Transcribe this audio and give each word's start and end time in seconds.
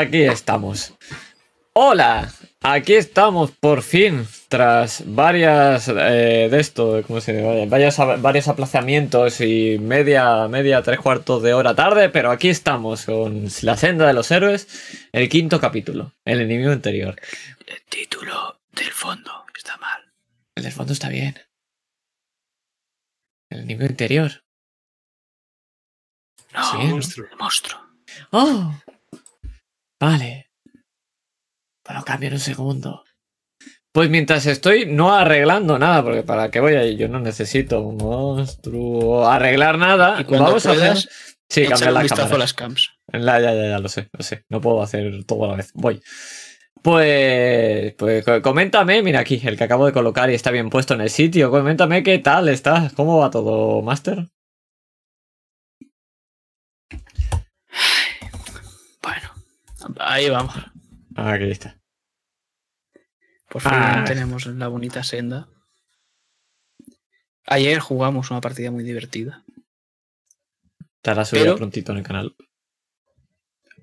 Aquí 0.00 0.22
estamos. 0.22 0.94
Hola, 1.72 2.32
aquí 2.60 2.94
estamos 2.94 3.50
por 3.50 3.82
fin, 3.82 4.26
tras 4.48 5.02
varias 5.06 5.88
eh, 5.88 6.48
de 6.50 6.60
esto, 6.60 7.02
¿cómo 7.06 7.20
se 7.20 7.32
dice? 7.32 7.66
Varios, 7.66 7.96
varios 8.20 8.48
aplazamientos 8.48 9.40
y 9.40 9.76
media, 9.80 10.46
media, 10.48 10.82
tres 10.82 11.00
cuartos 11.00 11.42
de 11.42 11.52
hora 11.54 11.74
tarde, 11.74 12.08
pero 12.10 12.30
aquí 12.30 12.48
estamos 12.48 13.06
con 13.06 13.46
la 13.62 13.76
senda 13.76 14.06
de 14.06 14.12
los 14.12 14.30
héroes, 14.30 14.68
el 15.12 15.28
quinto 15.28 15.60
capítulo, 15.60 16.12
el 16.24 16.40
enemigo 16.40 16.72
interior. 16.72 17.20
El 17.66 17.82
título 17.88 18.60
del 18.72 18.92
fondo 18.92 19.46
está 19.56 19.76
mal. 19.78 20.12
El 20.54 20.62
del 20.64 20.72
fondo 20.72 20.92
está 20.92 21.08
bien. 21.08 21.36
El 23.50 23.58
enemigo 23.60 23.84
interior. 23.84 24.30
No, 26.54 26.70
Sí, 26.70 26.76
el 26.82 26.88
monstruo. 26.90 27.28
monstruo. 27.38 27.80
Oh, 28.30 28.74
vale. 30.00 30.50
Pero 31.84 32.02
cambio 32.04 32.28
en 32.28 32.34
un 32.34 32.40
segundo. 32.40 33.04
Pues 33.92 34.10
mientras 34.10 34.46
estoy 34.46 34.86
no 34.86 35.14
arreglando 35.14 35.78
nada, 35.78 36.02
porque 36.04 36.22
para 36.22 36.50
qué 36.50 36.60
voy 36.60 36.74
a 36.74 36.84
ir, 36.84 36.98
yo 36.98 37.08
no 37.08 37.18
necesito 37.20 37.80
un 37.80 37.96
monstruo 37.96 39.26
arreglar 39.26 39.78
nada. 39.78 40.20
Y 40.20 40.24
cuando 40.24 40.46
Vamos 40.46 40.66
a 40.66 40.72
hacer. 40.72 40.96
Sí, 41.50 41.64
cambiar 41.66 41.94
la 41.94 42.06
cámara. 42.06 42.34
a 42.34 42.38
las 42.38 42.52
cams. 42.52 42.90
La- 43.10 43.40
ya, 43.40 43.54
ya, 43.54 43.68
ya, 43.70 43.78
lo 43.78 43.88
sé, 43.88 44.10
lo 44.12 44.22
sé. 44.22 44.44
No 44.50 44.60
puedo 44.60 44.82
hacer 44.82 45.24
todo 45.24 45.46
a 45.46 45.48
la 45.48 45.54
vez. 45.56 45.70
Voy. 45.72 46.00
Pues, 46.82 47.94
pues 47.94 48.24
co- 48.24 48.42
coméntame, 48.42 49.02
mira 49.02 49.20
aquí, 49.20 49.40
el 49.42 49.56
que 49.56 49.64
acabo 49.64 49.86
de 49.86 49.92
colocar 49.92 50.30
y 50.30 50.34
está 50.34 50.50
bien 50.50 50.68
puesto 50.70 50.92
en 50.94 51.00
el 51.00 51.10
sitio. 51.10 51.50
Coméntame 51.50 52.02
qué 52.02 52.18
tal 52.18 52.48
estás, 52.50 52.92
cómo 52.92 53.18
va 53.18 53.30
todo, 53.30 53.80
Master. 53.82 54.28
Ahí 59.98 60.28
vamos. 60.30 60.54
Ah, 61.16 61.32
aquí 61.32 61.50
está. 61.50 61.80
Por 63.48 63.62
fin 63.62 63.72
Ah. 63.74 64.04
tenemos 64.06 64.46
la 64.46 64.68
bonita 64.68 65.02
senda. 65.02 65.48
Ayer 67.46 67.78
jugamos 67.80 68.30
una 68.30 68.40
partida 68.40 68.70
muy 68.70 68.84
divertida. 68.84 69.44
Estará 70.96 71.24
subido 71.24 71.46
Pero- 71.46 71.56
prontito 71.56 71.92
en 71.92 71.98
el 71.98 72.04
canal. 72.04 72.36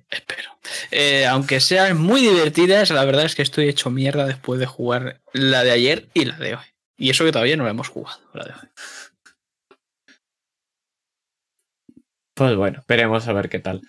Espero. 0.10 0.52
Eh, 0.92 1.26
aunque 1.26 1.60
sean 1.60 1.98
muy 2.00 2.22
divertidas, 2.22 2.92
la 2.92 3.04
verdad 3.06 3.26
es 3.26 3.34
que 3.36 3.42
estoy 3.42 3.68
hecho 3.68 3.90
mierda 3.90 4.26
después 4.28 4.60
de 4.60 4.66
jugar 4.68 5.22
la 5.34 5.64
de 5.64 5.72
ayer 5.72 6.10
y 6.14 6.26
la 6.26 6.38
de 6.38 6.56
hoy. 6.56 6.66
Y 6.96 7.10
eso 7.10 7.26
que 7.26 7.32
todavía 7.32 7.58
no 7.58 7.64
la 7.64 7.72
hemos 7.72 7.90
jugado, 7.90 8.20
la 8.34 8.46
de 8.46 8.52
hoy. 8.54 8.70
Pues 12.36 12.56
bueno, 12.56 12.84
veremos 12.88 13.28
a 13.28 13.34
ver 13.34 13.50
qué 13.50 13.60
tal. 13.60 13.82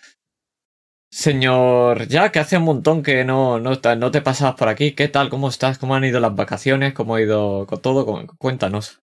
Señor 1.20 2.08
Jack, 2.08 2.36
hace 2.36 2.58
un 2.58 2.64
montón 2.64 3.02
que 3.02 3.24
no, 3.24 3.58
no, 3.58 3.78
te- 3.80 3.96
no 3.96 4.10
te 4.10 4.20
pasabas 4.20 4.54
por 4.54 4.68
aquí. 4.68 4.92
¿Qué 4.92 5.08
tal? 5.08 5.30
¿Cómo 5.30 5.48
estás? 5.48 5.78
¿Cómo 5.78 5.94
han 5.94 6.04
ido 6.04 6.20
las 6.20 6.36
vacaciones? 6.36 6.92
¿Cómo 6.92 7.14
ha 7.14 7.22
ido 7.22 7.64
con 7.66 7.80
todo? 7.80 8.04
Cu- 8.04 8.36
Cuéntanos. 8.36 9.00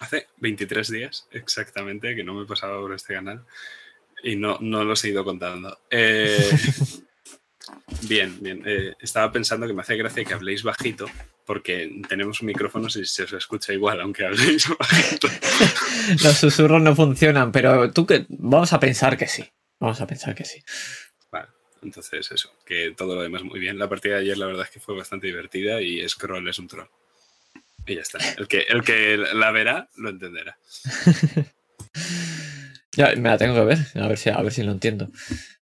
Hace 0.00 0.26
23 0.38 0.90
días 0.90 1.28
exactamente 1.30 2.16
que 2.16 2.24
no 2.24 2.34
me 2.34 2.44
pasaba 2.44 2.80
por 2.80 2.92
este 2.92 3.14
canal 3.14 3.44
y 4.24 4.34
no, 4.34 4.58
no 4.60 4.82
los 4.82 5.04
he 5.04 5.10
ido 5.10 5.22
contando. 5.24 5.78
Eh, 5.92 6.50
bien, 8.08 8.36
bien. 8.40 8.60
eh, 8.66 8.94
estaba 9.00 9.30
pensando 9.30 9.68
que 9.68 9.74
me 9.74 9.82
hace 9.82 9.96
gracia 9.96 10.24
que 10.24 10.34
habléis 10.34 10.64
bajito 10.64 11.06
porque 11.46 12.02
tenemos 12.08 12.42
micrófonos 12.42 12.96
y 12.96 13.04
se 13.04 13.22
os 13.22 13.32
escucha 13.32 13.72
igual 13.72 14.00
aunque 14.00 14.26
habléis 14.26 14.66
bajito. 14.76 15.28
Los 16.24 16.36
susurros 16.36 16.82
no 16.82 16.96
funcionan, 16.96 17.52
pero 17.52 17.92
tú 17.92 18.06
que 18.06 18.26
vamos 18.28 18.72
a 18.72 18.80
pensar 18.80 19.16
que 19.16 19.28
sí. 19.28 19.48
Vamos 19.78 20.00
a 20.00 20.08
pensar 20.08 20.34
que 20.34 20.44
sí. 20.44 20.60
Entonces 21.82 22.30
eso, 22.30 22.52
que 22.64 22.94
todo 22.96 23.14
lo 23.14 23.22
demás 23.22 23.42
muy 23.42 23.60
bien. 23.60 23.78
La 23.78 23.88
partida 23.88 24.14
de 24.14 24.20
ayer 24.20 24.38
la 24.38 24.46
verdad 24.46 24.64
es 24.64 24.70
que 24.70 24.80
fue 24.80 24.96
bastante 24.96 25.26
divertida 25.26 25.80
y 25.80 26.06
Scroll 26.08 26.48
es 26.48 26.58
un 26.58 26.68
troll. 26.68 26.88
Y 27.86 27.94
ya 27.94 28.02
está. 28.02 28.18
El 28.36 28.48
que, 28.48 28.66
el 28.68 28.82
que 28.82 29.16
la 29.16 29.50
verá 29.50 29.88
lo 29.96 30.10
entenderá. 30.10 30.58
Ya, 32.98 33.14
me 33.14 33.28
la 33.28 33.38
tengo 33.38 33.54
que 33.54 33.64
ver, 33.64 33.78
a 33.94 34.08
ver 34.08 34.18
si, 34.18 34.28
a 34.28 34.42
ver 34.42 34.52
si 34.52 34.64
lo 34.64 34.72
entiendo. 34.72 35.08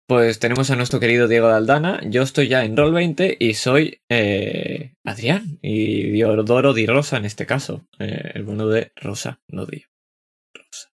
Pues 0.06 0.38
tenemos 0.38 0.70
a 0.70 0.76
nuestro 0.76 1.00
querido 1.00 1.28
Diego 1.28 1.48
de 1.48 1.54
Aldana. 1.54 1.98
Yo 2.04 2.22
estoy 2.22 2.48
ya 2.48 2.62
en 2.62 2.76
Roll20 2.76 3.38
y 3.38 3.54
soy 3.54 4.02
eh, 4.10 4.92
Adrián 5.02 5.58
y 5.62 6.10
Diodoro 6.10 6.74
Di 6.74 6.84
Rosa 6.84 7.16
en 7.16 7.24
este 7.24 7.46
caso. 7.46 7.86
Eh, 7.98 8.32
el 8.34 8.42
bueno 8.42 8.68
de 8.68 8.92
Rosa, 8.96 9.40
no 9.48 9.64
Di. 9.64 9.86
Rosa. 10.52 10.90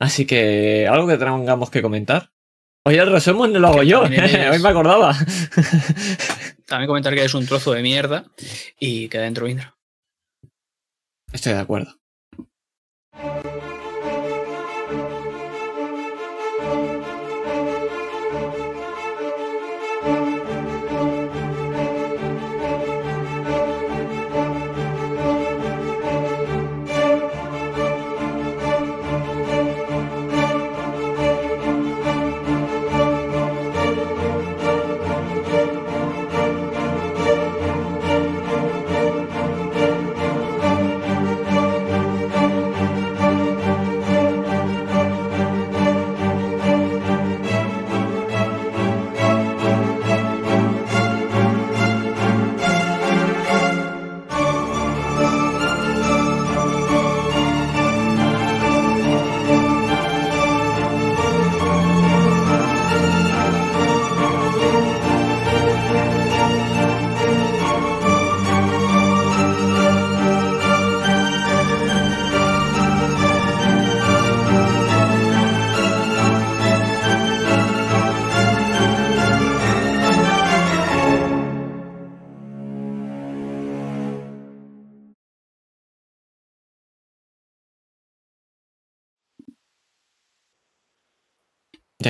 Así 0.00 0.26
que, 0.26 0.88
¿algo 0.88 1.06
que 1.06 1.16
tengamos 1.16 1.70
que 1.70 1.80
comentar? 1.80 2.32
Oye, 2.88 2.98
el 3.00 3.10
resumen 3.12 3.52
no 3.52 3.58
lo 3.58 3.68
hago 3.68 3.82
yo. 3.82 4.04
eres- 4.06 4.50
Hoy 4.50 4.58
me 4.60 4.68
acordaba. 4.70 5.14
También 6.66 6.86
comentar 6.88 7.14
que 7.14 7.22
es 7.24 7.34
un 7.34 7.44
trozo 7.44 7.72
de 7.72 7.82
mierda 7.82 8.24
y 8.80 9.08
que 9.08 9.18
dentro 9.18 9.46
Indra. 9.46 9.76
Estoy 11.32 11.52
de 11.52 11.58
acuerdo. 11.58 11.94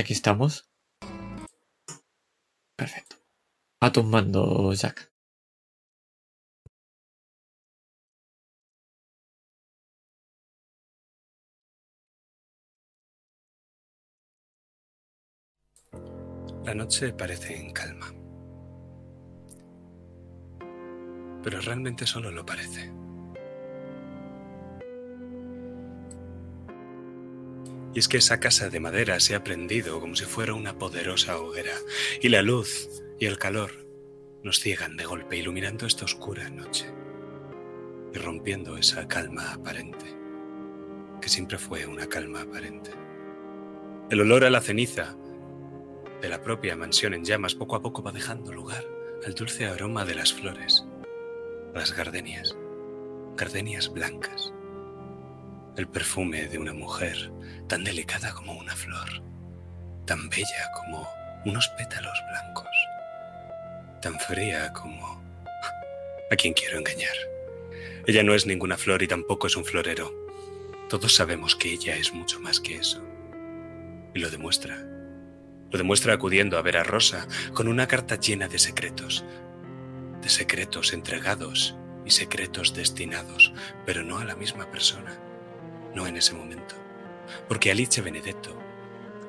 Aquí 0.09 0.15
estamos. 0.15 0.67
Perfecto. 2.77 3.17
A 3.83 3.93
tus 3.93 4.07
mandos, 4.07 4.81
Jack. 4.81 5.13
La 16.65 16.75
noche 16.75 17.13
parece 17.13 17.61
en 17.61 17.73
calma. 17.75 18.07
Pero 21.43 21.61
realmente 21.61 22.07
solo 22.07 22.31
lo 22.31 22.47
parece. 22.47 22.98
Y 27.95 27.99
es 27.99 28.09
que 28.09 28.19
esa 28.19 28.41
casa 28.41 28.69
de 28.71 28.81
madera 28.81 29.19
se 29.21 29.35
ha 29.35 29.43
prendido 29.43 30.01
como 30.01 30.15
si 30.15 30.25
fuera 30.25 30.55
una 30.55 30.79
poderosa 30.79 31.39
hoguera, 31.39 31.75
y 32.21 32.29
la 32.29 32.43
luz 32.43 32.89
y 33.19 33.27
el 33.27 33.39
calor 33.39 33.87
nos 34.43 34.61
ciegan 34.61 34.97
de 34.97 35.05
golpe, 35.05 35.37
iluminando 35.37 35.87
esta 35.87 36.05
oscura 36.05 36.49
noche 36.51 36.93
y 38.15 38.19
rompiendo 38.19 38.77
esa 38.77 39.07
calma 39.09 39.53
aparente, 39.53 40.07
que 41.21 41.29
siempre 41.29 41.59
fue 41.59 41.87
una 41.87 42.07
calma 42.09 42.43
aparente. 42.43 42.91
El 44.11 44.21
olor 44.21 44.45
a 44.45 44.51
la 44.51 44.61
ceniza 44.61 45.17
de 46.21 46.29
la 46.29 46.43
propia 46.43 46.77
mansión 46.77 47.15
en 47.15 47.25
llamas 47.25 47.55
poco 47.55 47.77
a 47.77 47.83
poco 47.83 48.03
va 48.03 48.13
dejando 48.13 48.53
lugar 48.53 48.85
al 49.27 49.35
dulce 49.35 49.67
aroma 49.67 50.05
de 50.05 50.15
las 50.15 50.33
flores, 50.33 50.87
las 51.75 51.95
gardenias, 51.95 52.57
gardenias 53.37 53.93
blancas, 53.93 54.55
el 55.79 55.87
perfume 55.87 56.49
de 56.49 56.59
una 56.59 56.73
mujer 56.73 57.31
tan 57.69 57.85
delicada 57.85 58.33
como 58.35 58.53
una 58.55 58.75
flor, 58.75 59.23
tan 60.07 60.29
bella 60.29 60.73
como 60.75 61.09
unos 61.45 61.69
pétalos 61.79 62.19
blancos, 62.29 62.69
tan 64.03 64.19
fría 64.19 64.73
como 64.73 65.23
a 66.31 66.37
quien 66.37 66.53
quiero 66.53 66.79
engañar. 66.79 67.15
Ella 68.09 68.25
no 68.25 68.35
es 68.35 68.45
ninguna 68.45 68.77
flor 68.77 69.05
y 69.05 69.09
tampoco 69.09 69.47
es 69.47 69.57
un 69.57 69.65
florero. 69.65 70.13
Todos 70.89 71.15
sabemos 71.15 71.55
que 71.55 71.73
ella 71.73 71.97
es 71.97 72.13
mucho 72.13 72.41
más 72.41 72.59
que 72.59 72.77
eso. 72.77 73.01
Y 74.15 74.19
lo 74.19 74.31
demuestra. 74.31 74.85
Lo 75.71 75.79
demuestra 75.79 76.15
acudiendo 76.15 76.59
a 76.59 76.63
ver 76.63 76.77
a 76.79 76.83
Rosa 76.83 77.29
con 77.55 77.69
una 77.69 77.87
carta 77.87 78.17
llena 78.17 78.49
de 78.49 78.59
secretos. 78.59 79.25
De 80.23 80.29
secretos 80.29 80.93
entregados 80.93 81.77
y 82.05 82.11
secretos 82.11 82.75
destinados, 82.75 83.53
pero 83.87 84.03
no 84.03 84.19
a 84.19 84.25
la 84.25 84.35
misma 84.35 84.71
persona. 84.71 85.28
No 85.99 86.07
en 86.07 86.17
ese 86.17 86.33
momento. 86.33 86.77
Porque 87.49 87.73
Alice 87.73 88.01
Benedetto 88.01 88.57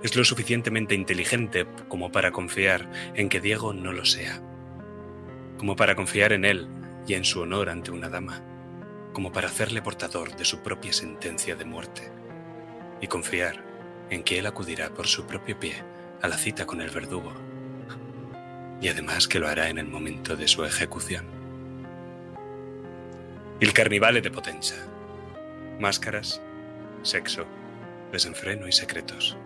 es 0.04 0.16
lo 0.16 0.24
suficientemente 0.24 0.94
inteligente 0.94 1.66
como 1.88 2.12
para 2.12 2.30
confiar 2.32 2.88
en 3.16 3.28
que 3.28 3.42
Diego 3.42 3.74
no 3.74 3.92
lo 3.92 4.06
sea. 4.06 4.40
Como 5.58 5.76
para 5.76 5.96
confiar 5.96 6.32
en 6.32 6.46
él 6.46 6.68
y 7.08 7.16
en 7.16 7.26
su 7.26 7.42
honor 7.42 7.70
ante 7.70 7.90
una 7.90 8.08
dama. 8.08 8.44
Como 9.14 9.32
para 9.32 9.48
hacerle 9.48 9.82
portador 9.82 10.36
de 10.36 10.46
su 10.46 10.62
propia 10.62 10.94
sentencia 10.94 11.56
de 11.56 11.66
muerte. 11.66 12.12
Y 13.02 13.08
confiar 13.08 13.64
en 14.12 14.22
que 14.22 14.38
él 14.38 14.46
acudirá 14.46 14.94
por 14.94 15.08
su 15.08 15.26
propio 15.26 15.60
pie 15.60 15.84
a 16.22 16.28
la 16.28 16.38
cita 16.38 16.68
con 16.68 16.82
el 16.82 16.92
verdugo. 16.92 17.34
Y 18.80 18.90
además 18.90 19.28
que 19.28 19.40
lo 19.40 19.48
hará 19.48 19.70
en 19.70 19.80
el 19.80 19.88
momento 19.88 20.36
de 20.36 20.48
su 20.48 20.64
ejecución. 20.64 21.26
El 23.60 23.74
carnivale 23.74 24.22
de 24.22 24.30
Potenza. 24.30 24.76
Máscaras, 25.80 26.44
sexo, 27.04 27.46
desenfreno 28.12 28.68
y 28.68 28.72
secretos. 28.72 29.38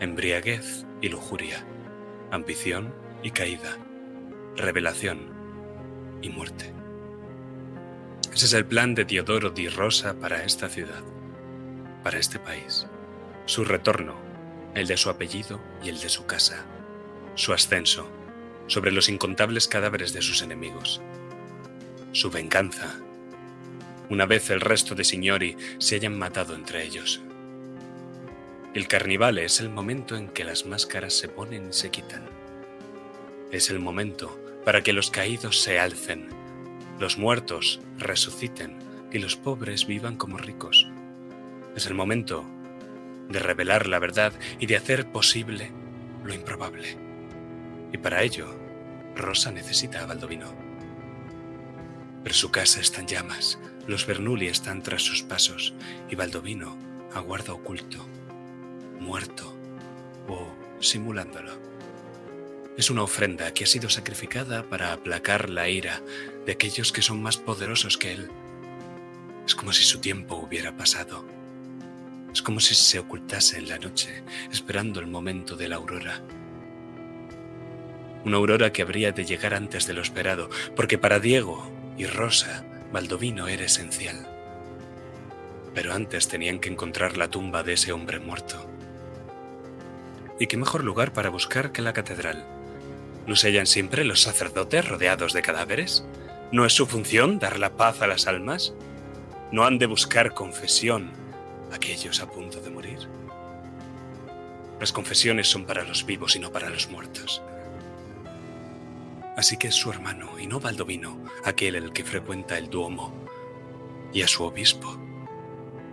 Embriaguez 0.00 0.86
y 1.00 1.08
lujuria. 1.08 1.64
Ambición 2.30 2.94
y 3.22 3.30
caída. 3.30 3.76
Revelación 4.56 5.32
y 6.22 6.28
muerte. 6.30 6.72
Ese 8.32 8.46
es 8.46 8.52
el 8.52 8.66
plan 8.66 8.94
de 8.94 9.04
Teodoro 9.04 9.50
di 9.50 9.68
Rosa 9.68 10.14
para 10.14 10.44
esta 10.44 10.68
ciudad, 10.68 11.02
para 12.04 12.18
este 12.18 12.38
país. 12.38 12.86
Su 13.46 13.64
retorno, 13.64 14.14
el 14.74 14.86
de 14.86 14.96
su 14.96 15.10
apellido 15.10 15.60
y 15.82 15.88
el 15.88 15.98
de 16.00 16.08
su 16.08 16.26
casa. 16.26 16.64
Su 17.34 17.52
ascenso 17.52 18.08
sobre 18.66 18.92
los 18.92 19.08
incontables 19.08 19.66
cadáveres 19.66 20.12
de 20.12 20.22
sus 20.22 20.42
enemigos. 20.42 21.00
Su 22.12 22.30
venganza, 22.30 23.00
una 24.10 24.26
vez 24.26 24.50
el 24.50 24.60
resto 24.60 24.94
de 24.94 25.04
signori 25.04 25.56
se 25.78 25.96
hayan 25.96 26.18
matado 26.18 26.54
entre 26.54 26.84
ellos. 26.84 27.20
El 28.74 28.86
carnivale 28.86 29.44
es 29.44 29.60
el 29.60 29.70
momento 29.70 30.16
en 30.16 30.28
que 30.28 30.44
las 30.44 30.66
máscaras 30.66 31.14
se 31.14 31.28
ponen 31.28 31.70
y 31.70 31.72
se 31.72 31.90
quitan. 31.90 32.22
Es 33.50 33.70
el 33.70 33.80
momento 33.80 34.38
para 34.64 34.82
que 34.82 34.92
los 34.92 35.10
caídos 35.10 35.60
se 35.60 35.78
alcen, 35.78 36.28
los 36.98 37.16
muertos 37.16 37.80
resuciten 37.96 38.76
y 39.12 39.18
los 39.18 39.36
pobres 39.36 39.86
vivan 39.86 40.16
como 40.16 40.36
ricos. 40.36 40.86
Es 41.76 41.86
el 41.86 41.94
momento 41.94 42.44
de 43.28 43.38
revelar 43.38 43.86
la 43.86 43.98
verdad 43.98 44.32
y 44.58 44.66
de 44.66 44.76
hacer 44.76 45.10
posible 45.10 45.70
lo 46.24 46.34
improbable. 46.34 46.96
Y 47.92 47.98
para 47.98 48.22
ello, 48.22 48.54
Rosa 49.14 49.50
necesita 49.50 50.02
a 50.02 50.06
Baldovino. 50.06 50.52
Pero 52.22 52.34
su 52.34 52.50
casa 52.50 52.80
está 52.80 53.00
en 53.00 53.06
llamas, 53.06 53.58
los 53.88 54.06
Bernoulli 54.06 54.46
están 54.46 54.82
tras 54.82 55.02
sus 55.02 55.22
pasos 55.22 55.72
y 56.10 56.14
Baldovino 56.14 56.76
aguarda 57.14 57.54
oculto, 57.54 58.06
muerto 59.00 59.56
o 60.28 60.46
simulándolo. 60.78 61.52
Es 62.76 62.90
una 62.90 63.02
ofrenda 63.02 63.52
que 63.52 63.64
ha 63.64 63.66
sido 63.66 63.88
sacrificada 63.88 64.62
para 64.62 64.92
aplacar 64.92 65.48
la 65.48 65.68
ira 65.68 66.00
de 66.44 66.52
aquellos 66.52 66.92
que 66.92 67.02
son 67.02 67.22
más 67.22 67.38
poderosos 67.38 67.96
que 67.96 68.12
él. 68.12 68.28
Es 69.46 69.54
como 69.54 69.72
si 69.72 69.82
su 69.82 70.00
tiempo 70.00 70.36
hubiera 70.36 70.76
pasado. 70.76 71.24
Es 72.32 72.42
como 72.42 72.60
si 72.60 72.74
se 72.74 72.98
ocultase 72.98 73.58
en 73.58 73.70
la 73.70 73.78
noche, 73.78 74.22
esperando 74.52 75.00
el 75.00 75.06
momento 75.06 75.56
de 75.56 75.68
la 75.68 75.76
aurora. 75.76 76.22
Una 78.24 78.36
aurora 78.36 78.70
que 78.70 78.82
habría 78.82 79.12
de 79.12 79.24
llegar 79.24 79.54
antes 79.54 79.86
de 79.86 79.94
lo 79.94 80.02
esperado, 80.02 80.50
porque 80.76 80.98
para 80.98 81.18
Diego 81.18 81.72
y 81.96 82.04
Rosa, 82.04 82.64
Baldovino 82.92 83.48
era 83.48 83.64
esencial. 83.64 84.26
Pero 85.74 85.92
antes 85.92 86.28
tenían 86.28 86.58
que 86.58 86.70
encontrar 86.70 87.18
la 87.18 87.28
tumba 87.28 87.62
de 87.62 87.74
ese 87.74 87.92
hombre 87.92 88.18
muerto. 88.18 88.66
¿Y 90.40 90.46
qué 90.46 90.56
mejor 90.56 90.84
lugar 90.84 91.12
para 91.12 91.28
buscar 91.28 91.70
que 91.70 91.82
la 91.82 91.92
catedral? 91.92 92.46
¿No 93.26 93.36
se 93.36 93.48
hallan 93.48 93.66
siempre 93.66 94.04
los 94.04 94.22
sacerdotes 94.22 94.88
rodeados 94.88 95.34
de 95.34 95.42
cadáveres? 95.42 96.04
¿No 96.50 96.64
es 96.64 96.72
su 96.72 96.86
función 96.86 97.38
dar 97.38 97.58
la 97.58 97.76
paz 97.76 98.00
a 98.00 98.06
las 98.06 98.26
almas? 98.26 98.72
¿No 99.52 99.64
han 99.64 99.78
de 99.78 99.84
buscar 99.84 100.32
confesión 100.32 101.12
aquellos 101.70 102.22
a 102.22 102.30
punto 102.30 102.60
de 102.60 102.70
morir? 102.70 103.00
Las 104.80 104.92
confesiones 104.92 105.46
son 105.48 105.66
para 105.66 105.84
los 105.84 106.06
vivos 106.06 106.36
y 106.36 106.38
no 106.38 106.50
para 106.50 106.70
los 106.70 106.88
muertos. 106.88 107.42
Así 109.38 109.56
que 109.56 109.68
es 109.68 109.76
su 109.76 109.88
hermano 109.88 110.36
y 110.40 110.48
no 110.48 110.58
Baldovino 110.58 111.22
aquel 111.44 111.76
el 111.76 111.92
que 111.92 112.02
frecuenta 112.02 112.58
el 112.58 112.68
Duomo. 112.68 113.14
Y 114.12 114.22
a 114.22 114.26
su 114.26 114.42
obispo. 114.42 114.98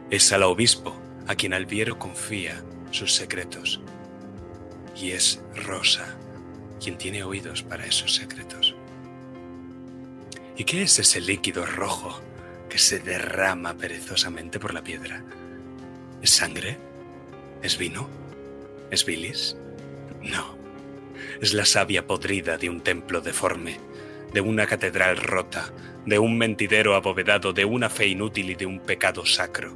Es 0.09 0.33
al 0.33 0.41
obispo 0.41 0.95
a 1.27 1.35
quien 1.35 1.53
Alviero 1.53 1.99
confía 1.99 2.63
sus 2.89 3.13
secretos. 3.13 3.81
Y 4.95 5.11
es 5.11 5.43
Rosa 5.53 6.17
quien 6.83 6.97
tiene 6.97 7.23
oídos 7.23 7.61
para 7.61 7.85
esos 7.85 8.15
secretos. 8.15 8.73
¿Y 10.57 10.63
qué 10.63 10.81
es 10.81 10.97
ese 10.97 11.21
líquido 11.21 11.67
rojo 11.67 12.19
que 12.67 12.79
se 12.79 12.97
derrama 12.97 13.75
perezosamente 13.75 14.59
por 14.59 14.73
la 14.73 14.83
piedra? 14.83 15.23
¿Es 16.19 16.31
sangre? 16.31 16.79
¿Es 17.61 17.77
vino? 17.77 18.09
¿Es 18.89 19.05
bilis? 19.05 19.55
No. 20.23 20.54
Es 21.41 21.53
la 21.53 21.65
savia 21.65 22.07
podrida 22.07 22.57
de 22.57 22.69
un 22.69 22.81
templo 22.81 23.21
deforme, 23.21 23.79
de 24.33 24.41
una 24.41 24.67
catedral 24.67 25.17
rota, 25.17 25.71
de 26.05 26.19
un 26.19 26.37
mentidero 26.37 26.95
abovedado, 26.95 27.53
de 27.53 27.65
una 27.65 27.89
fe 27.89 28.07
inútil 28.07 28.49
y 28.49 28.55
de 28.55 28.65
un 28.65 28.79
pecado 28.79 29.25
sacro. 29.25 29.73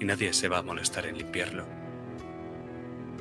Y 0.00 0.04
nadie 0.04 0.32
se 0.32 0.48
va 0.48 0.58
a 0.58 0.62
molestar 0.62 1.06
en 1.06 1.18
limpiarlo. 1.18 1.66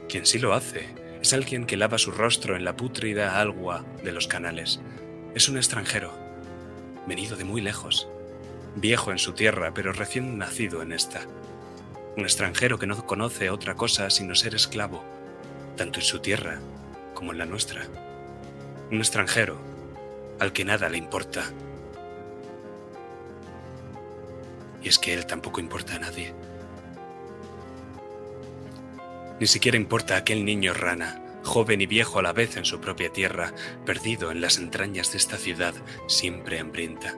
Quien 0.08 0.26
sí 0.26 0.40
lo 0.40 0.54
hace 0.54 0.88
es 1.22 1.34
alguien 1.34 1.66
que 1.66 1.78
lava 1.78 1.98
su 1.98 2.12
rostro 2.12 2.56
en 2.56 2.64
la 2.64 2.76
pútrida 2.76 3.42
agua 3.42 3.86
de 4.04 4.14
los 4.14 4.28
canales. 4.28 4.80
Es 5.36 5.50
un 5.50 5.58
extranjero, 5.58 6.14
venido 7.06 7.36
de 7.36 7.44
muy 7.44 7.62
lejos, 7.62 8.08
viejo 8.76 9.12
en 9.12 9.20
su 9.20 9.34
tierra, 9.34 9.74
pero 9.74 9.92
recién 9.92 10.38
nacido 10.38 10.82
en 10.82 10.94
esta. 10.94 11.22
Un 12.16 12.24
extranjero 12.24 12.80
que 12.80 12.88
no 12.88 13.06
conoce 13.06 13.50
otra 13.50 13.76
cosa 13.76 14.10
sino 14.10 14.34
ser 14.34 14.56
esclavo, 14.56 15.04
tanto 15.76 16.00
en 16.00 16.06
su 16.06 16.20
tierra 16.20 16.60
como 17.20 17.34
en 17.34 17.38
la 17.38 17.46
nuestra. 17.46 17.86
Un 18.92 19.00
extranjero 19.00 19.60
al 20.40 20.54
que 20.54 20.64
nada 20.64 20.88
le 20.88 20.98
importa. 20.98 21.44
Y 24.82 24.88
es 24.88 24.98
que 24.98 25.14
él 25.14 25.26
tampoco 25.26 25.60
importa 25.60 25.96
a 25.96 26.00
nadie. 26.00 26.34
Ni 29.38 29.48
siquiera 29.48 29.76
importa 29.76 30.16
aquel 30.16 30.46
niño 30.46 30.74
rana, 30.74 31.22
joven 31.44 31.82
y 31.82 31.88
viejo 31.88 32.20
a 32.20 32.22
la 32.22 32.32
vez 32.32 32.56
en 32.56 32.64
su 32.64 32.80
propia 32.80 33.12
tierra, 33.12 33.52
perdido 33.86 34.32
en 34.32 34.40
las 34.40 34.58
entrañas 34.58 35.12
de 35.12 35.18
esta 35.18 35.36
ciudad 35.36 35.74
siempre 36.08 36.58
hambrienta. 36.58 37.16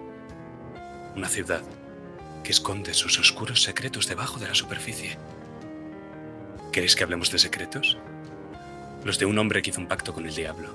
Una 1.15 1.29
ciudad 1.29 1.61
que 2.43 2.51
esconde 2.51 2.95
sus 2.95 3.19
oscuros 3.19 3.61
secretos 3.61 4.07
debajo 4.07 4.39
de 4.39 4.47
la 4.47 4.55
superficie. 4.55 5.19
¿Queréis 6.71 6.95
que 6.95 7.03
hablemos 7.03 7.31
de 7.31 7.37
secretos? 7.37 7.99
Los 9.03 9.19
de 9.19 9.25
un 9.25 9.37
hombre 9.37 9.61
que 9.61 9.69
hizo 9.71 9.81
un 9.81 9.87
pacto 9.87 10.13
con 10.13 10.25
el 10.25 10.35
diablo. 10.35 10.69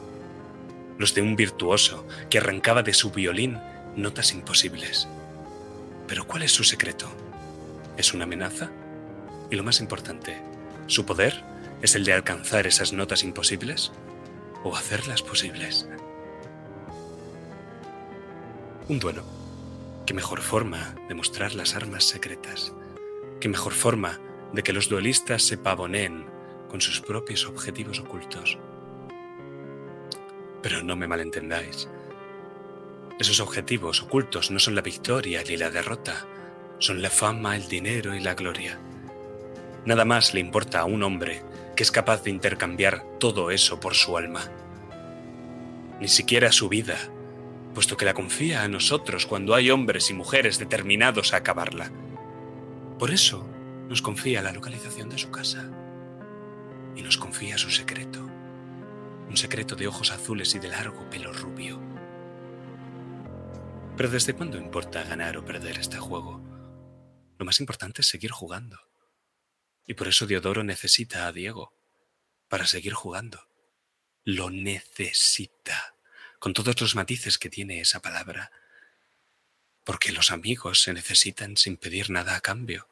Los 0.98 1.14
de 1.14 1.22
un 1.22 1.36
virtuoso 1.36 2.06
que 2.30 2.38
arrancaba 2.38 2.82
de 2.82 2.94
su 2.94 3.10
violín 3.10 3.58
notas 3.96 4.32
imposibles. 4.32 5.08
Pero 6.06 6.26
¿cuál 6.26 6.42
es 6.42 6.52
su 6.52 6.64
secreto? 6.64 7.08
¿Es 7.96 8.14
una 8.14 8.24
amenaza? 8.24 8.70
Y 9.50 9.56
lo 9.56 9.62
más 9.62 9.80
importante, 9.80 10.40
¿Su 10.86 11.04
poder 11.04 11.42
es 11.82 11.96
el 11.96 12.04
de 12.04 12.12
alcanzar 12.12 12.66
esas 12.66 12.92
notas 12.92 13.24
imposibles 13.24 13.90
o 14.62 14.76
hacerlas 14.76 15.22
posibles? 15.22 15.88
Un 18.88 19.00
duelo. 19.00 19.24
¿Qué 20.06 20.14
mejor 20.14 20.42
forma 20.42 20.94
de 21.08 21.14
mostrar 21.16 21.54
las 21.54 21.74
armas 21.74 22.04
secretas? 22.04 22.72
¿Qué 23.40 23.48
mejor 23.48 23.72
forma 23.72 24.20
de 24.52 24.62
que 24.62 24.72
los 24.72 24.88
duelistas 24.88 25.42
se 25.42 25.58
pavoneen 25.58 26.26
con 26.76 26.82
sus 26.82 27.00
propios 27.00 27.46
objetivos 27.46 28.00
ocultos? 28.00 28.58
Pero 30.62 30.82
no 30.82 30.94
me 30.94 31.08
malentendáis. 31.08 31.88
Esos 33.18 33.40
objetivos 33.40 34.02
ocultos 34.02 34.50
no 34.50 34.58
son 34.58 34.74
la 34.74 34.82
victoria 34.82 35.42
ni 35.48 35.56
la 35.56 35.70
derrota, 35.70 36.26
son 36.78 37.00
la 37.00 37.08
fama, 37.08 37.56
el 37.56 37.66
dinero 37.66 38.14
y 38.14 38.20
la 38.20 38.34
gloria. 38.34 38.78
Nada 39.86 40.04
más 40.04 40.34
le 40.34 40.40
importa 40.40 40.80
a 40.80 40.84
un 40.84 41.02
hombre 41.02 41.42
que 41.74 41.82
es 41.82 41.90
capaz 41.90 42.22
de 42.24 42.30
intercambiar 42.30 43.06
todo 43.18 43.50
eso 43.50 43.80
por 43.80 43.94
su 43.94 44.18
alma. 44.18 44.42
Ni 45.98 46.08
siquiera 46.08 46.52
su 46.52 46.68
vida, 46.68 46.98
puesto 47.72 47.96
que 47.96 48.04
la 48.04 48.12
confía 48.12 48.64
a 48.64 48.68
nosotros 48.68 49.24
cuando 49.24 49.54
hay 49.54 49.70
hombres 49.70 50.10
y 50.10 50.12
mujeres 50.12 50.58
determinados 50.58 51.32
a 51.32 51.38
acabarla. 51.38 51.90
Por 52.98 53.12
eso 53.12 53.48
nos 53.88 54.02
confía 54.02 54.42
la 54.42 54.52
localización 54.52 55.08
de 55.08 55.16
su 55.16 55.30
casa 55.30 55.70
y 56.96 57.02
nos 57.02 57.18
confía 57.18 57.58
su 57.58 57.70
secreto, 57.70 58.20
un 58.20 59.36
secreto 59.36 59.76
de 59.76 59.86
ojos 59.86 60.10
azules 60.10 60.54
y 60.54 60.58
de 60.58 60.68
largo 60.68 61.08
pelo 61.10 61.32
rubio. 61.32 61.80
Pero 63.96 64.10
¿desde 64.10 64.34
cuándo 64.34 64.58
importa 64.58 65.04
ganar 65.04 65.36
o 65.36 65.44
perder 65.44 65.78
este 65.78 65.98
juego? 65.98 66.42
Lo 67.38 67.44
más 67.44 67.60
importante 67.60 68.02
es 68.02 68.08
seguir 68.08 68.30
jugando. 68.30 68.78
Y 69.86 69.94
por 69.94 70.08
eso 70.08 70.26
Diodoro 70.26 70.64
necesita 70.64 71.26
a 71.26 71.32
Diego, 71.32 71.72
para 72.48 72.66
seguir 72.66 72.92
jugando. 72.92 73.48
Lo 74.24 74.50
necesita, 74.50 75.94
con 76.38 76.52
todos 76.52 76.80
los 76.80 76.94
matices 76.94 77.38
que 77.38 77.50
tiene 77.50 77.80
esa 77.80 78.00
palabra. 78.00 78.50
Porque 79.84 80.12
los 80.12 80.30
amigos 80.30 80.82
se 80.82 80.92
necesitan 80.92 81.56
sin 81.56 81.76
pedir 81.76 82.10
nada 82.10 82.36
a 82.36 82.40
cambio. 82.40 82.88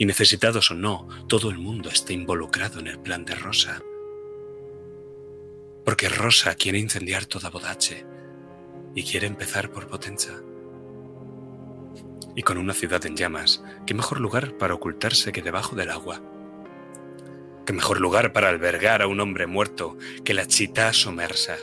Y 0.00 0.06
necesitados 0.06 0.70
o 0.70 0.74
no, 0.74 1.08
todo 1.26 1.50
el 1.50 1.58
mundo 1.58 1.88
está 1.88 2.12
involucrado 2.12 2.78
en 2.78 2.86
el 2.86 3.00
plan 3.00 3.24
de 3.24 3.34
Rosa. 3.34 3.82
Porque 5.84 6.08
Rosa 6.08 6.54
quiere 6.54 6.78
incendiar 6.78 7.26
toda 7.26 7.50
Bodache 7.50 8.06
y 8.94 9.02
quiere 9.02 9.26
empezar 9.26 9.72
por 9.72 9.88
Potenza. 9.88 10.40
Y 12.36 12.42
con 12.44 12.58
una 12.58 12.74
ciudad 12.74 13.04
en 13.06 13.16
llamas, 13.16 13.64
¿qué 13.86 13.94
mejor 13.94 14.20
lugar 14.20 14.56
para 14.56 14.74
ocultarse 14.74 15.32
que 15.32 15.42
debajo 15.42 15.74
del 15.74 15.90
agua? 15.90 16.22
¿Qué 17.66 17.72
mejor 17.72 18.00
lugar 18.00 18.32
para 18.32 18.50
albergar 18.50 19.02
a 19.02 19.08
un 19.08 19.18
hombre 19.18 19.48
muerto 19.48 19.98
que 20.24 20.32
la 20.32 20.46
chita 20.46 20.92
somersa? 20.92 21.56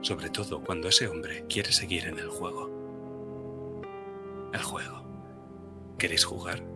Sobre 0.00 0.30
todo 0.30 0.62
cuando 0.62 0.86
ese 0.86 1.08
hombre 1.08 1.44
quiere 1.48 1.72
seguir 1.72 2.06
en 2.06 2.20
el 2.20 2.28
juego. 2.28 2.70
El 4.52 4.62
juego. 4.62 5.04
¿Queréis 5.98 6.24
jugar? 6.24 6.69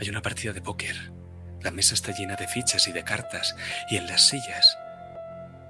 Hay 0.00 0.08
una 0.08 0.22
partida 0.22 0.52
de 0.52 0.60
póker. 0.60 1.12
La 1.62 1.70
mesa 1.70 1.94
está 1.94 2.12
llena 2.12 2.36
de 2.36 2.48
fichas 2.48 2.88
y 2.88 2.92
de 2.92 3.04
cartas, 3.04 3.56
y 3.90 3.96
en 3.96 4.06
las 4.06 4.28
sillas 4.28 4.76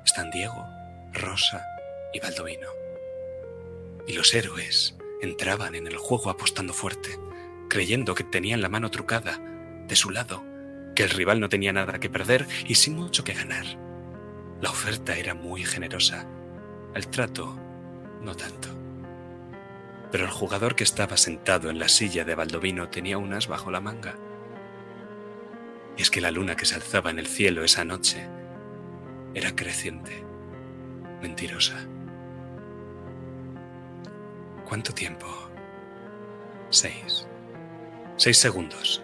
están 0.05 0.31
Diego, 0.31 0.67
Rosa 1.13 1.65
y 2.13 2.21
Baldovino. 2.21 2.69
Y 4.07 4.13
los 4.15 4.35
héroes 4.35 4.97
entraban 5.23 5.75
en 5.75 5.87
el 5.87 5.97
juego 5.97 6.31
apostando 6.31 6.73
fuerte, 6.73 7.19
creyendo 7.69 8.15
que 8.15 8.25
tenían 8.25 8.61
la 8.61 8.69
mano 8.69 8.91
trucada 8.91 9.41
de 9.87 9.97
su 9.97 10.11
lado, 10.11 10.45
que 10.95 11.05
el 11.05 11.11
rival 11.11 11.41
no 11.41 11.49
tenía 11.49 11.73
nada 11.73 11.99
que 11.99 12.11
perder 12.11 12.47
y 12.67 12.75
sin 12.75 12.97
mucho 12.97 13.25
que 13.25 13.35
ganar. 13.35 13.65
La 14.61 14.71
oferta 14.71 15.17
era 15.17 15.35
muy 15.35 15.65
generosa, 15.65 16.27
el 16.95 17.09
trato 17.09 17.59
no 18.21 18.35
tanto. 18.35 18.74
Pero 20.15 20.27
el 20.27 20.31
jugador 20.31 20.77
que 20.77 20.85
estaba 20.85 21.17
sentado 21.17 21.71
en 21.71 21.81
la 21.81 21.89
silla 21.89 22.25
de 22.25 22.37
Baldovino 22.37 22.89
tenía 22.89 23.19
un 23.19 23.33
as 23.33 23.49
bajo 23.49 23.73
la 23.73 23.81
manga. 23.81 24.15
Y 25.97 26.03
es 26.03 26.09
que 26.09 26.21
la 26.21 26.31
luna 26.31 26.55
que 26.55 26.67
se 26.67 26.77
alzaba 26.77 27.11
en 27.11 27.19
el 27.19 27.27
cielo 27.27 27.65
esa 27.65 27.85
noche 27.85 28.29
era 29.35 29.57
creciente, 29.57 30.25
mentirosa. 31.21 31.89
¿Cuánto 34.65 34.95
tiempo? 34.95 35.27
Seis. 36.71 37.27
Seis 38.17 38.39
segundos. 38.39 39.03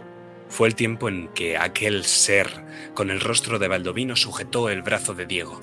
Fue 0.49 0.69
el 0.69 0.77
tiempo 0.77 1.09
en 1.09 1.27
que 1.31 1.59
aquel 1.59 2.05
ser 2.05 2.93
con 2.95 3.11
el 3.11 3.19
rostro 3.19 3.59
de 3.59 3.67
Baldovino 3.67 4.15
sujetó 4.15 4.69
el 4.69 4.83
brazo 4.83 5.15
de 5.15 5.27
Diego. 5.27 5.61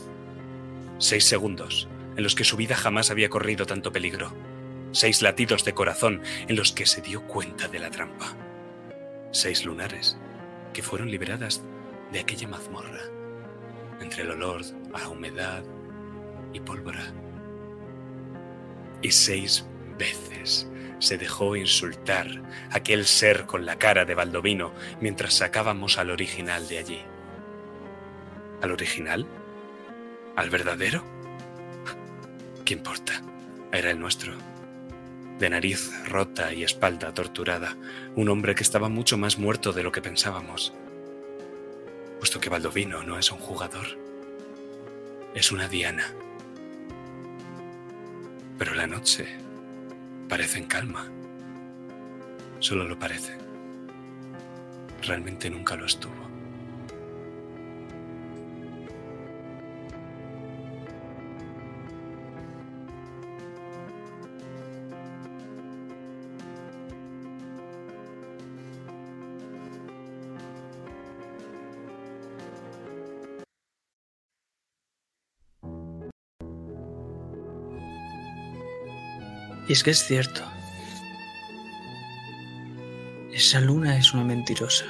Seis 0.97 1.23
segundos 1.23 1.87
en 2.17 2.23
los 2.23 2.35
que 2.35 2.43
su 2.43 2.57
vida 2.57 2.75
jamás 2.75 3.11
había 3.11 3.29
corrido 3.29 3.65
tanto 3.65 3.93
peligro. 3.93 4.33
Seis 4.97 5.21
latidos 5.21 5.63
de 5.63 5.75
corazón 5.75 6.23
en 6.47 6.55
los 6.55 6.71
que 6.71 6.87
se 6.87 7.03
dio 7.03 7.21
cuenta 7.27 7.67
de 7.67 7.77
la 7.77 7.91
trampa. 7.91 8.35
Seis 9.29 9.63
lunares 9.63 10.17
que 10.73 10.81
fueron 10.81 11.11
liberadas 11.11 11.61
de 12.11 12.19
aquella 12.19 12.47
mazmorra, 12.47 13.03
entre 14.01 14.23
el 14.23 14.31
olor 14.31 14.61
a 14.95 15.07
humedad 15.07 15.63
y 16.51 16.61
pólvora. 16.61 17.13
Y 19.03 19.11
seis 19.11 19.67
veces 19.99 20.67
se 20.97 21.19
dejó 21.19 21.55
insultar 21.55 22.25
aquel 22.71 23.05
ser 23.05 23.45
con 23.45 23.67
la 23.67 23.77
cara 23.77 24.03
de 24.03 24.15
Baldovino 24.15 24.73
mientras 24.99 25.35
sacábamos 25.35 25.99
al 25.99 26.09
original 26.09 26.67
de 26.67 26.79
allí. 26.79 27.01
¿Al 28.63 28.71
original? 28.71 29.27
¿Al 30.35 30.49
verdadero? 30.49 31.03
¿Qué 32.65 32.73
importa? 32.73 33.21
Era 33.71 33.91
el 33.91 33.99
nuestro. 33.99 34.56
De 35.39 35.49
nariz 35.51 35.91
rota 36.07 36.51
y 36.51 36.63
espalda 36.63 37.13
torturada, 37.13 37.75
un 38.15 38.29
hombre 38.29 38.55
que 38.55 38.63
estaba 38.63 38.89
mucho 38.89 39.17
más 39.17 39.37
muerto 39.37 39.71
de 39.71 39.83
lo 39.83 39.91
que 39.91 40.01
pensábamos. 40.01 40.73
Puesto 42.17 42.39
que 42.39 42.49
Baldovino 42.49 43.03
no 43.03 43.19
es 43.19 43.31
un 43.31 43.37
jugador, 43.37 43.85
es 45.35 45.51
una 45.51 45.67
diana. 45.67 46.11
Pero 48.57 48.73
la 48.73 48.87
noche 48.87 49.27
parecen 50.27 50.65
calma. 50.65 51.07
Solo 52.59 52.85
lo 52.85 52.97
parece. 52.97 53.37
Realmente 55.03 55.51
nunca 55.51 55.75
lo 55.75 55.85
estuvo. 55.85 56.36
Y 79.67 79.73
es 79.73 79.83
que 79.83 79.91
es 79.91 80.03
cierto. 80.03 80.41
Esa 83.33 83.59
luna 83.59 83.97
es 83.97 84.13
una 84.13 84.23
mentirosa. 84.23 84.85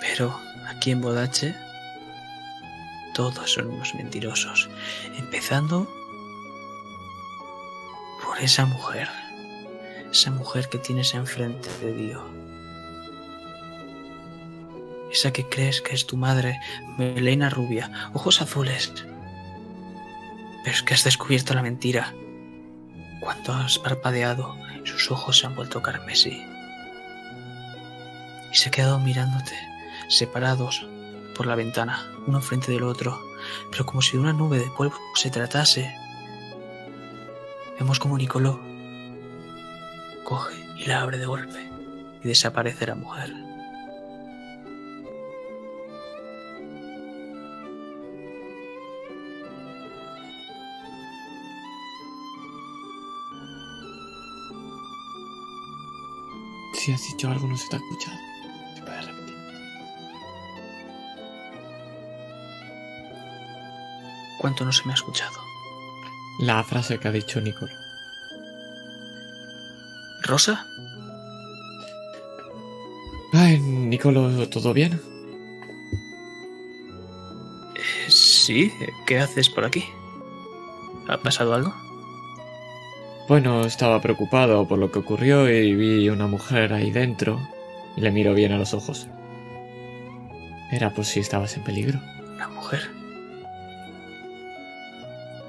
Pero 0.00 0.38
aquí 0.68 0.90
en 0.90 1.00
Bodache 1.00 1.54
todos 3.14 3.52
son 3.52 3.68
unos 3.68 3.94
mentirosos. 3.94 4.68
Empezando 5.16 5.88
por 8.24 8.38
esa 8.40 8.66
mujer. 8.66 9.08
Esa 10.12 10.30
mujer 10.32 10.68
que 10.68 10.78
tienes 10.78 11.14
enfrente 11.14 11.68
de 11.80 11.92
Dios. 11.94 12.22
Esa 15.12 15.32
que 15.32 15.48
crees 15.48 15.80
que 15.80 15.94
es 15.94 16.06
tu 16.06 16.16
madre, 16.16 16.60
melena 16.98 17.50
rubia, 17.50 18.10
ojos 18.14 18.40
azules, 18.42 18.92
pero 20.62 20.76
es 20.76 20.82
que 20.82 20.94
has 20.94 21.04
descubierto 21.04 21.54
la 21.54 21.62
mentira. 21.62 22.14
Cuando 23.20 23.52
has 23.52 23.78
parpadeado, 23.78 24.56
sus 24.84 25.10
ojos 25.10 25.38
se 25.38 25.46
han 25.46 25.54
vuelto 25.54 25.82
carmesí. 25.82 26.42
Y 28.52 28.56
se 28.56 28.68
ha 28.68 28.72
quedado 28.72 28.98
mirándote, 28.98 29.56
separados 30.08 30.86
por 31.36 31.46
la 31.46 31.54
ventana, 31.54 32.06
uno 32.26 32.40
frente 32.40 32.72
del 32.72 32.82
otro, 32.82 33.20
pero 33.70 33.86
como 33.86 34.02
si 34.02 34.12
de 34.12 34.22
una 34.22 34.32
nube 34.32 34.58
de 34.58 34.70
polvo 34.76 34.98
se 35.14 35.30
tratase. 35.30 35.94
Vemos 37.78 37.98
como 37.98 38.18
Nicoló 38.18 38.60
coge 40.30 40.54
y 40.76 40.84
la 40.84 41.02
abre 41.02 41.18
de 41.18 41.26
golpe 41.26 41.68
y 42.22 42.28
desaparece 42.28 42.86
la 42.86 42.94
mujer. 42.94 43.49
Si 56.90 56.94
has 56.94 57.06
dicho 57.06 57.30
algo, 57.30 57.46
no 57.46 57.56
se 57.56 57.68
te 57.68 57.76
ha 57.76 57.78
escuchado. 57.78 58.18
¿Te 58.74 58.82
puedes 58.82 59.06
repetir? 59.06 59.36
¿Cuánto 64.40 64.64
no 64.64 64.72
se 64.72 64.84
me 64.86 64.90
ha 64.90 64.94
escuchado? 64.96 65.38
La 66.40 66.64
frase 66.64 66.98
que 66.98 67.06
ha 67.06 67.12
dicho 67.12 67.40
Nicole. 67.40 67.72
¿Rosa? 70.24 70.66
Ay, 73.34 73.60
Nicolo, 73.60 74.48
¿todo 74.48 74.72
bien? 74.72 75.00
Eh, 77.76 78.10
sí, 78.10 78.72
¿qué 79.06 79.20
haces 79.20 79.48
por 79.48 79.64
aquí? 79.64 79.84
¿Ha 81.08 81.18
pasado 81.18 81.54
algo? 81.54 81.72
Bueno, 83.30 83.64
estaba 83.64 84.00
preocupado 84.00 84.66
por 84.66 84.80
lo 84.80 84.90
que 84.90 84.98
ocurrió 84.98 85.48
y 85.48 85.72
vi 85.76 86.08
una 86.08 86.26
mujer 86.26 86.72
ahí 86.72 86.90
dentro. 86.90 87.40
Le 87.94 88.10
miro 88.10 88.34
bien 88.34 88.50
a 88.50 88.58
los 88.58 88.74
ojos. 88.74 89.06
Era 90.72 90.92
por 90.92 91.04
si 91.04 91.20
estabas 91.20 91.56
en 91.56 91.62
peligro. 91.62 92.00
Una 92.34 92.48
mujer. 92.48 92.90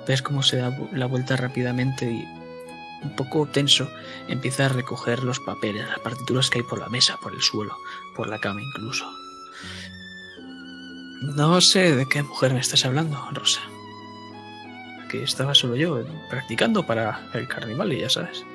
Ves 0.06 0.22
cómo 0.22 0.44
se 0.44 0.58
da 0.58 0.78
la 0.92 1.08
vuelta 1.08 1.36
rápidamente 1.38 2.06
y, 2.06 2.24
un 3.02 3.16
poco 3.16 3.48
tenso, 3.48 3.90
empieza 4.28 4.68
a 4.68 4.70
recoger 4.70 5.24
los 5.24 5.40
papeles, 5.40 5.88
las 5.88 5.98
partituras 6.02 6.52
que 6.52 6.60
hay 6.60 6.64
por 6.64 6.78
la 6.78 6.90
mesa, 6.90 7.18
por 7.20 7.34
el 7.34 7.42
suelo, 7.42 7.76
por 8.16 8.30
la 8.30 8.38
cama 8.38 8.62
incluso. 8.62 9.12
No 11.24 11.60
sé 11.62 11.96
de 11.96 12.08
qué 12.08 12.22
mujer 12.22 12.54
me 12.54 12.60
estás 12.60 12.86
hablando, 12.86 13.28
Rosa. 13.32 13.62
Aquí 15.12 15.24
estaba 15.24 15.54
solo 15.54 15.76
yo, 15.76 16.06
practicando 16.30 16.88
para 16.88 17.30
el 17.34 17.46
carnaval 17.46 17.92
y 17.92 18.00
ya 18.00 18.10
sabes. 18.10 18.46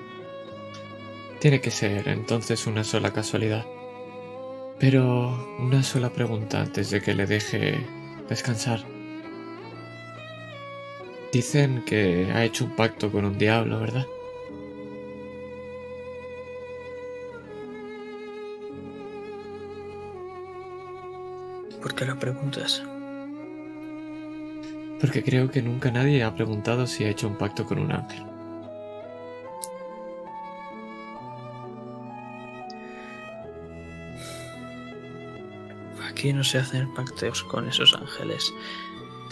Tiene 1.39 1.61
que 1.61 1.71
ser 1.71 2.09
entonces 2.09 2.67
una 2.67 2.83
sola 2.83 3.13
casualidad. 3.13 3.67
Pero 4.79 5.59
una 5.59 5.83
sola 5.83 6.09
pregunta 6.09 6.63
antes 6.63 6.89
de 6.89 7.03
que 7.03 7.15
le 7.15 7.27
deje 7.27 7.87
descansar. 8.31 8.87
Dicen 11.31 11.85
que 11.85 12.33
ha 12.33 12.43
hecho 12.43 12.65
un 12.65 12.75
pacto 12.75 13.13
con 13.13 13.27
un 13.27 13.37
diablo, 13.37 13.79
¿verdad? 13.79 14.07
¿Por 21.83 21.95
qué 21.95 22.07
lo 22.07 22.19
preguntas? 22.19 22.83
Porque 25.01 25.23
creo 25.23 25.51
que 25.51 25.63
nunca 25.63 25.91
nadie 25.91 26.23
ha 26.23 26.35
preguntado 26.35 26.87
si 26.87 27.05
ha 27.05 27.11
hecho 27.11 27.29
un 27.29 27.37
pacto 27.37 27.65
con 27.65 27.79
un 27.79 27.93
ángel. 27.93 28.25
Aquí 36.09 36.33
no 36.33 36.43
se 36.43 36.59
hacen 36.59 36.93
pactos 36.95 37.43
con 37.45 37.69
esos 37.69 37.95
ángeles. 37.95 38.53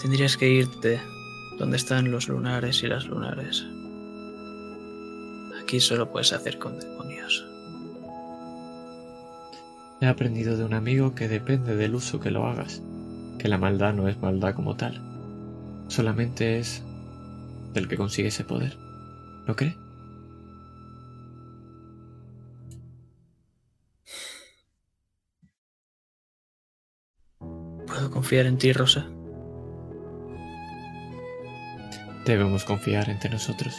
Tendrías 0.02 0.36
que 0.36 0.50
irte 0.50 1.00
donde 1.58 1.78
están 1.78 2.10
los 2.10 2.28
lunares 2.28 2.82
y 2.82 2.88
las 2.88 3.06
lunares. 3.06 3.64
Aquí 5.62 5.80
solo 5.80 6.12
puedes 6.12 6.32
hacer 6.34 6.58
con 6.58 6.78
demonios. 6.78 7.46
He 10.00 10.06
aprendido 10.06 10.58
de 10.58 10.64
un 10.64 10.74
amigo 10.74 11.14
que 11.14 11.28
depende 11.28 11.74
del 11.74 11.94
uso 11.94 12.20
que 12.20 12.30
lo 12.30 12.46
hagas, 12.46 12.82
que 13.38 13.48
la 13.48 13.56
maldad 13.56 13.94
no 13.94 14.06
es 14.06 14.20
maldad 14.20 14.54
como 14.54 14.76
tal, 14.76 15.13
solamente 15.88 16.58
es 16.58 16.82
del 17.72 17.88
que 17.88 17.96
consigue 17.96 18.28
ese 18.28 18.44
poder. 18.44 18.76
¿No 19.46 19.56
cree? 19.56 19.76
¿Puedo 27.86 28.10
confiar 28.10 28.46
en 28.46 28.58
ti, 28.58 28.72
Rosa? 28.72 29.06
Debemos 32.24 32.64
confiar 32.64 33.10
entre 33.10 33.30
nosotros. 33.30 33.76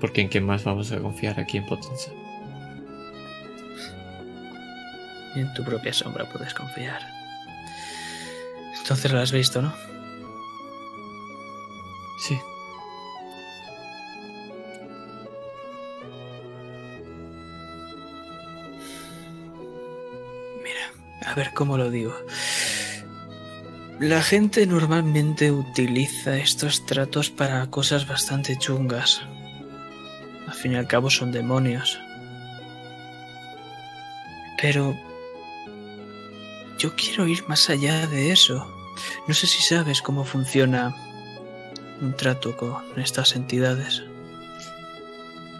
Porque 0.00 0.20
en 0.20 0.28
quién 0.28 0.44
más 0.44 0.64
vamos 0.64 0.92
a 0.92 0.98
confiar 0.98 1.40
aquí 1.40 1.58
en 1.58 1.66
Potenza. 1.66 2.10
En 5.34 5.52
tu 5.54 5.64
propia 5.64 5.92
sombra 5.92 6.28
puedes 6.30 6.54
confiar. 6.54 7.00
Entonces 8.78 9.10
lo 9.10 9.18
has 9.18 9.32
visto, 9.32 9.60
¿no? 9.60 9.93
Sí. 12.26 12.40
Mira, 20.62 20.90
a 21.26 21.34
ver 21.34 21.52
cómo 21.52 21.76
lo 21.76 21.90
digo. 21.90 22.14
La 24.00 24.22
gente 24.22 24.66
normalmente 24.66 25.52
utiliza 25.52 26.38
estos 26.38 26.86
tratos 26.86 27.28
para 27.28 27.66
cosas 27.66 28.08
bastante 28.08 28.56
chungas. 28.56 29.20
Al 30.46 30.54
fin 30.54 30.72
y 30.72 30.76
al 30.76 30.86
cabo 30.86 31.10
son 31.10 31.30
demonios. 31.30 31.98
Pero 34.62 34.96
yo 36.78 36.96
quiero 36.96 37.26
ir 37.26 37.46
más 37.48 37.68
allá 37.68 38.06
de 38.06 38.32
eso. 38.32 38.66
No 39.28 39.34
sé 39.34 39.46
si 39.46 39.60
sabes 39.60 40.00
cómo 40.00 40.24
funciona 40.24 40.94
un 42.00 42.16
trato 42.16 42.56
con 42.56 42.82
estas 42.96 43.36
entidades. 43.36 44.02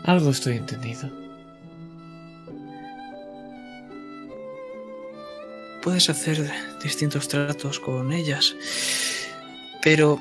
Algo 0.04 0.30
estoy 0.30 0.56
entendido. 0.56 1.10
Puedes 5.82 6.08
hacer 6.08 6.50
distintos 6.82 7.28
tratos 7.28 7.78
con 7.78 8.12
ellas, 8.12 8.54
pero 9.82 10.18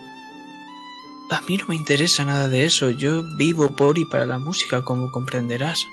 a 1.29 1.41
mí 1.41 1.57
no 1.57 1.65
me 1.67 1.75
interesa 1.75 2.25
nada 2.25 2.47
de 2.47 2.65
eso. 2.65 2.89
Yo 2.91 3.23
vivo 3.37 3.75
por 3.75 3.97
y 3.97 4.05
para 4.05 4.25
la 4.25 4.39
música, 4.39 4.83
como 4.83 5.11
comprenderás. 5.11 5.85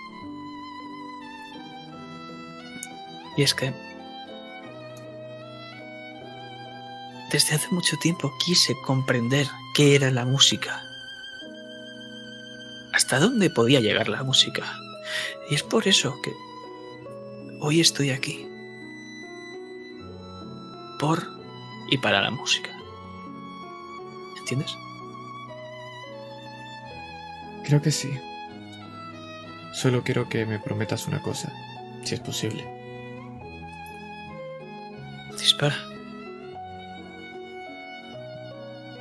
Y 3.37 3.43
es 3.43 3.55
que 3.55 3.73
desde 7.31 7.55
hace 7.55 7.69
mucho 7.71 7.97
tiempo 7.97 8.33
quise 8.45 8.75
comprender 8.85 9.47
qué 9.81 9.95
era 9.95 10.11
la 10.11 10.27
música. 10.27 10.85
Hasta 12.93 13.19
dónde 13.19 13.49
podía 13.49 13.81
llegar 13.81 14.11
la 14.11 14.23
música. 14.23 14.79
Y 15.49 15.55
es 15.55 15.63
por 15.63 15.89
eso 15.89 16.21
que 16.23 16.33
hoy 17.63 17.81
estoy 17.81 18.11
aquí. 18.11 18.47
Por 20.99 21.27
y 21.91 21.97
para 21.97 22.21
la 22.21 22.31
música. 22.31 22.69
¿Entiendes? 24.41 24.77
Creo 27.65 27.81
que 27.81 27.91
sí. 27.91 28.11
Solo 29.73 30.05
quiero 30.05 30.29
que 30.29 30.45
me 30.45 30.59
prometas 30.59 31.07
una 31.07 31.23
cosa, 31.23 31.51
si 32.05 32.17
es 32.17 32.21
posible. 32.21 32.69
Dispara. 35.39 36.00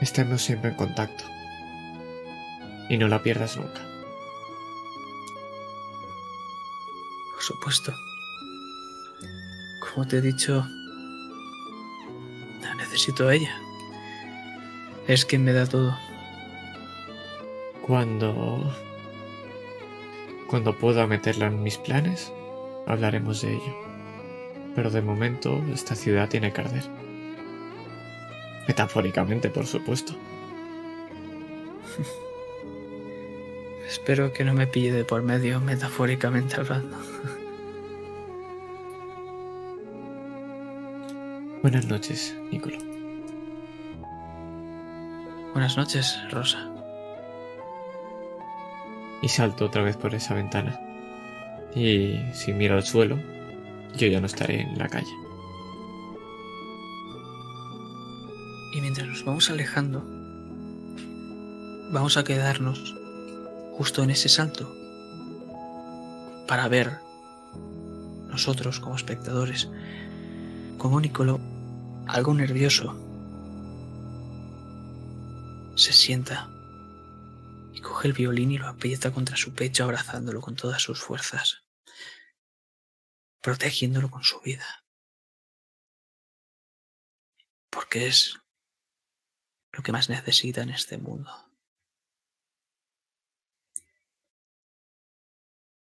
Estemos 0.01 0.41
siempre 0.41 0.71
en 0.71 0.77
contacto. 0.77 1.23
Y 2.89 2.97
no 2.97 3.07
la 3.07 3.21
pierdas 3.21 3.57
nunca. 3.57 3.81
Por 7.33 7.43
supuesto. 7.43 7.93
Como 9.81 10.07
te 10.07 10.17
he 10.17 10.21
dicho, 10.21 10.65
la 12.61 12.75
necesito 12.75 13.27
a 13.27 13.35
ella. 13.35 13.55
Es 15.07 15.25
quien 15.25 15.43
me 15.43 15.53
da 15.53 15.65
todo. 15.65 15.97
Cuando... 17.85 18.73
Cuando 20.47 20.77
pueda 20.77 21.05
meterla 21.07 21.47
en 21.47 21.61
mis 21.61 21.77
planes, 21.77 22.31
hablaremos 22.87 23.41
de 23.41 23.53
ello. 23.53 23.75
Pero 24.75 24.89
de 24.89 25.01
momento, 25.01 25.61
esta 25.73 25.95
ciudad 25.95 26.29
tiene 26.29 26.53
que 26.53 26.61
arder. 26.61 27.08
Metafóricamente, 28.69 29.49
por 29.49 29.65
supuesto. 29.65 30.13
Espero 33.87 34.31
que 34.31 34.43
no 34.43 34.53
me 34.53 34.67
pille 34.67 34.91
de 34.91 35.05
por 35.05 35.23
medio, 35.23 35.59
metafóricamente 35.59 36.57
hablando. 36.57 36.95
Buenas 41.63 41.87
noches, 41.87 42.37
Nicolo. 42.51 42.77
Buenas 45.53 45.75
noches, 45.75 46.19
Rosa. 46.29 46.71
Y 49.23 49.29
salto 49.29 49.65
otra 49.65 49.81
vez 49.81 49.97
por 49.97 50.13
esa 50.13 50.35
ventana. 50.35 50.79
Y 51.73 52.19
si 52.33 52.53
miro 52.53 52.75
al 52.75 52.83
suelo, 52.83 53.17
yo 53.97 54.05
ya 54.05 54.21
no 54.21 54.27
estaré 54.27 54.61
en 54.61 54.77
la 54.77 54.87
calle. 54.87 55.09
Nos 59.05 59.23
vamos 59.23 59.49
alejando, 59.49 60.03
vamos 61.91 62.17
a 62.17 62.23
quedarnos 62.23 62.95
justo 63.73 64.03
en 64.03 64.09
ese 64.11 64.29
salto 64.29 64.73
para 66.47 66.67
ver 66.67 66.99
nosotros 68.27 68.79
como 68.79 68.95
espectadores 68.95 69.69
como 70.77 71.01
Nicolo, 71.01 71.39
algo 72.07 72.33
nervioso, 72.33 72.95
se 75.75 75.93
sienta 75.93 76.49
y 77.73 77.81
coge 77.81 78.07
el 78.07 78.13
violín 78.13 78.51
y 78.51 78.57
lo 78.57 78.67
aprieta 78.67 79.11
contra 79.11 79.37
su 79.37 79.53
pecho 79.53 79.83
abrazándolo 79.83 80.41
con 80.41 80.55
todas 80.55 80.81
sus 80.81 80.99
fuerzas, 81.01 81.63
protegiéndolo 83.41 84.09
con 84.09 84.23
su 84.23 84.39
vida. 84.41 84.83
Porque 87.69 88.07
es 88.07 88.39
lo 89.71 89.83
que 89.83 89.91
más 89.91 90.09
necesita 90.09 90.61
en 90.61 90.69
este 90.69 90.97
mundo. 90.97 91.31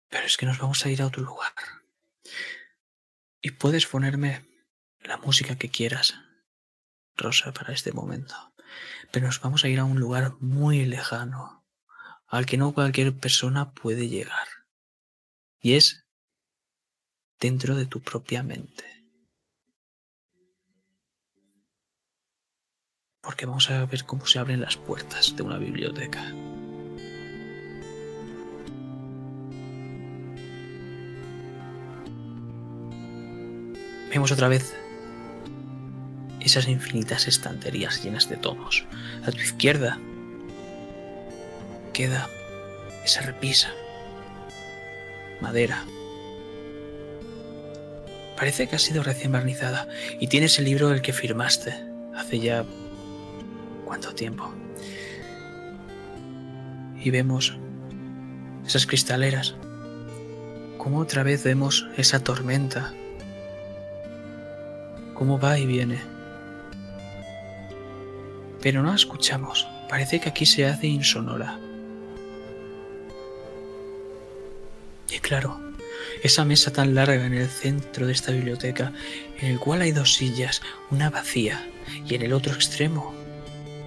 Pero 0.09 0.25
es 0.25 0.37
que 0.37 0.45
nos 0.45 0.57
vamos 0.57 0.85
a 0.85 0.89
ir 0.89 1.01
a 1.01 1.07
otro 1.07 1.23
lugar. 1.23 1.53
Y 3.41 3.51
puedes 3.51 3.85
ponerme 3.85 4.47
la 4.99 5.17
música 5.17 5.57
que 5.57 5.69
quieras, 5.69 6.15
Rosa, 7.15 7.53
para 7.53 7.73
este 7.73 7.91
momento. 7.91 8.53
Pero 9.11 9.27
nos 9.27 9.41
vamos 9.41 9.63
a 9.63 9.69
ir 9.69 9.79
a 9.79 9.85
un 9.85 9.99
lugar 9.99 10.33
muy 10.39 10.85
lejano, 10.85 11.65
al 12.27 12.45
que 12.45 12.57
no 12.57 12.73
cualquier 12.73 13.17
persona 13.17 13.73
puede 13.73 14.09
llegar. 14.09 14.47
Y 15.59 15.75
es 15.75 16.05
dentro 17.39 17.75
de 17.75 17.85
tu 17.85 18.01
propia 18.01 18.43
mente. 18.43 18.96
Porque 23.27 23.45
vamos 23.45 23.69
a 23.69 23.85
ver 23.85 24.05
cómo 24.05 24.25
se 24.25 24.39
abren 24.39 24.61
las 24.61 24.77
puertas 24.77 25.35
de 25.35 25.43
una 25.43 25.57
biblioteca. 25.57 26.23
Vemos 34.09 34.31
otra 34.31 34.47
vez 34.47 34.73
esas 36.39 36.69
infinitas 36.69 37.27
estanterías 37.27 38.01
llenas 38.01 38.29
de 38.29 38.37
tomos. 38.37 38.85
A 39.25 39.31
tu 39.31 39.39
izquierda 39.39 39.99
queda 41.91 42.29
esa 43.03 43.23
repisa, 43.23 43.73
madera. 45.41 45.83
Parece 48.37 48.69
que 48.69 48.77
ha 48.77 48.79
sido 48.79 49.03
recién 49.03 49.33
barnizada 49.33 49.85
y 50.17 50.27
tienes 50.27 50.57
el 50.59 50.63
libro 50.63 50.87
del 50.87 51.01
que 51.01 51.11
firmaste 51.11 51.75
hace 52.15 52.39
ya 52.39 52.63
cuánto 53.87 54.13
tiempo. 54.13 54.51
Y 57.01 57.09
vemos 57.09 57.57
esas 58.65 58.85
cristaleras. 58.85 59.55
Como 60.77 60.99
otra 60.99 61.23
vez 61.23 61.43
vemos 61.43 61.87
esa 61.95 62.19
tormenta. 62.19 62.93
Cómo 65.13 65.39
va 65.39 65.57
y 65.57 65.65
viene. 65.65 65.99
Pero 68.61 68.83
no 68.83 68.89
la 68.89 68.95
escuchamos. 68.95 69.67
Parece 69.89 70.19
que 70.19 70.29
aquí 70.29 70.45
se 70.45 70.65
hace 70.65 70.87
insonora. 70.87 71.57
Y 75.09 75.19
claro, 75.19 75.61
esa 76.23 76.43
mesa 76.43 76.73
tan 76.73 76.93
larga 76.93 77.25
en 77.25 77.33
el 77.33 77.47
centro 77.47 78.05
de 78.05 78.11
esta 78.11 78.33
biblioteca, 78.33 78.91
en 79.39 79.51
el 79.51 79.59
cual 79.59 79.81
hay 79.81 79.93
dos 79.93 80.15
sillas, 80.15 80.61
una 80.91 81.09
vacía, 81.09 81.65
y 82.05 82.15
en 82.15 82.23
el 82.23 82.33
otro 82.33 82.53
extremo, 82.53 83.16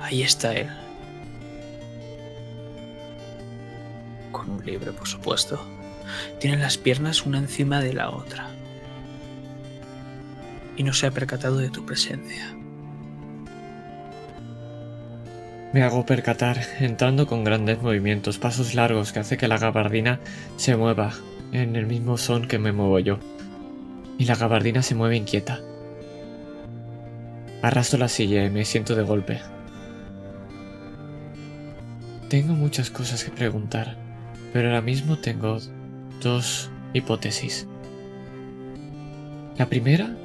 ahí 0.01 0.23
está 0.23 0.53
él. 0.55 0.69
Con 4.33 4.51
un 4.51 4.65
libro, 4.65 4.93
por 4.93 5.07
supuesto. 5.07 5.61
Tiene 6.39 6.59
las 6.59 6.79
piernas 6.79 7.27
una 7.27 7.39
encima 7.39 7.81
de 7.81 7.93
la 7.93 8.11
otra. 8.11 8.49
Y 10.77 10.83
no 10.83 10.93
se 10.93 11.07
ha 11.07 11.11
percatado 11.11 11.59
de 11.59 11.71
tu 11.71 11.85
presencia. 11.85 12.55
Me 15.73 15.83
hago 15.85 16.05
percatar, 16.05 16.59
entrando 16.81 17.29
con 17.29 17.45
grandes 17.45 17.81
movimientos, 17.81 18.39
pasos 18.39 18.75
largos 18.75 19.13
que 19.13 19.21
hace 19.21 19.37
que 19.37 19.47
la 19.47 19.59
gabardina 19.59 20.19
se 20.57 20.77
mueva 20.77 21.13
en 21.53 21.77
el 21.77 21.87
mismo 21.87 22.19
son 22.19 22.49
que 22.49 22.59
me 22.59 22.73
muevo 22.73 22.99
yo. 22.99 23.19
Y 24.19 24.25
la 24.25 24.35
gabardina 24.35 24.83
se 24.83 24.97
mueve 24.97 25.17
inquieta. 25.17 25.61
Arrastro 27.63 27.99
la 27.99 28.09
silla 28.09 28.45
y 28.45 28.51
me 28.51 28.65
siento 28.65 28.97
de 28.97 29.03
golpe. 29.03 29.41
Tengo 32.31 32.53
muchas 32.53 32.90
cosas 32.90 33.25
que 33.25 33.33
preguntar, 33.33 33.97
pero 34.53 34.69
ahora 34.69 34.81
mismo 34.81 35.19
tengo 35.19 35.59
dos 36.23 36.71
hipótesis. 36.95 37.66
La 39.59 39.66
primera 39.66 40.16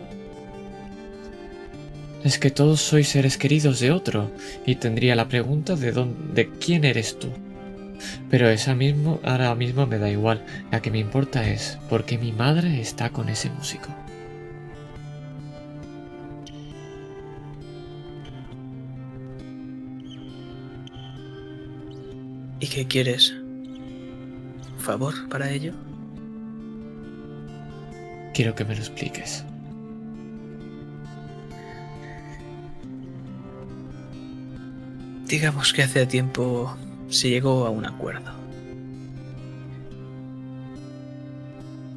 es 2.24 2.38
que 2.38 2.52
todos 2.52 2.80
sois 2.80 3.08
seres 3.08 3.40
queridos 3.40 3.80
de 3.80 3.90
otro, 3.90 4.30
y 4.68 4.76
tendría 4.76 5.16
la 5.16 5.28
pregunta 5.28 5.76
de 5.76 5.92
dónde, 5.92 6.52
quién 6.64 6.84
eres 6.84 7.18
tú. 7.18 7.30
Pero 8.30 8.50
esa 8.50 8.76
mismo, 8.76 9.20
ahora 9.24 9.56
mismo 9.56 9.88
me 9.88 9.98
da 9.98 10.08
igual. 10.08 10.46
La 10.72 10.84
que 10.84 10.92
me 10.92 11.00
importa 11.00 11.50
es 11.50 11.80
por 11.90 12.06
qué 12.06 12.20
mi 12.20 12.32
madre 12.32 12.82
está 12.82 13.10
con 13.10 13.30
ese 13.30 13.50
músico. 13.50 13.90
¿Y 22.66 22.68
qué 22.68 22.88
quieres? 22.88 23.30
¿Un 23.30 24.80
favor 24.80 25.14
para 25.30 25.52
ello? 25.52 25.72
Quiero 28.34 28.56
que 28.56 28.66
me 28.66 28.74
lo 28.74 28.82
expliques. 28.82 29.46
Digamos 35.28 35.74
que 35.74 35.84
hace 35.84 36.08
tiempo 36.08 36.76
se 37.08 37.30
llegó 37.30 37.68
a 37.68 37.70
un 37.70 37.86
acuerdo. 37.86 38.32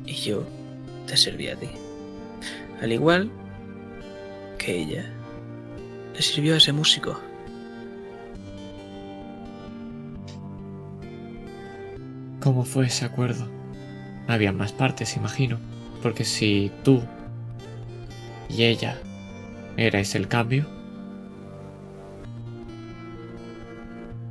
Y 0.05 0.13
yo 0.17 0.47
te 1.07 1.17
serví 1.17 1.49
a 1.49 1.57
ti. 1.57 1.71
Al 2.83 2.93
igual 2.93 3.31
que 4.59 4.83
ella 4.83 5.11
le 6.13 6.21
sirvió 6.21 6.53
a 6.53 6.59
ese 6.59 6.75
músico. 6.75 7.19
¿Cómo 12.41 12.65
fue 12.65 12.87
ese 12.87 13.05
acuerdo? 13.05 13.49
Había 14.29 14.53
más 14.53 14.73
partes, 14.73 15.17
imagino. 15.17 15.59
Porque 16.03 16.25
si 16.25 16.71
tú 16.85 17.03
y 18.49 18.63
ella 18.63 18.97
erais 19.77 20.15
el 20.15 20.29
cambio, 20.29 20.67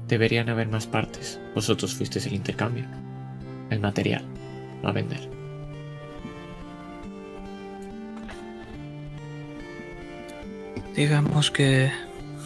deberían 0.08 0.50
haber 0.50 0.70
más 0.70 0.88
partes. 0.88 1.40
Vosotros 1.54 1.94
fuisteis 1.96 2.26
el 2.28 2.34
intercambio, 2.34 2.86
el 3.70 3.82
material 3.82 4.24
a 4.84 4.92
vender. 4.94 5.30
Digamos 10.96 11.52
que 11.52 11.92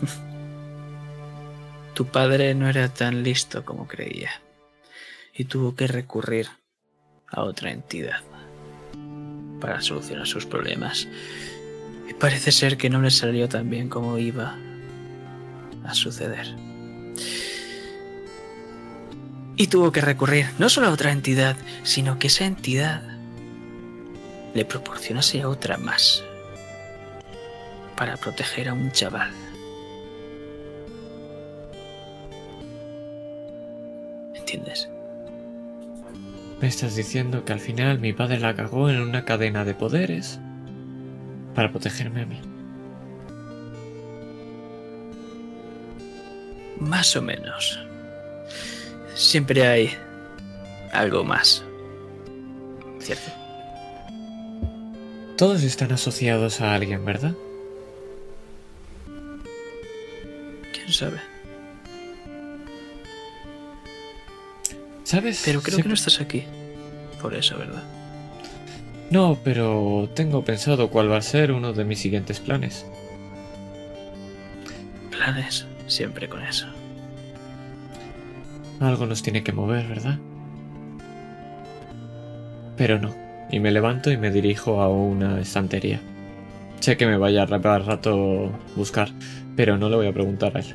tu 1.94 2.06
padre 2.08 2.56
no 2.56 2.68
era 2.68 2.90
tan 2.90 3.22
listo 3.22 3.64
como 3.64 3.88
creía 3.88 4.32
y 5.34 5.46
tuvo 5.46 5.76
que 5.76 5.88
recurrir 5.88 6.48
a 7.28 7.44
otra 7.44 7.72
entidad 7.72 8.22
para 9.60 9.82
solucionar 9.82 10.28
sus 10.28 10.46
problemas. 10.46 11.08
Y 12.10 12.14
parece 12.14 12.52
ser 12.52 12.78
que 12.78 12.90
no 12.90 13.02
le 13.02 13.12
salió 13.12 13.48
tan 13.48 13.70
bien 13.70 13.88
como 13.88 14.18
iba 14.18 14.58
a 15.86 15.94
suceder. 15.94 16.48
Y 19.56 19.68
tuvo 19.68 19.92
que 19.92 20.02
recurrir 20.02 20.48
no 20.58 20.70
solo 20.70 20.88
a 20.88 20.92
otra 20.92 21.12
entidad, 21.12 21.56
sino 21.84 22.20
que 22.20 22.28
esa 22.28 22.46
entidad 22.46 23.04
le 24.54 24.66
proporcionase 24.66 25.42
a 25.42 25.48
otra 25.48 25.78
más 25.78 26.24
para 27.96 28.18
proteger 28.18 28.70
a 28.70 28.74
un 28.74 28.92
chaval. 28.92 29.32
¿Entiendes? 34.34 34.90
Me 36.62 36.68
estás 36.68 36.96
diciendo 36.96 37.44
que 37.44 37.54
al 37.54 37.60
final 37.60 38.00
mi 38.00 38.14
padre 38.14 38.40
la 38.40 38.56
cagó 38.56 38.90
en 38.90 39.02
una 39.02 39.26
cadena 39.26 39.66
de 39.66 39.74
poderes 39.74 40.40
para 41.56 41.72
protegerme 41.72 42.22
a 42.22 42.26
mí. 42.28 42.40
Más 46.80 47.16
o 47.16 47.22
menos. 47.24 47.80
Siempre 49.16 49.68
hay 49.68 49.90
algo 50.94 51.24
más. 51.24 51.66
¿Cierto? 53.00 53.32
Todos 55.38 55.64
están 55.64 55.92
asociados 55.92 56.62
a 56.62 56.76
alguien, 56.76 57.04
¿verdad? 57.04 57.34
¿Quién 60.72 60.94
sabe? 60.94 61.31
¿Sabes? 65.12 65.42
Pero 65.44 65.62
creo 65.62 65.80
que 65.80 65.90
no 65.90 65.94
estás 65.94 66.22
aquí. 66.22 66.46
Por 67.22 67.36
eso, 67.36 67.58
¿verdad? 67.58 67.84
No, 69.10 69.38
pero 69.44 70.10
tengo 70.16 70.46
pensado 70.46 70.90
cuál 70.90 71.12
va 71.12 71.18
a 71.18 71.22
ser 71.22 71.52
uno 71.52 71.74
de 71.74 71.84
mis 71.84 72.00
siguientes 72.00 72.40
planes. 72.40 72.86
Planes, 75.12 75.68
siempre 75.88 76.30
con 76.30 76.42
eso. 76.44 76.66
Algo 78.80 79.06
nos 79.06 79.22
tiene 79.22 79.44
que 79.44 79.52
mover, 79.52 79.86
¿verdad? 79.86 80.18
Pero 82.78 82.98
no. 82.98 83.14
Y 83.52 83.60
me 83.60 83.72
levanto 83.72 84.12
y 84.12 84.18
me 84.18 84.32
dirijo 84.32 84.82
a 84.82 84.88
una 84.88 85.42
estantería. 85.42 86.00
Sé 86.80 86.96
que 86.96 87.06
me 87.06 87.18
vaya 87.18 87.44
a 87.44 87.80
rato 87.80 88.50
buscar, 88.78 89.10
pero 89.58 89.78
no 89.78 89.90
le 89.90 89.98
voy 89.98 90.08
a 90.08 90.14
preguntar 90.14 90.56
a 90.56 90.62
él. 90.62 90.74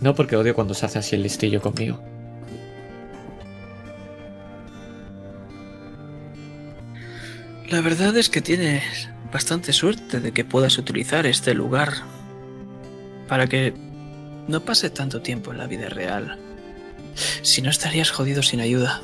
No 0.00 0.16
porque 0.16 0.34
odio 0.34 0.56
cuando 0.56 0.74
se 0.74 0.86
hace 0.86 0.98
así 0.98 1.14
el 1.14 1.22
listillo 1.22 1.62
conmigo. 1.62 2.17
La 7.70 7.82
verdad 7.82 8.16
es 8.16 8.30
que 8.30 8.40
tienes 8.40 9.10
bastante 9.30 9.74
suerte 9.74 10.20
de 10.20 10.32
que 10.32 10.42
puedas 10.42 10.78
utilizar 10.78 11.26
este 11.26 11.52
lugar 11.52 11.92
para 13.28 13.46
que 13.46 13.74
no 14.48 14.64
pase 14.64 14.88
tanto 14.88 15.20
tiempo 15.20 15.52
en 15.52 15.58
la 15.58 15.66
vida 15.66 15.90
real. 15.90 16.38
Si 17.42 17.60
no 17.60 17.68
estarías 17.68 18.10
jodido 18.10 18.42
sin 18.42 18.60
ayuda. 18.60 19.02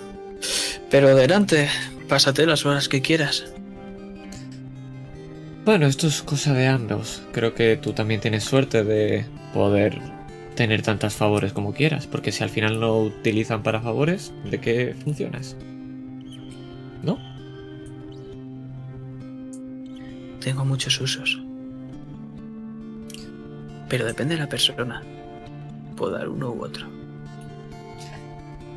Pero 0.90 1.08
adelante, 1.08 1.68
pásate 2.08 2.46
las 2.46 2.64
horas 2.64 2.88
que 2.88 3.02
quieras. 3.02 3.44
Bueno, 5.66 5.86
esto 5.86 6.06
es 6.06 6.22
cosa 6.22 6.54
de 6.54 6.66
ambos. 6.66 7.22
Creo 7.32 7.54
que 7.54 7.76
tú 7.76 7.92
también 7.92 8.22
tienes 8.22 8.44
suerte 8.44 8.82
de 8.82 9.26
poder 9.52 10.00
tener 10.54 10.80
tantos 10.80 11.12
favores 11.12 11.52
como 11.52 11.74
quieras, 11.74 12.06
porque 12.06 12.32
si 12.32 12.42
al 12.42 12.50
final 12.50 12.80
no 12.80 12.98
utilizan 12.98 13.62
para 13.62 13.82
favores, 13.82 14.32
¿de 14.50 14.58
qué 14.58 14.96
funcionas? 15.04 15.54
¿No? 17.02 17.33
Tengo 20.44 20.66
muchos 20.66 21.00
usos. 21.00 21.40
Pero 23.88 24.04
depende 24.04 24.34
de 24.34 24.42
la 24.42 24.48
persona. 24.48 25.02
Puedo 25.96 26.12
dar 26.12 26.28
uno 26.28 26.50
u 26.50 26.62
otro. 26.62 26.86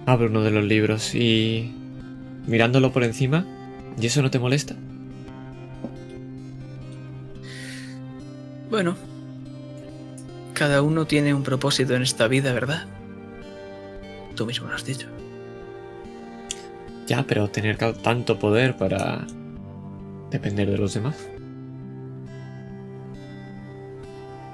Abro 0.05 0.27
uno 0.27 0.43
de 0.43 0.51
los 0.51 0.63
libros 0.63 1.13
y... 1.13 1.73
mirándolo 2.47 2.93
por 2.93 3.03
encima, 3.03 3.45
¿y 3.99 4.05
eso 4.05 4.21
no 4.21 4.31
te 4.31 4.39
molesta? 4.39 4.77
Bueno, 8.69 8.95
cada 10.53 10.81
uno 10.81 11.05
tiene 11.05 11.33
un 11.33 11.43
propósito 11.43 11.95
en 11.95 12.01
esta 12.01 12.29
vida, 12.29 12.53
¿verdad? 12.53 12.85
Tú 14.35 14.45
mismo 14.45 14.69
lo 14.69 14.75
has 14.75 14.85
dicho. 14.85 15.07
Ya, 17.07 17.23
pero 17.27 17.49
tener 17.49 17.77
tanto 17.77 18.39
poder 18.39 18.77
para 18.77 19.27
depender 20.31 20.71
de 20.71 20.77
los 20.77 20.93
demás. 20.93 21.17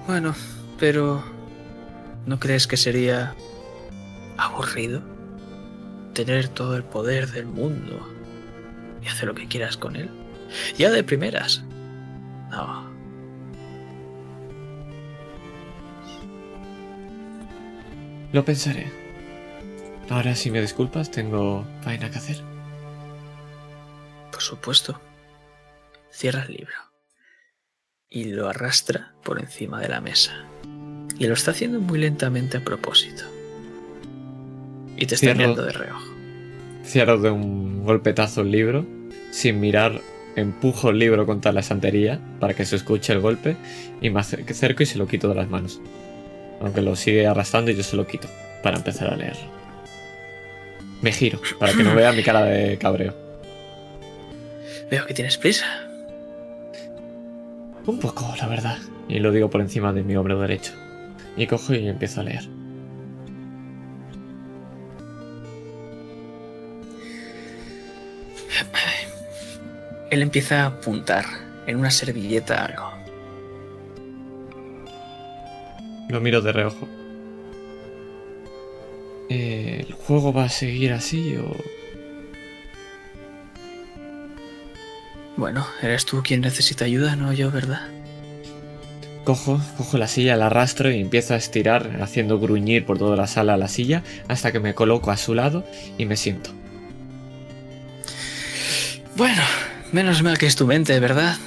Bueno, 0.06 0.36
pero 0.80 1.24
¿no 2.26 2.40
crees 2.40 2.68
que 2.68 2.76
sería 2.76 3.36
aburrido 4.38 5.02
tener 6.14 6.50
todo 6.50 6.76
el 6.76 6.84
poder 6.84 7.32
del 7.32 7.46
mundo 7.46 8.06
y 9.02 9.08
hacer 9.08 9.28
lo 9.28 9.36
que 9.36 9.48
quieras 9.48 9.78
con 9.78 9.96
él? 9.96 10.10
Ya 10.78 10.92
de 10.92 11.04
primeras. 11.04 11.64
No. 12.52 12.92
Lo 18.34 18.44
pensaré. 18.44 18.92
Ahora, 20.10 20.36
si 20.36 20.52
me 20.52 20.60
disculpas, 20.60 21.12
tengo 21.12 21.66
vaina 21.86 22.12
que 22.12 22.18
hacer. 22.18 22.42
Por 24.32 24.42
supuesto. 24.42 25.00
Cierra 26.12 26.44
el 26.44 26.54
libro. 26.54 26.93
Y 28.14 28.26
lo 28.26 28.48
arrastra 28.48 29.12
por 29.24 29.40
encima 29.42 29.82
de 29.82 29.90
la 29.90 30.00
mesa. 30.00 30.46
Y 31.18 31.26
lo 31.28 31.34
está 31.34 31.50
haciendo 31.52 31.80
muy 31.80 31.98
lentamente 32.00 32.58
a 32.58 32.64
propósito. 32.64 33.24
Y 34.96 35.06
te 35.08 35.16
está 35.16 35.28
Cierro- 35.28 35.38
mirando 35.38 35.64
de 35.66 35.72
reojo. 35.74 36.14
Cierro 36.86 37.18
de 37.20 37.32
un 37.32 37.84
golpetazo 37.84 38.42
el 38.42 38.52
libro. 38.52 38.86
Sin 39.32 39.60
mirar, 39.60 40.00
empujo 40.36 40.92
el 40.92 41.00
libro 41.00 41.26
contra 41.26 41.52
la 41.52 41.62
estantería 41.62 42.20
para 42.40 42.54
que 42.54 42.66
se 42.66 42.76
escuche 42.76 43.14
el 43.14 43.20
golpe 43.20 43.58
y 44.00 44.12
me 44.12 44.20
acer- 44.20 44.46
acerco 44.50 44.84
y 44.84 44.86
se 44.86 45.00
lo 45.00 45.08
quito 45.08 45.28
de 45.30 45.36
las 45.36 45.50
manos. 45.50 45.82
Aunque 46.62 46.82
lo 46.82 46.96
sigue 46.96 47.26
arrastrando 47.26 47.72
y 47.72 47.76
yo 47.76 47.82
se 47.84 47.96
lo 47.96 48.06
quito 48.06 48.28
para 48.62 48.78
empezar 48.78 49.12
a 49.12 49.16
leerlo. 49.18 49.52
Me 51.02 51.12
giro 51.12 51.42
para 51.60 51.74
que 51.74 51.84
no 51.84 51.96
vea 51.96 52.12
mi 52.12 52.22
cara 52.22 52.44
de 52.46 52.78
cabreo. 52.78 53.16
Veo 54.92 55.06
que 55.08 55.14
tienes 55.16 55.38
prisa. 55.38 55.66
Un 57.86 58.00
poco, 58.00 58.34
la 58.38 58.48
verdad. 58.48 58.78
Y 59.10 59.20
lo 59.20 59.32
digo 59.32 59.50
por 59.50 59.62
encima 59.62 59.92
de 59.92 60.04
mi 60.04 60.16
hombro 60.16 60.40
derecho. 60.40 60.74
Y 61.36 61.48
cojo 61.48 61.74
y 61.74 61.88
empiezo 61.88 62.22
a 62.22 62.24
leer. 62.24 62.48
Él 70.10 70.22
empieza 70.22 70.64
a 70.64 70.66
apuntar 70.68 71.26
en 71.66 71.78
una 71.78 71.90
servilleta 71.90 72.66
algo. 72.66 72.92
Lo 76.10 76.22
miro 76.22 76.40
de 76.42 76.52
reojo. 76.52 76.88
Eh, 79.30 79.86
¿El 79.88 79.94
juego 79.94 80.32
va 80.32 80.44
a 80.44 80.50
seguir 80.50 80.94
así 80.94 81.36
o...? 81.38 81.83
Bueno, 85.36 85.66
eres 85.82 86.06
tú 86.06 86.22
quien 86.24 86.42
necesita 86.42 86.86
ayuda, 86.86 87.16
no 87.16 87.34
yo, 87.34 87.52
¿verdad? 87.52 87.88
Cojo, 89.24 89.60
cojo 89.78 89.98
la 89.98 90.08
silla, 90.08 90.36
la 90.36 90.48
arrastro 90.48 90.92
y 90.92 91.00
empiezo 91.00 91.34
a 91.34 91.38
estirar, 91.38 92.02
haciendo 92.02 92.40
gruñir 92.40 92.86
por 92.86 92.98
toda 92.98 93.16
la 93.16 93.26
sala 93.26 93.58
la 93.58 93.68
silla, 93.68 94.04
hasta 94.28 94.52
que 94.52 94.60
me 94.60 94.76
coloco 94.76 95.12
a 95.12 95.18
su 95.18 95.34
lado 95.34 95.66
y 95.98 96.06
me 96.06 96.18
siento. 96.18 96.52
Bueno, 99.16 99.42
menos 99.92 100.24
mal 100.24 100.38
que 100.38 100.46
es 100.46 100.56
tu 100.56 100.68
mente, 100.68 101.00
¿verdad? 101.00 101.38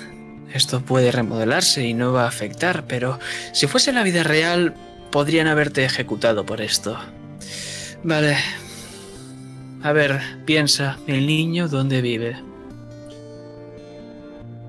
Esto 0.52 0.80
puede 0.80 1.12
remodelarse 1.12 1.84
y 1.84 1.92
no 1.92 2.12
va 2.12 2.24
a 2.24 2.28
afectar, 2.28 2.86
pero 2.86 3.18
si 3.52 3.66
fuese 3.66 3.92
la 3.92 4.02
vida 4.02 4.22
real, 4.22 4.74
podrían 5.10 5.46
haberte 5.46 5.84
ejecutado 5.84 6.46
por 6.46 6.60
esto. 6.60 6.98
Vale. 8.02 8.36
A 9.82 9.92
ver, 9.92 10.20
piensa, 10.46 10.98
¿el 11.06 11.26
niño 11.26 11.68
dónde 11.68 12.00
vive? 12.00 12.36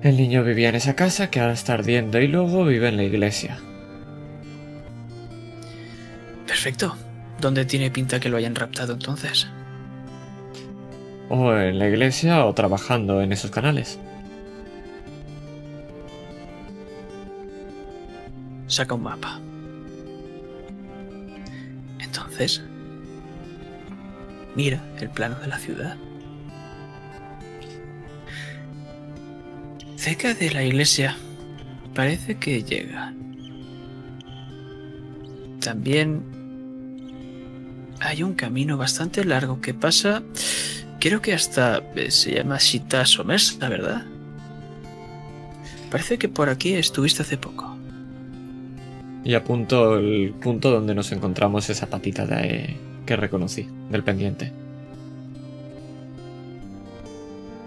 El 0.02 0.16
niño 0.16 0.44
vivía 0.44 0.68
en 0.68 0.76
esa 0.76 0.94
casa 0.94 1.28
que 1.28 1.40
ahora 1.40 1.54
está 1.54 1.74
ardiendo 1.74 2.20
y 2.20 2.28
luego 2.28 2.64
vive 2.64 2.88
en 2.88 2.96
la 2.96 3.02
iglesia. 3.02 3.58
Perfecto. 6.46 6.96
¿Dónde 7.40 7.64
tiene 7.64 7.90
pinta 7.90 8.20
que 8.20 8.28
lo 8.28 8.36
hayan 8.36 8.54
raptado 8.54 8.94
entonces? 8.94 9.48
O 11.28 11.52
en 11.52 11.78
la 11.78 11.88
iglesia 11.88 12.44
o 12.46 12.54
trabajando 12.54 13.22
en 13.22 13.32
esos 13.32 13.50
canales. 13.50 13.98
Saca 18.66 18.94
un 18.94 19.02
mapa. 19.02 19.40
Entonces, 21.98 22.62
mira 24.54 24.82
el 25.00 25.10
plano 25.10 25.38
de 25.40 25.48
la 25.48 25.58
ciudad. 25.58 25.96
Cerca 29.98 30.32
de 30.32 30.52
la 30.52 30.62
iglesia 30.62 31.16
parece 31.92 32.36
que 32.36 32.62
llega. 32.62 33.12
También 35.60 36.22
hay 37.98 38.22
un 38.22 38.34
camino 38.34 38.76
bastante 38.76 39.24
largo 39.24 39.60
que 39.60 39.74
pasa, 39.74 40.22
creo 41.00 41.20
que 41.20 41.34
hasta 41.34 41.82
eh, 41.96 42.12
se 42.12 42.32
llama 42.32 42.58
Shita 42.58 43.04
Somersa, 43.06 43.68
¿verdad? 43.68 44.06
Parece 45.90 46.16
que 46.16 46.28
por 46.28 46.48
aquí 46.48 46.74
estuviste 46.74 47.22
hace 47.22 47.36
poco. 47.36 47.76
Y 49.24 49.34
apunto 49.34 49.98
el 49.98 50.32
punto 50.40 50.70
donde 50.70 50.94
nos 50.94 51.10
encontramos 51.10 51.70
esa 51.70 51.88
patita 51.88 52.24
de... 52.24 52.76
que 53.04 53.16
reconocí, 53.16 53.68
del 53.90 54.04
pendiente. 54.04 54.52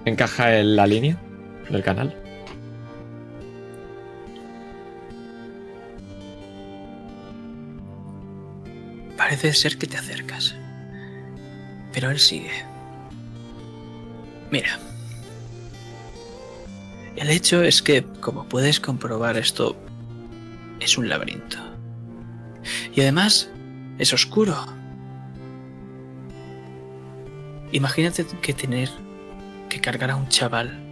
¿Encaja 0.06 0.58
en 0.58 0.78
la 0.78 0.88
línea 0.88 1.18
del 1.72 1.84
canal? 1.84 2.16
Parece 9.18 9.54
ser 9.54 9.78
que 9.78 9.88
te 9.88 9.98
acercas. 9.98 10.56
Pero 11.94 12.10
él 12.10 12.20
sigue. 12.20 12.66
Mira. 14.50 14.80
El 17.16 17.30
hecho 17.30 17.62
es 17.62 17.82
que, 17.82 18.04
como 18.04 18.46
puedes 18.46 18.80
comprobar, 18.80 19.38
esto 19.38 19.76
es 20.80 20.98
un 20.98 21.08
laberinto. 21.08 21.58
Y 22.96 23.02
además, 23.02 23.50
es 24.00 24.14
oscuro. 24.14 24.56
Imagínate 27.72 28.26
que 28.42 28.54
tener 28.54 28.90
que 29.70 29.80
cargar 29.80 30.12
a 30.12 30.16
un 30.16 30.28
chaval 30.28 30.91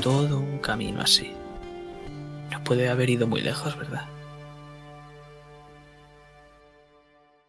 todo 0.00 0.38
un 0.38 0.58
camino 0.58 1.00
así. 1.00 1.32
No 2.50 2.62
puede 2.64 2.88
haber 2.88 3.10
ido 3.10 3.26
muy 3.26 3.40
lejos, 3.40 3.76
¿verdad? 3.76 4.06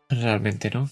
Realmente 0.09 0.69
no. 0.69 0.89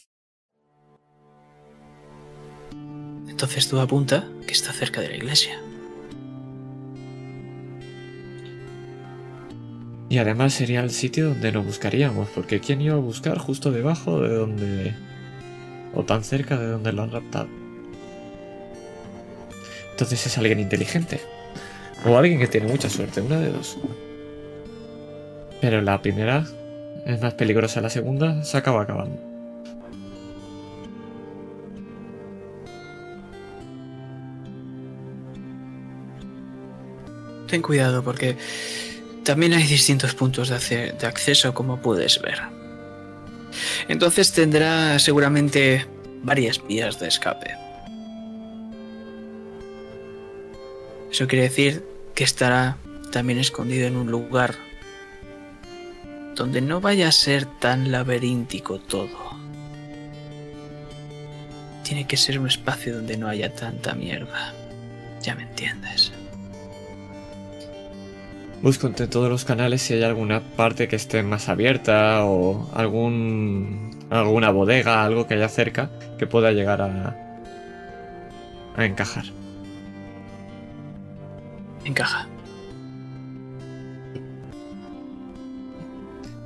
Entonces 3.27 3.67
tú 3.67 3.79
apunta 3.79 4.27
que 4.45 4.53
está 4.53 4.71
cerca 4.71 5.01
de 5.01 5.09
la 5.09 5.15
iglesia. 5.17 5.59
Y 10.09 10.19
además 10.19 10.53
sería 10.53 10.81
el 10.81 10.91
sitio 10.91 11.29
donde 11.29 11.51
nos 11.51 11.65
buscaríamos, 11.65 12.29
porque 12.29 12.59
¿quién 12.59 12.81
iba 12.81 12.93
a 12.93 12.99
buscar 12.99 13.39
justo 13.39 13.71
debajo 13.71 14.21
de 14.21 14.35
donde... 14.35 14.93
o 15.95 16.03
tan 16.03 16.23
cerca 16.23 16.57
de 16.57 16.67
donde 16.67 16.93
lo 16.93 17.01
han 17.01 17.11
raptado? 17.11 17.47
Entonces 19.91 20.25
es 20.27 20.37
alguien 20.37 20.59
inteligente. 20.59 21.19
O 22.05 22.17
alguien 22.17 22.39
que 22.39 22.47
tiene 22.47 22.67
mucha 22.67 22.89
suerte, 22.89 23.21
una 23.21 23.39
de 23.39 23.51
dos. 23.51 23.77
Pero 25.61 25.81
la 25.81 26.01
primera 26.01 26.45
es 27.05 27.21
más 27.21 27.33
peligrosa, 27.35 27.79
la 27.79 27.89
segunda 27.89 28.43
se 28.43 28.57
acaba 28.57 28.81
acabando. 28.81 29.17
Ten 37.47 37.61
cuidado 37.61 38.03
porque 38.03 38.35
también 39.23 39.53
hay 39.53 39.63
distintos 39.63 40.13
puntos 40.13 40.49
de, 40.49 40.91
de 40.91 41.07
acceso 41.07 41.53
como 41.53 41.81
puedes 41.81 42.21
ver. 42.21 42.39
Entonces 43.87 44.33
tendrá 44.33 44.99
seguramente 44.99 45.85
varias 46.23 46.65
vías 46.67 46.99
de 46.99 47.07
escape. 47.07 47.55
Eso 51.09 51.27
quiere 51.27 51.43
decir 51.43 51.92
que 52.15 52.23
estará 52.23 52.78
también 53.12 53.39
escondido 53.39 53.88
en 53.88 53.95
un 53.95 54.12
lugar 54.12 54.56
donde 56.36 56.62
no 56.62 56.82
vaya 56.82 57.08
a 57.08 57.12
ser 57.12 57.45
tan 57.45 57.91
laberíntico 57.91 58.80
todo. 58.80 59.34
Tiene 61.84 62.08
que 62.08 62.17
ser 62.17 62.39
un 62.39 62.47
espacio 62.47 62.95
donde 62.95 63.17
no 63.17 63.28
haya 63.28 63.54
tanta 63.54 63.93
mierda. 63.93 64.54
Ya 65.21 65.36
me 65.36 65.43
entiendes. 65.43 66.12
Busco 68.62 68.88
entre 68.88 69.08
todos 69.08 69.30
los 69.30 69.43
canales 69.43 69.82
si 69.82 69.93
hay 69.93 70.04
alguna 70.04 70.41
parte 70.41 70.88
que 70.88 70.95
esté 70.95 71.21
más 71.21 71.49
abierta 71.49 72.23
o 72.23 72.69
algún 72.73 73.91
alguna 74.10 74.52
bodega, 74.52 75.04
algo 75.04 75.28
que 75.28 75.34
haya 75.34 75.49
cerca 75.49 75.89
que 76.17 76.28
pueda 76.28 76.52
llegar 76.52 76.82
a 76.82 77.17
a 78.76 78.86
encajar. 78.86 79.26
Encaja. 81.86 82.28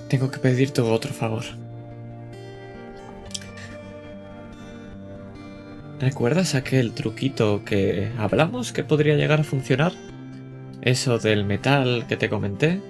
Tengo 0.10 0.32
que 0.32 0.39
pedirte 0.39 0.82
otro 0.82 1.13
favor. 1.13 1.43
¿Recuerdas 6.00 6.56
aquel 6.56 6.93
truquito 6.93 7.63
que 7.65 8.12
hablamos 8.17 8.71
que 8.71 8.84
podría 8.84 9.15
llegar 9.15 9.41
a 9.41 9.43
funcionar? 9.43 9.93
Eso 10.82 11.17
del 11.17 11.43
metal 11.43 12.06
que 12.08 12.17
te 12.17 12.30
comenté. 12.30 12.82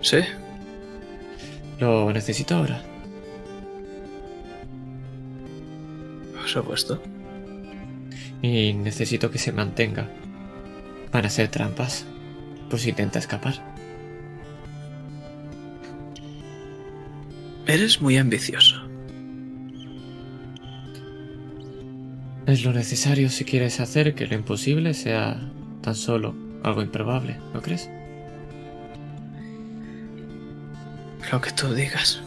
¿Sí? 0.00 0.18
Lo 1.78 2.10
necesito 2.12 2.56
ahora. 2.56 2.82
Por 6.34 6.48
supuesto. 6.48 7.02
Y 8.46 8.74
necesito 8.74 9.32
que 9.32 9.38
se 9.38 9.50
mantenga. 9.50 10.08
Para 11.10 11.26
hacer 11.26 11.48
trampas. 11.48 12.06
Si 12.76 12.90
intenta 12.90 13.18
escapar. 13.18 13.54
Eres 17.66 18.00
muy 18.02 18.18
ambicioso. 18.18 18.76
Es 22.46 22.64
lo 22.64 22.72
necesario 22.72 23.30
si 23.30 23.44
quieres 23.44 23.80
hacer 23.80 24.14
que 24.14 24.26
lo 24.26 24.34
imposible 24.34 24.94
sea 24.94 25.40
tan 25.80 25.94
solo 25.94 26.34
algo 26.62 26.82
improbable, 26.82 27.38
¿no 27.54 27.62
crees? 27.62 27.88
Lo 31.32 31.40
que 31.40 31.50
tú 31.52 31.72
digas. 31.72 32.20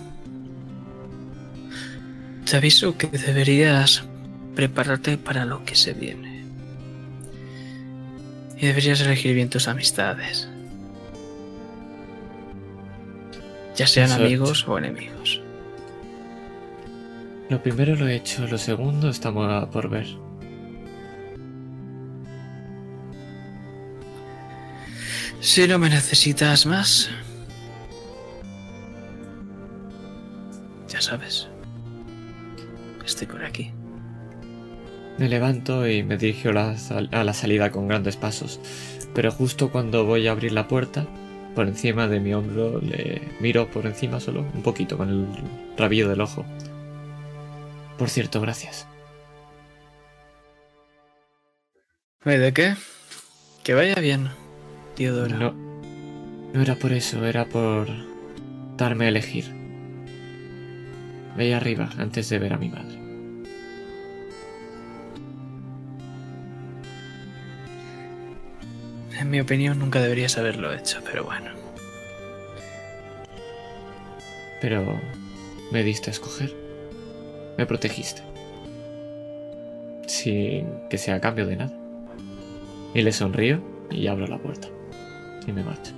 Te 2.50 2.58
aviso 2.58 2.98
que 2.98 3.08
deberías 3.08 4.09
prepararte 4.60 5.18
para 5.18 5.46
lo 5.46 5.64
que 5.64 5.74
se 5.74 5.94
viene. 5.94 6.44
Y 8.58 8.66
deberías 8.66 9.00
elegir 9.00 9.34
bien 9.34 9.50
tus 9.50 9.70
amistades. 9.70 10.50
Ya 13.78 13.88
sean 13.88 14.12
amigos 14.12 14.68
o 14.68 14.78
enemigos. 14.78 15.42
Lo 17.48 17.64
primero 17.64 17.96
lo 17.96 18.10
he 18.10 18.18
hecho, 18.18 18.46
lo 18.48 18.58
segundo 18.58 19.10
estamos 19.10 19.70
por 19.70 19.90
ver. 19.90 20.08
Si 25.40 25.66
no 25.70 25.80
me 25.80 25.88
necesitas 25.88 26.66
más, 26.66 27.10
ya 30.90 31.00
sabes. 31.00 31.48
Estoy 33.06 33.26
por 33.26 33.46
aquí. 33.46 33.72
Me 35.20 35.28
levanto 35.28 35.86
y 35.86 36.02
me 36.02 36.18
dirijo 36.18 36.48
a 36.50 36.54
la, 37.24 37.34
salida 37.34 37.72
con 37.72 37.90
grandes 37.90 38.16
pasos, 38.16 38.62
pero 39.14 39.32
justo 39.32 39.70
cuando 39.70 40.06
voy 40.06 40.28
a 40.28 40.32
abrir 40.32 40.54
la 40.54 40.70
puerta, 40.70 41.06
por 41.56 41.68
encima 41.68 42.08
de 42.08 42.22
mi 42.22 42.34
hombro 42.34 42.80
le 42.80 43.22
miro 43.42 43.70
por 43.70 43.86
encima 43.86 44.22
solo, 44.22 44.46
un 44.54 44.64
poquito, 44.64 44.98
con 44.98 45.10
el 45.10 45.28
rabillo 45.78 46.08
del 46.08 46.22
ojo. 46.22 46.46
Por 47.98 48.10
cierto, 48.10 48.40
gracias. 48.40 48.88
¿Y 52.26 52.30
de 52.30 52.54
qué? 52.54 52.76
Que 53.64 53.74
vaya 53.74 53.96
bien, 53.96 54.30
Teodoro. 54.96 55.36
No, 55.38 55.52
no 56.54 56.62
era 56.62 56.76
por 56.76 56.94
eso, 56.94 57.26
era 57.26 57.44
por 57.44 57.90
darme 58.78 59.04
a 59.04 59.10
elegir. 59.10 59.54
Veía 61.36 61.58
arriba 61.58 61.90
antes 61.98 62.30
de 62.30 62.40
ver 62.40 62.54
a 62.54 62.58
mi 62.58 62.70
madre. 62.70 62.99
En 69.20 69.30
mi 69.30 69.42
opinión, 69.42 69.80
nunca 69.80 70.00
deberías 70.00 70.38
haberlo 70.38 70.74
hecho, 70.74 71.02
pero 71.04 71.26
bueno. 71.26 71.52
Pero 74.62 74.98
me 75.74 75.84
diste 75.84 76.10
a 76.10 76.14
escoger. 76.14 76.56
Me 77.58 77.66
protegiste. 77.66 78.22
Sin 80.08 80.70
que 80.90 80.98
sea 80.98 81.16
a 81.16 81.20
cambio 81.20 81.46
de 81.46 81.58
nada. 81.58 81.74
Y 82.94 83.02
le 83.02 83.12
sonrío 83.12 83.62
y 83.92 84.08
abro 84.08 84.26
la 84.26 84.38
puerta. 84.38 84.70
Y 85.46 85.52
me 85.52 85.64
marcho. 85.64 85.92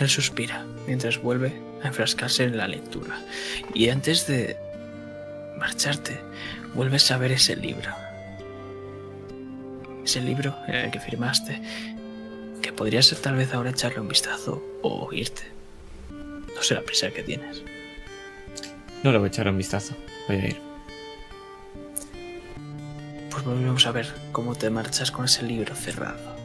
Él 0.00 0.08
suspira 0.08 0.66
mientras 0.88 1.22
vuelve 1.22 1.52
a 1.84 1.88
enfrascarse 1.88 2.42
en 2.42 2.56
la 2.56 2.66
lectura. 2.66 3.20
Y 3.72 3.88
antes 3.88 4.26
de 4.26 4.56
marcharte, 5.58 6.18
vuelves 6.74 7.08
a 7.12 7.18
ver 7.18 7.30
ese 7.30 7.54
libro. 7.54 8.07
Ese 10.08 10.22
libro 10.22 10.56
en 10.66 10.74
el 10.74 10.90
que 10.90 11.00
firmaste, 11.00 11.60
que 12.62 12.72
podría 12.72 13.02
ser 13.02 13.18
tal 13.18 13.36
vez 13.36 13.52
ahora 13.52 13.68
echarle 13.68 14.00
un 14.00 14.08
vistazo 14.08 14.64
o 14.80 15.12
irte. 15.12 15.42
No 16.10 16.62
sé 16.62 16.72
la 16.72 16.80
prisa 16.80 17.10
que 17.10 17.22
tienes. 17.22 17.62
No 19.02 19.12
le 19.12 19.18
voy 19.18 19.26
a 19.26 19.28
echar 19.28 19.46
un 19.50 19.58
vistazo. 19.58 19.94
Voy 20.26 20.36
a 20.38 20.46
ir. 20.46 20.60
Pues 23.30 23.44
volvemos 23.44 23.86
a 23.86 23.92
ver 23.92 24.10
cómo 24.32 24.54
te 24.54 24.70
marchas 24.70 25.10
con 25.10 25.26
ese 25.26 25.42
libro 25.42 25.74
cerrado. 25.74 26.36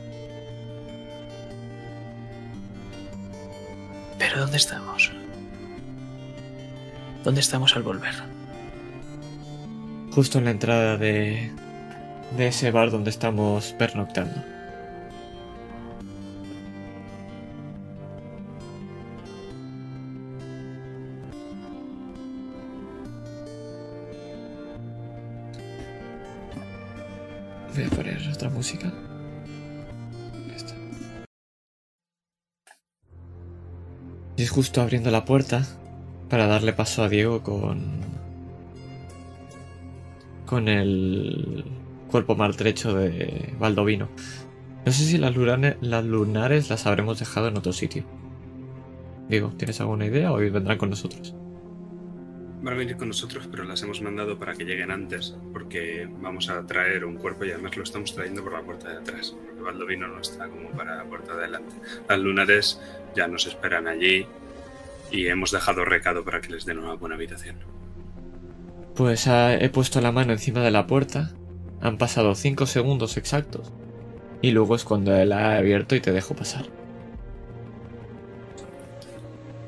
Pero 4.19 4.41
¿dónde 4.41 4.57
estamos? 4.57 5.09
¿Dónde 7.23 7.39
estamos 7.39 7.77
al 7.77 7.83
volver? 7.83 8.15
Justo 10.11 10.37
en 10.37 10.43
la 10.43 10.51
entrada 10.51 10.97
de, 10.97 11.53
de 12.37 12.47
ese 12.47 12.71
bar 12.71 12.89
donde 12.89 13.09
estamos 13.09 13.73
pernoctando. 13.73 14.33
Voy 27.75 27.83
a 27.85 27.89
poner 27.89 28.17
otra 28.31 28.49
música. 28.49 28.91
Ya 30.47 30.55
está. 30.55 30.75
Y 34.37 34.43
es 34.43 34.49
justo 34.51 34.81
abriendo 34.81 35.09
la 35.09 35.25
puerta 35.25 35.65
para 36.29 36.45
darle 36.47 36.73
paso 36.73 37.03
a 37.03 37.09
Diego 37.09 37.41
con. 37.41 38.01
con 40.45 40.67
el 40.67 41.82
cuerpo 42.13 42.35
maltrecho 42.35 42.93
de 42.93 43.55
Baldovino. 43.57 44.07
No 44.85 44.91
sé 44.91 45.03
si 45.03 45.17
las, 45.17 45.35
lunares 45.35 46.69
las 46.69 46.85
habremos 46.85 47.17
dejado 47.17 47.47
en 47.47 47.57
otro 47.57 47.73
sitio. 47.73 48.05
Diego, 49.27 49.51
¿tienes 49.57 49.81
alguna 49.81 50.05
idea 50.05 50.31
o 50.31 50.37
vendrán 50.37 50.77
con 50.77 50.91
nosotros? 50.91 51.33
Van 52.61 52.75
a 52.75 52.77
venir 52.77 52.97
con 52.97 53.07
nosotros, 53.07 53.47
pero 53.49 53.63
las 53.63 53.81
hemos 53.81 53.99
mandado 54.03 54.37
para 54.37 54.53
que 54.53 54.63
lleguen 54.63 54.91
antes, 54.91 55.35
porque 55.51 56.07
vamos 56.21 56.49
a 56.49 56.63
traer 56.67 57.03
un 57.03 57.15
cuerpo 57.15 57.45
y 57.45 57.51
además 57.51 57.75
lo 57.77 57.81
estamos 57.81 58.13
trayendo 58.13 58.43
por 58.43 58.53
la 58.53 58.61
puerta 58.61 58.89
de 58.89 58.97
atrás, 58.97 59.35
porque 59.43 59.61
Baldovino 59.61 60.07
no 60.07 60.21
está 60.21 60.47
como 60.47 60.69
para 60.69 60.95
la 60.95 61.05
puerta 61.05 61.35
de 61.35 61.45
adelante. 61.45 61.73
Las 62.07 62.19
lunares 62.19 62.79
ya 63.15 63.27
nos 63.27 63.47
esperan 63.47 63.87
allí 63.87 64.27
y 65.09 65.25
hemos 65.29 65.49
dejado 65.49 65.83
recado 65.83 66.23
para 66.23 66.41
que 66.41 66.51
les 66.53 66.65
den 66.65 66.77
una 66.77 66.93
buena 66.93 67.15
habitación. 67.15 67.55
Pues 68.95 69.25
ah, 69.25 69.55
he 69.55 69.69
puesto 69.69 69.99
la 69.99 70.11
mano 70.11 70.33
encima 70.33 70.61
de 70.61 70.69
la 70.69 70.85
puerta. 70.85 71.31
Han 71.83 71.97
pasado 71.97 72.33
5 72.33 72.65
segundos 72.65 73.17
exactos. 73.17 73.69
Y 74.41 74.51
luego 74.51 74.73
es 74.75 74.85
cuando 74.85 75.11
la 75.25 75.55
he 75.55 75.57
abierto 75.57 75.95
y 75.95 75.99
te 75.99 76.13
dejo 76.13 76.33
pasar. 76.33 76.65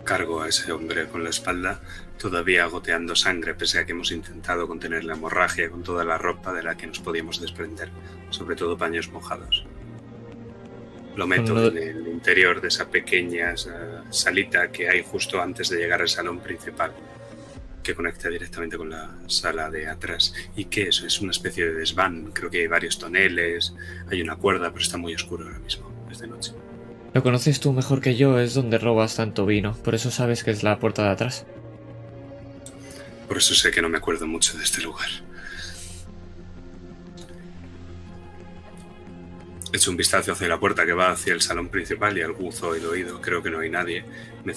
Cargo 0.06 0.42
a 0.42 0.48
ese 0.48 0.72
hombre 0.72 1.10
con 1.10 1.26
la 1.26 1.30
espalda, 1.30 1.82
todavía 2.18 2.68
goteando 2.68 3.18
sangre, 3.18 3.54
pese 3.54 3.80
a 3.80 3.86
que 3.86 3.92
hemos 3.92 4.14
intentado 4.14 4.66
contener 4.66 5.04
la 5.04 5.16
hemorragia 5.16 5.70
con 5.70 5.84
toda 5.84 6.06
la 6.06 6.18
ropa 6.18 6.54
de 6.54 6.64
la 6.64 6.78
que 6.78 6.88
nos 6.88 7.00
podíamos 7.00 7.42
desprender, 7.42 7.90
sobre 8.30 8.56
todo 8.56 8.78
paños 8.78 9.10
mojados. 9.12 9.66
Lo 11.18 11.28
meto 11.28 11.68
en 11.68 11.78
el 11.78 12.08
interior 12.08 12.62
de 12.62 12.70
esa 12.70 12.90
pequeña 12.90 13.54
eh, 13.54 13.56
salita 14.10 14.72
que 14.72 14.88
hay 14.88 15.04
justo 15.04 15.42
antes 15.42 15.68
de 15.68 15.80
llegar 15.80 16.02
al 16.02 16.10
salón 16.10 16.40
principal, 16.40 16.94
que 17.86 17.96
conecta 17.96 18.30
directamente 18.30 18.78
con 18.78 18.90
la 18.90 19.16
sala 19.28 19.70
de 19.70 19.88
atrás. 19.88 20.34
¿Y 20.56 20.66
qué 20.66 20.90
es? 20.90 21.02
Es 21.02 21.22
una 21.22 21.32
especie 21.32 21.66
de 21.66 21.76
desván. 21.76 22.32
Creo 22.34 22.50
que 22.50 22.62
hay 22.62 22.68
varios 22.68 22.98
toneles, 22.98 23.76
hay 24.10 24.22
una 24.22 24.36
cuerda, 24.36 24.72
pero 24.72 24.82
está 24.82 24.98
muy 24.98 25.14
oscuro 25.14 25.46
ahora 25.46 25.60
mismo, 25.60 26.08
es 26.12 26.20
de 26.20 26.28
noche. 26.28 26.52
Lo 27.14 27.24
conoces 27.24 27.60
tú 27.60 27.72
mejor 27.72 28.02
que 28.02 28.16
yo, 28.16 28.40
es 28.40 28.56
donde 28.56 28.78
robas 28.80 29.16
tanto 29.16 29.46
vino, 29.46 29.78
por 29.84 29.96
eso 29.96 30.12
sabes 30.12 30.44
que 30.44 30.52
es 30.52 30.64
la 30.64 30.80
puerta 30.80 31.04
de 31.04 31.10
atrás. 31.10 31.46
Por 33.28 33.38
eso 33.38 33.54
sé 33.54 33.72
que 33.72 33.82
no 33.82 33.88
me 33.88 34.00
acuerdo 34.00 34.28
mucho 34.28 34.58
de 34.58 34.64
este 34.64 34.82
lugar. 34.82 35.08
Echo 39.72 39.92
un 39.92 39.98
vistazo 39.98 40.32
hacia 40.32 40.48
la 40.48 40.60
puerta 40.60 40.86
que 40.86 40.94
va 40.94 41.12
hacia 41.12 41.34
el 41.34 41.42
salón 41.42 41.70
principal 41.70 42.18
y 42.18 42.22
aguzo 42.22 42.76
el 42.76 42.86
oído. 42.86 43.22
Creo 43.22 43.44
que 43.44 43.50
no 43.50 43.60
hay 43.60 43.70
nadie. 43.70 44.06
Me, 44.46 44.54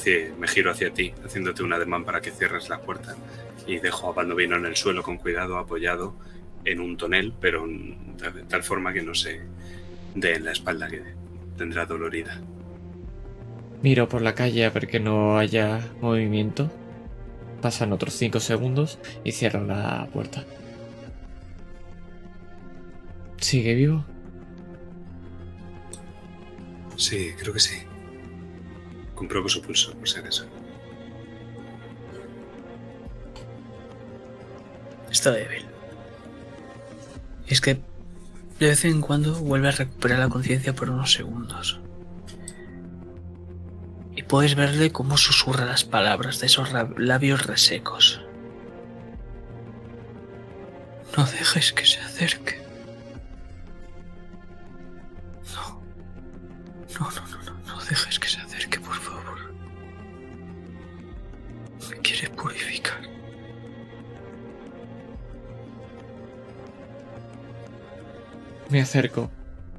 giro 0.46 0.70
hacia 0.70 0.92
ti, 0.92 1.12
haciéndote 1.24 1.62
un 1.62 1.72
ademán 1.72 2.04
para 2.04 2.20
que 2.20 2.30
cierres 2.30 2.68
la 2.68 2.80
puerta. 2.80 3.16
Y 3.66 3.78
dejo 3.78 4.10
a 4.10 4.14
Pandovino 4.14 4.56
en 4.56 4.66
el 4.66 4.76
suelo 4.76 5.02
con 5.02 5.16
cuidado, 5.16 5.56
apoyado 5.56 6.14
en 6.64 6.80
un 6.80 6.96
tonel, 6.96 7.32
pero 7.40 7.66
de 7.66 8.42
tal 8.48 8.62
forma 8.62 8.92
que 8.92 9.02
no 9.02 9.14
se 9.14 9.40
dé 10.14 10.34
en 10.34 10.44
la 10.44 10.52
espalda, 10.52 10.88
que 10.88 11.02
tendrá 11.56 11.86
dolorida. 11.86 12.38
Miro 13.82 14.08
por 14.08 14.22
la 14.22 14.34
calle 14.34 14.64
a 14.64 14.70
ver 14.70 14.88
que 14.88 15.00
no 15.00 15.38
haya 15.38 15.80
movimiento. 16.00 16.70
Pasan 17.62 17.92
otros 17.92 18.14
5 18.14 18.40
segundos 18.40 18.98
y 19.24 19.32
cierro 19.32 19.64
la 19.64 20.08
puerta. 20.12 20.44
¿Sigue 23.40 23.74
vivo? 23.74 24.04
Sí, 26.96 27.32
creo 27.38 27.54
que 27.54 27.60
sí. 27.60 27.87
Compruebo 29.18 29.48
su 29.48 29.60
pulso, 29.60 29.92
acaso. 30.16 30.46
Está 35.10 35.32
débil. 35.32 35.66
Es 37.48 37.60
que 37.60 37.80
de 38.60 38.68
vez 38.68 38.84
en 38.84 39.00
cuando 39.00 39.34
vuelve 39.34 39.70
a 39.70 39.72
recuperar 39.72 40.20
la 40.20 40.28
conciencia 40.28 40.72
por 40.72 40.90
unos 40.90 41.12
segundos. 41.12 41.80
Y 44.14 44.22
puedes 44.22 44.54
verle 44.54 44.92
cómo 44.92 45.16
susurra 45.16 45.64
las 45.64 45.82
palabras 45.82 46.38
de 46.38 46.46
esos 46.46 46.70
labios 46.72 47.44
resecos. 47.44 48.20
No 51.16 51.26
dejes 51.26 51.72
que 51.72 51.86
se 51.86 51.98
acerque. 51.98 52.62
No, 55.56 55.80
no, 57.00 57.10
no, 57.10 57.26
no 57.26 57.37
dejes 57.88 58.18
que 58.18 58.28
se 58.28 58.40
acerque, 58.40 58.78
por 58.80 58.94
favor. 58.94 59.52
Me 61.90 61.96
quiere 61.98 62.28
purificar. 62.30 62.98
Me 68.70 68.80
acerco 68.80 69.30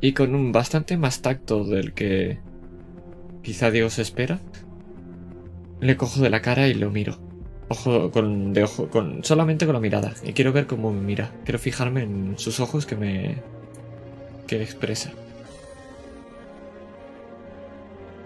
y 0.01 0.13
con 0.13 0.33
un 0.33 0.51
bastante 0.51 0.97
más 0.97 1.21
tacto 1.21 1.63
del 1.63 1.93
que 1.93 2.39
quizá 3.43 3.69
Dios 3.69 3.99
espera, 3.99 4.39
le 5.79 5.95
cojo 5.95 6.21
de 6.21 6.29
la 6.29 6.41
cara 6.41 6.67
y 6.67 6.73
lo 6.73 6.89
miro. 6.89 7.17
Ojo 7.67 8.09
con 8.09 8.51
de 8.51 8.63
ojo 8.63 8.89
con 8.89 9.23
solamente 9.23 9.67
con 9.67 9.75
la 9.75 9.79
mirada 9.79 10.15
y 10.23 10.33
quiero 10.33 10.51
ver 10.51 10.65
cómo 10.65 10.91
me 10.91 11.01
mira. 11.01 11.31
Quiero 11.45 11.59
fijarme 11.59 12.01
en 12.01 12.33
sus 12.39 12.59
ojos 12.59 12.87
que 12.87 12.95
me 12.95 13.43
que 14.47 14.61
expresa. 14.63 15.11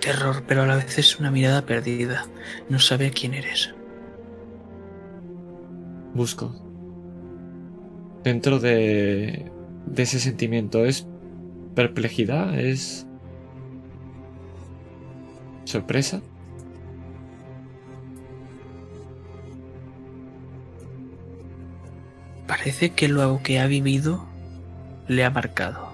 Terror, 0.04 0.43
pero 0.47 0.64
a 0.64 0.66
la 0.68 0.76
vez 0.76 0.97
es 0.97 1.20
una 1.20 1.32
mirada 1.32 1.66
perdida. 1.66 2.26
No 2.68 2.80
sabe 2.80 3.12
quién 3.12 3.34
eres. 3.34 3.74
Busco. 6.14 6.54
Dentro 8.24 8.60
de 8.60 9.51
de 9.86 10.04
ese 10.04 10.20
sentimiento 10.20 10.86
es 10.86 11.08
perplejidad, 11.76 12.58
es 12.60 13.06
sorpresa. 15.66 16.22
Parece 22.47 22.91
que 22.91 23.08
lo 23.08 23.41
que 23.43 23.60
ha 23.60 23.68
vivido 23.68 24.26
le 25.08 25.24
ha 25.24 25.30
marcado. 25.30 25.93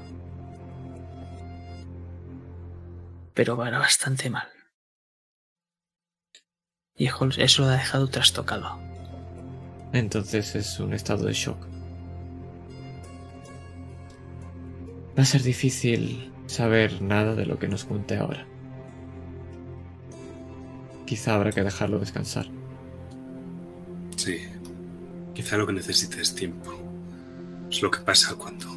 Pero 3.40 3.56
va 3.56 3.70
bastante 3.70 4.30
mal. 4.30 4.50
Y 6.98 7.08
Holmes 7.08 7.38
eso 7.38 7.62
lo 7.62 7.70
ha 7.70 7.72
dejado 7.72 8.10
trastocado. 8.10 8.78
Entonces 9.94 10.56
es 10.56 10.78
un 10.82 10.94
estado 10.94 11.26
de 11.26 11.32
shock. 11.32 11.58
Va 15.18 15.24
a 15.24 15.26
ser 15.26 15.42
difícil 15.42 16.34
saber 16.48 17.02
nada 17.02 17.34
de 17.34 17.46
lo 17.46 17.58
que 17.58 17.70
nos 17.70 17.86
cuente 17.86 18.18
ahora. 18.18 18.46
Quizá 21.06 21.36
habrá 21.36 21.54
que 21.54 21.64
dejarlo 21.64 21.98
descansar. 21.98 22.48
Sí. 24.18 24.50
Quizá 25.34 25.56
lo 25.56 25.66
que 25.66 25.72
necesite 25.72 26.20
es 26.20 26.36
tiempo. 26.36 26.74
Es 27.72 27.82
lo 27.82 27.90
que 27.90 28.00
pasa 28.00 28.36
cuando 28.36 28.68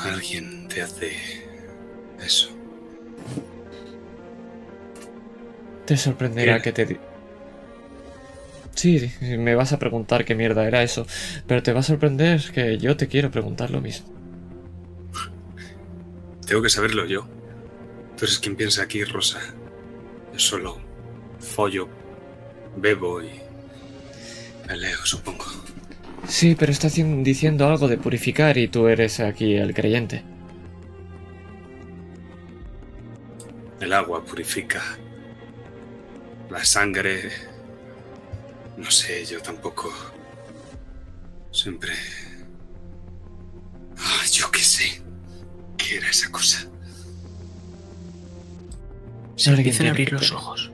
alguien 0.00 0.68
te 0.68 0.80
hace 0.80 1.12
eso. 2.20 2.63
Te 5.86 5.96
sorprenderá 5.96 6.62
que 6.62 6.72
te... 6.72 6.98
Sí, 8.74 9.10
me 9.20 9.54
vas 9.54 9.72
a 9.72 9.78
preguntar 9.78 10.24
qué 10.24 10.34
mierda 10.34 10.66
era 10.66 10.82
eso, 10.82 11.06
pero 11.46 11.62
te 11.62 11.72
va 11.72 11.80
a 11.80 11.84
sorprender 11.84 12.42
que 12.52 12.78
yo 12.78 12.96
te 12.96 13.06
quiero 13.06 13.30
preguntar 13.30 13.70
lo 13.70 13.80
mismo. 13.80 14.08
Tengo 16.46 16.62
que 16.62 16.70
saberlo 16.70 17.04
yo. 17.06 17.28
Tú 18.16 18.24
eres 18.24 18.38
quien 18.38 18.56
piensa 18.56 18.82
aquí, 18.82 19.04
Rosa. 19.04 19.40
Yo 20.32 20.38
solo 20.38 20.80
follo, 21.38 21.88
bebo 22.76 23.22
y 23.22 23.30
peleo, 24.66 24.98
supongo. 25.04 25.44
Sí, 26.26 26.56
pero 26.58 26.72
está 26.72 26.88
diciendo 26.88 27.66
algo 27.68 27.86
de 27.88 27.98
purificar 27.98 28.56
y 28.56 28.68
tú 28.68 28.88
eres 28.88 29.20
aquí 29.20 29.54
el 29.54 29.74
creyente. 29.74 30.24
El 33.84 33.92
agua 33.92 34.24
purifica. 34.24 34.80
La 36.50 36.64
sangre... 36.64 37.30
No 38.78 38.90
sé, 38.90 39.26
yo 39.26 39.42
tampoco... 39.42 39.92
Siempre... 41.52 41.92
Ah, 43.98 44.24
yo 44.32 44.50
qué 44.50 44.60
sé. 44.60 45.02
¿Qué 45.76 45.98
era 45.98 46.08
esa 46.08 46.30
cosa? 46.30 46.66
Se 49.36 49.50
empiezan 49.50 49.88
a 49.88 49.90
abrir 49.90 50.12
los 50.12 50.32
ojos. 50.32 50.72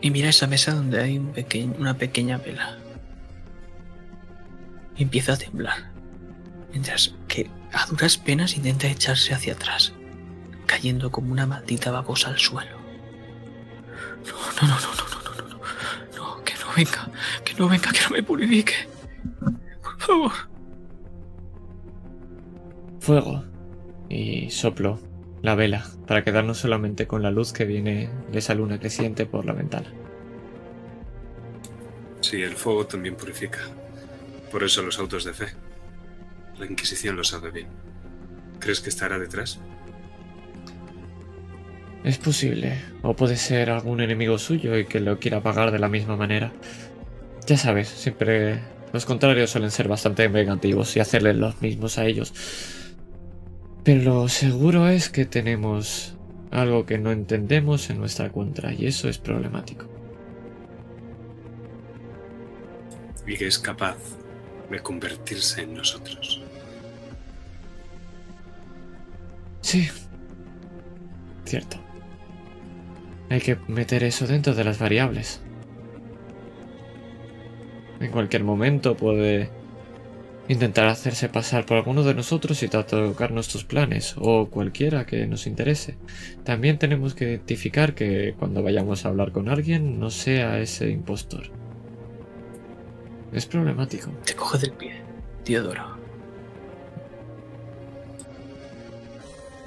Y 0.00 0.10
mira 0.12 0.28
esa 0.28 0.46
mesa 0.46 0.72
donde 0.72 1.02
hay 1.02 1.18
un 1.18 1.32
peque- 1.32 1.64
una 1.80 1.98
pequeña 1.98 2.38
vela. 2.38 2.78
Y 4.96 5.02
empieza 5.02 5.32
a 5.32 5.36
temblar. 5.36 5.90
Mientras 6.70 7.12
que 7.26 7.50
a 7.76 7.84
duras 7.84 8.16
penas 8.16 8.56
intenta 8.56 8.86
echarse 8.86 9.34
hacia 9.34 9.52
atrás, 9.52 9.92
cayendo 10.64 11.10
como 11.10 11.30
una 11.30 11.44
maldita 11.44 11.90
babosa 11.90 12.30
al 12.30 12.38
suelo. 12.38 12.78
No, 14.24 14.66
no, 14.66 14.68
no, 14.68 14.80
no, 14.80 14.94
no, 14.96 15.20
no, 15.24 15.30
no, 15.36 15.42
no, 15.42 15.58
no. 16.16 16.36
No, 16.36 16.42
que 16.44 16.54
no 16.54 16.72
venga, 16.74 17.10
que 17.44 17.54
no 17.54 17.68
venga, 17.68 17.92
que 17.92 18.00
no 18.04 18.10
me 18.10 18.22
purifique. 18.22 18.74
Por 19.82 20.00
favor. 20.00 20.32
Fuego. 23.00 23.44
Y 24.08 24.50
soplo 24.50 24.98
la 25.42 25.54
vela 25.54 25.84
para 26.06 26.24
quedarnos 26.24 26.58
solamente 26.58 27.06
con 27.06 27.22
la 27.22 27.30
luz 27.30 27.52
que 27.52 27.66
viene 27.66 28.08
de 28.32 28.38
esa 28.38 28.54
luna 28.54 28.80
creciente 28.80 29.26
por 29.26 29.44
la 29.44 29.52
ventana. 29.52 29.92
Sí, 32.22 32.42
el 32.42 32.56
fuego 32.56 32.86
también 32.86 33.16
purifica. 33.16 33.60
Por 34.50 34.64
eso 34.64 34.82
los 34.82 34.98
autos 34.98 35.24
de 35.24 35.34
fe. 35.34 35.65
La 36.58 36.66
Inquisición 36.66 37.16
lo 37.16 37.24
sabe 37.24 37.50
bien. 37.50 37.68
¿Crees 38.58 38.80
que 38.80 38.88
estará 38.88 39.18
detrás? 39.18 39.60
Es 42.04 42.18
posible. 42.18 42.78
O 43.02 43.14
puede 43.14 43.36
ser 43.36 43.70
algún 43.70 44.00
enemigo 44.00 44.38
suyo 44.38 44.78
y 44.78 44.86
que 44.86 45.00
lo 45.00 45.18
quiera 45.18 45.42
pagar 45.42 45.70
de 45.70 45.78
la 45.78 45.88
misma 45.88 46.16
manera. 46.16 46.52
Ya 47.46 47.56
sabes, 47.56 47.88
siempre 47.88 48.60
los 48.92 49.04
contrarios 49.04 49.50
suelen 49.50 49.70
ser 49.70 49.88
bastante 49.88 50.28
vengativos 50.28 50.96
y 50.96 51.00
hacerles 51.00 51.36
los 51.36 51.60
mismos 51.60 51.98
a 51.98 52.06
ellos. 52.06 52.32
Pero 53.84 54.02
lo 54.02 54.28
seguro 54.28 54.88
es 54.88 55.10
que 55.10 55.26
tenemos 55.26 56.16
algo 56.50 56.86
que 56.86 56.98
no 56.98 57.12
entendemos 57.12 57.90
en 57.90 57.98
nuestra 57.98 58.30
contra 58.30 58.72
y 58.72 58.86
eso 58.86 59.08
es 59.08 59.18
problemático. 59.18 59.86
Y 63.26 63.36
que 63.36 63.48
es 63.48 63.58
capaz 63.58 63.98
de 64.70 64.80
convertirse 64.80 65.62
en 65.62 65.74
nosotros. 65.74 66.45
Sí. 69.66 69.88
Cierto. 71.44 71.78
Hay 73.28 73.40
que 73.40 73.56
meter 73.66 74.04
eso 74.04 74.24
dentro 74.28 74.54
de 74.54 74.62
las 74.62 74.78
variables. 74.78 75.40
En 77.98 78.12
cualquier 78.12 78.44
momento 78.44 78.96
puede 78.96 79.50
intentar 80.46 80.86
hacerse 80.86 81.28
pasar 81.28 81.66
por 81.66 81.78
alguno 81.78 82.04
de 82.04 82.14
nosotros 82.14 82.62
y 82.62 82.68
tratar 82.68 83.32
nuestros 83.32 83.64
planes 83.64 84.14
o 84.18 84.48
cualquiera 84.50 85.04
que 85.04 85.26
nos 85.26 85.48
interese. 85.48 85.98
También 86.44 86.78
tenemos 86.78 87.16
que 87.16 87.24
identificar 87.24 87.96
que 87.96 88.36
cuando 88.38 88.62
vayamos 88.62 89.04
a 89.04 89.08
hablar 89.08 89.32
con 89.32 89.48
alguien 89.48 89.98
no 89.98 90.10
sea 90.10 90.60
ese 90.60 90.90
impostor. 90.90 91.50
Es 93.32 93.46
problemático. 93.46 94.12
Te 94.24 94.36
coge 94.36 94.58
del 94.58 94.74
pie, 94.74 95.02
Teodoro. 95.42 95.95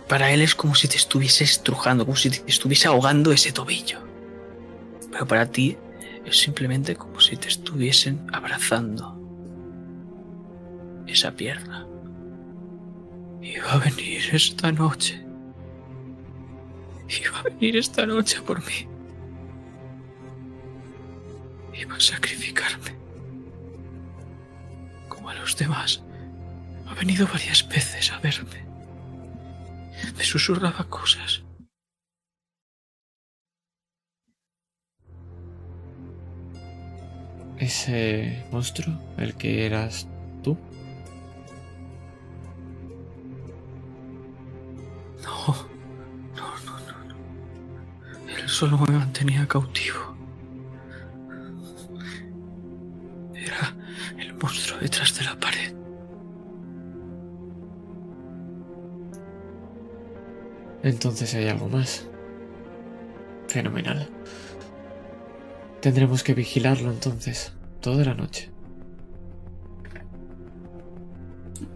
Para 0.10 0.32
él 0.32 0.42
es 0.42 0.56
como 0.56 0.74
si 0.74 0.88
te 0.88 0.98
estuviese 0.98 1.44
estrujando, 1.44 2.04
como 2.04 2.18
si 2.18 2.32
te 2.32 2.44
estuviese 2.48 2.88
ahogando 2.88 3.32
ese 3.32 3.52
tobillo. 3.52 4.00
Pero 5.12 5.28
para 5.28 5.46
ti 5.46 5.78
es 6.26 6.40
simplemente 6.40 6.96
como 6.96 7.20
si 7.22 7.38
te 7.38 7.48
estuviesen 7.48 8.26
abrazando 8.34 9.16
esa 11.06 11.32
pierna. 11.32 11.86
Va 13.66 13.74
a 13.74 13.78
venir 13.78 14.24
esta 14.34 14.72
noche. 14.72 15.24
Va 17.32 17.40
a 17.40 17.44
venir 17.44 17.78
esta 17.78 18.06
noche 18.08 18.42
por 18.42 18.66
mí. 18.66 18.88
Va 21.90 21.96
a 21.96 22.00
sacrificarme. 22.00 22.96
Como 25.08 25.30
a 25.30 25.36
los 25.36 25.56
demás. 25.56 26.02
Ha 26.88 26.96
venido 26.96 27.28
varias 27.28 27.68
veces 27.68 28.12
a 28.12 28.20
verme. 28.20 28.69
Me 30.18 30.24
susurraba 30.24 30.84
cosas. 30.90 31.44
¿Ese 37.58 38.46
monstruo? 38.52 38.98
¿El 39.18 39.36
que 39.36 39.66
eras 39.66 40.08
tú? 40.44 40.58
No, 45.24 45.56
no, 46.36 46.48
no, 46.66 46.80
no, 46.80 47.04
no. 47.06 47.16
Él 48.38 48.48
solo 48.48 48.78
me 48.78 48.98
mantenía 48.98 49.46
cautivo. 49.46 50.16
Era 53.36 53.76
el 54.18 54.34
monstruo 54.36 54.80
detrás 54.80 55.18
de 55.18 55.26
la 55.26 55.38
pared. 55.38 55.79
Entonces 60.84 61.34
hay 61.36 61.48
algo 61.48 61.68
más. 61.68 62.08
Fenomenal. 63.48 64.10
Tendremos 65.82 66.24
que 66.24 66.34
vigilarlo 66.34 66.92
entonces, 66.92 67.54
toda 67.82 68.06
la 68.06 68.14
noche. 68.14 68.52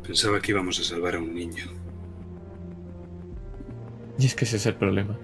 Pensaba 0.03 0.39
que 0.41 0.51
íbamos 0.51 0.79
a 0.79 0.83
salvar 0.83 1.15
a 1.15 1.19
un 1.19 1.33
niño. 1.33 1.65
Y 4.19 4.25
es 4.25 4.35
que 4.35 4.45
ese 4.45 4.57
es 4.57 4.65
el 4.65 4.75
problema. 4.75 5.17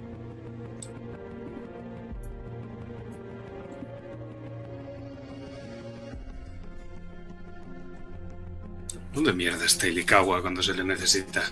¿Dónde 9.13 9.33
mierda 9.33 9.65
está 9.65 9.87
Ilikawa 9.87 10.41
cuando 10.41 10.63
se 10.63 10.73
le 10.73 10.83
necesita? 10.83 11.43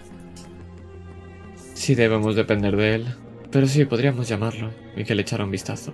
Sí 1.78 1.94
debemos 1.94 2.36
depender 2.36 2.76
de 2.76 2.96
él, 2.96 3.06
pero 3.52 3.68
sí 3.68 3.86
podríamos 3.86 4.28
llamarlo 4.28 4.72
y 4.96 5.04
que 5.04 5.14
le 5.14 5.22
echara 5.22 5.44
un 5.44 5.52
vistazo. 5.52 5.94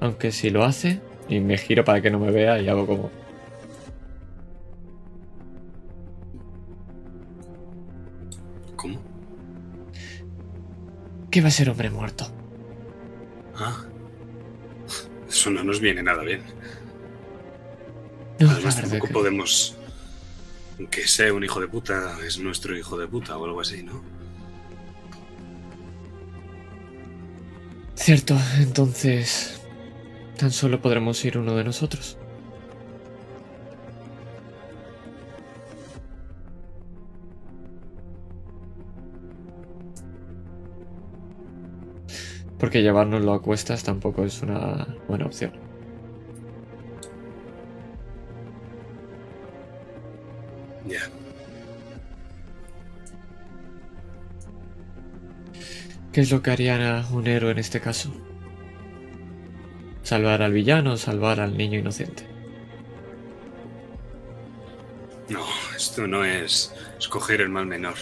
Aunque 0.00 0.32
si 0.32 0.48
lo 0.48 0.64
hace, 0.64 1.00
y 1.28 1.38
me 1.40 1.58
giro 1.58 1.84
para 1.84 2.00
que 2.00 2.10
no 2.10 2.18
me 2.18 2.30
vea 2.30 2.60
y 2.62 2.68
hago 2.68 2.86
como... 2.86 3.10
¿Cómo? 8.76 9.00
Que 11.30 11.40
va 11.40 11.48
a 11.48 11.50
ser 11.50 11.70
hombre 11.70 11.90
muerto. 11.90 12.26
Ah. 13.56 13.84
Eso 15.28 15.50
no 15.50 15.64
nos 15.64 15.80
viene 15.80 16.02
nada 16.02 16.22
bien. 16.22 16.42
No, 18.38 18.50
Además, 18.50 18.80
tampoco 18.80 19.06
que- 19.06 19.12
podemos. 19.12 19.76
Aunque 20.78 21.06
sea 21.08 21.32
un 21.32 21.42
hijo 21.42 21.60
de 21.60 21.68
puta, 21.68 22.18
es 22.26 22.38
nuestro 22.38 22.76
hijo 22.76 22.98
de 22.98 23.08
puta 23.08 23.36
o 23.38 23.44
algo 23.46 23.60
así, 23.62 23.82
¿no? 23.82 24.02
Cierto, 27.96 28.36
entonces... 28.60 29.60
Tan 30.38 30.50
solo 30.52 30.80
podremos 30.82 31.24
ir 31.24 31.38
uno 31.38 31.56
de 31.56 31.64
nosotros. 31.64 32.18
Porque 42.58 42.82
llevárnoslo 42.82 43.32
a 43.32 43.42
cuestas 43.42 43.82
tampoco 43.82 44.24
es 44.24 44.42
una 44.42 44.86
buena 45.08 45.26
opción. 45.26 45.52
Ya. 50.86 51.00
¿Qué 56.16 56.22
es 56.22 56.30
lo 56.30 56.40
que 56.40 56.50
haría 56.50 57.04
un 57.10 57.26
héroe 57.26 57.50
en 57.50 57.58
este 57.58 57.78
caso? 57.78 58.10
¿Salvar 60.02 60.40
al 60.40 60.54
villano 60.54 60.94
o 60.94 60.96
salvar 60.96 61.40
al 61.40 61.58
niño 61.58 61.78
inocente? 61.78 62.26
No, 65.28 65.44
esto 65.76 66.06
no 66.06 66.24
es 66.24 66.74
escoger 66.98 67.42
el 67.42 67.50
mal 67.50 67.66
menor. 67.66 67.96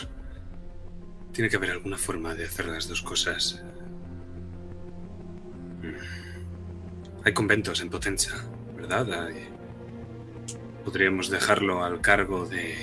Tiene 1.33 1.51
que 1.51 1.57
haber 1.57 1.73
alguna 1.73 1.99
forma 1.99 2.37
de 2.37 2.45
hacer 2.45 2.67
las 2.67 2.87
dos 2.87 3.03
cosas. 3.03 3.61
Mm. 5.83 7.25
Hay 7.25 7.33
conventos 7.33 7.81
en 7.81 7.91
Potenza, 7.91 8.45
¿verdad? 8.77 9.09
Podríamos 10.85 11.31
dejarlo 11.31 11.83
al 11.83 12.01
cargo 12.01 12.47
de 12.47 12.77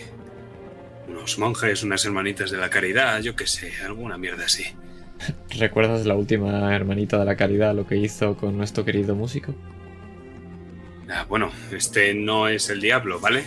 unos 1.07 1.39
monjes, 1.39 1.83
unas 1.83 2.03
hermanitas 2.03 2.51
de 2.51 2.57
la 2.57 2.69
caridad, 2.69 3.21
yo 3.21 3.33
qué 3.33 3.47
sé, 3.47 3.71
alguna 3.85 4.17
mierda 4.17 4.43
así. 4.43 4.65
¿Recuerdas 5.57 6.05
la 6.05 6.15
última 6.15 6.75
hermanita 6.75 7.17
de 7.19 7.25
la 7.25 7.35
caridad 7.35 7.75
lo 7.75 7.87
que 7.87 7.97
hizo 7.97 8.35
con 8.37 8.57
nuestro 8.57 8.85
querido 8.85 9.15
músico? 9.15 9.53
Ah, 11.09 11.25
bueno, 11.27 11.51
este 11.71 12.13
no 12.13 12.47
es 12.47 12.69
el 12.69 12.79
diablo, 12.79 13.19
¿vale? 13.19 13.43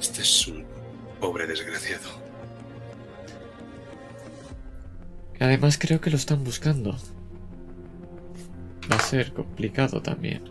Este 0.00 0.22
es 0.22 0.48
un 0.48 0.64
pobre 1.20 1.46
desgraciado. 1.46 2.22
Además 5.40 5.78
creo 5.78 6.00
que 6.00 6.10
lo 6.10 6.16
están 6.16 6.42
buscando. 6.42 6.96
Va 8.90 8.96
a 8.96 9.00
ser 9.00 9.32
complicado 9.32 10.02
también. 10.02 10.42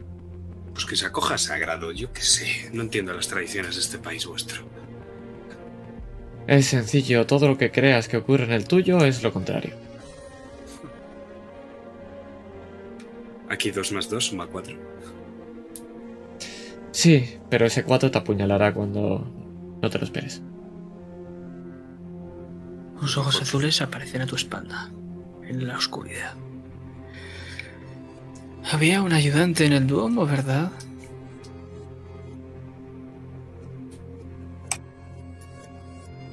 Pues 0.73 0.85
que 0.85 0.95
se 0.95 1.05
acoja 1.05 1.37
sagrado, 1.37 1.91
yo 1.91 2.11
qué 2.13 2.21
sé. 2.21 2.69
No 2.73 2.81
entiendo 2.81 3.13
las 3.13 3.27
tradiciones 3.27 3.75
de 3.75 3.81
este 3.81 3.97
país 3.97 4.25
vuestro. 4.25 4.63
Es 6.47 6.67
sencillo, 6.67 7.25
todo 7.25 7.47
lo 7.47 7.57
que 7.57 7.71
creas 7.71 8.07
que 8.07 8.17
ocurre 8.17 8.45
en 8.45 8.51
el 8.51 8.67
tuyo 8.67 9.03
es 9.05 9.23
lo 9.23 9.31
contrario. 9.31 9.82
Aquí 13.53 13.69
dos 13.69 13.91
más 13.91 14.09
dos 14.09 14.25
suma 14.25 14.47
cuatro. 14.47 14.75
Sí, 16.91 17.37
pero 17.51 17.67
ese 17.67 17.83
4 17.83 18.09
te 18.09 18.17
apuñalará 18.17 18.73
cuando 18.73 19.27
no 19.79 19.89
te 19.89 19.99
lo 19.99 20.03
esperes. 20.03 20.41
Unos 22.97 23.15
ojos 23.17 23.41
azules 23.41 23.79
aparecen 23.81 24.21
a 24.21 24.25
tu 24.25 24.35
espalda, 24.35 24.89
en 25.43 25.67
la 25.67 25.77
oscuridad. 25.77 26.33
Había 28.71 29.03
un 29.03 29.13
ayudante 29.13 29.65
en 29.65 29.73
el 29.73 29.85
duomo, 29.85 30.25
¿verdad? 30.25 30.71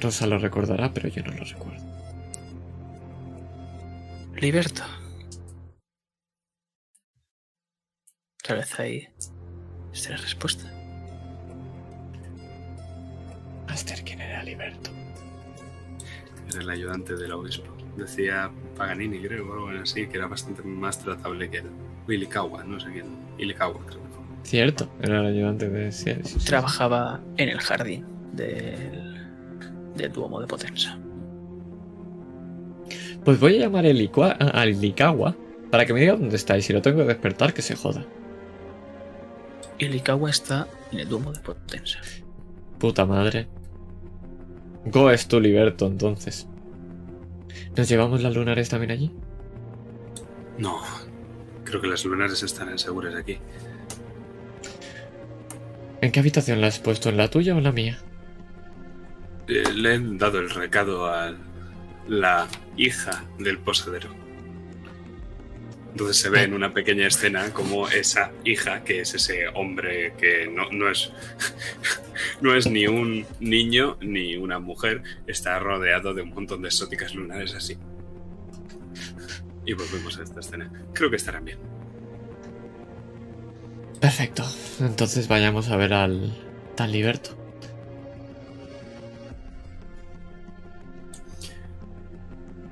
Rosa 0.01 0.27
lo 0.27 0.39
recordará, 0.39 0.95
pero 0.95 1.09
yo 1.09 1.23
no 1.23 1.33
lo 1.33 1.45
recuerdo. 1.45 1.85
Liberto. 4.37 5.00
Tal 8.47 8.57
vez 8.57 8.81
ahí 8.81 9.09
está 9.93 10.11
la 10.11 10.17
respuesta. 10.17 10.65
Aster, 13.69 14.03
¿quién 14.03 14.21
era 14.21 14.43
Liberto? 14.43 14.91
Era 16.49 16.63
el 16.63 16.71
ayudante 16.71 17.15
del 17.17 17.33
obispo. 17.33 17.77
Decía 17.97 18.51
Paganini, 18.77 19.21
creo, 19.21 19.49
o 19.49 19.69
algo 19.69 19.83
así, 19.83 20.07
que 20.07 20.17
era 20.17 20.27
bastante 20.27 20.63
más 20.63 20.99
tratable 20.99 21.51
que 21.51 21.59
él. 21.59 21.67
O 22.09 22.13
Ilikawa, 22.13 22.65
no 22.65 22.81
sé 22.81 22.91
quién. 22.93 23.07
Ilikawa, 23.39 23.79
creo 23.87 24.03
que 24.03 24.09
fue. 24.09 24.25
Cierto, 24.43 24.91
era 25.01 25.21
el 25.21 25.27
ayudante 25.27 25.69
de... 25.69 25.93
sí, 25.93 26.13
sí, 26.25 26.41
sí. 26.41 26.47
Trabajaba 26.47 27.21
en 27.37 27.51
el 27.51 27.61
jardín 27.61 28.07
del, 28.33 29.29
del 29.97 30.13
Duomo 30.13 30.41
de 30.41 30.47
Potenza. 30.47 30.99
Pues 33.25 33.39
voy 33.39 33.57
a 33.57 33.61
llamar 33.61 33.85
a 33.85 33.91
Ilikawa 33.91 35.37
para 35.71 35.85
que 35.85 35.93
me 35.93 36.01
diga 36.01 36.15
dónde 36.15 36.37
está 36.37 36.57
y 36.57 36.63
si 36.63 36.73
lo 36.73 36.81
tengo 36.83 36.99
que 36.99 37.05
despertar, 37.05 37.53
que 37.53 37.63
se 37.63 37.77
joda. 37.77 38.05
Ilikawa 39.81 40.31
está 40.31 40.69
en 40.93 41.01
el 41.01 41.09
Duomo 41.09 41.33
de 41.33 41.41
Potenza. 41.41 41.99
Puta 42.79 43.07
madre. 43.07 43.49
Go 44.87 45.11
es 45.11 45.27
tu 45.27 45.41
Liberto, 45.41 45.87
entonces. 45.87 46.47
¿Nos 47.77 47.89
llevamos 47.89 48.23
las 48.23 48.35
lunares 48.35 48.69
también 48.69 48.91
allí? 48.91 49.11
No, 50.59 50.81
creo 51.65 51.81
que 51.81 51.89
las 51.89 52.05
lunares 52.05 52.43
estarán 52.43 52.79
seguras 52.79 53.15
aquí. 53.15 53.39
¿En 56.03 56.13
qué 56.13 56.21
habitación 56.21 56.61
la 56.61 56.69
has 56.69 56.79
puesto? 56.79 57.09
¿En 57.09 57.17
la 57.17 57.29
tuya 57.29 57.55
o 57.55 57.59
en 57.59 57.65
la 57.65 57.73
mía? 57.73 57.99
Eh, 59.49 59.65
le 59.75 59.95
he 59.95 59.99
dado 59.99 60.39
el 60.39 60.51
recado 60.51 61.07
a 61.07 61.35
la 62.09 62.49
hija 62.77 63.25
del 63.39 63.59
posadero. 63.59 64.20
Entonces 65.93 66.19
se 66.19 66.31
ve 66.31 66.45
en 66.45 66.55
una 66.55 66.73
pequeña 66.73 67.07
escena 67.07 67.53
como 67.53 67.89
esa 67.89 68.31
hija, 68.45 68.85
que 68.85 69.01
es 69.01 69.15
ese 69.15 69.49
hombre 69.49 70.15
que 70.19 70.47
no, 70.47 70.71
no 70.71 70.89
es 70.91 71.13
no 72.41 72.55
es 72.55 72.67
ni 72.67 72.87
un 72.87 73.27
niño 73.41 73.97
ni 74.01 74.37
una 74.37 74.59
mujer, 74.59 75.03
está 75.27 75.59
rodeado 75.59 76.15
de 76.15 76.23
un 76.23 76.31
montón 76.31 76.63
de 76.63 76.69
exóticas 76.69 77.15
lunares 77.15 77.55
así. 77.55 77.77
Y 79.67 79.75
volvemos 79.75 80.19
a 80.19 80.23
esta 80.23 80.41
escena. 80.41 80.71
Creo 80.95 81.11
que 81.11 81.17
estarán 81.17 81.45
bien. 81.45 81.59
Perfecto. 84.01 84.45
Entonces 84.81 85.29
vayamos 85.29 85.69
a 85.69 85.77
ver 85.77 85.93
al 85.93 86.33
tan 86.75 86.91
Liberto. 86.91 87.37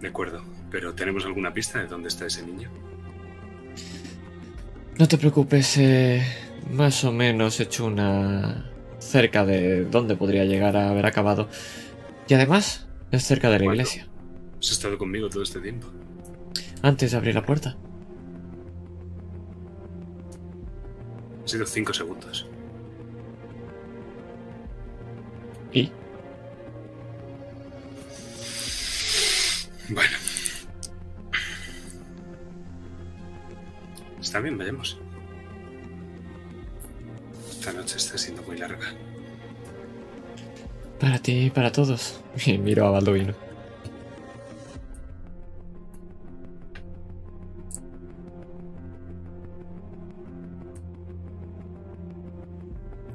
De 0.01 0.09
acuerdo. 0.09 0.43
Pero 0.71 0.95
¿tenemos 0.95 1.25
alguna 1.25 1.53
pista 1.53 1.79
de 1.79 1.87
dónde 1.87 2.09
está 2.09 2.27
ese 2.27 2.43
niño? 2.43 2.71
No 4.99 5.07
te 5.07 5.17
preocupes, 5.17 5.77
eh, 5.79 6.23
más 6.73 7.05
o 7.05 7.13
menos 7.13 7.61
he 7.61 7.63
hecho 7.63 7.87
una 7.87 8.69
cerca 8.99 9.45
de 9.45 9.85
dónde 9.85 10.17
podría 10.17 10.45
llegar 10.45 10.77
a 10.77 10.91
haber 10.91 11.07
acabado. 11.07 11.49
Y 12.27 12.35
además, 12.35 12.89
es 13.13 13.23
cerca 13.23 13.49
de 13.49 13.61
la 13.61 13.67
iglesia. 13.67 14.09
Has 14.61 14.73
estado 14.73 14.99
conmigo 14.99 15.29
todo 15.29 15.45
este 15.45 15.61
tiempo. 15.61 15.87
Antes 16.83 17.13
de 17.13 17.17
abrir 17.17 17.35
la 17.37 17.47
puerta. 17.47 17.77
Han 21.43 21.49
sido 21.49 21.65
cinco 21.65 21.95
segundos. 21.95 22.47
Y 25.73 25.93
Bueno. 29.89 30.18
Está 34.39 34.45
bien, 34.45 34.57
vayamos. 34.57 34.97
Esta 37.51 37.73
noche 37.73 37.97
está 37.97 38.17
siendo 38.17 38.41
muy 38.45 38.57
larga. 38.57 38.87
para 41.01 41.19
ti 41.19 41.47
y 41.47 41.51
para 41.51 41.73
todos. 41.73 42.21
Y 42.47 42.57
miro 42.57 42.87
a 42.87 42.93
Balduino. 42.93 43.35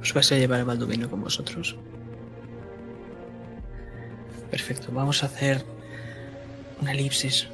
¿Os 0.01 0.13
vais 0.13 0.29
a 0.29 0.35
llevar 0.35 0.59
a 0.59 0.65
Baldovino 0.65 1.09
con 1.09 1.21
vosotros? 1.21 1.77
Perfecto, 4.51 4.91
vamos 4.91 5.23
a 5.23 5.27
hacer 5.27 5.63
una 6.81 6.91
elipsis 6.91 7.47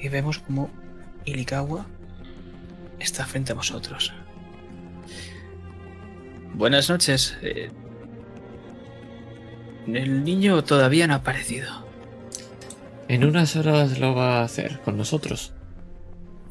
y 0.00 0.08
vemos 0.08 0.40
como 0.40 0.68
Ilikawa 1.24 1.86
está 3.02 3.26
frente 3.26 3.52
a 3.52 3.54
vosotros. 3.54 4.12
Buenas 6.54 6.88
noches. 6.90 7.36
eh, 7.42 7.70
el 9.86 10.24
niño 10.24 10.62
todavía 10.64 11.06
no 11.06 11.14
ha 11.14 11.16
aparecido. 11.16 11.86
En 13.08 13.24
unas 13.24 13.56
horas 13.56 13.98
lo 13.98 14.14
va 14.14 14.40
a 14.40 14.44
hacer 14.44 14.80
con 14.80 14.96
nosotros. 14.96 15.52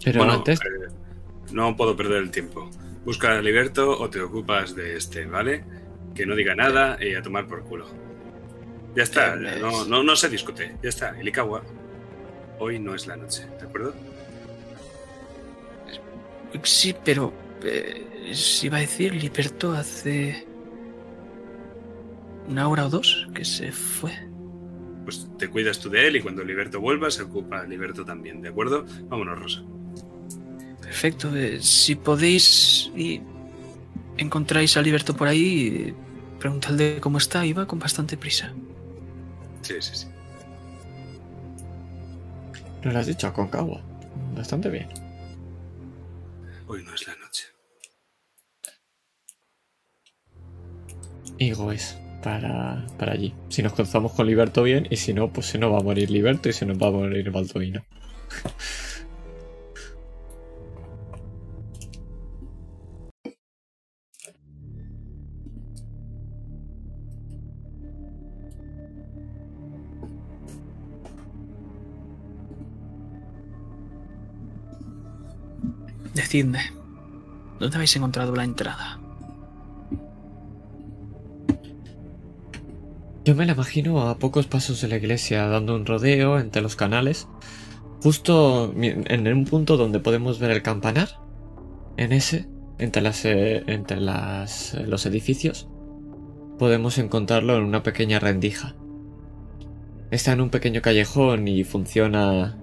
Pero 0.03 0.19
bueno, 0.19 0.33
antes, 0.33 0.59
eh, 0.59 0.93
no 1.51 1.75
puedo 1.75 1.95
perder 1.95 2.17
el 2.17 2.31
tiempo. 2.31 2.69
Busca 3.05 3.37
a 3.37 3.41
Liberto 3.41 3.99
o 3.99 4.09
te 4.09 4.21
ocupas 4.21 4.75
de 4.75 4.97
este, 4.97 5.25
¿vale? 5.25 5.63
Que 6.13 6.25
no 6.25 6.35
diga 6.35 6.55
nada 6.55 6.97
y 7.03 7.15
a 7.15 7.21
tomar 7.21 7.47
por 7.47 7.63
culo. 7.63 7.87
Ya 8.95 9.03
está, 9.03 9.35
no, 9.35 9.85
no, 9.85 10.03
no 10.03 10.15
se 10.15 10.29
discute. 10.29 10.75
Ya 10.83 10.89
está, 10.89 11.19
Ilikawa. 11.19 11.63
Hoy 12.59 12.77
no 12.77 12.93
es 12.93 13.07
la 13.07 13.15
noche, 13.15 13.47
¿de 13.59 13.65
acuerdo? 13.65 13.93
Sí, 16.63 16.95
pero 17.03 17.33
eh, 17.63 18.31
si 18.33 18.67
iba 18.67 18.77
a 18.77 18.81
decir, 18.81 19.13
Liberto 19.15 19.71
hace 19.73 20.47
una 22.47 22.67
hora 22.67 22.85
o 22.85 22.89
dos 22.89 23.27
que 23.33 23.45
se 23.45 23.71
fue. 23.71 24.11
Pues 25.03 25.27
te 25.37 25.47
cuidas 25.49 25.79
tú 25.79 25.89
de 25.89 26.07
él 26.07 26.17
y 26.17 26.21
cuando 26.21 26.43
Liberto 26.43 26.79
vuelva 26.79 27.09
se 27.09 27.23
ocupa 27.23 27.63
Liberto 27.63 28.05
también, 28.05 28.41
¿de 28.41 28.49
acuerdo? 28.49 28.85
Vámonos, 29.05 29.39
Rosa. 29.39 29.63
Perfecto. 30.81 31.35
eh, 31.35 31.59
si 31.61 31.95
podéis 31.95 32.91
y 32.95 33.21
encontráis 34.17 34.77
a 34.77 34.81
Liberto 34.81 35.15
por 35.15 35.27
ahí, 35.27 35.93
preguntadle 36.39 36.99
cómo 36.99 37.17
está. 37.17 37.45
Iba 37.45 37.65
con 37.65 37.79
bastante 37.79 38.17
prisa. 38.17 38.51
Sí, 39.61 39.75
sí, 39.79 39.91
sí. 39.95 40.07
nos 42.83 42.93
lo 42.93 42.99
has 42.99 43.07
dicho 43.07 43.27
a 43.27 43.33
Concagua. 43.33 43.81
Bastante 44.35 44.69
bien. 44.69 44.87
Hoy 46.73 46.85
no 46.85 46.95
es 46.95 47.05
la 47.05 47.17
noche. 47.17 47.47
Y 51.37 51.51
Go 51.51 51.73
es 51.73 51.97
para, 52.23 52.87
para 52.97 53.11
allí. 53.11 53.33
Si 53.49 53.61
nos 53.61 53.73
cruzamos 53.73 54.13
con 54.13 54.25
Liberto 54.25 54.63
bien, 54.63 54.87
y 54.89 54.95
si 54.95 55.13
no, 55.13 55.33
pues 55.33 55.47
se 55.47 55.57
nos 55.57 55.73
va 55.73 55.79
a 55.79 55.83
morir 55.83 56.09
Liberto 56.09 56.47
y 56.47 56.53
se 56.53 56.65
nos 56.65 56.81
va 56.81 56.87
a 56.87 56.91
morir 56.91 57.29
Balduino. 57.29 57.83
Decidme, 76.31 76.61
¿dónde 77.59 77.75
habéis 77.75 77.93
encontrado 77.97 78.33
la 78.33 78.45
entrada? 78.45 79.01
Yo 83.25 83.35
me 83.35 83.45
la 83.45 83.51
imagino 83.51 84.07
a 84.07 84.17
pocos 84.17 84.47
pasos 84.47 84.79
de 84.79 84.87
la 84.87 84.95
iglesia, 84.95 85.47
dando 85.47 85.75
un 85.75 85.85
rodeo 85.85 86.39
entre 86.39 86.61
los 86.61 86.77
canales, 86.77 87.27
justo 88.01 88.73
en 88.77 89.27
un 89.27 89.43
punto 89.43 89.75
donde 89.75 89.99
podemos 89.99 90.39
ver 90.39 90.51
el 90.51 90.61
campanar. 90.61 91.19
En 91.97 92.13
ese, 92.13 92.47
entre, 92.79 93.01
las, 93.01 93.25
eh, 93.25 93.65
entre 93.67 93.99
las, 93.99 94.73
eh, 94.73 94.87
los 94.87 95.05
edificios, 95.05 95.67
podemos 96.57 96.97
encontrarlo 96.97 97.57
en 97.57 97.63
una 97.65 97.83
pequeña 97.83 98.19
rendija. 98.19 98.77
Está 100.11 100.31
en 100.31 100.39
un 100.39 100.49
pequeño 100.49 100.81
callejón 100.81 101.49
y 101.49 101.65
funciona 101.65 102.57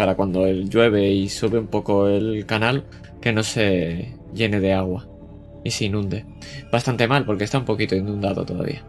para 0.00 0.14
cuando 0.14 0.50
llueve 0.50 1.10
y 1.10 1.28
sube 1.28 1.58
un 1.58 1.66
poco 1.66 2.08
el 2.08 2.46
canal, 2.46 2.86
que 3.20 3.34
no 3.34 3.42
se 3.42 4.16
llene 4.32 4.58
de 4.58 4.72
agua 4.72 5.06
y 5.62 5.72
se 5.72 5.84
inunde. 5.84 6.24
Bastante 6.72 7.06
mal 7.06 7.26
porque 7.26 7.44
está 7.44 7.58
un 7.58 7.66
poquito 7.66 7.94
inundado 7.94 8.46
todavía. 8.46 8.82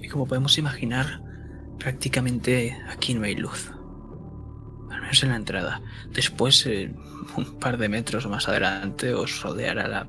Y 0.00 0.08
como 0.08 0.26
podemos 0.26 0.58
imaginar, 0.58 1.22
prácticamente 1.78 2.76
aquí 2.90 3.14
no 3.14 3.22
hay 3.22 3.36
luz. 3.36 3.70
Al 4.90 5.00
menos 5.00 5.22
en 5.22 5.28
la 5.28 5.36
entrada. 5.36 5.80
Después, 6.12 6.66
eh, 6.66 6.92
un 7.36 7.60
par 7.60 7.78
de 7.78 7.88
metros 7.88 8.26
más 8.26 8.48
adelante, 8.48 9.14
os 9.14 9.42
rodeará 9.42 9.86
la 9.86 10.08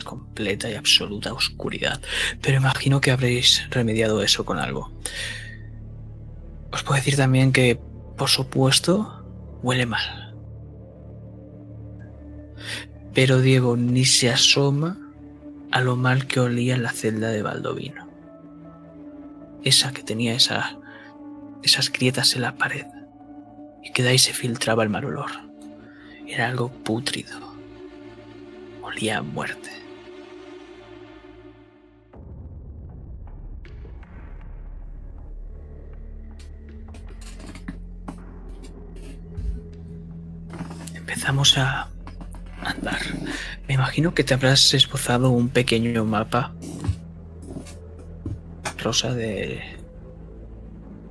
completa 0.00 0.70
y 0.70 0.74
absoluta 0.74 1.32
oscuridad. 1.32 2.00
Pero 2.40 2.56
imagino 2.56 3.00
que 3.00 3.10
habréis 3.10 3.68
remediado 3.70 4.22
eso 4.22 4.44
con 4.44 4.58
algo. 4.58 4.92
Os 6.72 6.82
puedo 6.82 6.96
decir 6.96 7.16
también 7.16 7.52
que, 7.52 7.80
por 8.16 8.28
supuesto, 8.28 9.24
huele 9.62 9.86
mal. 9.86 10.34
Pero 13.14 13.40
Diego 13.40 13.76
ni 13.76 14.04
se 14.04 14.30
asoma 14.30 14.96
a 15.72 15.80
lo 15.80 15.96
mal 15.96 16.26
que 16.26 16.40
olía 16.40 16.76
la 16.76 16.92
celda 16.92 17.30
de 17.30 17.42
Baldovino. 17.42 18.08
Esa 19.62 19.92
que 19.92 20.02
tenía 20.02 20.34
esa, 20.34 20.78
esas 21.62 21.90
grietas 21.92 22.34
en 22.34 22.42
la 22.42 22.56
pared 22.56 22.86
y 23.82 23.92
que 23.92 24.02
de 24.02 24.10
ahí 24.10 24.18
se 24.18 24.32
filtraba 24.32 24.82
el 24.82 24.90
mal 24.90 25.04
olor. 25.04 25.30
Era 26.26 26.48
algo 26.48 26.70
pútrido. 26.70 27.54
Olía 28.82 29.18
a 29.18 29.22
muerte. 29.22 29.70
Empezamos 41.10 41.58
a 41.58 41.88
andar. 42.62 43.00
Me 43.66 43.74
imagino 43.74 44.14
que 44.14 44.22
te 44.22 44.32
habrás 44.32 44.72
esbozado 44.74 45.30
un 45.30 45.48
pequeño 45.48 46.04
mapa 46.04 46.54
rosa 48.78 49.12
de 49.12 49.60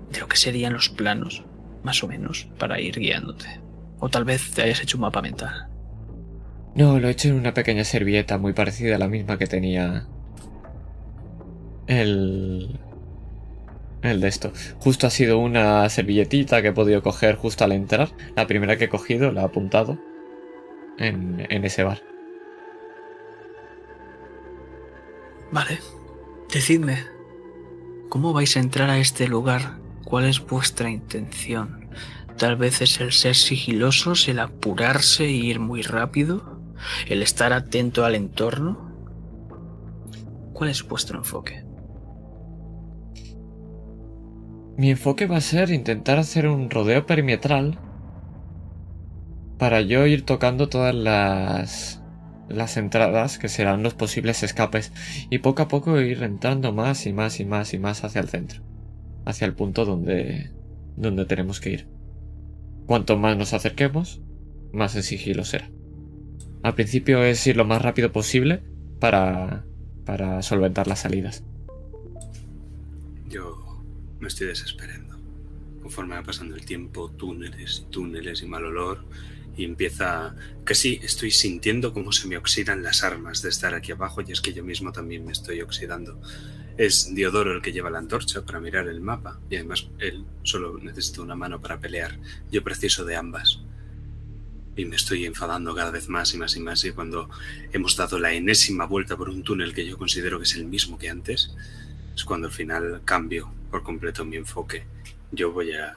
de 0.10 0.20
lo 0.22 0.28
que 0.30 0.38
serían 0.38 0.72
los 0.72 0.88
planos, 0.88 1.44
más 1.84 2.02
o 2.02 2.08
menos, 2.08 2.48
para 2.58 2.80
ir 2.80 2.98
guiándote. 2.98 3.60
O 4.00 4.08
tal 4.08 4.24
vez 4.24 4.52
te 4.52 4.62
hayas 4.62 4.82
hecho 4.82 4.96
un 4.96 5.02
mapa 5.02 5.22
mental. 5.22 5.68
No, 6.76 6.98
lo 6.98 7.10
he 7.10 7.12
hecho 7.12 7.28
en 7.28 7.34
una 7.34 7.54
pequeña 7.54 7.84
servilleta 7.84 8.38
muy 8.38 8.54
parecida 8.54 8.96
a 8.96 9.00
la 9.00 9.10
misma 9.10 9.38
que 9.38 9.48
tenía 9.48 10.08
el 11.88 12.80
el 14.02 14.22
de 14.22 14.28
esto. 14.28 14.52
Justo 14.80 15.08
ha 15.08 15.10
sido 15.10 15.40
una 15.40 15.88
servilletita 15.90 16.62
que 16.62 16.70
he 16.70 16.74
podido 16.74 17.02
coger 17.02 17.36
justo 17.36 17.64
al 17.64 17.72
entrar. 17.72 18.10
La 18.36 18.48
primera 18.48 18.78
que 18.78 18.86
he 18.86 18.90
cogido 18.90 19.32
la 19.32 19.42
he 19.42 19.46
apuntado 19.46 20.00
en, 20.98 21.46
en 21.50 21.66
ese 21.66 21.84
bar. 21.84 22.02
Vale. 25.52 25.80
Decidme, 26.52 27.06
¿cómo 28.10 28.34
vais 28.34 28.58
a 28.58 28.60
entrar 28.60 28.90
a 28.90 28.98
este 28.98 29.28
lugar? 29.28 29.78
¿Cuál 30.04 30.26
es 30.26 30.44
vuestra 30.44 30.90
intención? 30.90 31.90
Tal 32.38 32.56
vez 32.56 32.82
es 32.82 33.00
el 33.02 33.12
ser 33.12 33.36
sigilosos, 33.36 34.28
el 34.28 34.40
apurarse 34.40 35.26
e 35.26 35.32
ir 35.32 35.60
muy 35.60 35.82
rápido, 35.82 36.60
el 37.08 37.22
estar 37.22 37.54
atento 37.54 38.06
al 38.06 38.16
entorno. 38.16 38.90
¿Cuál 40.54 40.70
es 40.72 40.88
vuestro 40.88 41.20
enfoque? 41.20 41.69
Mi 44.80 44.92
enfoque 44.92 45.28
va 45.28 45.36
a 45.36 45.42
ser 45.42 45.72
intentar 45.72 46.20
hacer 46.20 46.48
un 46.48 46.70
rodeo 46.70 47.06
perimetral 47.06 47.78
para 49.58 49.82
yo 49.82 50.06
ir 50.06 50.24
tocando 50.24 50.70
todas 50.70 50.96
las 50.96 52.02
las 52.48 52.78
entradas 52.78 53.40
que 53.40 53.50
serán 53.50 53.84
los 53.84 53.94
posibles 53.94 54.42
escapes 54.42 54.94
y 55.30 55.40
poco 55.40 55.64
a 55.64 55.68
poco 55.68 56.00
ir 56.00 56.24
entrando 56.24 56.72
más 56.72 57.06
y 57.08 57.12
más 57.12 57.42
y 57.42 57.46
más 57.46 57.74
y 57.74 57.78
más 57.78 58.06
hacia 58.06 58.22
el 58.22 58.30
centro, 58.30 58.62
hacia 59.26 59.44
el 59.44 59.54
punto 59.54 59.84
donde 59.84 60.50
donde 60.96 61.26
tenemos 61.26 61.60
que 61.60 61.72
ir. 61.72 61.88
Cuanto 62.86 63.18
más 63.18 63.36
nos 63.36 63.52
acerquemos, 63.52 64.22
más 64.72 64.96
en 64.96 65.04
sigilo 65.04 65.44
será. 65.44 65.70
Al 66.64 66.76
principio 66.76 67.22
es 67.26 67.46
ir 67.46 67.58
lo 67.58 67.66
más 67.66 67.82
rápido 67.82 68.14
posible 68.14 68.64
para 69.02 69.66
para 70.06 70.42
solventar 70.42 70.88
las 70.88 71.00
salidas. 71.00 71.44
Me 74.20 74.28
estoy 74.28 74.48
desesperando. 74.48 75.18
Conforme 75.82 76.16
va 76.16 76.24
pasando 76.24 76.56
el 76.56 76.66
tiempo, 76.66 77.10
túneles, 77.12 77.86
túneles 77.90 78.42
y 78.42 78.48
mal 78.48 78.66
olor, 78.66 79.06
y 79.56 79.64
empieza... 79.64 80.36
Casi 80.64 81.00
estoy 81.02 81.32
sintiendo 81.32 81.94
cómo 81.94 82.12
se 82.12 82.28
me 82.28 82.38
oxidan 82.38 82.84
las 82.84 83.04
armas 83.04 83.42
de 83.42 83.50
estar 83.50 83.74
aquí 83.74 83.92
abajo, 83.92 84.22
y 84.22 84.32
es 84.32 84.42
que 84.42 84.54
yo 84.54 84.64
mismo 84.64 84.92
también 84.92 85.26
me 85.26 85.32
estoy 85.32 85.62
oxidando. 85.62 86.22
Es 86.78 87.14
Diodoro 87.14 87.54
el 87.54 87.62
que 87.62 87.72
lleva 87.72 87.90
la 87.90 88.00
antorcha 88.00 88.46
para 88.46 88.60
mirar 88.60 88.88
el 88.88 89.02
mapa, 89.02 89.40
y 89.50 89.56
además 89.56 89.88
él 90.00 90.26
solo 90.44 90.78
necesita 90.80 91.22
una 91.22 91.36
mano 91.36 91.62
para 91.62 91.80
pelear. 91.80 92.20
Yo 92.52 92.64
preciso 92.64 93.06
de 93.06 93.16
ambas. 93.16 93.60
Y 94.76 94.86
me 94.86 94.96
estoy 94.96 95.26
enfadando 95.26 95.76
cada 95.76 95.92
vez 95.92 96.08
más 96.08 96.34
y 96.34 96.38
más 96.38 96.56
y 96.56 96.60
más, 96.60 96.86
y 96.86 96.92
cuando 96.92 97.30
hemos 97.74 97.98
dado 97.98 98.20
la 98.20 98.34
enésima 98.34 98.86
vuelta 98.86 99.18
por 99.18 99.30
un 99.30 99.44
túnel 99.44 99.74
que 99.74 99.86
yo 99.86 99.98
considero 99.98 100.38
que 100.38 100.46
es 100.46 100.56
el 100.56 100.66
mismo 100.66 100.98
que 100.98 101.10
antes, 101.10 101.54
es 102.20 102.26
cuando 102.26 102.48
al 102.48 102.54
final 102.54 103.02
cambio 103.06 103.50
por 103.72 103.82
completo 103.82 104.26
mi 104.26 104.36
enfoque. 104.36 104.84
Yo 105.32 105.54
voy 105.54 105.72
a, 105.72 105.96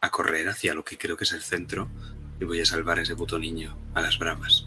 a 0.00 0.10
correr 0.10 0.48
hacia 0.48 0.72
lo 0.72 0.82
que 0.82 0.96
creo 0.96 1.16
que 1.16 1.24
es 1.24 1.32
el 1.32 1.42
centro 1.42 1.88
y 2.40 2.44
voy 2.44 2.60
a 2.60 2.64
salvar 2.64 2.98
a 2.98 3.02
ese 3.02 3.14
puto 3.14 3.38
niño 3.38 3.76
a 3.92 4.00
las 4.00 4.18
bravas. 4.18 4.66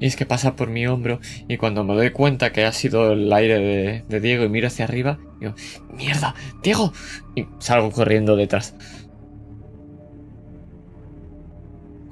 Y 0.00 0.06
es 0.06 0.16
que 0.16 0.24
pasa 0.24 0.56
por 0.56 0.68
mi 0.68 0.86
hombro 0.86 1.20
y 1.48 1.58
cuando 1.58 1.84
me 1.84 1.94
doy 1.94 2.10
cuenta 2.10 2.50
que 2.50 2.64
ha 2.64 2.72
sido 2.72 3.12
el 3.12 3.30
aire 3.30 3.58
de, 3.58 4.04
de 4.08 4.20
Diego 4.20 4.44
y 4.44 4.48
miro 4.48 4.68
hacia 4.68 4.86
arriba, 4.86 5.18
digo, 5.38 5.54
¡Mierda! 5.92 6.34
¡Diego! 6.62 6.94
Y 7.36 7.46
salgo 7.58 7.92
corriendo 7.92 8.36
detrás. 8.36 8.74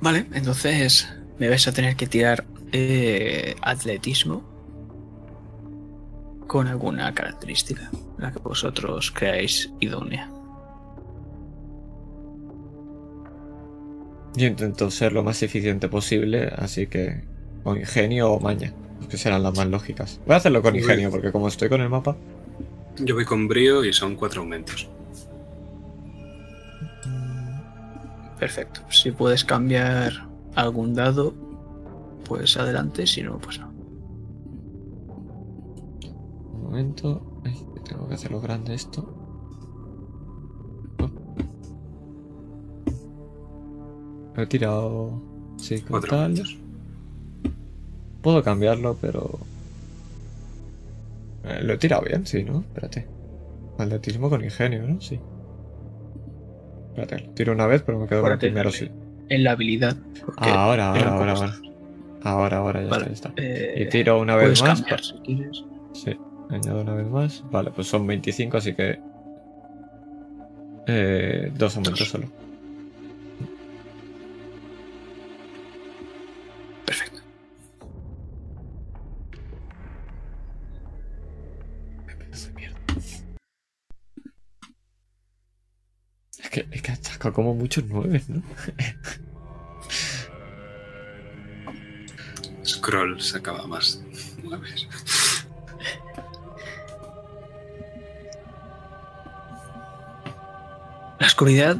Vale, 0.02 0.26
entonces 0.34 1.08
me 1.38 1.48
vais 1.48 1.66
a 1.66 1.72
tener 1.72 1.96
que 1.96 2.06
tirar 2.06 2.44
eh, 2.72 3.56
atletismo 3.62 4.49
con 6.50 6.66
alguna 6.66 7.14
característica, 7.14 7.88
la 8.18 8.32
que 8.32 8.40
vosotros 8.40 9.12
creáis 9.12 9.72
idónea. 9.78 10.28
Yo 14.34 14.48
intento 14.48 14.90
ser 14.90 15.12
lo 15.12 15.22
más 15.22 15.44
eficiente 15.44 15.88
posible, 15.88 16.52
así 16.56 16.88
que 16.88 17.22
con 17.62 17.76
ingenio 17.76 18.32
o 18.32 18.40
maña, 18.40 18.72
que 19.08 19.16
serán 19.16 19.44
las 19.44 19.56
más 19.56 19.68
lógicas. 19.68 20.20
Voy 20.26 20.34
a 20.34 20.38
hacerlo 20.38 20.60
con 20.60 20.74
ingenio, 20.74 21.08
porque 21.12 21.30
como 21.30 21.46
estoy 21.46 21.68
con 21.68 21.82
el 21.82 21.88
mapa, 21.88 22.16
Yo 22.98 23.14
voy 23.14 23.24
con 23.24 23.46
brío 23.46 23.84
y 23.84 23.92
son 23.92 24.16
cuatro 24.16 24.40
aumentos. 24.40 24.88
Perfecto. 28.40 28.80
Si 28.90 29.12
puedes 29.12 29.44
cambiar 29.44 30.26
algún 30.56 30.94
dado, 30.94 31.32
pues 32.24 32.56
adelante, 32.56 33.06
si 33.06 33.22
no, 33.22 33.38
pues 33.38 33.60
no. 33.60 33.69
Momento, 36.70 37.20
Ay, 37.44 37.54
tengo 37.88 38.06
que 38.08 38.14
hacerlo 38.14 38.40
grande 38.40 38.74
esto. 38.74 39.14
Oh. 41.00 41.10
Lo 44.36 44.42
he 44.42 44.46
tirado, 44.46 45.22
sí, 45.56 45.80
como 45.80 45.90
Cuatro 46.00 46.10
tal. 46.10 46.20
aumentos. 46.22 46.58
Puedo 48.22 48.42
cambiarlo, 48.42 48.96
pero... 49.00 49.38
Eh, 51.44 51.60
lo 51.62 51.72
he 51.72 51.78
tirado 51.78 52.02
bien, 52.02 52.26
sí, 52.26 52.44
¿no? 52.44 52.60
Espérate. 52.60 53.06
Atletismo 53.78 54.28
con 54.28 54.44
ingenio, 54.44 54.86
¿no? 54.86 55.00
Sí. 55.00 55.18
Espérate, 56.90 57.24
lo 57.26 57.30
tiro 57.32 57.52
una 57.52 57.66
vez, 57.66 57.82
pero 57.82 57.98
me 57.98 58.06
quedo 58.06 58.22
con 58.22 58.32
el 58.32 58.38
primero, 58.38 58.70
sí. 58.70 58.90
En 59.28 59.44
la 59.44 59.52
habilidad. 59.52 59.96
Ah, 60.36 60.64
ahora, 60.64 60.88
ahora, 60.90 61.12
ahora, 61.14 61.32
ahora. 61.32 61.52
Ahora, 62.22 62.56
ahora, 62.58 62.82
ya 62.82 62.88
Vale, 62.90 63.12
está, 63.12 63.28
ya 63.34 63.42
está. 63.42 63.42
eh, 63.42 63.82
Y 63.86 63.88
tiro 63.88 64.20
una 64.20 64.36
vez 64.36 64.60
más. 64.62 64.80
cambiar 64.80 65.00
si 65.02 65.14
quieres. 65.20 65.64
Sí, 65.94 66.16
añado 66.50 66.80
una 66.82 66.94
vez 66.94 67.08
más. 67.08 67.44
Vale, 67.50 67.70
pues 67.70 67.86
son 67.86 68.06
25, 68.06 68.56
así 68.56 68.74
que... 68.74 69.00
Eh, 70.86 71.52
dos 71.54 71.76
aumentos 71.76 72.08
solo. 72.08 72.26
Perfecto. 76.84 77.20
Pedazo 82.18 82.48
de 82.48 82.54
mierda. 82.54 82.78
Es 86.38 86.50
que, 86.50 86.66
es 86.70 86.82
que 86.82 86.92
ha 86.92 86.96
sacado 86.96 87.34
como 87.34 87.54
muchos 87.54 87.84
nueve, 87.88 88.22
¿no? 88.28 88.42
Scroll 92.64 93.20
sacaba 93.20 93.66
más 93.66 94.02
nueves. 94.42 94.88
La 101.20 101.26
oscuridad 101.26 101.76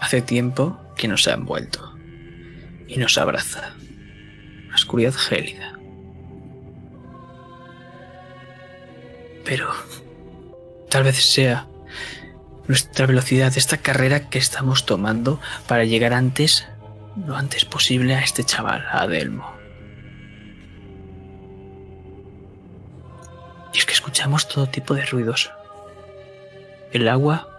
hace 0.00 0.22
tiempo 0.22 0.80
que 0.96 1.06
nos 1.06 1.28
ha 1.28 1.34
envuelto 1.34 1.94
y 2.88 2.96
nos 2.96 3.18
abraza. 3.18 3.74
Una 4.66 4.74
oscuridad 4.74 5.12
gélida. 5.12 5.78
Pero 9.44 9.68
tal 10.88 11.04
vez 11.04 11.22
sea 11.22 11.66
nuestra 12.66 13.04
velocidad, 13.04 13.52
esta 13.56 13.76
carrera 13.76 14.30
que 14.30 14.38
estamos 14.38 14.86
tomando 14.86 15.38
para 15.66 15.84
llegar 15.84 16.14
antes 16.14 16.66
lo 17.26 17.36
antes 17.36 17.66
posible 17.66 18.14
a 18.14 18.22
este 18.22 18.42
chaval, 18.42 18.86
a 18.90 19.02
Adelmo. 19.02 19.52
Y 23.74 23.78
es 23.78 23.84
que 23.84 23.92
escuchamos 23.92 24.48
todo 24.48 24.66
tipo 24.66 24.94
de 24.94 25.04
ruidos. 25.04 25.52
El 26.90 27.06
agua 27.08 27.51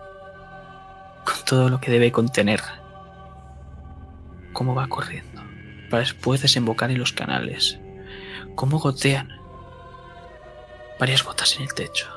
con 1.24 1.36
todo 1.46 1.70
lo 1.70 1.80
que 1.80 1.92
debe 1.92 2.12
contener. 2.12 2.62
Cómo 4.54 4.76
va 4.76 4.88
corriendo, 4.88 5.42
para 5.90 6.02
después 6.02 6.42
desembocar 6.42 6.92
en 6.92 7.00
los 7.00 7.14
canales. 7.14 7.80
Cómo 8.56 8.80
gotean. 8.80 9.30
Varias 11.00 11.24
gotas 11.24 11.56
en 11.58 11.64
el 11.64 11.74
techo, 11.74 12.08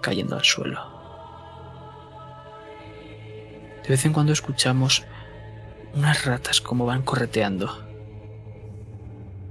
cayendo 0.00 0.36
al 0.36 0.44
suelo. 0.44 0.90
De 3.82 3.88
vez 3.88 4.04
en 4.04 4.12
cuando 4.12 4.32
escuchamos 4.32 5.04
unas 5.94 6.24
ratas 6.24 6.60
como 6.60 6.86
van 6.86 7.02
correteando. 7.02 7.86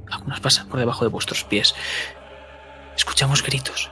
Algunas 0.09 0.39
pasan 0.39 0.67
por 0.67 0.79
debajo 0.79 1.05
de 1.05 1.11
vuestros 1.11 1.43
pies. 1.43 1.75
Escuchamos 2.95 3.43
gritos. 3.43 3.91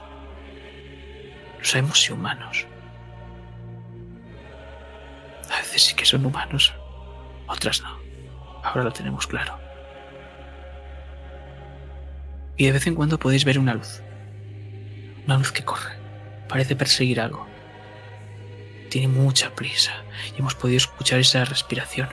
No 1.58 1.64
sabemos 1.64 2.00
si 2.00 2.12
humanos. 2.12 2.66
A 5.50 5.56
veces 5.58 5.82
sí 5.84 5.94
que 5.94 6.04
son 6.04 6.24
humanos, 6.24 6.72
otras 7.46 7.82
no. 7.82 7.98
Ahora 8.62 8.84
lo 8.84 8.92
tenemos 8.92 9.26
claro. 9.26 9.58
Y 12.56 12.66
de 12.66 12.72
vez 12.72 12.86
en 12.86 12.94
cuando 12.94 13.18
podéis 13.18 13.44
ver 13.44 13.58
una 13.58 13.74
luz. 13.74 14.02
Una 15.26 15.38
luz 15.38 15.50
que 15.50 15.64
corre. 15.64 15.98
Parece 16.48 16.76
perseguir 16.76 17.20
algo. 17.20 17.46
Tiene 18.90 19.08
mucha 19.08 19.54
prisa 19.54 19.92
y 20.34 20.40
hemos 20.40 20.54
podido 20.54 20.76
escuchar 20.76 21.20
esa 21.20 21.44
respiración. 21.44 22.08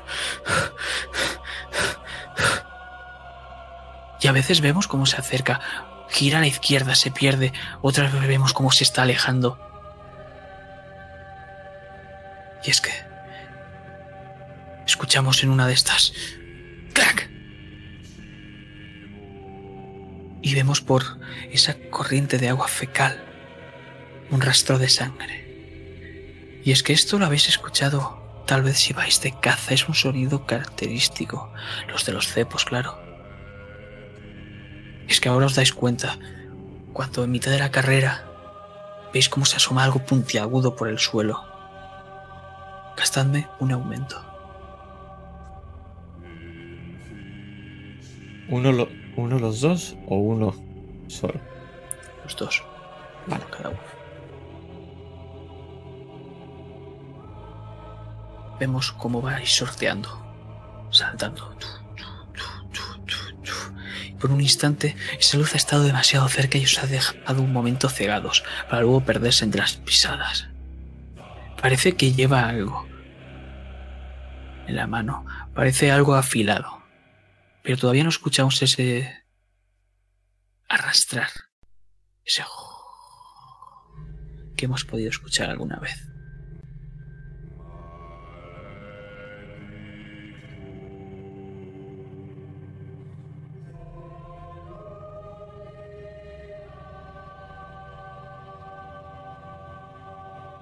Y 4.19 4.27
a 4.27 4.31
veces 4.31 4.61
vemos 4.61 4.87
cómo 4.87 5.05
se 5.05 5.17
acerca, 5.17 5.59
gira 6.09 6.39
a 6.39 6.41
la 6.41 6.47
izquierda, 6.47 6.95
se 6.95 7.11
pierde, 7.11 7.53
otras 7.81 8.11
vemos 8.27 8.53
cómo 8.53 8.71
se 8.71 8.83
está 8.83 9.03
alejando. 9.03 9.59
Y 12.63 12.71
es 12.71 12.81
que 12.81 13.06
escuchamos 14.87 15.43
en 15.43 15.49
una 15.51 15.67
de 15.67 15.73
estas 15.73 16.13
¡clac! 16.93 17.29
Y 20.41 20.55
vemos 20.55 20.81
por 20.81 21.03
esa 21.51 21.75
corriente 21.91 22.37
de 22.37 22.49
agua 22.49 22.67
fecal 22.67 23.23
un 24.31 24.41
rastro 24.41 24.79
de 24.79 24.89
sangre. 24.89 26.61
Y 26.63 26.71
es 26.71 26.83
que 26.83 26.93
esto 26.93 27.19
lo 27.19 27.25
habéis 27.25 27.47
escuchado 27.47 28.43
tal 28.45 28.63
vez 28.63 28.77
si 28.77 28.93
vais 28.93 29.21
de 29.21 29.33
caza, 29.33 29.73
es 29.73 29.87
un 29.87 29.93
sonido 29.93 30.45
característico, 30.45 31.51
los 31.89 32.05
de 32.05 32.13
los 32.13 32.27
cepos, 32.27 32.65
claro. 32.65 32.97
Es 35.07 35.19
que 35.19 35.29
ahora 35.29 35.45
os 35.45 35.55
dais 35.55 35.73
cuenta, 35.73 36.17
cuando 36.93 37.23
en 37.23 37.31
mitad 37.31 37.51
de 37.51 37.59
la 37.59 37.71
carrera 37.71 38.25
veis 39.13 39.29
cómo 39.29 39.45
se 39.45 39.57
asoma 39.57 39.83
algo 39.83 40.05
puntiagudo 40.05 40.75
por 40.75 40.87
el 40.87 40.97
suelo. 40.97 41.43
Gastadme 42.97 43.47
un 43.59 43.71
aumento. 43.71 44.26
¿Uno, 48.49 48.71
lo- 48.71 48.89
¿Uno 49.15 49.39
los 49.39 49.61
dos 49.61 49.95
o 50.07 50.17
uno 50.17 50.55
solo? 51.07 51.39
Los 52.23 52.35
dos. 52.35 52.63
Vale, 53.27 53.43
cada 53.51 53.69
uno. 53.69 53.79
Vemos 58.59 58.91
cómo 58.91 59.21
vais 59.21 59.49
sorteando, 59.55 60.09
saltando. 60.89 61.55
Tu, 61.59 61.67
tu, 61.95 62.03
tu, 62.33 62.71
tu, 62.71 63.05
tu, 63.05 63.41
tu. 63.43 63.51
Y 64.07 64.11
por 64.13 64.31
un 64.31 64.41
instante, 64.41 64.95
esa 65.19 65.37
luz 65.37 65.53
ha 65.53 65.57
estado 65.57 65.83
demasiado 65.83 66.27
cerca 66.27 66.57
y 66.57 66.65
os 66.65 66.79
ha 66.81 66.87
dejado 66.87 67.41
un 67.41 67.53
momento 67.53 67.87
cegados, 67.89 68.43
para 68.69 68.81
luego 68.81 69.01
perderse 69.01 69.45
entre 69.45 69.61
las 69.61 69.73
pisadas. 69.77 70.47
Parece 71.61 71.95
que 71.95 72.13
lleva 72.13 72.47
algo 72.47 72.87
en 74.67 74.75
la 74.75 74.87
mano, 74.87 75.25
parece 75.53 75.91
algo 75.91 76.15
afilado, 76.15 76.76
pero 77.67 77.77
todavía 77.77 78.05
no 78.05 78.09
escuchamos 78.09 78.61
ese 78.61 79.25
arrastrar, 80.69 81.27
ese 82.23 82.41
que 84.55 84.63
hemos 84.63 84.85
podido 84.85 85.09
escuchar 85.09 85.49
alguna 85.49 85.77
vez. 85.77 86.01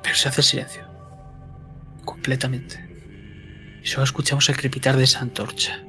Pero 0.02 0.16
se 0.16 0.30
hace 0.30 0.42
el 0.42 0.46
silencio. 0.48 0.88
Completamente. 2.04 3.80
Y 3.84 3.86
solo 3.86 4.06
escuchamos 4.06 4.50
el 4.50 4.58
crepitar 4.58 4.98
de 4.98 5.04
esa 5.04 5.20
antorcha. 5.20 5.86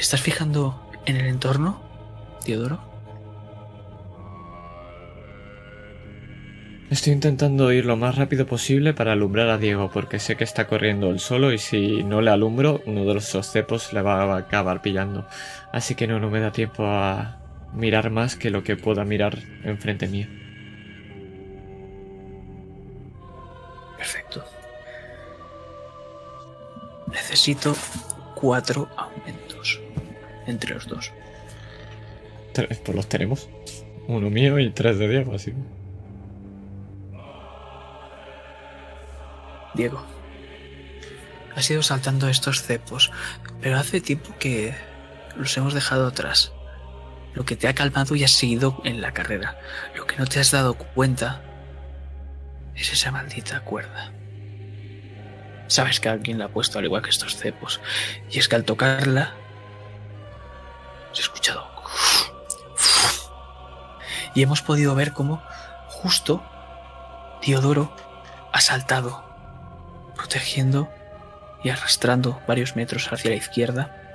¿Te 0.00 0.04
estás 0.04 0.22
fijando 0.22 0.80
en 1.04 1.16
el 1.16 1.26
entorno, 1.26 1.78
Teodoro? 2.42 2.80
Estoy 6.88 7.12
intentando 7.12 7.70
ir 7.70 7.84
lo 7.84 7.98
más 7.98 8.16
rápido 8.16 8.46
posible 8.46 8.94
para 8.94 9.12
alumbrar 9.12 9.50
a 9.50 9.58
Diego, 9.58 9.90
porque 9.92 10.18
sé 10.18 10.36
que 10.36 10.44
está 10.44 10.66
corriendo 10.66 11.10
él 11.10 11.20
solo 11.20 11.52
y 11.52 11.58
si 11.58 12.02
no 12.02 12.22
le 12.22 12.30
alumbro, 12.30 12.80
uno 12.86 13.04
de 13.04 13.12
los 13.12 13.26
cepos 13.42 13.92
le 13.92 14.00
va 14.00 14.22
a 14.22 14.38
acabar 14.38 14.80
pillando. 14.80 15.26
Así 15.70 15.94
que 15.94 16.06
no, 16.06 16.18
no 16.18 16.30
me 16.30 16.40
da 16.40 16.50
tiempo 16.50 16.86
a 16.86 17.38
mirar 17.74 18.08
más 18.08 18.36
que 18.36 18.48
lo 18.48 18.64
que 18.64 18.76
pueda 18.76 19.04
mirar 19.04 19.38
enfrente 19.64 20.08
mío. 20.08 20.28
Perfecto. 23.98 24.42
Necesito 27.12 27.76
cuatro 28.34 28.88
aumentos 28.96 29.49
entre 30.50 30.74
los 30.74 30.86
dos. 30.86 31.12
Tres, 32.52 32.78
pues 32.78 32.96
los 32.96 33.08
tenemos. 33.08 33.48
Uno 34.06 34.28
mío 34.30 34.58
y 34.58 34.70
tres 34.70 34.98
de 34.98 35.08
Diego, 35.08 35.34
así. 35.34 35.54
Diego, 39.74 40.04
has 41.54 41.70
ido 41.70 41.82
saltando 41.82 42.28
estos 42.28 42.62
cepos, 42.62 43.12
pero 43.60 43.78
hace 43.78 44.00
tiempo 44.00 44.34
que 44.38 44.74
los 45.36 45.56
hemos 45.56 45.74
dejado 45.74 46.08
atrás. 46.08 46.52
Lo 47.34 47.44
que 47.44 47.54
te 47.54 47.68
ha 47.68 47.74
calmado 47.74 48.16
y 48.16 48.24
has 48.24 48.32
seguido 48.32 48.80
en 48.84 49.00
la 49.00 49.12
carrera. 49.12 49.58
Lo 49.94 50.06
que 50.06 50.16
no 50.16 50.26
te 50.26 50.40
has 50.40 50.50
dado 50.50 50.74
cuenta 50.74 51.42
es 52.74 52.92
esa 52.92 53.12
maldita 53.12 53.60
cuerda. 53.60 54.12
Sabes 55.68 56.00
que 56.00 56.08
alguien 56.08 56.40
la 56.40 56.46
ha 56.46 56.48
puesto 56.48 56.80
al 56.80 56.84
igual 56.84 57.02
que 57.02 57.10
estos 57.10 57.36
cepos. 57.36 57.80
Y 58.28 58.40
es 58.40 58.48
que 58.48 58.56
al 58.56 58.64
tocarla, 58.64 59.34
se 61.12 61.22
ha 61.22 61.24
escuchado. 61.24 61.70
Y 64.34 64.42
hemos 64.42 64.62
podido 64.62 64.94
ver 64.94 65.12
cómo 65.12 65.42
justo 65.88 66.42
Teodoro 67.42 67.94
ha 68.52 68.60
saltado 68.60 69.24
protegiendo 70.14 70.88
y 71.62 71.70
arrastrando 71.70 72.40
varios 72.46 72.76
metros 72.76 73.08
hacia 73.12 73.30
la 73.30 73.36
izquierda 73.36 74.12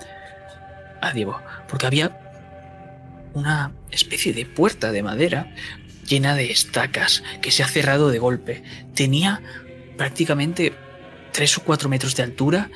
a 1.01 1.11
Diego, 1.11 1.41
porque 1.67 1.85
había 1.85 2.19
una 3.33 3.73
especie 3.91 4.33
de 4.33 4.45
puerta 4.45 4.91
de 4.91 5.03
madera 5.03 5.53
llena 6.07 6.35
de 6.35 6.51
estacas 6.51 7.23
que 7.41 7.51
se 7.51 7.63
ha 7.63 7.67
cerrado 7.67 8.09
de 8.09 8.19
golpe. 8.19 8.63
Tenía 8.93 9.41
prácticamente 9.97 10.73
tres 11.31 11.57
o 11.57 11.63
cuatro 11.63 11.89
metros 11.89 12.15
de 12.15 12.23
altura 12.23 12.69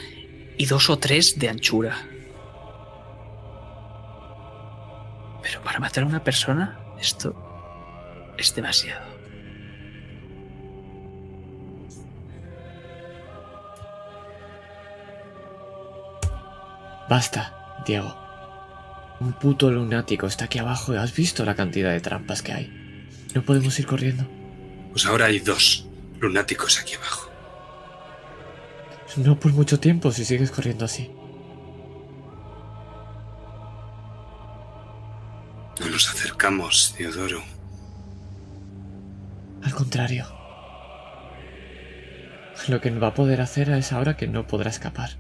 y 0.58 0.66
dos 0.66 0.90
o 0.90 1.00
tres 1.00 1.40
de 1.40 1.50
anchura. 1.50 2.09
Pero 5.50 5.64
para 5.64 5.80
matar 5.80 6.04
a 6.04 6.08
una 6.08 6.24
persona, 6.24 6.78
esto 7.02 7.34
es 8.38 8.54
demasiado. 8.54 9.04
Basta, 17.10 17.82
Diego. 17.84 18.16
Un 19.20 19.34
puto 19.34 19.72
lunático 19.72 20.28
está 20.28 20.46
aquí 20.46 20.60
abajo. 20.60 20.94
¿Has 20.94 21.16
visto 21.16 21.44
la 21.44 21.56
cantidad 21.56 21.92
de 21.92 22.00
trampas 22.00 22.44
que 22.44 22.54
hay? 22.54 23.18
No 23.34 23.42
podemos 23.42 23.80
ir 23.80 23.88
corriendo. 23.88 24.28
Pues 24.92 25.08
ahora 25.08 25.26
hay 25.26 25.40
dos 25.40 25.88
lunáticos 26.20 26.80
aquí 26.80 26.94
abajo. 26.94 27.32
No 29.18 29.40
por 29.40 29.52
mucho 29.54 29.80
tiempo 29.80 30.12
si 30.12 30.26
sigues 30.26 30.52
corriendo 30.52 30.86
así. 30.86 31.10
Nos 36.00 36.16
acercamos, 36.16 36.96
Teodoro. 36.96 37.44
Al 39.62 39.74
contrario. 39.74 40.26
Lo 42.70 42.80
que 42.80 42.90
va 42.92 43.08
a 43.08 43.14
poder 43.14 43.42
hacer 43.42 43.70
es 43.72 43.92
ahora 43.92 44.16
que 44.16 44.26
no 44.26 44.48
podrá 44.48 44.70
escapar. 44.70 45.18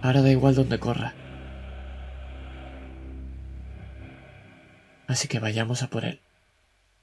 Ahora 0.00 0.22
da 0.22 0.30
igual 0.30 0.54
donde 0.54 0.78
corra. 0.78 1.12
Así 5.06 5.28
que 5.28 5.38
vayamos 5.38 5.82
a 5.82 5.90
por 5.90 6.06
él. 6.06 6.22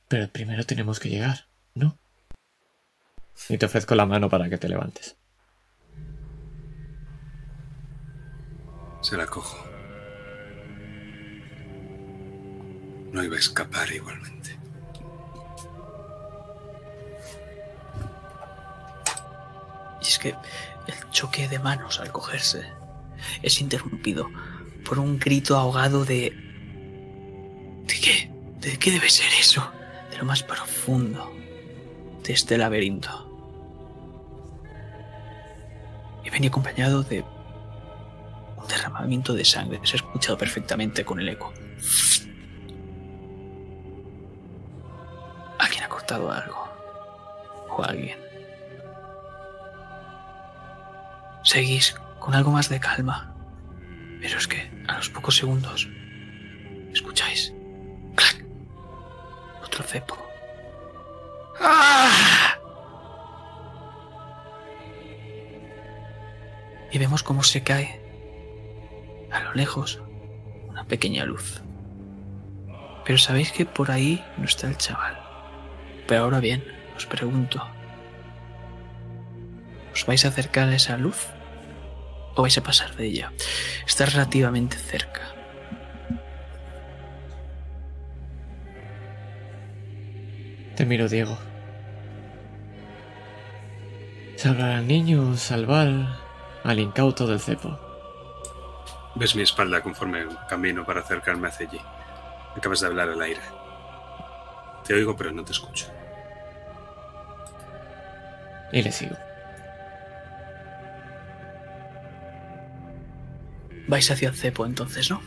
Pero 0.08 0.28
primero 0.30 0.64
tenemos 0.64 1.00
que 1.00 1.10
llegar, 1.10 1.46
¿no? 1.76 2.00
Y 3.48 3.60
te 3.60 3.68
ofrezco 3.68 3.94
la 3.94 4.08
mano 4.08 4.28
para 4.28 4.50
que 4.50 4.58
te 4.58 4.70
levantes. 4.70 5.18
Se 9.02 9.16
la 9.16 9.28
cojo. 9.28 9.75
No 13.16 13.24
iba 13.24 13.38
a 13.38 13.40
escapar 13.40 13.90
igualmente. 13.94 14.58
Y 20.02 20.06
es 20.06 20.20
que 20.20 20.36
el 20.88 21.10
choque 21.12 21.48
de 21.48 21.58
manos 21.60 22.02
al 22.02 22.12
cogerse 22.12 22.66
es 23.42 23.62
interrumpido 23.62 24.30
por 24.84 25.00
un 25.00 25.18
grito 25.18 25.56
ahogado 25.56 26.04
de... 26.04 26.34
¿De 27.88 28.00
qué? 28.02 28.30
¿De 28.60 28.78
qué 28.78 28.92
debe 28.92 29.10
ser 29.10 29.32
eso? 29.40 29.72
De 30.12 30.18
lo 30.18 30.26
más 30.26 30.44
profundo 30.44 31.32
de 32.22 32.34
este 32.34 32.58
laberinto. 32.58 33.32
Y 36.26 36.30
venía 36.32 36.50
acompañado 36.50 37.02
de 37.02 37.22
un 37.22 38.68
derramamiento 38.68 39.34
de 39.34 39.46
sangre. 39.46 39.80
Se 39.86 39.94
ha 39.94 40.02
escuchado 40.04 40.38
perfectamente 40.38 41.06
con 41.06 41.22
el 41.22 41.30
eco. 41.30 41.54
Algo. 46.14 46.70
O 47.70 47.84
alguien. 47.84 48.20
Seguís 51.44 51.96
con 52.20 52.34
algo 52.36 52.52
más 52.52 52.70
de 52.70 52.80
calma. 52.80 53.34
Pero 54.22 54.38
es 54.38 54.48
que 54.48 54.72
a 54.88 54.98
los 54.98 55.10
pocos 55.10 55.36
segundos 55.36 55.88
escucháis. 56.94 57.54
¡Clac! 58.16 58.46
Otro 59.64 59.84
cepo. 59.84 60.18
¡Ah! 61.60 62.56
Y 66.92 66.98
vemos 66.98 67.24
cómo 67.24 67.44
se 67.44 67.64
cae 67.64 68.02
a 69.32 69.42
lo 69.42 69.54
lejos 69.54 70.02
una 70.70 70.86
pequeña 70.86 71.26
luz. 71.26 71.62
Pero 73.04 73.18
sabéis 73.18 73.52
que 73.52 73.66
por 73.66 73.92
ahí 73.92 74.24
no 74.38 74.46
está 74.46 74.68
el 74.68 74.78
chaval. 74.78 75.25
Pero 76.08 76.24
ahora 76.24 76.40
bien, 76.40 76.64
os 76.96 77.06
pregunto. 77.06 77.66
¿Os 79.94 80.06
vais 80.06 80.26
a 80.26 80.28
acercar 80.28 80.70
a 80.70 80.76
esa 80.76 80.98
luz? 80.98 81.28
¿O 82.36 82.42
vais 82.42 82.58
a 82.58 82.64
pasar 82.64 82.96
de 82.96 83.06
ella? 83.06 83.32
Está 83.88 84.06
relativamente 84.06 84.78
cerca. 84.78 85.22
Te 90.76 90.86
miro, 90.86 91.08
Diego. 91.08 91.38
¿Salvar 94.36 94.72
al 94.72 94.88
niño 94.88 95.38
salvar 95.38 95.88
al 96.64 96.80
incauto 96.80 97.26
del 97.26 97.40
cepo? 97.40 97.80
Ves 99.16 99.34
mi 99.36 99.44
espalda 99.44 99.82
conforme 99.82 100.26
camino 100.50 100.86
para 100.86 101.00
acercarme 101.00 101.48
hacia 101.48 101.70
allí. 101.70 101.80
Acabas 102.58 102.82
de 102.82 102.88
hablar 102.88 103.10
al 103.10 103.22
aire. 103.22 103.65
Te 104.86 104.94
oigo, 104.94 105.16
pero 105.16 105.32
no 105.32 105.44
te 105.44 105.52
escucho. 105.52 105.88
Y 108.72 108.82
le 108.82 108.92
sigo. 108.92 109.16
Vais 113.88 114.10
hacia 114.10 114.30
el 114.30 114.36
cepo 114.36 114.66
entonces, 114.66 115.10
¿no? 115.10 115.22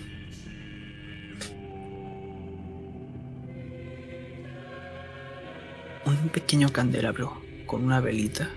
Un 6.04 6.28
pequeño 6.30 6.70
candelabro 6.70 7.40
con 7.66 7.84
una 7.84 8.00
velita 8.00 8.48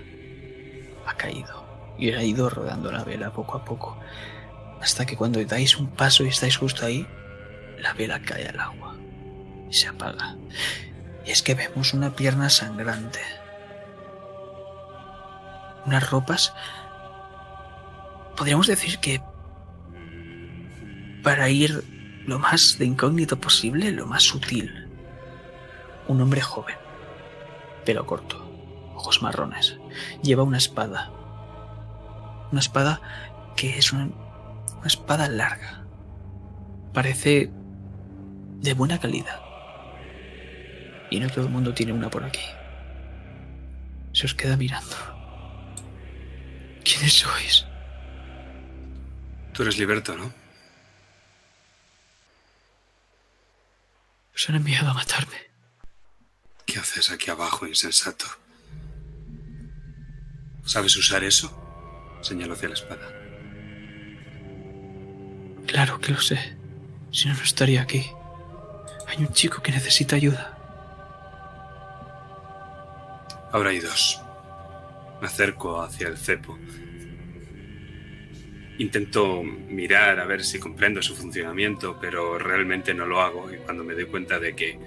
ha 1.06 1.16
caído 1.16 1.66
y 1.98 2.12
ha 2.12 2.24
ido 2.24 2.50
rodando 2.50 2.92
la 2.92 3.04
vela 3.04 3.32
poco 3.34 3.58
a 3.58 3.66
poco 3.66 3.98
hasta 4.82 5.06
que 5.06 5.16
cuando 5.16 5.44
dais 5.46 5.78
un 5.78 5.88
paso 5.88 6.24
y 6.26 6.30
estáis 6.30 6.58
justo 6.58 6.86
ahí, 6.86 7.06
la 7.80 7.94
vela 7.94 8.20
cae 8.22 8.48
al 8.48 8.60
agua 8.60 8.98
y 9.70 9.74
se 9.74 9.88
apaga. 9.88 10.36
Y 11.26 11.32
es 11.32 11.42
que 11.42 11.56
vemos 11.56 11.94
una 11.94 12.16
pierna 12.16 12.50
sangrante. 12.50 13.20
Unas 15.86 16.10
ropas. 16.10 16.54
Podríamos 18.36 18.68
decir 18.68 19.00
que 19.00 19.22
para 21.24 21.50
ir 21.50 21.84
lo 22.26 22.40
más 22.40 22.78
de 22.78 22.86
incógnito 22.86 23.40
posible, 23.40 23.92
lo 23.92 24.06
más 24.06 24.24
sutil. 24.24 24.88
Un 26.08 26.22
hombre 26.22 26.42
joven, 26.42 26.76
pelo 27.86 28.06
corto, 28.06 28.44
ojos 28.96 29.22
marrones, 29.22 29.78
lleva 30.24 30.44
una 30.44 30.58
espada. 30.58 31.12
Una 32.52 32.60
espada 32.60 33.02
que 33.56 33.78
es 33.78 33.94
una, 33.94 34.06
una 34.78 34.88
espada 34.88 35.28
larga. 35.30 35.84
Parece 36.94 37.52
de 38.60 38.74
buena 38.74 39.00
calidad. 39.00 39.51
Y 41.12 41.20
no 41.20 41.30
todo 41.30 41.46
el 41.46 41.52
mundo 41.52 41.74
tiene 41.74 41.94
una 41.94 42.10
por 42.10 42.24
aquí. 42.24 42.42
Se 44.14 44.26
os 44.26 44.34
queda 44.34 44.58
mirando. 44.58 44.96
¿Quiénes 46.84 47.14
sois? 47.14 47.66
Tú 49.54 49.62
eres 49.62 49.78
Liberto, 49.78 50.16
¿no? 50.16 50.34
Os 54.34 54.50
han 54.50 54.56
enviado 54.56 54.90
a 54.90 54.94
matarme. 54.94 55.38
¿Qué 56.66 56.80
haces 56.80 57.12
aquí 57.12 57.30
abajo, 57.30 57.68
insensato? 57.68 58.26
¿Sabes 60.66 60.96
usar 60.96 61.24
eso? 61.26 61.52
Señaló 62.22 62.54
hacia 62.54 62.70
la 62.70 62.76
espada. 62.76 63.08
Claro 65.68 66.00
que 66.00 66.14
lo 66.14 66.22
sé. 66.22 66.58
Si 67.12 67.28
no, 67.28 67.36
no 67.36 67.44
estaría 67.44 67.82
aquí. 67.82 68.10
Hay 69.08 69.18
un 69.18 69.34
chico 69.34 69.62
que 69.62 69.72
necesita 69.72 70.16
ayuda. 70.16 70.51
Ahora 73.52 73.72
hay 73.72 73.80
dos. 73.80 74.22
Me 75.22 75.28
acerco 75.28 75.82
hacia 75.82 76.08
el 76.08 76.18
cepo. 76.18 76.58
Intento 78.78 79.44
mirar 79.44 80.20
a 80.20 80.26
ver 80.26 80.44
si 80.44 80.60
comprendo 80.60 81.02
su 81.02 81.16
funcionamiento, 81.16 81.98
pero 82.00 82.40
realmente 82.40 82.94
no 82.94 83.06
lo 83.06 83.22
hago 83.22 83.54
y 83.54 83.58
cuando 83.58 83.84
me 83.84 83.94
doy 83.94 84.06
cuenta 84.06 84.40
de 84.40 84.56
que 84.56 84.80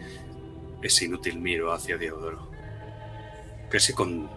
es 0.83 1.03
inútil 1.03 1.39
miro 1.39 1.73
hacia 1.73 1.97
Diodoro. 1.97 2.51
Casi 3.71 3.93
con... 3.93 4.29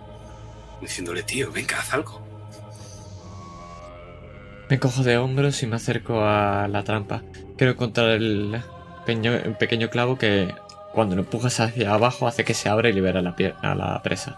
diciéndole, 0.82 1.24
tío, 1.24 1.52
venga, 1.52 1.80
haz 1.80 1.94
algo. 1.94 2.22
Me 4.70 4.80
cojo 4.80 5.02
de 5.04 5.18
hombros 5.18 5.64
y 5.64 5.68
me 5.68 5.78
acerco 5.78 6.22
a 6.24 6.68
la 6.68 6.84
trampa. 6.84 7.24
Quiero 7.58 7.74
encontrar 7.74 8.10
el 8.10 8.62
pequeño, 9.06 9.34
el 9.34 9.56
pequeño 9.56 9.90
clavo 9.90 10.18
que 10.18 10.54
cuando 10.94 11.16
lo 11.16 11.22
empujas 11.22 11.60
hacia 11.60 11.94
abajo 11.94 12.28
hace 12.28 12.44
que 12.44 12.54
se 12.54 12.70
abra 12.70 12.90
y 12.90 12.94
libera 12.94 13.22
la 13.22 13.36
pie- 13.36 13.56
a 13.62 13.76
la 13.76 14.02
presa. 14.04 14.36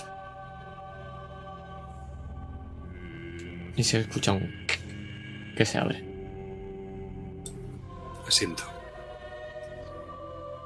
Y 3.76 3.84
se 3.84 4.00
escucha 4.02 4.34
un 4.34 4.66
que 5.56 5.66
se 5.66 5.78
abre. 5.78 6.04
Lo 8.26 8.32
siento. 8.32 8.64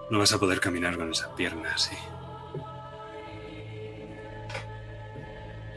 No 0.09 0.19
vas 0.19 0.33
a 0.33 0.39
poder 0.39 0.59
caminar 0.59 0.97
con 0.97 1.11
esa 1.11 1.33
pierna 1.35 1.71
así. 1.73 1.95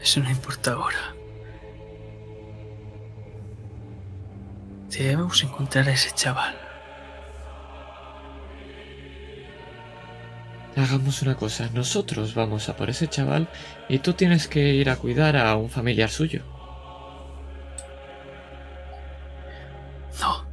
Eso 0.01 0.19
no 0.21 0.29
importa 0.29 0.73
ahora. 0.73 1.13
Debemos 4.89 5.43
encontrar 5.43 5.87
a 5.87 5.91
ese 5.91 6.11
chaval. 6.15 6.55
Hagamos 10.77 11.23
una 11.23 11.33
cosa, 11.33 11.71
nosotros 11.73 12.35
vamos 12.35 12.69
a 12.69 12.75
por 12.75 12.91
ese 12.91 13.07
chaval 13.07 13.49
y 13.89 13.97
tú 13.97 14.13
tienes 14.13 14.47
que 14.47 14.75
ir 14.75 14.91
a 14.91 14.95
cuidar 14.95 15.35
a 15.35 15.55
un 15.55 15.71
familiar 15.71 16.11
suyo. 16.11 16.43
No. 20.21 20.45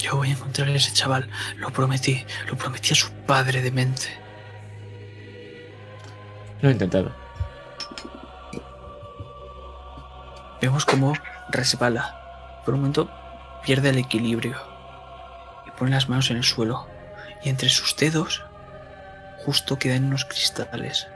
Yo 0.00 0.16
voy 0.16 0.30
a 0.30 0.32
encontrar 0.32 0.66
a 0.66 0.72
ese 0.72 0.92
chaval. 0.92 1.28
Lo 1.56 1.70
prometí. 1.70 2.24
Lo 2.48 2.56
prometí 2.56 2.94
a 2.94 2.96
su 2.96 3.12
padre 3.12 3.62
de 3.62 3.70
mente. 3.70 4.08
Lo 6.60 6.68
he 6.68 6.72
intentado. 6.72 7.14
Vemos 10.60 10.84
cómo 10.84 11.12
resbala. 11.50 12.60
Por 12.64 12.74
un 12.74 12.80
momento 12.80 13.08
pierde 13.64 13.90
el 13.90 13.98
equilibrio. 13.98 14.56
Y 15.64 15.70
pone 15.78 15.92
las 15.92 16.08
manos 16.08 16.28
en 16.32 16.38
el 16.38 16.44
suelo. 16.44 16.88
Y 17.44 17.50
entre 17.50 17.68
sus 17.68 17.94
dedos, 17.94 18.42
justo 19.46 19.78
quedan 19.78 20.06
unos 20.06 20.24
cristales. 20.24 21.06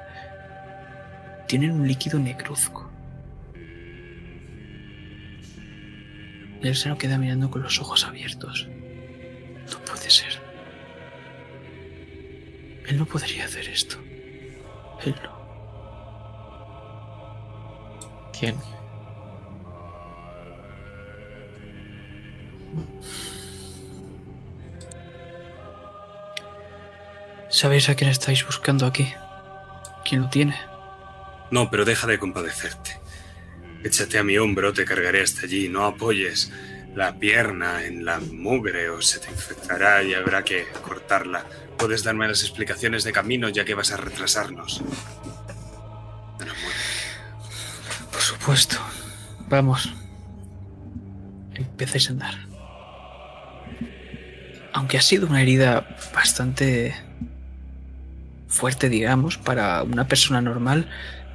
Tienen 1.49 1.73
un 1.73 1.89
líquido 1.89 2.21
negruzco. 2.21 2.89
Él 6.63 6.77
se 6.77 6.89
lo 6.89 6.97
queda 6.97 7.19
mirando 7.19 7.51
con 7.51 7.63
los 7.63 7.81
ojos 7.81 8.05
abiertos. 8.05 8.69
No 9.73 9.79
puede 9.85 10.09
ser. 10.09 10.41
Él 12.87 12.99
no 12.99 13.05
podría 13.05 13.47
hacer 13.47 13.69
esto. 13.69 13.97
Él 15.05 15.17
no. 15.25 15.41
¿Quién? 18.39 18.55
¿Sabéis 27.61 27.91
a 27.91 27.95
quién 27.95 28.09
estáis 28.09 28.47
buscando 28.47 28.87
aquí? 28.87 29.13
¿Quién 30.03 30.23
lo 30.23 30.31
tiene? 30.31 30.59
No, 31.51 31.71
pero 31.71 31.85
deja 31.85 32.07
de 32.07 32.19
compadecerte. 32.19 32.99
Échate 33.85 34.17
a 34.17 34.23
mi 34.23 34.39
hombro, 34.39 34.73
te 34.73 34.87
cargaré 34.87 35.23
hasta 35.23 35.43
allí. 35.43 35.69
No 35.69 35.85
apoyes 35.85 36.51
la 36.95 37.19
pierna 37.19 37.85
en 37.85 38.07
la 38.07 38.19
mugre 38.19 38.89
o 38.89 39.03
se 39.03 39.19
te 39.19 39.31
infectará 39.31 40.03
y 40.03 40.15
habrá 40.15 40.43
que 40.43 40.69
cortarla. 40.81 41.45
Puedes 41.77 42.03
darme 42.03 42.27
las 42.27 42.41
explicaciones 42.41 43.05
de 43.05 43.13
camino 43.13 43.51
ya 43.51 43.67
que 43.67 43.75
vas 43.75 43.93
a 43.93 43.99
retrasarnos. 43.99 44.81
Por 48.11 48.23
supuesto. 48.23 48.79
Vamos. 49.51 49.93
Empecéis 51.55 52.09
a 52.09 52.13
andar. 52.13 52.35
Aunque 54.73 54.97
ha 54.97 55.03
sido 55.03 55.27
una 55.27 55.43
herida 55.43 55.99
bastante 56.15 57.10
fuerte, 58.61 58.91
digamos, 58.91 59.39
para 59.39 59.83
una 59.83 60.07
persona 60.07 60.43
normal, 60.43 60.87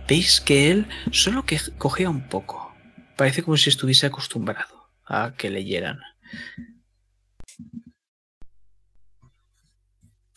veis 0.07 0.39
que 0.39 0.69
él 0.69 0.87
solo 1.11 1.43
que 1.43 1.59
cogea 1.79 2.07
un 2.07 2.29
poco. 2.29 2.71
Parece 3.17 3.41
como 3.41 3.57
si 3.57 3.71
estuviese 3.71 4.05
acostumbrado 4.05 4.91
a 5.07 5.33
que 5.35 5.49
leyeran. 5.49 5.99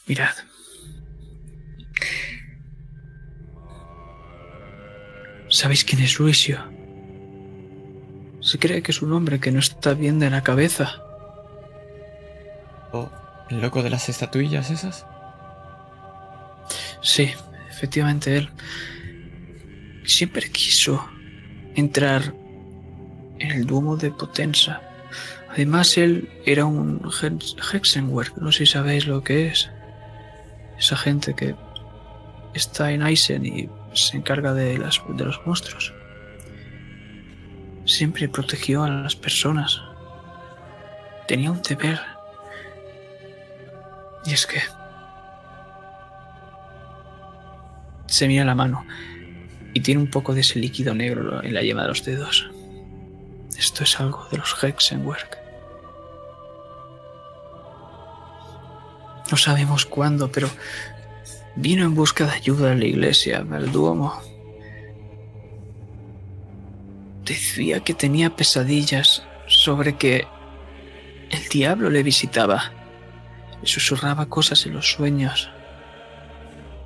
Mirad. 0.06 0.34
¿Sabéis 5.50 5.84
quién 5.84 6.00
es 6.00 6.18
Luisio? 6.18 6.58
Se 8.40 8.58
cree 8.58 8.82
que 8.82 8.92
es 8.92 9.02
un 9.02 9.12
hombre 9.12 9.40
que 9.40 9.52
no 9.52 9.58
está 9.58 9.92
bien 9.92 10.18
de 10.18 10.30
la 10.30 10.42
cabeza. 10.42 11.02
¿O 12.92 13.10
el 13.50 13.60
loco 13.60 13.82
de 13.82 13.90
las 13.90 14.08
estatuillas 14.08 14.70
esas? 14.70 15.04
Sí, 17.00 17.30
efectivamente 17.70 18.36
él 18.36 18.50
siempre 20.04 20.50
quiso 20.50 21.08
entrar 21.74 22.34
en 23.38 23.50
el 23.50 23.66
Duomo 23.66 23.96
de 23.96 24.10
Potenza. 24.10 24.80
Además, 25.50 25.96
él 25.96 26.28
era 26.44 26.64
un 26.64 27.00
Hexenwerk, 27.72 28.36
no 28.38 28.52
sé 28.52 28.66
si 28.66 28.72
sabéis 28.72 29.06
lo 29.06 29.22
que 29.22 29.48
es. 29.48 29.70
Esa 30.78 30.96
gente 30.96 31.34
que 31.34 31.54
está 32.54 32.92
en 32.92 33.02
Eisen 33.02 33.44
y 33.44 33.68
se 33.92 34.16
encarga 34.16 34.54
de, 34.54 34.78
las, 34.78 35.00
de 35.08 35.24
los 35.24 35.40
monstruos. 35.46 35.92
Siempre 37.84 38.28
protegió 38.28 38.84
a 38.84 38.90
las 38.90 39.16
personas. 39.16 39.80
Tenía 41.26 41.50
un 41.50 41.62
deber. 41.62 42.00
Y 44.24 44.32
es 44.32 44.46
que... 44.46 44.60
Se 48.08 48.26
mira 48.26 48.44
la 48.44 48.54
mano 48.54 48.84
y 49.74 49.80
tiene 49.80 50.00
un 50.00 50.10
poco 50.10 50.34
de 50.34 50.40
ese 50.40 50.58
líquido 50.58 50.94
negro 50.94 51.42
en 51.42 51.54
la 51.54 51.62
yema 51.62 51.82
de 51.82 51.88
los 51.88 52.04
dedos. 52.04 52.50
Esto 53.56 53.84
es 53.84 54.00
algo 54.00 54.26
de 54.30 54.38
los 54.38 54.56
Hexenwerk. 54.62 55.38
No 59.30 59.36
sabemos 59.36 59.84
cuándo, 59.84 60.32
pero 60.32 60.48
vino 61.54 61.84
en 61.84 61.94
busca 61.94 62.24
de 62.24 62.32
ayuda 62.32 62.72
a 62.72 62.74
la 62.74 62.86
iglesia, 62.86 63.44
al 63.50 63.70
Duomo. 63.70 64.20
Decía 67.24 67.80
que 67.80 67.92
tenía 67.92 68.34
pesadillas 68.34 69.22
sobre 69.46 69.96
que 69.96 70.26
el 71.30 71.48
diablo 71.48 71.90
le 71.90 72.02
visitaba. 72.02 72.72
Le 73.60 73.68
susurraba 73.68 74.26
cosas 74.30 74.64
en 74.64 74.74
los 74.74 74.92
sueños. 74.92 75.50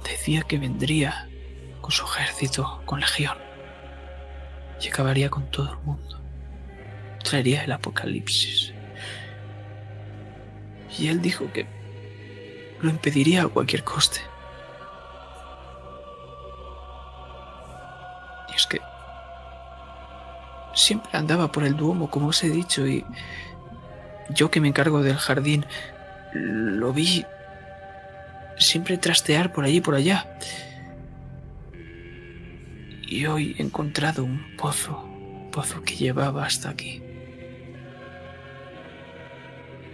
Decía 0.04 0.42
que 0.42 0.58
vendría 0.58 1.28
con 1.80 1.90
su 1.90 2.04
ejército, 2.04 2.82
con 2.84 3.00
legión, 3.00 3.36
y 4.80 4.88
acabaría 4.88 5.30
con 5.30 5.50
todo 5.50 5.72
el 5.72 5.78
mundo. 5.78 6.20
Traería 7.22 7.64
el 7.64 7.72
apocalipsis. 7.72 8.72
Y 10.98 11.08
él 11.08 11.22
dijo 11.22 11.50
que 11.52 11.66
lo 12.80 12.90
impediría 12.90 13.42
a 13.42 13.48
cualquier 13.48 13.84
coste. 13.84 14.20
Y 18.50 18.54
es 18.54 18.66
que 18.66 18.80
siempre 20.74 21.10
andaba 21.14 21.50
por 21.50 21.64
el 21.64 21.76
Duomo, 21.76 22.10
como 22.10 22.28
os 22.28 22.42
he 22.44 22.50
dicho, 22.50 22.86
y 22.86 23.04
yo 24.30 24.50
que 24.50 24.60
me 24.60 24.68
encargo 24.68 25.02
del 25.02 25.16
jardín, 25.16 25.66
lo 26.32 26.92
vi 26.92 27.24
siempre 28.62 28.98
trastear 28.98 29.52
por 29.52 29.64
allí 29.64 29.76
y 29.76 29.80
por 29.80 29.94
allá. 29.94 30.38
Y 33.02 33.26
hoy 33.26 33.54
he 33.58 33.62
encontrado 33.62 34.24
un 34.24 34.56
pozo, 34.56 35.02
un 35.04 35.50
pozo 35.50 35.82
que 35.82 35.96
llevaba 35.96 36.46
hasta 36.46 36.70
aquí. 36.70 37.02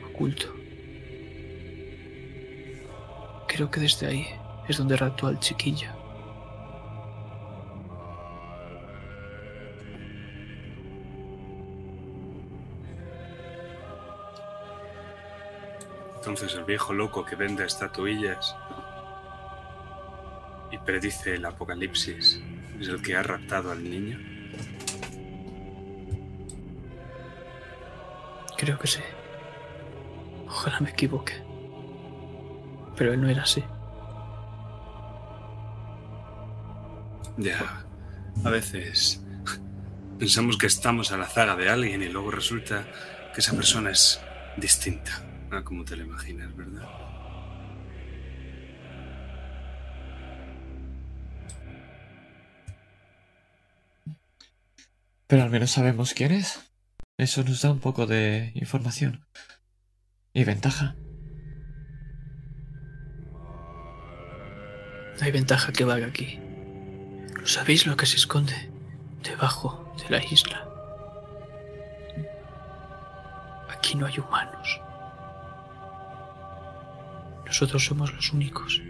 Oculto. 0.09 0.55
Creo 3.49 3.71
que 3.71 3.81
desde 3.81 4.07
ahí 4.07 4.27
es 4.69 4.77
donde 4.77 4.97
raptó 4.97 5.27
al 5.27 5.41
chiquillo. 5.41 5.98
Entonces 16.19 16.53
el 16.57 16.65
viejo 16.65 16.93
loco 16.93 17.25
que 17.25 17.37
vende 17.37 17.65
estatuillas 17.65 18.57
y 20.73 20.79
predice 20.79 21.37
el 21.37 21.45
apocalipsis 21.45 22.43
es 22.81 22.89
el 22.89 23.01
que 23.01 23.15
ha 23.15 23.23
raptado 23.23 23.71
al 23.71 23.89
niño. 23.89 24.19
Creo 28.57 28.77
que 28.81 28.89
sí. 28.89 29.01
Ojalá 30.49 30.81
me 30.81 30.91
equivoque. 30.91 31.35
Pero 32.97 33.13
él 33.13 33.21
no 33.21 33.29
era 33.29 33.43
así. 33.43 33.63
Ya, 37.37 37.87
a 38.45 38.51
veces 38.51 39.23
pensamos 40.19 40.59
que 40.59 40.67
estamos 40.67 41.13
a 41.13 41.17
la 41.17 41.27
zaga 41.27 41.55
de 41.55 41.71
alguien 41.71 42.03
y 42.03 42.09
luego 42.09 42.33
resulta 42.33 42.89
que 43.33 43.41
esa 43.41 43.55
persona 43.55 43.93
es 43.93 44.21
distinta 44.57 45.28
a 45.51 45.65
como 45.65 45.85
te 45.85 45.97
la 45.97 46.05
imaginas, 46.05 46.55
¿verdad? 46.57 46.89
Pero 55.27 55.43
al 55.43 55.51
menos 55.51 55.71
sabemos 55.71 56.15
quién 56.15 56.33
es. 56.33 56.73
Eso 57.19 57.43
nos 57.45 57.63
da 57.63 57.71
un 57.71 57.81
poco 57.81 58.07
de 58.07 58.53
información. 58.55 59.27
Y 60.33 60.45
ventaja. 60.45 60.97
No 65.19 65.25
hay 65.25 65.33
ventaja 65.33 65.73
que 65.73 65.85
valga 65.85 66.07
aquí. 66.07 66.41
¿Lo 67.35 67.47
sabéis 67.47 67.87
lo 67.87 67.97
que 67.97 68.07
se 68.07 68.17
esconde 68.17 68.71
debajo 69.23 69.93
de 69.99 70.11
la 70.11 70.25
isla? 70.25 70.67
Aquí 73.69 73.97
no 73.97 74.07
hay 74.07 74.19
humanos. 74.19 74.81
Nosotros 77.49 77.85
somos 77.85 78.13
los 78.13 78.33
únicos. 78.33 78.83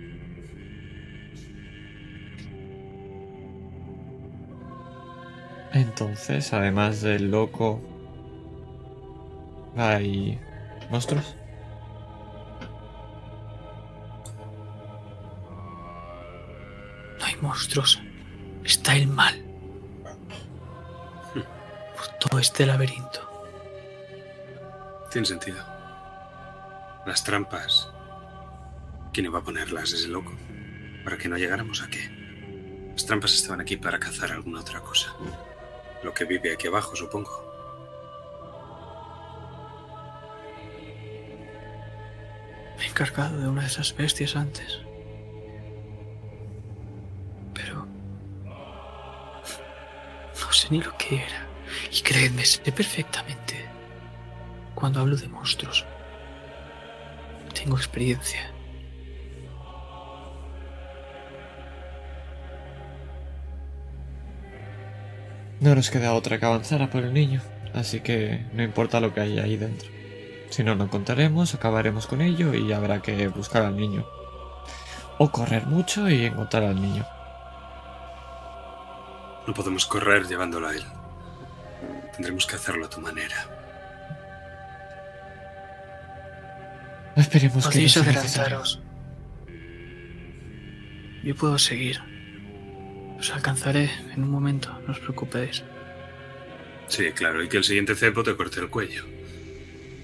Entonces, 5.73 6.53
además 6.53 7.03
del 7.03 7.31
loco, 7.31 7.81
hay 9.77 10.41
monstruos. 10.91 11.37
No 17.21 17.25
hay 17.25 17.37
monstruos. 17.41 18.03
Está 18.65 18.97
el 18.97 19.07
mal. 19.07 19.41
Por 21.33 22.09
todo 22.19 22.41
este 22.41 22.67
laberinto. 22.67 23.21
Tiene 25.13 25.27
sentido. 25.27 25.65
Las 27.07 27.23
trampas. 27.23 27.93
¿Quién 29.13 29.27
iba 29.27 29.39
a 29.39 29.43
ponerlas? 29.43 29.93
Ese 29.93 30.09
loco. 30.09 30.33
para 31.05 31.17
que 31.17 31.29
no 31.29 31.39
llegáramos 31.39 31.83
aquí. 31.83 32.01
Las 32.93 33.07
trampas 33.07 33.33
estaban 33.33 33.61
aquí 33.61 33.77
para 33.77 33.99
cazar 33.99 34.33
alguna 34.33 34.61
otra 34.61 34.81
cosa. 34.81 35.15
Lo 36.03 36.13
que 36.13 36.25
vive 36.25 36.53
aquí 36.53 36.67
abajo, 36.67 36.95
supongo. 36.95 37.31
Me 42.77 42.85
he 42.85 42.89
encargado 42.89 43.41
de 43.41 43.49
una 43.49 43.63
de 43.63 43.69
esas 43.69 43.97
bestias 43.97 44.37
antes. 44.37 44.81
Pero... 47.55 47.87
No 50.41 50.53
sé 50.53 50.69
ni 50.71 50.81
lo 50.83 50.97
que 50.99 51.17
era. 51.17 51.47
Y 51.91 52.03
creedme, 52.03 52.45
sé 52.45 52.71
perfectamente. 52.71 53.67
Cuando 54.75 55.01
hablo 55.01 55.17
de 55.17 55.29
monstruos. 55.29 55.87
Tengo 57.55 57.77
experiencia. 57.77 58.58
No 65.61 65.75
nos 65.75 65.91
queda 65.91 66.15
otra 66.15 66.39
que 66.39 66.47
avanzar 66.47 66.83
a 66.83 66.91
por 66.91 67.03
el 67.03 67.13
niño, 67.13 67.41
así 67.75 68.01
que 68.01 68.45
no 68.53 68.63
importa 68.63 69.01
lo 69.01 69.13
que 69.13 69.21
haya 69.21 69.43
ahí 69.43 69.57
dentro. 69.57 69.89
Si 70.51 70.63
no 70.63 70.75
lo 70.75 70.85
encontraremos, 70.85 71.55
acabaremos 71.55 72.07
con 72.07 72.21
ello 72.23 72.55
y 72.55 72.73
habrá 72.73 73.03
que 73.03 73.29
buscar 73.29 73.63
al 73.65 73.77
niño. 73.77 74.07
O 75.19 75.31
correr 75.31 75.67
mucho 75.67 76.09
y 76.09 76.25
encontrar 76.27 76.63
al 76.63 76.81
niño. 76.81 77.05
No 79.47 79.53
podemos 79.55 79.85
correr 79.87 80.27
llevándolo 80.27 80.69
a 80.69 80.75
él. 80.75 80.85
Tendremos 82.15 82.47
que 82.47 82.57
hacerlo 82.57 82.87
a 82.87 82.91
tu 82.91 83.01
manera. 83.01 83.37
Esperemos 87.17 87.65
que 87.65 87.69
no 87.69 87.73
Podéis 87.73 87.93
sea 87.93 88.03
necesario. 88.05 88.21
adelantaros. 88.59 88.81
Yo 91.25 91.35
puedo 91.35 91.59
seguir. 91.59 92.01
Os 93.19 93.31
alcanzaré 93.33 93.91
en 94.15 94.23
un 94.23 94.31
momento, 94.31 94.71
no 94.87 94.93
os 94.93 95.01
preocupéis. 95.01 95.65
Sí, 96.87 97.13
claro, 97.13 97.43
y 97.43 97.49
que 97.49 97.59
el 97.59 97.65
siguiente 97.65 97.95
cepo 97.95 98.23
te 98.23 98.37
corte 98.37 98.61
el 98.61 98.71
cuello. 98.71 99.05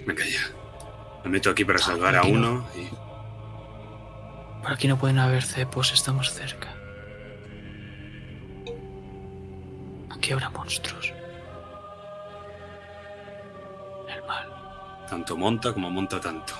Venga 0.06 0.24
ya. 0.26 0.50
Me 1.24 1.30
meto 1.30 1.50
aquí 1.50 1.64
para 1.64 1.78
salvar 1.78 2.16
a 2.16 2.24
uno 2.24 2.68
y... 2.74 2.88
Por 4.62 4.72
aquí 4.72 4.88
no 4.88 4.98
pueden 4.98 5.18
haber 5.18 5.42
cepos, 5.42 5.92
estamos 5.92 6.32
cerca. 6.32 6.74
Aquí 10.10 10.32
habrá 10.32 10.50
monstruos. 10.50 11.12
El 14.08 14.26
mal. 14.26 15.06
Tanto 15.08 15.36
monta 15.36 15.72
como 15.72 15.90
monta 15.90 16.20
tanto. 16.20 16.54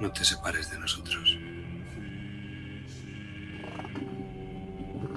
No 0.00 0.10
te 0.10 0.24
separes 0.24 0.70
de 0.70 0.78
nosotros. 0.78 1.38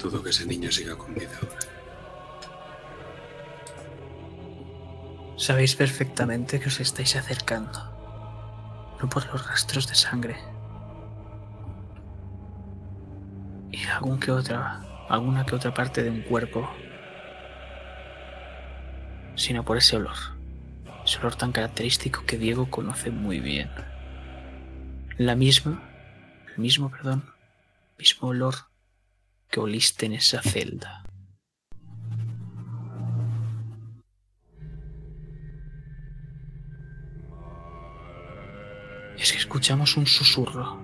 Dudo 0.02 0.22
que 0.22 0.30
ese 0.30 0.46
niño 0.46 0.72
siga 0.72 0.96
con 0.96 1.14
vida. 1.14 1.40
Sabéis 5.38 5.76
perfectamente 5.76 6.60
que 6.60 6.68
os 6.68 6.80
estáis 6.80 7.16
acercando. 7.16 7.80
No 9.02 9.10
por 9.10 9.26
los 9.28 9.48
rastros 9.48 9.88
de 9.88 9.96
sangre. 9.96 10.38
Y 13.72 13.86
algún 13.88 14.20
que 14.20 14.32
otra, 14.32 14.82
alguna 15.10 15.46
que 15.46 15.56
otra 15.56 15.74
parte 15.74 16.04
de 16.04 16.10
un 16.10 16.22
cuerpo. 16.22 16.70
Sino 19.36 19.64
por 19.64 19.78
ese 19.78 19.98
olor. 19.98 20.16
Ese 21.06 21.20
olor 21.20 21.36
tan 21.36 21.52
característico 21.52 22.24
que 22.26 22.38
Diego 22.38 22.70
conoce 22.70 23.12
muy 23.12 23.40
bien. 23.40 23.70
La 25.18 25.36
misma, 25.36 25.84
el 26.54 26.58
mismo, 26.62 26.90
perdón, 26.90 27.24
mismo 27.98 28.30
olor 28.30 28.56
que 29.50 29.60
oliste 29.60 30.06
en 30.06 30.14
esa 30.14 30.42
celda. 30.42 31.06
es 39.26 39.32
que 39.32 39.40
escuchamos 39.40 39.98
un 39.98 40.06
susurro. 40.06 40.80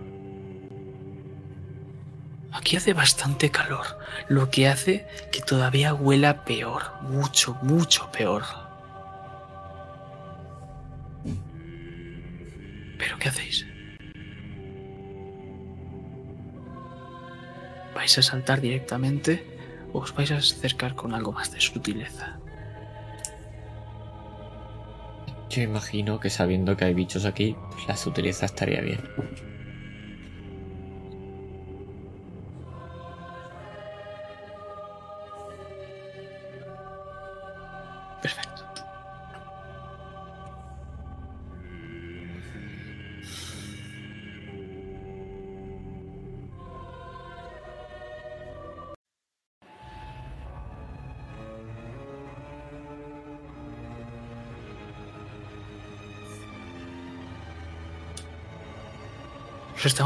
Aquí 2.52 2.76
hace 2.76 2.94
bastante 2.94 3.50
calor, 3.50 4.00
lo 4.28 4.50
que 4.50 4.68
hace 4.68 5.08
que 5.32 5.42
todavía 5.42 5.94
huela 5.94 6.44
peor, 6.44 6.92
mucho, 7.02 7.58
mucho 7.62 8.12
peor. 8.12 8.44
¿Pero 12.98 13.18
qué 13.20 13.30
hacéis? 13.30 13.66
¿Vais 17.94 18.18
a 18.18 18.22
saltar 18.22 18.62
directamente 18.62 19.44
o 19.94 20.00
os 20.00 20.16
vais 20.16 20.32
a 20.32 20.38
acercar 20.38 20.96
con 20.96 21.14
algo 21.14 21.32
más 21.32 21.52
de 21.52 21.60
sutileza? 21.60 22.40
Yo 25.50 25.62
imagino 25.62 26.20
que 26.20 26.30
sabiendo 26.30 26.78
que 26.78 26.86
hay 26.86 26.94
bichos 26.94 27.26
aquí, 27.26 27.58
pues 27.72 27.88
la 27.88 27.98
sutileza 27.98 28.46
estaría 28.46 28.80
bien. 28.80 29.02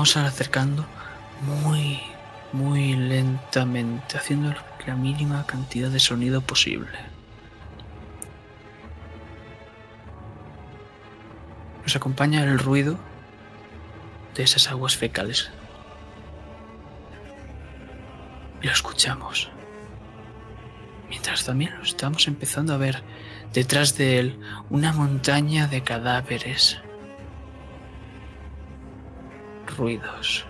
Acercando 0.06 0.86
muy, 1.42 2.00
muy 2.54 2.96
lentamente, 2.96 4.18
haciendo 4.18 4.54
la 4.86 4.96
mínima 4.96 5.48
cantidad 5.48 5.90
de 5.90 6.00
sonido 6.00 6.42
posible. 6.42 6.96
Nos 11.82 11.96
acompaña 11.96 12.44
el 12.44 12.60
ruido 12.60 13.00
de 14.36 14.44
esas 14.44 14.70
aguas 14.70 14.96
fecales. 14.96 15.50
Y 18.62 18.68
lo 18.68 18.74
escuchamos. 18.74 19.50
Mientras 21.10 21.46
también 21.46 21.76
lo 21.78 21.84
estamos 21.84 22.28
empezando 22.28 22.76
a 22.76 22.78
ver 22.78 23.04
detrás 23.54 23.98
de 23.98 24.20
él 24.20 24.40
una 24.70 24.94
montaña 24.94 25.66
de 25.66 25.82
cadáveres. 25.82 26.78
Ruidos. 29.78 30.46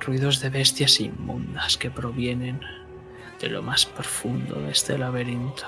Ruidos 0.00 0.40
de 0.40 0.48
bestias 0.48 1.00
inmundas 1.00 1.76
que 1.76 1.90
provienen 1.90 2.60
de 3.40 3.48
lo 3.48 3.62
más 3.62 3.84
profundo 3.86 4.56
de 4.60 4.70
este 4.70 4.96
laberinto. 4.96 5.66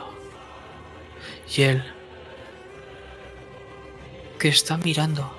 Y 1.54 1.62
él 1.62 1.84
que 4.38 4.48
está 4.48 4.76
mirando 4.78 5.30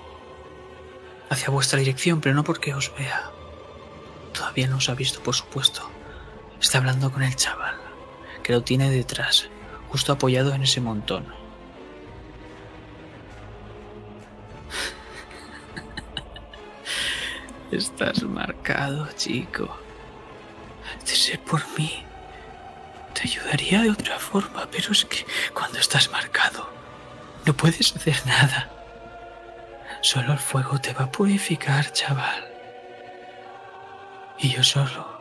hacia 1.30 1.50
vuestra 1.50 1.80
dirección, 1.80 2.22
pero 2.22 2.36
no 2.36 2.44
porque 2.44 2.74
os 2.74 2.94
vea. 2.98 3.32
Todavía 4.34 4.68
no 4.68 4.78
os 4.78 4.90
ha 4.90 4.96
visto, 4.96 5.22
por 5.22 5.36
supuesto. 5.36 5.90
Está 6.62 6.78
hablando 6.78 7.12
con 7.12 7.24
el 7.24 7.36
chaval, 7.36 7.76
que 8.44 8.54
lo 8.54 8.64
tiene 8.64 8.90
detrás, 8.90 9.50
justo 9.90 10.14
apoyado 10.14 10.54
en 10.54 10.64
ese 10.64 10.82
montón. 10.82 11.45
Estás 17.72 18.22
marcado, 18.24 19.08
chico. 19.14 19.78
De 21.06 21.16
ser 21.16 21.40
por 21.40 21.62
mí, 21.78 22.04
te 23.14 23.24
ayudaría 23.24 23.82
de 23.82 23.90
otra 23.90 24.20
forma, 24.20 24.68
pero 24.72 24.92
es 24.92 25.06
que 25.06 25.26
cuando 25.54 25.80
estás 25.80 26.12
marcado, 26.12 26.70
no 27.46 27.54
puedes 27.54 27.96
hacer 27.96 28.22
nada. 28.26 28.70
Solo 30.02 30.34
el 30.34 30.40
fuego 30.40 30.80
te 30.80 30.94
va 30.94 31.06
a 31.06 31.12
purificar, 31.12 31.92
chaval. 31.92 32.46
Y 34.38 34.50
yo 34.50 34.64
solo 34.64 35.16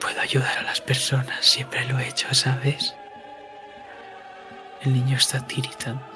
puedo 0.00 0.20
ayudar 0.20 0.58
a 0.58 0.62
las 0.62 0.80
personas, 0.80 1.44
siempre 1.44 1.84
lo 1.84 1.98
he 1.98 2.08
hecho, 2.08 2.32
¿sabes? 2.34 2.94
El 4.80 4.94
niño 4.94 5.16
está 5.16 5.46
tiritando. 5.46 6.11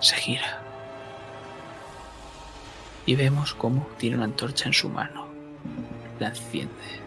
Se 0.00 0.16
gira. 0.16 0.62
Y 3.06 3.16
vemos 3.16 3.54
cómo 3.54 3.86
tiene 3.98 4.16
una 4.16 4.24
antorcha 4.24 4.66
en 4.66 4.72
su 4.72 4.88
mano. 4.88 5.28
La 6.18 6.28
enciende 6.28 7.00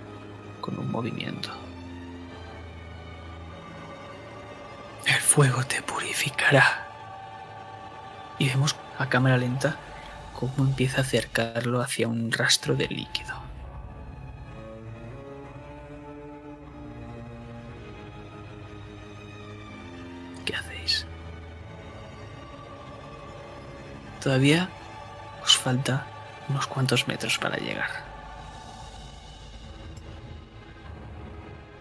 con 0.62 0.78
un 0.80 0.92
movimiento. 0.92 1.50
El 5.06 5.20
fuego 5.20 5.64
te 5.66 5.82
purificará. 5.82 6.88
Y 8.40 8.48
vemos 8.48 8.76
a 8.98 9.10
cámara 9.10 9.38
lenta 9.38 9.78
cómo 10.34 10.54
empieza 10.60 11.00
a 11.00 11.02
acercarlo 11.02 11.82
hacia 11.82 12.08
un 12.08 12.32
rastro 12.32 12.76
de 12.76 12.88
líquido. 12.88 13.43
Todavía 24.24 24.70
os 25.44 25.58
falta 25.58 26.08
unos 26.48 26.66
cuantos 26.68 27.08
metros 27.10 27.38
para 27.38 27.58
llegar. 27.58 27.90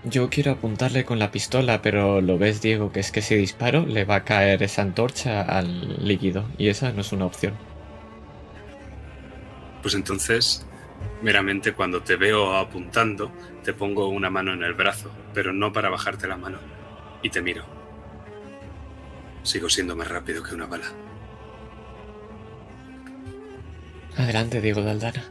Yo 0.03 0.29
quiero 0.29 0.51
apuntarle 0.51 1.05
con 1.05 1.21
la 1.21 1.31
pistola, 1.31 1.81
pero 1.81 2.21
lo 2.21 2.37
ves, 2.39 2.61
Diego, 2.61 2.91
que 2.91 2.99
es 2.99 3.13
que 3.13 3.23
si 3.23 3.37
disparo 3.37 3.87
le 3.87 4.05
va 4.05 4.17
a 4.17 4.25
caer 4.25 4.65
esa 4.65 4.83
antorcha 4.83 5.43
al 5.43 6.05
líquido 6.05 6.49
y 6.59 6.69
esa 6.69 6.91
no 6.91 7.03
es 7.03 7.13
una 7.13 7.27
opción. 7.27 7.55
Pues 9.81 9.95
entonces, 9.95 10.67
meramente 11.23 11.73
cuando 11.73 12.03
te 12.03 12.17
veo 12.17 12.57
apuntando, 12.57 13.31
te 13.63 13.73
pongo 13.73 14.09
una 14.09 14.31
mano 14.31 14.53
en 14.53 14.65
el 14.65 14.75
brazo, 14.75 15.13
pero 15.33 15.53
no 15.53 15.73
para 15.73 15.91
bajarte 15.91 16.27
la 16.27 16.37
mano. 16.37 16.59
Y 17.23 17.31
te 17.31 17.41
miro. 17.41 17.65
Sigo 19.45 19.69
siendo 19.69 19.95
más 19.95 20.09
rápido 20.09 20.43
que 20.43 20.57
una 20.57 20.67
bala. 20.67 20.87
Adelante, 24.17 24.61
Diego 24.61 24.83
Daldana. 24.83 25.25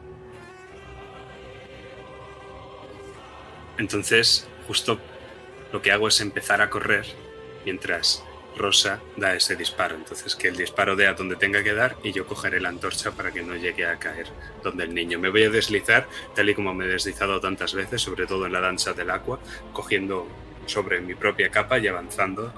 Entonces, 3.77 4.47
justo 4.67 4.99
lo 5.71 5.81
que 5.81 5.91
hago 5.91 6.07
es 6.07 6.21
empezar 6.21 6.61
a 6.61 6.69
correr 6.69 7.05
mientras 7.65 8.23
Rosa 8.55 8.99
da 9.17 9.33
ese 9.33 9.55
disparo. 9.55 9.95
Entonces, 9.95 10.35
que 10.35 10.49
el 10.49 10.57
disparo 10.57 10.95
dé 10.95 11.07
a 11.07 11.13
donde 11.13 11.35
tenga 11.35 11.63
que 11.63 11.73
dar 11.73 11.95
y 12.03 12.11
yo 12.11 12.27
cogeré 12.27 12.59
la 12.59 12.69
antorcha 12.69 13.11
para 13.11 13.31
que 13.31 13.41
no 13.41 13.55
llegue 13.55 13.85
a 13.85 13.97
caer 13.97 14.27
donde 14.63 14.83
el 14.83 14.93
niño. 14.93 15.19
Me 15.19 15.29
voy 15.29 15.43
a 15.43 15.49
deslizar, 15.49 16.07
tal 16.35 16.49
y 16.49 16.55
como 16.55 16.73
me 16.73 16.85
he 16.85 16.89
deslizado 16.89 17.39
tantas 17.39 17.73
veces, 17.73 18.01
sobre 18.01 18.27
todo 18.27 18.45
en 18.45 18.53
la 18.53 18.59
danza 18.59 18.93
del 18.93 19.09
agua, 19.09 19.39
cogiendo 19.73 20.27
sobre 20.65 21.01
mi 21.01 21.15
propia 21.15 21.49
capa 21.49 21.79
y 21.79 21.87
avanzando 21.87 22.53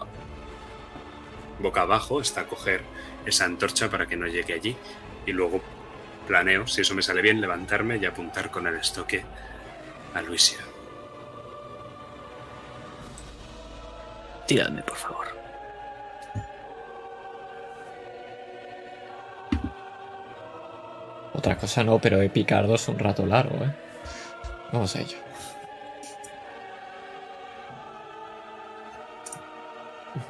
boca 1.60 1.82
abajo 1.82 2.20
hasta 2.20 2.46
coger 2.46 2.82
esa 3.26 3.46
antorcha 3.46 3.90
para 3.90 4.08
que 4.08 4.18
no 4.18 4.28
llegue 4.28 4.54
allí. 4.54 4.76
Y 5.26 5.32
luego 5.32 5.62
planeo, 6.24 6.68
si 6.68 6.82
eso 6.82 6.96
me 6.96 7.02
sale 7.02 7.22
bien, 7.22 7.40
levantarme 7.40 7.98
y 7.98 8.06
apuntar 8.06 8.50
con 8.50 8.68
el 8.68 8.76
estoque 8.76 9.24
a 10.14 10.22
Luisia. 10.22 10.60
Tiradme, 14.48 14.82
por 14.84 14.98
favor. 14.98 15.28
Otra 21.34 21.58
cosa 21.58 21.84
no, 21.84 22.00
pero 22.00 22.22
Epicardo 22.22 22.76
es 22.76 22.88
un 22.88 23.00
rato 23.00 23.26
largo, 23.26 23.56
¿eh? 23.66 23.76
Vamos 24.72 24.96
a 24.96 25.02
ello. 25.02 25.18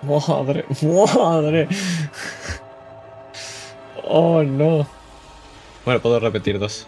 Madre, 0.02 0.66
madre. 0.82 1.68
Oh, 4.06 4.44
no. 4.44 5.03
Bueno, 5.86 6.02
puedo 6.02 6.20
repetir 6.20 6.60
dos. 6.60 6.88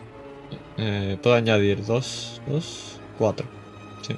Eh, 0.77 1.17
puedo 1.22 1.35
añadir 1.35 1.85
dos, 1.85 2.41
dos, 2.47 2.99
cuatro. 3.17 3.45
Sí. 4.01 4.15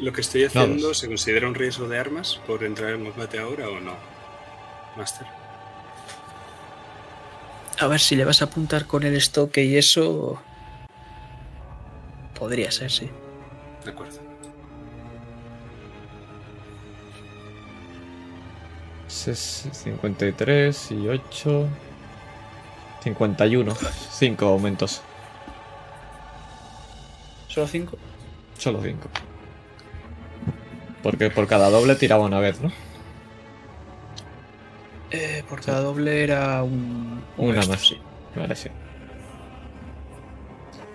¿Lo 0.00 0.12
que 0.12 0.20
estoy 0.20 0.44
haciendo 0.44 0.92
se 0.94 1.06
considera 1.06 1.46
un 1.48 1.54
riesgo 1.54 1.88
de 1.88 1.98
armas 1.98 2.40
por 2.46 2.64
entrar 2.64 2.90
en 2.90 3.04
combate 3.04 3.38
ahora 3.38 3.68
o 3.68 3.80
no? 3.80 3.94
Master. 4.96 5.26
A 7.78 7.86
ver 7.86 8.00
si 8.00 8.16
le 8.16 8.24
vas 8.24 8.42
a 8.42 8.46
apuntar 8.46 8.86
con 8.86 9.02
el 9.04 9.14
estoque 9.16 9.64
y 9.64 9.76
eso. 9.76 10.40
Podría 12.38 12.70
ser, 12.70 12.90
sí. 12.90 13.08
De 13.84 13.90
acuerdo. 13.90 14.18
Ses- 19.08 19.68
53 19.72 20.90
y 20.92 21.08
8. 21.08 21.66
51. 23.02 23.74
5 24.10 24.46
aumentos. 24.46 25.02
¿Solo 27.48 27.66
cinco? 27.66 27.98
Solo 28.58 28.80
5. 28.82 29.08
Porque 31.02 31.30
por 31.30 31.46
cada 31.46 31.70
doble 31.70 31.94
tiraba 31.96 32.24
una 32.24 32.38
vez, 32.38 32.60
¿no? 32.60 32.70
Eh, 35.10 35.42
por 35.48 35.60
cada 35.60 35.80
doble 35.80 36.22
era 36.22 36.62
un. 36.62 37.22
un 37.36 37.48
Una 37.48 37.56
extra, 37.58 37.74
más. 37.76 37.86
sí. 37.86 37.98
Vale, 38.36 38.54
sí. 38.54 38.68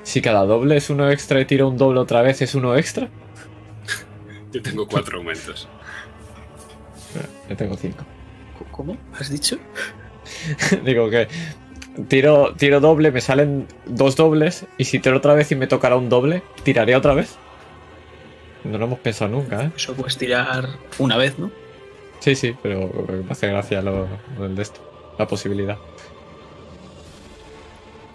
Si 0.04 0.22
cada 0.22 0.46
doble 0.46 0.78
es 0.78 0.90
uno 0.90 1.10
extra 1.10 1.42
y 1.42 1.46
tiro 1.46 1.68
un 1.68 1.78
doble 1.78 2.00
otra 2.00 2.22
vez, 2.22 2.42
¿es 2.42 2.56
uno 2.56 2.76
extra? 2.78 3.10
Yo 4.54 4.62
tengo 4.62 4.88
cuatro 4.88 5.18
aumentos. 5.18 5.68
Yo 7.50 7.56
tengo 7.58 7.76
5. 7.78 8.04
¿Cómo? 8.72 8.98
¿Has 9.20 9.30
dicho? 9.30 9.58
Digo 10.84 11.10
que 11.10 11.28
tiro, 12.08 12.54
tiro 12.56 12.80
doble, 12.80 13.12
me 13.12 13.22
salen 13.22 13.68
dos 13.86 14.16
dobles, 14.16 14.66
y 14.78 14.86
si 14.86 15.00
tiro 15.00 15.18
otra 15.18 15.34
vez 15.34 15.52
y 15.52 15.56
me 15.56 15.68
tocará 15.68 15.96
un 15.96 16.10
doble, 16.10 16.44
¿tiraré 16.64 16.96
otra 16.96 17.14
vez? 17.14 17.36
No 18.64 18.78
lo 18.78 18.86
hemos 18.86 19.00
pensado 19.00 19.32
nunca, 19.32 19.64
¿eh? 19.64 19.72
Eso 19.76 19.94
puedes 19.94 20.18
tirar 20.18 20.68
una 20.98 21.18
vez, 21.18 21.38
¿no? 21.38 21.52
Sí, 22.20 22.36
sí, 22.36 22.56
pero 22.62 22.92
me 23.08 23.32
hace 23.32 23.48
gracia 23.48 23.82
lo, 23.82 24.08
lo 24.38 24.50
de 24.50 24.62
esto, 24.62 24.80
la 25.20 25.28
posibilidad. 25.28 25.78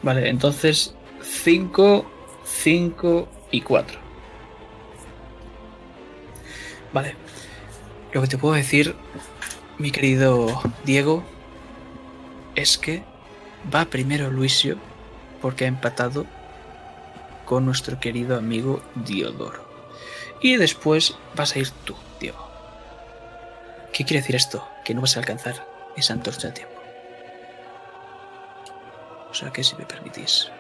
Vale, 0.03 0.29
entonces 0.29 0.95
5, 1.23 2.05
5 2.45 3.29
y 3.51 3.61
4. 3.61 3.99
Vale. 6.93 7.15
Lo 8.13 8.23
que 8.23 8.27
te 8.27 8.39
puedo 8.39 8.55
decir, 8.55 8.97
mi 9.79 9.93
querido 9.93 10.61
Diego, 10.85 11.23
es 12.57 12.77
que 12.77 13.05
va 13.73 13.85
primero 13.85 14.31
Luisio 14.31 14.79
porque 15.41 15.65
ha 15.65 15.69
empatado 15.69 16.27
con 17.45 17.67
nuestro 17.67 17.99
querido 17.99 18.37
amigo 18.37 18.83
Diodoro. 18.95 19.69
Y 20.41 20.57
después 20.57 21.17
vas 21.35 21.55
a 21.55 21.59
ir 21.59 21.71
tú, 21.85 21.97
Diego. 22.19 22.49
¿Qué 23.93 24.05
quiere 24.05 24.21
decir 24.21 24.37
esto? 24.37 24.67
Que 24.85 24.95
no 24.95 25.01
vas 25.01 25.17
a 25.17 25.21
alcanzar 25.21 25.67
esa 25.97 26.13
antorcha 26.13 26.49
a 26.49 26.55
tiempo. 26.55 26.75
O 29.31 29.35
sea 29.35 29.51
que 29.53 29.63
si 29.63 29.77
me 29.77 29.85
permitís. 29.85 30.51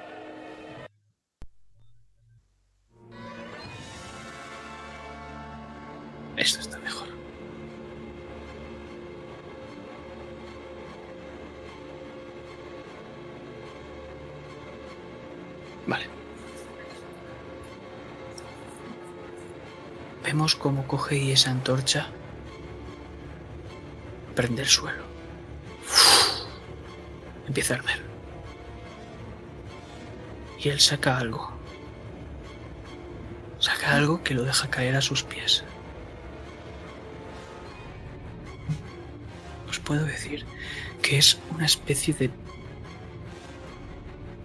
Esto 6.37 6.61
está 6.61 6.79
mejor. 6.79 7.00
Vale. 15.87 16.07
Vemos 20.25 20.55
cómo 20.55 20.87
coge 20.87 21.33
esa 21.33 21.51
antorcha 21.51 22.11
prende 24.41 24.63
el 24.63 24.69
suelo. 24.69 25.05
Empieza 27.47 27.75
a 27.75 27.77
arder. 27.79 28.03
Y 30.59 30.71
él 30.71 30.81
saca 30.81 31.19
algo. 31.19 31.53
Saca 33.59 33.97
algo 33.97 34.23
que 34.23 34.33
lo 34.33 34.45
deja 34.45 34.71
caer 34.71 34.97
a 34.97 35.03
sus 35.03 35.23
pies. 35.25 35.65
Os 39.69 39.79
puedo 39.79 40.05
decir 40.05 40.47
que 41.03 41.19
es 41.19 41.39
una 41.55 41.67
especie 41.67 42.15
de 42.15 42.31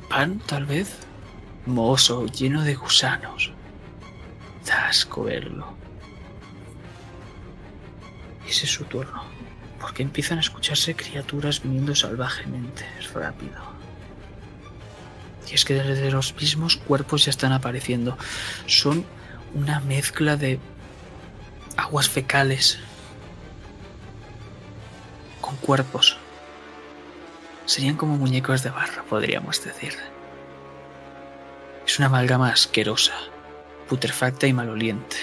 pan, 0.10 0.42
tal 0.46 0.66
vez, 0.66 0.98
mohoso, 1.66 2.26
lleno 2.28 2.64
de 2.64 2.76
gusanos. 2.76 3.52
Da 4.66 4.88
asco 4.88 5.24
verlo. 5.24 5.76
Ese 8.48 8.66
es 8.66 8.72
su 8.72 8.86
turno, 8.86 9.24
porque 9.80 10.04
empiezan 10.04 10.38
a 10.38 10.42
escucharse 10.42 10.96
criaturas 10.96 11.62
viniendo 11.64 11.96
salvajemente, 11.96 12.86
rápido. 13.14 13.76
Y 15.50 15.54
es 15.54 15.66
que 15.66 15.76
desde 15.76 16.12
los 16.12 16.36
mismos 16.36 16.78
cuerpos 16.78 17.26
ya 17.26 17.30
están 17.30 17.52
apareciendo. 17.52 18.18
Son 18.66 19.06
una 19.54 19.80
mezcla 19.80 20.38
de 20.38 20.60
aguas 21.78 22.10
fecales 22.10 22.80
con 25.42 25.56
cuerpos. 25.58 26.18
Serían 27.66 27.96
como 27.96 28.18
muñecos 28.18 28.64
de 28.64 28.70
barro, 28.70 29.06
podríamos 29.06 29.64
decir. 29.64 29.94
Es 31.86 32.00
una 32.00 32.08
amalgama 32.08 32.50
asquerosa, 32.50 33.14
putrefacta 33.88 34.48
y 34.48 34.54
maloliente, 34.54 35.18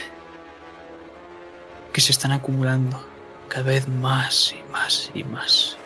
que 1.93 2.01
se 2.01 2.12
están 2.12 2.32
acumulando 2.32 3.05
cada 3.48 3.64
vez 3.64 3.89
más 3.89 4.52
y 4.52 4.72
más 4.72 5.10
y 5.12 5.24
más. 5.24 5.76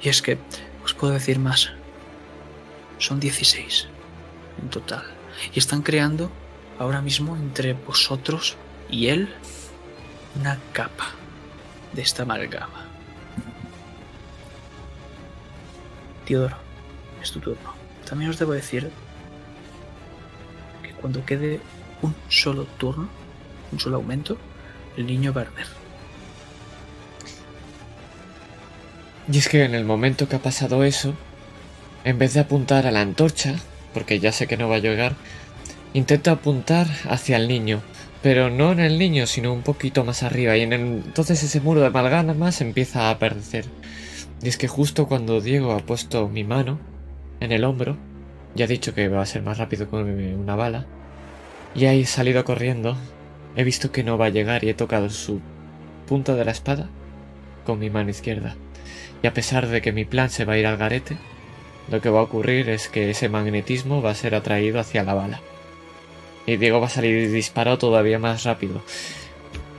Y 0.00 0.08
es 0.08 0.20
que, 0.22 0.38
os 0.84 0.94
puedo 0.94 1.12
decir 1.12 1.38
más, 1.38 1.70
son 2.98 3.20
16 3.20 3.88
en 4.60 4.70
total. 4.70 5.04
Y 5.54 5.58
están 5.58 5.82
creando 5.82 6.30
ahora 6.78 7.00
mismo 7.00 7.36
entre 7.36 7.74
vosotros 7.74 8.56
y 8.90 9.08
él 9.08 9.34
una 10.38 10.58
capa 10.72 11.10
de 11.92 12.02
esta 12.02 12.22
amalgama. 12.22 12.81
Teodoro, 16.26 16.56
es 17.22 17.30
tu 17.32 17.40
turno. 17.40 17.74
También 18.08 18.30
os 18.30 18.38
debo 18.38 18.52
decir 18.52 18.90
que 20.82 20.90
cuando 20.92 21.24
quede 21.24 21.60
un 22.02 22.14
solo 22.28 22.64
turno, 22.78 23.08
un 23.70 23.80
solo 23.80 23.96
aumento, 23.96 24.36
el 24.96 25.06
niño 25.06 25.32
va 25.32 25.42
a 25.42 25.44
arder. 25.44 25.66
Y 29.30 29.38
es 29.38 29.48
que 29.48 29.64
en 29.64 29.74
el 29.74 29.84
momento 29.84 30.28
que 30.28 30.36
ha 30.36 30.42
pasado 30.42 30.84
eso, 30.84 31.14
en 32.04 32.18
vez 32.18 32.34
de 32.34 32.40
apuntar 32.40 32.86
a 32.86 32.90
la 32.90 33.00
antorcha, 33.00 33.54
porque 33.94 34.18
ya 34.18 34.32
sé 34.32 34.46
que 34.46 34.56
no 34.56 34.68
va 34.68 34.76
a 34.76 34.80
llegar, 34.80 35.14
intento 35.94 36.30
apuntar 36.30 36.88
hacia 37.08 37.36
el 37.36 37.46
niño, 37.46 37.82
pero 38.22 38.50
no 38.50 38.72
en 38.72 38.80
el 38.80 38.98
niño, 38.98 39.26
sino 39.26 39.52
un 39.52 39.62
poquito 39.62 40.04
más 40.04 40.22
arriba, 40.22 40.56
y 40.56 40.62
en 40.62 40.72
el- 40.72 40.80
entonces 41.04 41.42
ese 41.42 41.60
muro 41.60 41.80
de 41.80 41.86
amalgama 41.86 42.50
se 42.52 42.64
empieza 42.64 43.02
a 43.08 43.10
aparecer. 43.10 43.66
Y 44.42 44.48
es 44.48 44.58
que 44.58 44.68
justo 44.68 45.06
cuando 45.06 45.40
Diego 45.40 45.72
ha 45.72 45.78
puesto 45.78 46.28
mi 46.28 46.42
mano 46.42 46.80
en 47.40 47.52
el 47.52 47.64
hombro, 47.64 47.96
ya 48.54 48.64
ha 48.64 48.68
dicho 48.68 48.92
que 48.94 49.08
va 49.08 49.22
a 49.22 49.26
ser 49.26 49.42
más 49.42 49.58
rápido 49.58 49.88
que 49.88 49.96
una 49.96 50.56
bala, 50.56 50.86
y 51.74 51.86
he 51.86 52.04
salido 52.04 52.44
corriendo, 52.44 52.96
he 53.56 53.64
visto 53.64 53.92
que 53.92 54.04
no 54.04 54.18
va 54.18 54.26
a 54.26 54.30
llegar 54.30 54.64
y 54.64 54.68
he 54.68 54.74
tocado 54.74 55.08
su 55.10 55.40
punta 56.06 56.34
de 56.34 56.44
la 56.44 56.50
espada 56.50 56.90
con 57.64 57.78
mi 57.78 57.88
mano 57.88 58.10
izquierda. 58.10 58.56
Y 59.22 59.26
a 59.26 59.32
pesar 59.32 59.68
de 59.68 59.80
que 59.80 59.92
mi 59.92 60.04
plan 60.04 60.28
se 60.28 60.44
va 60.44 60.54
a 60.54 60.58
ir 60.58 60.66
al 60.66 60.76
garete, 60.76 61.16
lo 61.90 62.00
que 62.00 62.10
va 62.10 62.20
a 62.20 62.24
ocurrir 62.24 62.68
es 62.68 62.88
que 62.88 63.10
ese 63.10 63.28
magnetismo 63.28 64.02
va 64.02 64.10
a 64.10 64.16
ser 64.16 64.34
atraído 64.34 64.80
hacia 64.80 65.04
la 65.04 65.14
bala. 65.14 65.40
Y 66.46 66.56
Diego 66.56 66.80
va 66.80 66.86
a 66.86 66.90
salir 66.90 67.30
disparado 67.30 67.78
todavía 67.78 68.18
más 68.18 68.42
rápido. 68.42 68.82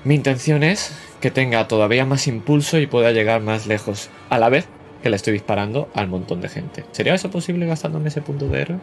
Mi 0.05 0.15
intención 0.15 0.63
es 0.63 0.91
que 1.21 1.31
tenga 1.31 1.67
todavía 1.67 2.05
más 2.05 2.27
impulso 2.27 2.77
y 2.77 2.87
pueda 2.87 3.11
llegar 3.11 3.41
más 3.41 3.67
lejos, 3.67 4.09
a 4.29 4.37
la 4.37 4.49
vez 4.49 4.67
que 5.01 5.09
le 5.09 5.15
estoy 5.15 5.33
disparando 5.33 5.89
al 5.93 6.07
montón 6.07 6.41
de 6.41 6.49
gente. 6.49 6.83
¿Sería 6.91 7.13
eso 7.13 7.31
posible 7.31 7.65
gastándome 7.65 8.09
ese 8.09 8.21
punto 8.21 8.47
de 8.47 8.61
héroe? 8.61 8.79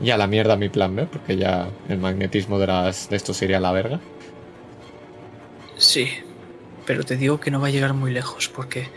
Y 0.00 0.10
a 0.10 0.16
la 0.16 0.26
mierda 0.26 0.56
mi 0.56 0.70
plan 0.70 0.96
B, 0.96 1.06
porque 1.06 1.36
ya 1.36 1.68
el 1.88 1.98
magnetismo 1.98 2.58
de, 2.58 2.66
las, 2.66 3.10
de 3.10 3.16
esto 3.16 3.34
sería 3.34 3.60
la 3.60 3.72
verga. 3.72 4.00
Sí, 5.76 6.08
pero 6.86 7.04
te 7.04 7.16
digo 7.16 7.40
que 7.40 7.50
no 7.50 7.60
va 7.60 7.68
a 7.68 7.70
llegar 7.70 7.92
muy 7.92 8.12
lejos 8.12 8.48
porque, 8.48 8.88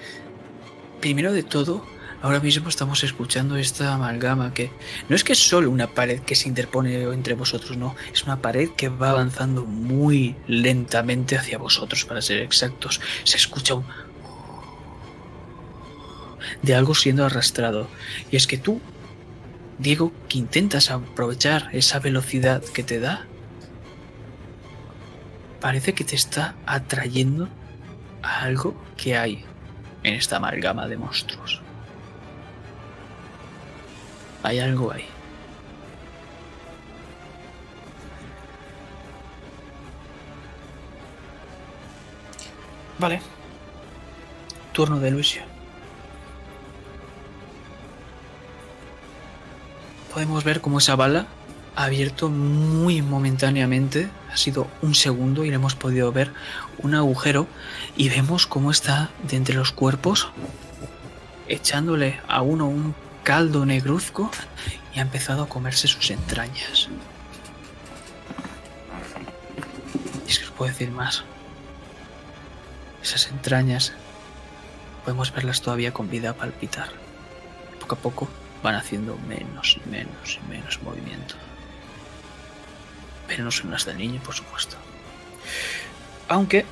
primero 1.02 1.34
de 1.34 1.44
todo, 1.44 1.86
ahora 2.22 2.40
mismo 2.40 2.70
estamos 2.70 3.04
escuchando 3.04 3.58
esta 3.58 3.94
amalgama 3.94 4.54
que 4.54 4.72
no 5.10 5.16
es 5.16 5.24
que 5.24 5.34
es 5.34 5.40
solo 5.40 5.70
una 5.70 5.88
pared 5.88 6.22
que 6.22 6.36
se 6.36 6.50
interpone 6.50 7.04
entre 7.04 7.36
vosotros, 7.36 7.78
no, 7.78 7.96
es 8.12 8.24
una 8.24 8.42
pared 8.42 8.70
que 8.72 8.90
va 8.90 9.12
avanzando 9.12 9.66
muy 9.66 10.36
lentamente 10.48 11.38
hacia 11.38 11.58
vosotros, 11.58 12.06
para 12.06 12.22
ser 12.22 12.40
exactos. 12.40 13.00
Se 13.24 13.38
escucha 13.38 13.76
un... 13.76 13.86
de 16.62 16.76
algo 16.76 16.96
siendo 16.96 17.26
arrastrado. 17.26 17.88
Y 18.32 18.36
es 18.36 18.48
que 18.48 18.58
tú, 18.58 18.82
Diego, 19.78 20.12
que 20.28 20.40
intentas 20.40 20.92
aprovechar 20.92 21.70
esa 21.74 22.00
velocidad 22.00 22.64
que 22.64 22.84
te 22.84 23.00
da, 23.00 23.26
parece 25.60 25.94
que 25.94 26.04
te 26.04 26.16
está 26.16 26.56
atrayendo 26.66 27.50
a 28.22 28.42
algo 28.42 28.76
que 28.96 29.18
hay 29.18 29.46
en 30.04 30.16
esta 30.16 30.38
amalgama 30.38 30.88
de 30.88 30.98
monstruos. 30.98 31.62
Hay 34.44 34.60
algo 34.60 34.92
ahí. 34.92 35.06
Vale. 43.00 43.22
Turno 44.72 45.00
de 45.00 45.12
Luisio. 45.12 45.42
Podemos 50.14 50.44
ver 50.44 50.62
cómo 50.62 50.80
esa 50.80 50.96
bala 50.96 51.28
ha 51.76 51.84
abierto 51.84 52.30
muy 52.30 53.04
momentáneamente, 53.04 54.10
ha 54.32 54.38
sido 54.38 54.68
un 54.82 54.96
segundo 54.96 55.46
y 55.46 55.50
le 55.50 55.56
hemos 55.56 55.76
podido 55.76 56.12
ver 56.12 56.34
un 56.80 56.96
agujero 56.96 57.46
y 57.96 58.10
vemos 58.10 58.48
cómo 58.48 58.72
está 58.72 59.12
de 59.22 59.38
entre 59.38 59.54
los 59.54 59.72
cuerpos 59.72 60.30
echándole 61.48 62.20
a 62.28 62.42
uno 62.42 62.68
un 62.68 62.96
caldo 63.28 63.66
negruzco 63.66 64.32
y 64.96 65.00
ha 65.00 65.02
empezado 65.02 65.44
a 65.44 65.50
comerse 65.50 65.90
sus 65.90 66.12
entrañas. 66.12 66.88
Y 70.26 70.32
es 70.32 70.40
que 70.40 70.46
os 70.46 70.52
puedo 70.52 70.72
decir 70.72 70.92
más. 70.92 71.26
Esas 73.04 73.28
entrañas 73.28 73.92
podemos 75.04 75.34
verlas 75.34 75.62
todavía 75.62 75.92
con 75.92 76.10
vida 76.10 76.30
a 76.30 76.36
palpitar. 76.36 76.88
Poco 77.82 77.96
a 77.96 77.98
poco 77.98 78.30
van 78.64 78.76
haciendo 78.76 79.18
menos 79.28 79.78
y 79.86 79.90
menos 79.90 80.40
y 80.42 80.50
menos 80.50 80.82
movimiento. 80.82 81.36
Pero 83.28 83.44
no 83.44 83.52
son 83.52 83.72
las 83.72 83.84
del 83.84 83.98
niño, 83.98 84.22
por 84.24 84.36
supuesto. 84.36 84.78
Aunque 86.30 86.64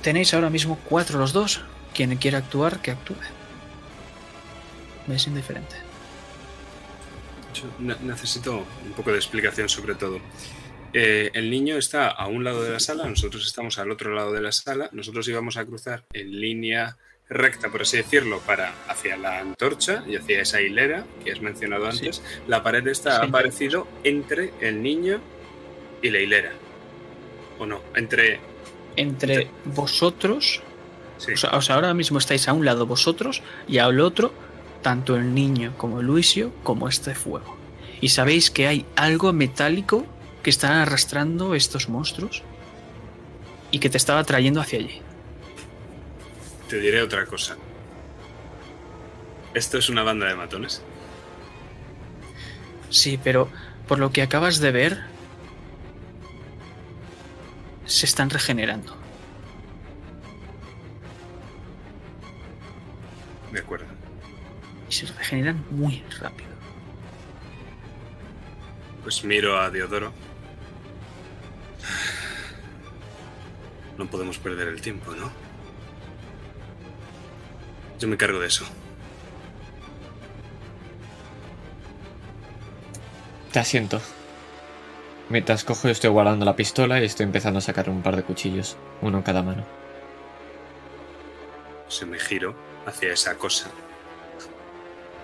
tenéis 0.00 0.32
ahora 0.32 0.48
mismo 0.48 0.78
cuatro 0.84 1.18
los 1.18 1.32
dos. 1.32 1.62
Quien 1.92 2.16
quiera 2.18 2.38
actuar, 2.38 2.78
que 2.78 2.92
actúe. 2.92 3.16
Me 5.06 5.16
es 5.16 5.26
indiferente. 5.26 5.76
Yo 7.54 7.64
necesito 8.02 8.64
un 8.84 8.92
poco 8.96 9.10
de 9.12 9.16
explicación 9.18 9.68
sobre 9.68 9.94
todo. 9.94 10.18
Eh, 10.92 11.30
el 11.34 11.50
niño 11.50 11.76
está 11.76 12.08
a 12.08 12.26
un 12.26 12.44
lado 12.44 12.62
de 12.62 12.70
la 12.70 12.80
sala, 12.80 13.06
nosotros 13.06 13.44
estamos 13.46 13.78
al 13.78 13.90
otro 13.90 14.14
lado 14.14 14.32
de 14.32 14.40
la 14.40 14.52
sala, 14.52 14.88
nosotros 14.92 15.26
íbamos 15.28 15.56
a 15.56 15.64
cruzar 15.64 16.04
en 16.12 16.40
línea 16.40 16.96
recta, 17.28 17.68
por 17.70 17.82
así 17.82 17.96
decirlo, 17.96 18.40
para 18.40 18.72
hacia 18.88 19.16
la 19.16 19.40
antorcha 19.40 20.04
y 20.06 20.16
hacia 20.16 20.40
esa 20.40 20.60
hilera 20.60 21.04
que 21.24 21.32
has 21.32 21.40
mencionado 21.40 21.90
Sí. 21.90 21.98
antes. 21.98 22.22
La 22.46 22.62
pared 22.62 22.86
esta 22.86 23.16
ha 23.18 23.20
Sí. 23.22 23.28
aparecido 23.28 23.88
entre 24.04 24.52
el 24.60 24.82
niño 24.82 25.20
y 26.02 26.10
la 26.10 26.18
hilera. 26.20 26.52
¿O 27.58 27.66
no? 27.66 27.80
Entre... 27.96 28.38
Entre 28.96 29.48
vosotros, 29.64 30.60
Sí. 31.18 31.32
o 31.50 31.60
sea, 31.60 31.74
ahora 31.76 31.94
mismo 31.94 32.18
estáis 32.18 32.46
a 32.48 32.52
un 32.52 32.64
lado 32.64 32.86
vosotros 32.86 33.42
y 33.66 33.78
al 33.78 34.00
otro, 34.00 34.32
tanto 34.84 35.16
el 35.16 35.34
niño 35.34 35.72
como 35.78 36.02
Luisio, 36.02 36.52
como 36.62 36.88
este 36.88 37.14
fuego. 37.14 37.56
Y 38.02 38.10
sabéis 38.10 38.50
que 38.50 38.68
hay 38.68 38.84
algo 38.96 39.32
metálico 39.32 40.04
que 40.42 40.50
están 40.50 40.72
arrastrando 40.72 41.54
estos 41.54 41.88
monstruos 41.88 42.42
y 43.70 43.78
que 43.78 43.88
te 43.88 43.96
estaba 43.96 44.22
trayendo 44.24 44.60
hacia 44.60 44.80
allí. 44.80 45.00
Te 46.68 46.78
diré 46.78 47.00
otra 47.00 47.24
cosa. 47.24 47.56
Esto 49.54 49.78
es 49.78 49.88
una 49.88 50.02
banda 50.02 50.26
de 50.26 50.34
matones. 50.34 50.82
Sí, 52.90 53.18
pero 53.24 53.48
por 53.88 53.98
lo 53.98 54.12
que 54.12 54.20
acabas 54.20 54.58
de 54.60 54.70
ver, 54.70 55.02
se 57.86 58.04
están 58.04 58.28
regenerando. 58.28 58.94
De 63.50 63.60
acuerdo. 63.60 63.93
Se 64.94 65.06
regeneran 65.06 65.64
muy 65.72 66.04
rápido. 66.20 66.50
Pues 69.02 69.24
miro 69.24 69.58
a 69.58 69.68
Diodoro. 69.68 70.12
No 73.98 74.06
podemos 74.06 74.38
perder 74.38 74.68
el 74.68 74.80
tiempo, 74.80 75.12
¿no? 75.16 75.32
Yo 77.98 78.06
me 78.06 78.16
cargo 78.16 78.38
de 78.38 78.46
eso. 78.46 78.64
Te 83.50 83.58
asiento. 83.58 84.00
Mientras 85.28 85.64
cojo, 85.64 85.88
estoy 85.88 86.10
guardando 86.10 86.44
la 86.44 86.54
pistola 86.54 87.00
y 87.00 87.06
estoy 87.06 87.24
empezando 87.24 87.58
a 87.58 87.62
sacar 87.62 87.90
un 87.90 88.00
par 88.00 88.14
de 88.14 88.22
cuchillos, 88.22 88.76
uno 89.02 89.18
en 89.18 89.24
cada 89.24 89.42
mano. 89.42 89.64
Se 91.88 92.06
me 92.06 92.20
giro 92.20 92.54
hacia 92.86 93.12
esa 93.12 93.36
cosa. 93.36 93.72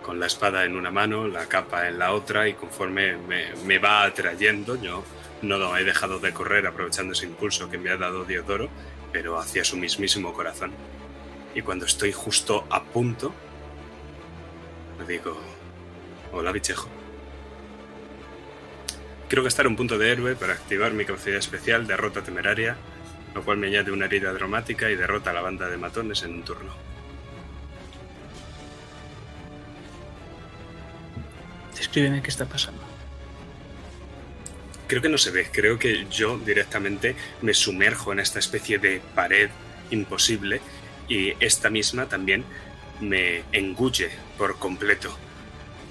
Con 0.02 0.18
la 0.18 0.26
espada 0.26 0.64
en 0.64 0.76
una 0.76 0.90
mano, 0.90 1.28
la 1.28 1.46
capa 1.46 1.88
en 1.88 1.98
la 1.98 2.12
otra, 2.12 2.48
y 2.48 2.54
conforme 2.54 3.16
me, 3.16 3.78
va 3.78 4.04
atrayendo, 4.04 4.80
yo 4.80 5.04
no 5.42 5.76
he 5.76 5.84
dejado 5.84 6.18
de 6.18 6.32
correr 6.32 6.66
aprovechando 6.66 7.12
ese 7.12 7.26
impulso 7.26 7.70
que 7.70 7.78
me 7.78 7.90
ha 7.90 7.96
dado 7.96 8.24
Diodoro, 8.24 8.68
pero 9.12 9.38
hacia 9.38 9.64
su 9.64 9.76
mismísimo 9.76 10.32
corazón. 10.32 10.72
Y 11.54 11.62
cuando 11.62 11.86
estoy 11.86 12.12
justo 12.12 12.66
a 12.70 12.82
punto, 12.82 13.34
le 14.98 15.06
digo, 15.06 15.38
hola 16.32 16.52
bichejo. 16.52 16.88
Quiero 19.28 19.44
gastar 19.44 19.66
un 19.66 19.76
punto 19.76 19.96
de 19.96 20.10
héroe 20.10 20.34
para 20.34 20.54
activar 20.54 20.92
mi 20.92 21.04
capacidad 21.04 21.38
especial 21.38 21.86
derrota 21.86 22.22
temeraria, 22.22 22.76
lo 23.34 23.44
cual 23.44 23.58
me 23.58 23.68
añade 23.68 23.92
una 23.92 24.06
herida 24.06 24.32
dramática 24.32 24.90
y 24.90 24.96
derrota 24.96 25.30
a 25.30 25.34
la 25.34 25.40
banda 25.40 25.68
de 25.68 25.76
matones 25.76 26.22
en 26.22 26.34
un 26.34 26.42
turno. 26.42 26.74
Descríbeme 31.80 32.20
qué 32.20 32.28
está 32.28 32.44
pasando. 32.44 32.82
Creo 34.86 35.00
que 35.00 35.08
no 35.08 35.16
se 35.16 35.30
ve, 35.30 35.48
creo 35.50 35.78
que 35.78 36.06
yo 36.10 36.36
directamente 36.36 37.16
me 37.40 37.54
sumerjo 37.54 38.12
en 38.12 38.20
esta 38.20 38.38
especie 38.38 38.78
de 38.78 39.00
pared 39.14 39.48
imposible 39.90 40.60
y 41.08 41.32
esta 41.40 41.70
misma 41.70 42.06
también 42.06 42.44
me 43.00 43.44
engulle 43.52 44.10
por 44.36 44.58
completo. 44.58 45.16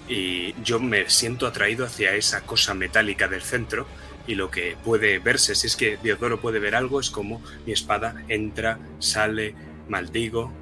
Y 0.07 0.53
yo 0.61 0.79
me 0.79 1.09
siento 1.09 1.47
atraído 1.47 1.87
hacia 1.87 2.13
esa 2.13 2.41
cosa 2.41 2.75
metálica 2.75 3.27
del 3.27 3.41
centro 3.41 3.87
y 4.27 4.35
lo 4.35 4.51
que 4.51 4.77
puede 4.85 5.17
verse, 5.17 5.55
si 5.55 5.65
es 5.65 5.75
que 5.75 5.97
Diodoro 6.03 6.39
puede 6.39 6.59
ver 6.59 6.75
algo, 6.75 6.99
es 6.99 7.09
como 7.09 7.41
mi 7.65 7.73
espada 7.73 8.23
entra, 8.27 8.77
sale, 8.99 9.55
maldigo 9.87 10.53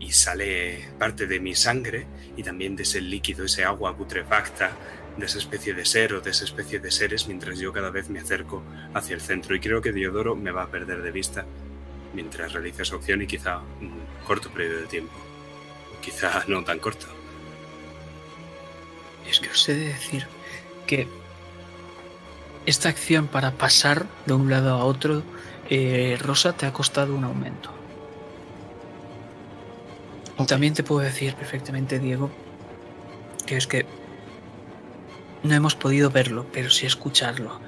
y 0.00 0.12
sale 0.12 0.88
parte 0.98 1.26
de 1.26 1.38
mi 1.38 1.54
sangre 1.54 2.06
y 2.36 2.42
también 2.42 2.74
de 2.74 2.82
ese 2.82 3.00
líquido, 3.00 3.44
ese 3.44 3.64
agua 3.64 3.96
putrefacta, 3.96 4.72
de 5.16 5.26
esa 5.26 5.38
especie 5.38 5.74
de 5.74 5.84
ser 5.84 6.14
o 6.14 6.20
de 6.20 6.30
esa 6.30 6.44
especie 6.44 6.80
de 6.80 6.90
seres 6.90 7.26
mientras 7.26 7.58
yo 7.58 7.72
cada 7.72 7.90
vez 7.90 8.08
me 8.08 8.20
acerco 8.20 8.62
hacia 8.94 9.14
el 9.14 9.20
centro. 9.20 9.54
Y 9.54 9.60
creo 9.60 9.82
que 9.82 9.92
Diodoro 9.92 10.34
me 10.34 10.50
va 10.50 10.64
a 10.64 10.70
perder 10.70 11.02
de 11.02 11.10
vista 11.10 11.44
mientras 12.14 12.52
realiza 12.52 12.84
su 12.84 12.96
acción 12.96 13.22
y 13.22 13.26
quizá 13.26 13.58
un 13.58 14.00
corto 14.26 14.50
periodo 14.50 14.80
de 14.80 14.86
tiempo. 14.86 15.14
Quizá 16.00 16.44
no 16.48 16.64
tan 16.64 16.78
corto. 16.78 17.06
Es 19.28 19.38
que 19.38 19.50
os 19.50 19.68
he 19.68 19.74
de 19.74 19.86
decir 19.86 20.26
que 20.86 21.06
esta 22.66 22.88
acción 22.88 23.28
para 23.28 23.52
pasar 23.52 24.06
de 24.26 24.32
un 24.32 24.50
lado 24.50 24.70
a 24.74 24.84
otro, 24.84 25.22
eh, 25.68 26.18
Rosa, 26.20 26.54
te 26.54 26.66
ha 26.66 26.72
costado 26.72 27.14
un 27.14 27.24
aumento. 27.24 27.79
También 30.46 30.74
te 30.74 30.82
puedo 30.82 31.00
decir 31.00 31.34
perfectamente, 31.34 31.98
Diego, 31.98 32.30
que 33.46 33.56
es 33.56 33.66
que 33.66 33.86
no 35.42 35.54
hemos 35.54 35.74
podido 35.74 36.10
verlo, 36.10 36.46
pero 36.52 36.70
sí 36.70 36.86
escucharlo. 36.86 37.60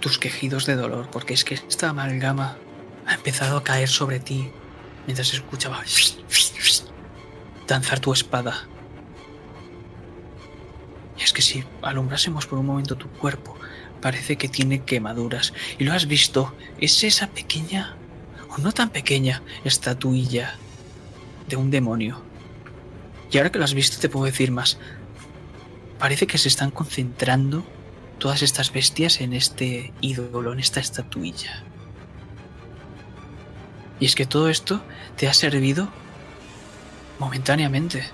Tus 0.00 0.18
quejidos 0.18 0.66
de 0.66 0.76
dolor, 0.76 1.08
porque 1.10 1.34
es 1.34 1.44
que 1.44 1.54
esta 1.54 1.90
amalgama 1.90 2.56
ha 3.06 3.14
empezado 3.14 3.56
a 3.56 3.64
caer 3.64 3.88
sobre 3.88 4.20
ti 4.20 4.50
mientras 5.06 5.32
escuchaba 5.32 5.82
danzar 7.66 8.00
tu 8.00 8.12
espada. 8.12 8.66
Y 11.18 11.22
es 11.22 11.32
que 11.32 11.42
si 11.42 11.64
alumbrásemos 11.82 12.46
por 12.46 12.58
un 12.58 12.66
momento 12.66 12.96
tu 12.96 13.08
cuerpo, 13.08 13.56
parece 14.00 14.36
que 14.36 14.48
tiene 14.48 14.84
quemaduras. 14.84 15.52
Y 15.78 15.84
lo 15.84 15.92
has 15.92 16.06
visto, 16.06 16.54
es 16.80 17.02
esa 17.02 17.26
pequeña, 17.26 17.96
o 18.48 18.58
no 18.58 18.72
tan 18.72 18.90
pequeña, 18.90 19.42
estatuilla 19.64 20.56
de 21.48 21.56
un 21.56 21.70
demonio. 21.70 22.22
Y 23.30 23.38
ahora 23.38 23.50
que 23.50 23.58
lo 23.58 23.64
has 23.64 23.74
visto 23.74 23.98
te 23.98 24.08
puedo 24.08 24.26
decir 24.26 24.50
más. 24.50 24.78
Parece 25.98 26.26
que 26.26 26.38
se 26.38 26.48
están 26.48 26.70
concentrando 26.70 27.64
todas 28.18 28.42
estas 28.42 28.72
bestias 28.72 29.20
en 29.20 29.32
este 29.32 29.92
ídolo, 30.00 30.52
en 30.52 30.60
esta 30.60 30.80
estatuilla. 30.80 31.64
Y 34.00 34.06
es 34.06 34.14
que 34.14 34.26
todo 34.26 34.48
esto 34.48 34.82
te 35.16 35.28
ha 35.28 35.34
servido 35.34 35.88
momentáneamente. 37.18 38.08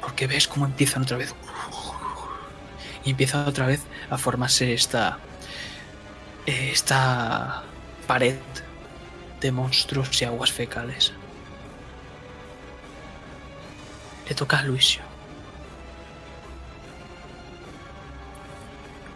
Porque 0.00 0.26
ves 0.26 0.46
cómo 0.46 0.66
empiezan 0.66 1.02
otra 1.02 1.16
vez. 1.16 1.34
Y 3.04 3.10
empieza 3.10 3.46
otra 3.46 3.66
vez 3.66 3.82
a 4.10 4.18
formarse 4.18 4.72
esta. 4.72 5.18
Esta 6.46 7.64
pared 8.06 8.36
de 9.40 9.52
monstruos 9.52 10.22
y 10.22 10.24
aguas 10.24 10.52
fecales. 10.52 11.12
Le 14.28 14.34
toca 14.34 14.58
a 14.58 14.62
Luisio. 14.62 15.02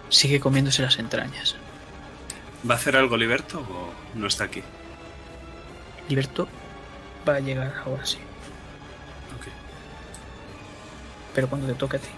Sigue 0.08 0.40
comiéndose 0.40 0.82
las 0.82 0.98
entrañas. 0.98 1.56
¿Va 2.68 2.74
a 2.74 2.76
hacer 2.76 2.96
algo 2.96 3.16
Liberto 3.16 3.60
o 3.60 3.90
no 4.18 4.26
está 4.26 4.44
aquí? 4.44 4.62
Liberto 6.08 6.48
va 7.28 7.36
a 7.36 7.40
llegar 7.40 7.74
ahora 7.86 8.04
sí. 8.04 8.18
Ok. 9.38 9.46
Pero 11.34 11.48
cuando 11.48 11.66
te 11.68 11.74
toque 11.74 11.96
a 11.96 12.00
ti. 12.00 12.08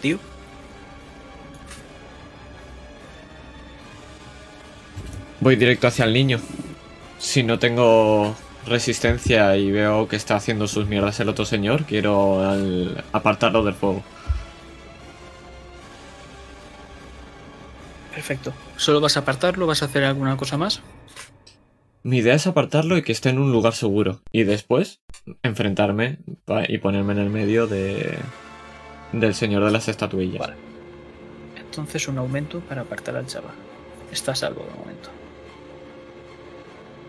Tío. 0.00 0.31
Voy 5.42 5.56
directo 5.56 5.88
hacia 5.88 6.04
el 6.04 6.12
niño. 6.12 6.38
Si 7.18 7.42
no 7.42 7.58
tengo 7.58 8.36
resistencia 8.64 9.56
y 9.56 9.72
veo 9.72 10.06
que 10.06 10.14
está 10.14 10.36
haciendo 10.36 10.68
sus 10.68 10.86
mierdas 10.86 11.18
el 11.18 11.28
otro 11.28 11.44
señor, 11.44 11.82
quiero 11.84 12.48
al- 12.48 13.02
apartarlo 13.12 13.64
del 13.64 13.74
fuego. 13.74 14.04
Perfecto. 18.14 18.52
¿Solo 18.76 19.00
vas 19.00 19.16
a 19.16 19.20
apartarlo? 19.20 19.66
¿Vas 19.66 19.82
a 19.82 19.86
hacer 19.86 20.04
alguna 20.04 20.36
cosa 20.36 20.56
más? 20.56 20.80
Mi 22.04 22.18
idea 22.18 22.34
es 22.34 22.46
apartarlo 22.46 22.96
y 22.96 23.02
que 23.02 23.10
esté 23.10 23.30
en 23.30 23.38
un 23.40 23.50
lugar 23.50 23.72
seguro. 23.74 24.20
Y 24.30 24.44
después 24.44 25.00
enfrentarme 25.42 26.18
y 26.68 26.78
ponerme 26.78 27.14
en 27.14 27.18
el 27.18 27.30
medio 27.30 27.66
de 27.66 28.16
del 29.12 29.34
señor 29.34 29.64
de 29.64 29.72
las 29.72 29.88
estatuillas. 29.88 30.38
Vale. 30.38 30.54
Entonces 31.56 32.06
un 32.06 32.18
aumento 32.18 32.60
para 32.60 32.82
apartar 32.82 33.16
al 33.16 33.26
chaval. 33.26 33.54
Está 34.12 34.32
a 34.32 34.36
salvo 34.36 34.64
de 34.64 34.78
momento. 34.78 35.10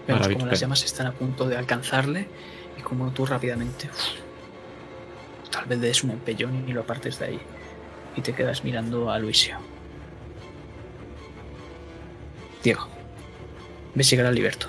Vemos 0.07 0.27
como 0.27 0.45
las 0.45 0.59
llamas 0.59 0.83
están 0.83 1.07
a 1.07 1.13
punto 1.13 1.47
de 1.47 1.57
alcanzarle 1.57 2.27
y 2.77 2.81
como 2.81 3.11
tú 3.11 3.25
rápidamente 3.25 3.87
uf, 3.87 5.49
tal 5.49 5.65
vez 5.65 5.79
le 5.79 5.87
des 5.87 6.03
un 6.03 6.11
empellón 6.11 6.67
y 6.67 6.73
lo 6.73 6.81
apartes 6.81 7.19
de 7.19 7.25
ahí 7.25 7.39
y 8.15 8.21
te 8.21 8.33
quedas 8.33 8.63
mirando 8.63 9.09
a 9.11 9.19
Luisio. 9.19 9.57
Diego, 12.63 12.87
ves 13.93 14.09
llegar 14.09 14.27
al 14.27 14.35
Liberto. 14.35 14.67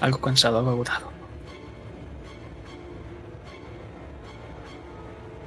Algo 0.00 0.20
cansado, 0.20 0.58
algo 0.58 0.70
agotado. 0.70 1.12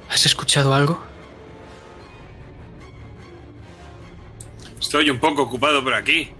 ¿Has 0.08 0.24
escuchado 0.24 0.72
algo? 0.74 0.98
Estoy 4.80 5.10
un 5.10 5.18
poco 5.18 5.42
ocupado 5.42 5.84
por 5.84 5.94
aquí. 5.94 6.30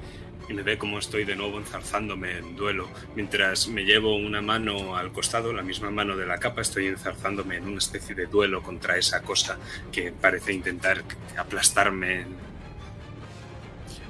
Y 0.49 0.55
me 0.55 0.63
ve 0.63 0.79
como 0.79 0.99
estoy 0.99 1.25
de 1.25 1.35
nuevo 1.35 1.59
enzarzándome 1.59 2.39
en 2.39 2.55
duelo. 2.55 2.89
Mientras 3.17 3.69
me 3.69 3.85
llevo 3.85 4.17
una 4.17 4.41
mano 4.41 4.97
al 4.97 5.13
costado, 5.13 5.53
la 5.53 5.63
misma 5.63 5.91
mano 5.91 6.17
de 6.17 6.27
la 6.27 6.39
capa, 6.39 6.61
estoy 6.61 6.87
enzarzándome 6.87 7.57
en 7.57 7.65
una 7.65 7.79
especie 7.79 8.15
de 8.15 8.27
duelo 8.27 8.63
contra 8.63 8.97
esa 8.97 9.23
cosa 9.23 9.59
que 9.91 10.13
parece 10.13 10.53
intentar 10.53 11.03
aplastarme. 11.37 12.27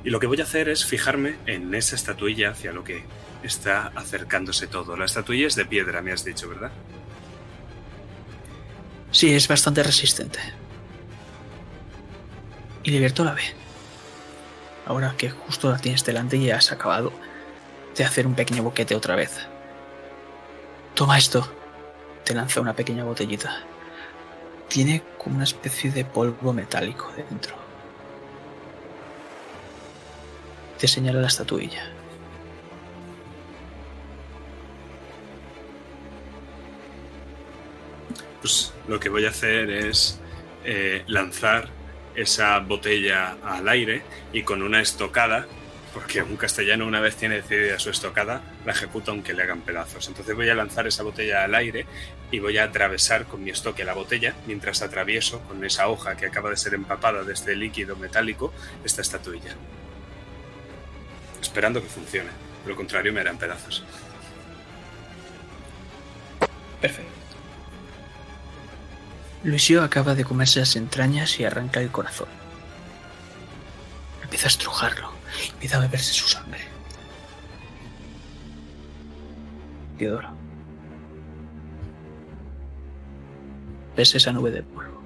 Y 0.04 0.10
lo 0.10 0.20
que 0.20 0.26
voy 0.26 0.40
a 0.40 0.44
hacer 0.44 0.68
es 0.68 0.84
fijarme 0.84 1.36
en 1.46 1.74
esa 1.74 1.96
estatuilla 1.96 2.50
hacia 2.50 2.72
lo 2.72 2.84
que 2.84 3.04
está 3.42 3.88
acercándose 3.94 4.66
todo. 4.66 4.96
La 4.96 5.06
estatuilla 5.06 5.46
es 5.46 5.56
de 5.56 5.64
piedra, 5.64 6.02
me 6.02 6.12
has 6.12 6.24
dicho, 6.24 6.48
¿verdad? 6.48 6.70
Sí, 9.10 9.32
es 9.32 9.48
bastante 9.48 9.82
resistente. 9.82 10.38
Y 12.84 12.90
Liberto 12.90 13.24
la 13.24 13.32
ve. 13.32 13.42
Ahora 14.86 15.14
que 15.18 15.30
justo 15.30 15.70
la 15.70 15.78
tienes 15.78 16.04
delante 16.04 16.36
y 16.36 16.50
has 16.50 16.70
acabado 16.70 17.12
de 17.96 18.04
hacer 18.04 18.26
un 18.26 18.34
pequeño 18.34 18.62
boquete 18.62 18.94
otra 18.94 19.16
vez. 19.16 19.36
Toma 20.94 21.18
esto. 21.18 21.46
Te 22.24 22.34
lanza 22.34 22.60
una 22.60 22.74
pequeña 22.74 23.04
botellita. 23.04 23.64
Tiene 24.68 25.02
como 25.18 25.36
una 25.36 25.44
especie 25.44 25.90
de 25.90 26.04
polvo 26.04 26.52
metálico 26.52 27.12
dentro. 27.16 27.56
Te 30.78 30.86
señala 30.86 31.20
la 31.20 31.28
estatuilla. 31.28 31.84
Pues 38.40 38.72
lo 38.86 39.00
que 39.00 39.08
voy 39.08 39.24
a 39.24 39.30
hacer 39.30 39.68
es 39.70 40.20
eh, 40.64 41.02
lanzar 41.08 41.70
esa 42.16 42.58
botella 42.60 43.36
al 43.44 43.68
aire 43.68 44.02
y 44.32 44.42
con 44.42 44.62
una 44.62 44.80
estocada, 44.80 45.46
porque 45.92 46.22
un 46.22 46.36
castellano 46.36 46.86
una 46.86 47.00
vez 47.00 47.16
tiene 47.16 47.36
decidida 47.36 47.78
su 47.78 47.90
estocada, 47.90 48.42
la 48.64 48.72
ejecuta 48.72 49.12
aunque 49.12 49.34
le 49.34 49.42
hagan 49.42 49.60
pedazos. 49.60 50.08
Entonces 50.08 50.34
voy 50.34 50.48
a 50.48 50.54
lanzar 50.54 50.86
esa 50.86 51.02
botella 51.02 51.44
al 51.44 51.54
aire 51.54 51.86
y 52.30 52.38
voy 52.38 52.58
a 52.58 52.64
atravesar 52.64 53.26
con 53.26 53.44
mi 53.44 53.50
estoque 53.50 53.84
la 53.84 53.94
botella 53.94 54.34
mientras 54.46 54.82
atravieso 54.82 55.40
con 55.42 55.64
esa 55.64 55.88
hoja 55.88 56.16
que 56.16 56.26
acaba 56.26 56.50
de 56.50 56.56
ser 56.56 56.74
empapada 56.74 57.22
de 57.22 57.32
este 57.32 57.54
líquido 57.54 57.96
metálico 57.96 58.52
esta 58.84 59.02
estatuilla. 59.02 59.54
Esperando 61.40 61.82
que 61.82 61.88
funcione. 61.88 62.30
Lo 62.66 62.74
contrario 62.74 63.12
me 63.12 63.20
harán 63.20 63.38
pedazos. 63.38 63.84
Perfecto. 66.80 67.15
Luisio 69.46 69.84
acaba 69.84 70.16
de 70.16 70.24
comerse 70.24 70.58
las 70.58 70.74
entrañas 70.74 71.38
y 71.38 71.44
arranca 71.44 71.80
el 71.80 71.92
corazón. 71.92 72.26
empieza 74.24 74.46
a 74.46 74.48
estrujarlo, 74.48 75.12
empieza 75.52 75.76
a 75.76 75.80
beberse 75.82 76.12
su 76.12 76.26
sangre. 76.26 76.62
Teodoro. 79.98 80.30
¿Ves 83.96 84.16
esa 84.16 84.32
nube 84.32 84.50
de 84.50 84.64
polvo? 84.64 85.00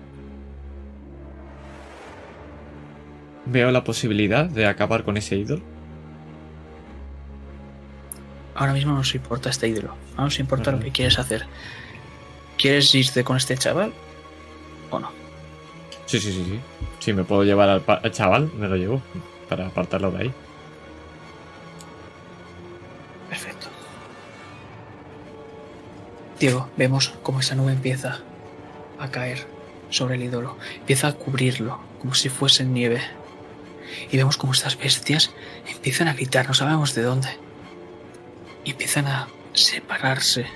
Veo 3.45 3.71
la 3.71 3.85
posibilidad 3.85 4.47
de 4.47 4.67
acabar 4.67 5.05
con 5.05 5.19
ese 5.19 5.37
ídolo. 5.37 5.63
Ahora 8.55 8.73
mismo 8.73 8.93
no 8.93 8.99
nos 8.99 9.15
importa 9.15 9.51
este 9.51 9.69
ídolo. 9.69 9.95
No 10.17 10.25
nos 10.25 10.41
importa 10.41 10.73
lo 10.73 10.81
que 10.81 10.93
quieres 10.93 11.19
hacer. 11.19 11.47
¿Quieres 12.57 12.95
irte 12.95 13.23
con 13.23 13.37
este 13.37 13.59
chaval? 13.59 13.93
¿O 14.91 14.99
no? 14.99 15.11
Sí, 16.07 16.19
sí, 16.19 16.33
sí, 16.33 16.45
sí. 16.45 16.61
Si 16.99 17.13
me 17.13 17.25
puedo 17.25 17.45
llevar 17.45 17.69
al, 17.69 18.13
chaval, 18.13 18.51
me 18.55 18.69
lo 18.69 18.77
llevo. 18.77 19.03
Para 19.49 19.67
apartarlo 19.67 20.11
de 20.11 20.25
ahí. 20.25 20.33
Perfecto. 23.29 23.67
Diego, 26.39 26.69
vemos 26.77 27.15
cómo 27.23 27.41
esa 27.41 27.55
nube 27.55 27.73
empieza 27.73 28.21
a 28.99 29.11
caer 29.11 29.47
sobre 29.91 30.17
el 30.17 30.23
ídolo. 30.23 30.57
Empieza 30.77 31.09
a 31.09 31.13
cubrirlo, 31.13 31.81
como 32.01 32.15
si 32.15 32.29
fuese 32.29 32.65
nieve. 32.65 33.01
Y 34.11 34.17
vemos 34.17 34.37
cómo 34.37 34.53
estas 34.53 34.79
bestias 34.79 35.33
empiezan 35.69 36.09
a 36.09 36.15
gritar, 36.15 36.47
no 36.47 36.55
sabemos 36.55 36.95
de 36.95 37.03
dónde. 37.03 37.29
Y 38.65 38.73
empiezan 38.73 39.07
a 39.07 39.29
separarse 39.53 40.47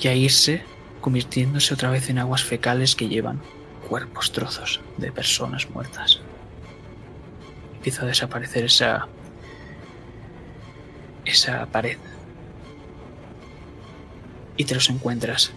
y 0.00 0.08
a 0.08 0.14
irse, 0.14 0.62
convirtiéndose 1.00 1.74
otra 1.74 1.90
vez 1.90 2.10
en 2.10 2.18
aguas 2.18 2.42
fecales 2.42 2.94
que 2.94 3.08
llevan 3.08 3.40
cuerpos, 3.88 4.32
trozos 4.32 4.80
de 4.96 5.12
personas 5.12 5.70
muertas. 5.70 6.20
Empieza 7.76 8.02
a 8.02 8.06
desaparecer 8.06 8.64
esa 8.64 9.08
esa 11.28 11.66
pared. 11.66 11.98
Y 14.56 14.64
te 14.64 14.74
los 14.74 14.90
encuentras. 14.90 15.52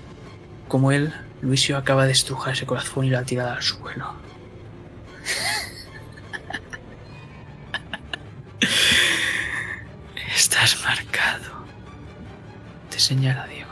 Como 0.67 0.91
él, 0.91 1.11
Luisio 1.41 1.75
acaba 1.77 2.05
de 2.05 2.11
estrujar 2.11 2.53
ese 2.53 2.67
corazón 2.67 3.05
y 3.05 3.09
lo 3.09 3.17
ha 3.17 3.23
tirado 3.23 3.53
al 3.53 3.63
suelo. 3.63 4.13
Estás 10.35 10.77
marcado. 10.83 11.65
Te 12.89 12.99
señala 12.99 13.47
Diego. 13.47 13.70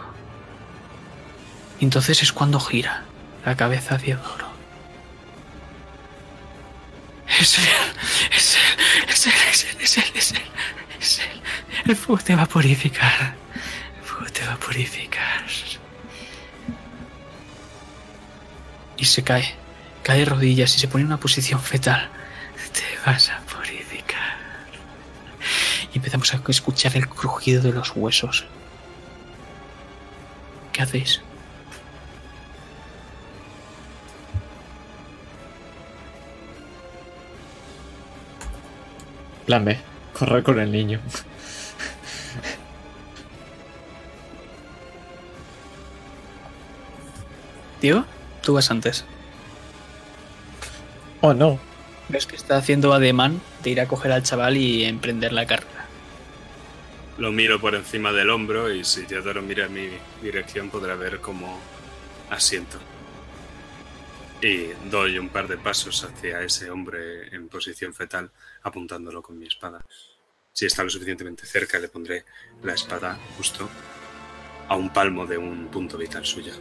Y 1.80 1.86
entonces 1.86 2.22
es 2.22 2.34
cuando 2.34 2.60
gira 2.60 3.04
la 3.46 3.56
cabeza 3.56 3.96
hacia 3.96 4.18
Doro. 4.18 4.50
Es 7.40 7.58
él, 7.58 7.66
es 8.36 8.56
él, 8.56 9.08
es 9.08 9.28
él, 9.28 9.34
es 9.50 9.66
él, 9.66 9.78
es 9.82 9.98
él, 9.98 10.04
es 10.16 10.32
él, 10.32 10.42
es 11.00 11.20
él. 11.20 11.42
El 11.86 11.96
fuego 11.96 12.22
te 12.22 12.36
va 12.36 12.44
a 12.44 12.46
purificar. 12.48 13.36
El 13.98 14.04
fuego 14.04 14.32
te 14.32 14.46
va 14.46 14.54
a 14.54 14.58
purificar. 14.58 15.46
Y 18.98 19.06
se 19.06 19.24
cae. 19.24 19.56
Cae 20.04 20.26
rodillas 20.26 20.76
y 20.76 20.80
se 20.80 20.88
pone 20.90 21.04
en 21.04 21.08
una 21.08 21.20
posición 21.20 21.62
fetal. 21.62 22.10
Te 22.74 23.10
vas 23.10 23.30
a 23.30 23.40
purificar. 23.40 24.38
Y 25.94 25.98
empezamos 25.98 26.34
a 26.34 26.42
escuchar 26.50 26.98
el 26.98 27.08
crujido 27.08 27.62
de 27.62 27.72
los 27.72 27.94
huesos. 27.96 28.46
¿Qué 30.74 30.82
hacéis? 30.82 31.22
Plan 39.50 39.66
B. 39.66 39.76
Correr 40.14 40.44
con 40.44 40.60
el 40.60 40.72
niño. 40.72 41.00
Diego, 47.82 48.06
tú 48.44 48.54
vas 48.54 48.70
antes. 48.70 49.06
Oh, 51.22 51.34
no. 51.34 51.60
Ves 52.10 52.28
que 52.28 52.36
está 52.36 52.58
haciendo 52.58 52.94
ademán 52.94 53.42
de 53.64 53.72
ir 53.72 53.82
a 53.82 53.88
coger 53.88 54.12
al 54.12 54.22
chaval 54.22 54.56
y 54.56 54.86
emprender 54.86 55.34
la 55.34 55.48
carrera. 55.48 55.88
Lo 57.18 57.32
miro 57.32 57.60
por 57.60 57.74
encima 57.74 58.12
del 58.12 58.30
hombro 58.30 58.72
y 58.72 58.84
si 58.84 59.08
Teodoro 59.08 59.42
mira 59.42 59.66
en 59.66 59.74
mi 59.74 59.90
dirección 60.22 60.70
podrá 60.70 60.94
ver 60.94 61.22
cómo 61.22 61.60
asiento. 62.30 62.78
Y 64.44 64.68
doy 64.92 65.18
un 65.18 65.30
par 65.30 65.48
de 65.48 65.58
pasos 65.58 66.04
hacia 66.04 66.44
ese 66.44 66.70
hombre 66.70 67.36
en 67.36 67.50
posición 67.50 67.96
fetal 67.96 68.30
apuntándolo 68.64 69.22
con 69.22 69.38
mi 69.38 69.48
espada. 69.48 69.84
Si 70.52 70.66
está 70.66 70.84
lo 70.84 70.90
suficientemente 70.90 71.46
cerca 71.46 71.80
le 71.80 71.88
pondré 71.88 72.26
la 72.64 72.74
espada 72.74 73.18
justo 73.38 73.70
a 74.68 74.76
un 74.76 74.92
palmo 74.92 75.26
de 75.26 75.38
un 75.38 75.68
punto 75.68 75.98
vital 75.98 76.26
suyo. 76.26 76.54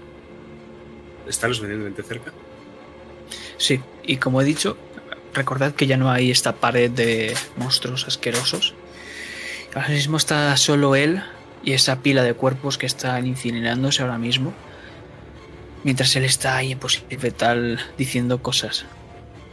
¿Está 1.26 1.48
lo 1.48 1.54
suficientemente 1.54 2.02
cerca? 2.02 2.32
Sí, 3.56 3.80
y 4.04 4.16
como 4.16 4.40
he 4.40 4.44
dicho, 4.44 4.78
recordad 5.34 5.74
que 5.74 5.86
ya 5.86 5.96
no 5.96 6.10
hay 6.10 6.30
esta 6.30 6.56
pared 6.56 6.90
de 6.90 7.36
monstruos 7.56 8.06
asquerosos. 8.06 8.74
Ahora 9.74 9.88
mismo 9.88 10.16
está 10.16 10.56
solo 10.56 10.96
él 10.96 11.22
y 11.62 11.72
esa 11.72 12.00
pila 12.02 12.22
de 12.22 12.34
cuerpos 12.34 12.78
que 12.78 12.86
están 12.86 13.26
incinerándose 13.26 14.02
ahora 14.02 14.18
mismo. 14.18 14.54
Mientras 15.84 16.14
él 16.16 16.24
está 16.24 16.56
ahí 16.56 16.72
en 16.72 16.78
posición 16.78 17.20
fetal 17.20 17.80
diciendo 17.96 18.42
cosas, 18.42 18.86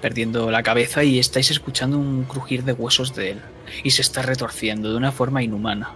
perdiendo 0.06 0.52
la 0.52 0.62
cabeza 0.62 1.04
y 1.04 1.18
estáis 1.18 1.50
escuchando 1.50 1.98
un 1.98 2.26
crujir 2.26 2.64
de 2.64 2.74
huesos 2.74 3.16
de 3.16 3.32
él. 3.32 3.42
Y 3.84 3.90
se 3.90 4.04
está 4.04 4.22
retorciendo 4.22 4.92
de 4.92 4.98
una 4.98 5.12
forma 5.12 5.42
inhumana. 5.42 5.96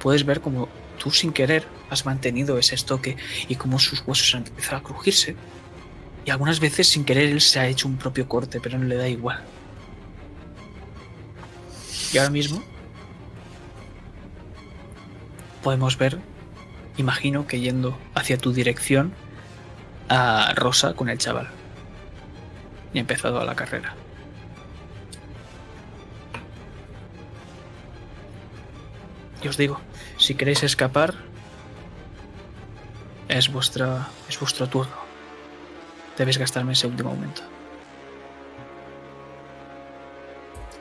Puedes 0.00 0.24
ver 0.24 0.40
como 0.40 0.68
tú 0.96 1.10
sin 1.10 1.32
querer 1.32 1.66
has 1.90 2.06
mantenido 2.06 2.58
ese 2.58 2.76
estoque 2.76 3.16
y 3.48 3.56
como 3.56 3.80
sus 3.80 4.04
huesos 4.06 4.32
han 4.36 4.46
empezado 4.46 4.76
a 4.76 4.82
crujirse. 4.84 5.34
Y 6.24 6.30
algunas 6.30 6.60
veces 6.60 6.86
sin 6.86 7.04
querer 7.04 7.30
él 7.30 7.40
se 7.40 7.58
ha 7.58 7.66
hecho 7.66 7.88
un 7.88 7.96
propio 7.96 8.28
corte, 8.28 8.60
pero 8.60 8.78
no 8.78 8.84
le 8.84 8.94
da 8.94 9.08
igual. 9.08 9.42
Y 12.12 12.18
ahora 12.18 12.30
mismo 12.30 12.62
podemos 15.60 15.98
ver, 15.98 16.20
imagino 16.98 17.48
que 17.48 17.58
yendo 17.58 17.98
hacia 18.14 18.38
tu 18.38 18.52
dirección, 18.52 19.12
a 20.08 20.52
Rosa 20.54 20.94
con 20.94 21.08
el 21.08 21.18
chaval. 21.18 21.48
Y 22.92 22.98
ha 22.98 23.00
empezado 23.00 23.40
a 23.40 23.44
la 23.44 23.54
carrera. 23.54 23.94
Y 29.42 29.48
os 29.48 29.56
digo, 29.56 29.80
si 30.16 30.34
queréis 30.34 30.62
escapar, 30.62 31.14
es 33.28 33.52
vuestra 33.52 34.08
es 34.28 34.38
vuestro 34.40 34.68
turno. 34.68 34.96
Debéis 36.16 36.38
gastarme 36.38 36.72
ese 36.72 36.86
último 36.86 37.10
momento. 37.10 37.42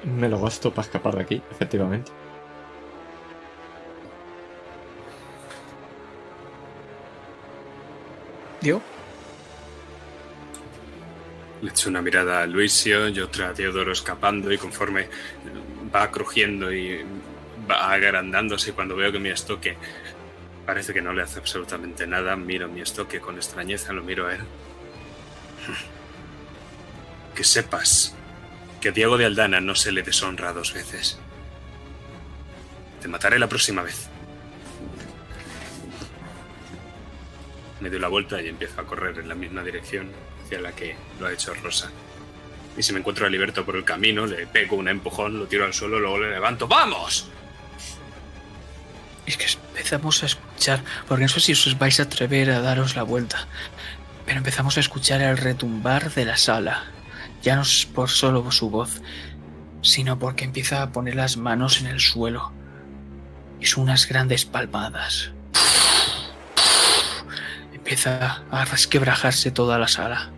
Me 0.03 0.29
lo 0.29 0.39
gasto 0.39 0.71
para 0.71 0.85
escapar 0.85 1.15
de 1.15 1.21
aquí, 1.21 1.41
efectivamente. 1.51 2.11
¿Dio? 8.61 8.81
Le 11.61 11.69
echo 11.69 11.89
una 11.89 12.01
mirada 12.01 12.41
a 12.43 12.47
Luisio 12.47 13.09
y 13.09 13.19
otra 13.19 13.49
a 13.49 13.53
Teodoro 13.53 13.91
escapando 13.91 14.51
y 14.51 14.57
conforme 14.57 15.09
va 15.93 16.11
crujiendo 16.11 16.71
y 16.71 17.03
va 17.69 17.91
agrandándose 17.91 18.73
cuando 18.73 18.95
veo 18.95 19.11
que 19.11 19.19
mi 19.19 19.29
estoque 19.29 19.77
parece 20.65 20.93
que 20.93 21.01
no 21.01 21.13
le 21.13 21.23
hace 21.23 21.39
absolutamente 21.39 22.05
nada, 22.05 22.35
miro 22.35 22.67
mi 22.67 22.81
estoque 22.81 23.19
con 23.21 23.37
extrañeza, 23.37 23.93
lo 23.93 24.03
miro 24.03 24.27
a 24.27 24.35
él. 24.35 24.41
Que 27.33 27.43
sepas 27.43 28.15
que 28.81 28.91
Diego 28.91 29.15
de 29.15 29.25
Aldana 29.25 29.61
no 29.61 29.75
se 29.75 29.91
le 29.91 30.01
deshonra 30.01 30.53
dos 30.53 30.73
veces. 30.73 31.19
Te 32.99 33.07
mataré 33.07 33.37
la 33.37 33.47
próxima 33.47 33.83
vez. 33.83 34.09
Me 37.87 37.91
doy 37.91 38.01
la 38.01 38.09
vuelta 38.09 38.41
y 38.41 38.49
empiezo 38.49 38.81
a 38.81 38.85
correr 38.85 39.17
en 39.17 39.29
la 39.29 39.33
misma 39.33 39.63
dirección 39.63 40.11
hacia 40.43 40.59
la 40.59 40.73
que 40.73 40.97
lo 41.21 41.27
ha 41.27 41.31
hecho 41.31 41.53
Rosa. 41.53 41.89
Y 42.77 42.83
si 42.83 42.91
me 42.91 42.99
encuentro 42.99 43.25
a 43.25 43.29
Liberto 43.29 43.63
por 43.63 43.77
el 43.77 43.85
camino, 43.85 44.25
le 44.25 44.45
pego 44.45 44.75
un 44.75 44.89
empujón, 44.89 45.39
lo 45.39 45.47
tiro 45.47 45.63
al 45.63 45.73
suelo, 45.73 45.97
luego 45.97 46.19
le 46.19 46.31
levanto. 46.31 46.67
¡Vamos! 46.67 47.29
Es 49.25 49.37
que 49.37 49.45
empezamos 49.69 50.21
a 50.21 50.25
escuchar, 50.25 50.83
porque 51.07 51.23
no 51.23 51.29
sé 51.29 51.39
si 51.39 51.53
os 51.53 51.79
vais 51.79 51.97
a 52.01 52.03
atrever 52.03 52.51
a 52.51 52.59
daros 52.59 52.97
la 52.97 53.03
vuelta, 53.03 53.47
pero 54.25 54.39
empezamos 54.39 54.75
a 54.75 54.81
escuchar 54.81 55.21
el 55.21 55.37
retumbar 55.37 56.13
de 56.13 56.25
la 56.25 56.35
sala. 56.35 56.91
Ya 57.41 57.55
no 57.55 57.61
es 57.61 57.85
por 57.85 58.09
solo 58.09 58.51
su 58.51 58.69
voz, 58.69 59.01
sino 59.81 60.19
porque 60.19 60.43
empieza 60.43 60.81
a 60.81 60.91
poner 60.91 61.15
las 61.15 61.37
manos 61.37 61.79
en 61.79 61.87
el 61.87 62.01
suelo. 62.01 62.51
Y 63.61 63.79
unas 63.79 64.09
grandes 64.09 64.43
palmadas. 64.43 65.31
Empieza 67.87 68.43
a 68.51 68.65
resquebrajarse 68.65 69.49
toda 69.49 69.79
la 69.79 69.87
sala. 69.87 70.29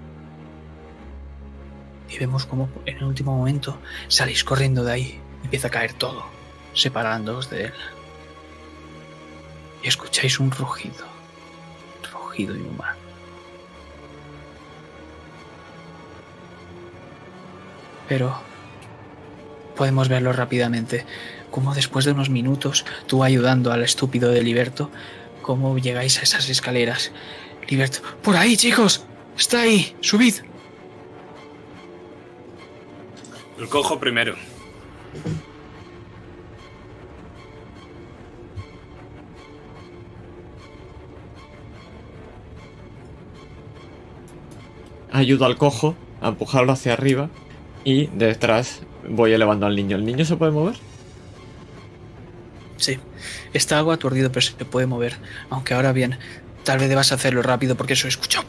Y 2.08 2.20
vemos 2.20 2.46
como 2.46 2.70
en 2.86 2.98
el 2.98 3.04
último 3.04 3.36
momento 3.36 3.80
salís 4.08 4.44
corriendo 4.44 4.84
de 4.84 4.92
ahí. 4.92 5.20
Empieza 5.44 5.70
a 5.70 5.72
caer 5.72 5.94
todo, 5.94 6.26
separándoos 6.76 7.50
de 7.50 7.64
él. 7.64 7.74
Y 9.82 9.88
escucháis 9.88 10.40
un 10.40 10.52
rugido. 10.52 11.08
Rugido 12.14 12.56
inhumano. 12.56 13.00
Pero 18.08 18.40
podemos 19.76 20.08
verlo 20.08 20.34
rápidamente. 20.34 21.04
Como 21.50 21.74
después 21.74 22.06
de 22.06 22.12
unos 22.12 22.30
minutos, 22.30 22.86
tú 23.08 23.24
ayudando 23.24 23.72
al 23.72 23.82
estúpido 23.82 24.30
de 24.30 24.44
Liberto, 24.44 24.92
cómo 25.50 25.80
llegáis 25.80 26.20
a 26.20 26.22
esas 26.22 26.48
escaleras. 26.48 27.12
Liberto, 27.68 28.02
por 28.22 28.36
ahí, 28.36 28.56
chicos. 28.56 29.04
Está 29.36 29.62
ahí. 29.62 29.96
Subid. 30.00 30.36
El 33.58 33.68
cojo 33.68 34.00
primero. 34.00 34.36
Ayudo 45.12 45.46
al 45.46 45.58
cojo 45.58 45.96
a 46.22 46.28
empujarlo 46.28 46.74
hacia 46.74 46.94
arriba 46.94 47.32
y 47.84 48.06
detrás 48.14 48.84
voy 49.10 49.34
elevando 49.34 49.66
al 49.66 49.76
niño. 49.76 49.96
¿El 49.96 50.06
niño 50.06 50.26
se 50.26 50.36
puede 50.36 50.52
mover? 50.52 50.89
Sí. 52.80 52.98
Está 53.54 53.78
algo 53.78 53.92
aturdido, 53.92 54.32
pero 54.32 54.42
se 54.42 54.54
puede 54.66 54.88
mover. 54.88 55.18
Aunque 55.50 55.74
ahora 55.74 55.92
bien, 55.92 56.18
tal 56.64 56.80
vez 56.80 56.90
debas 56.90 57.12
hacerlo 57.12 57.42
rápido 57.42 57.76
porque 57.76 57.94
eso 57.94 58.08
he 58.08 58.10
escuchado. 58.10 58.46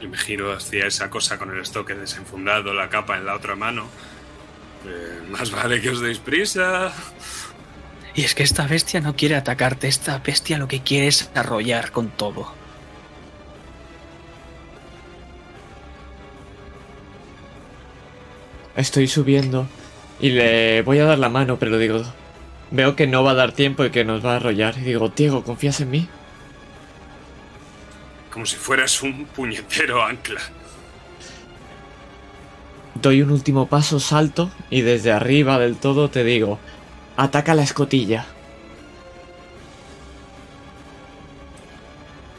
Y 0.00 0.06
me 0.06 0.18
giro 0.18 0.52
hacia 0.52 0.86
esa 0.86 1.08
cosa 1.08 1.38
con 1.38 1.50
el 1.50 1.60
estoque 1.60 1.94
desenfundado, 1.94 2.74
la 2.74 2.88
capa 2.88 3.16
en 3.16 3.24
la 3.24 3.34
otra 3.34 3.54
mano. 3.54 3.86
Eh, 4.86 5.22
más 5.30 5.50
vale 5.50 5.80
que 5.80 5.90
os 5.90 6.00
deis 6.00 6.18
prisa. 6.18 6.92
Y 8.14 8.24
es 8.24 8.34
que 8.34 8.42
esta 8.42 8.66
bestia 8.66 9.00
no 9.00 9.14
quiere 9.14 9.36
atacarte, 9.36 9.86
esta 9.86 10.18
bestia 10.18 10.58
lo 10.58 10.66
que 10.66 10.82
quiere 10.82 11.06
es 11.06 11.30
arrollar 11.34 11.92
con 11.92 12.08
todo. 12.08 12.57
Estoy 18.78 19.08
subiendo 19.08 19.66
y 20.20 20.30
le 20.30 20.82
voy 20.82 21.00
a 21.00 21.04
dar 21.04 21.18
la 21.18 21.28
mano, 21.28 21.58
pero 21.58 21.78
digo, 21.78 22.04
veo 22.70 22.94
que 22.94 23.08
no 23.08 23.24
va 23.24 23.32
a 23.32 23.34
dar 23.34 23.50
tiempo 23.50 23.84
y 23.84 23.90
que 23.90 24.04
nos 24.04 24.24
va 24.24 24.34
a 24.34 24.36
arrollar. 24.36 24.78
Y 24.78 24.82
digo, 24.82 25.08
Diego, 25.08 25.42
¿confías 25.42 25.80
en 25.80 25.90
mí? 25.90 26.08
Como 28.30 28.46
si 28.46 28.54
fueras 28.54 29.02
un 29.02 29.24
puñetero 29.26 30.04
ancla. 30.04 30.40
Doy 32.94 33.20
un 33.20 33.32
último 33.32 33.66
paso, 33.66 33.98
salto 33.98 34.48
y 34.70 34.82
desde 34.82 35.10
arriba 35.10 35.58
del 35.58 35.76
todo 35.76 36.08
te 36.08 36.22
digo, 36.22 36.60
ataca 37.16 37.56
la 37.56 37.64
escotilla. 37.64 38.26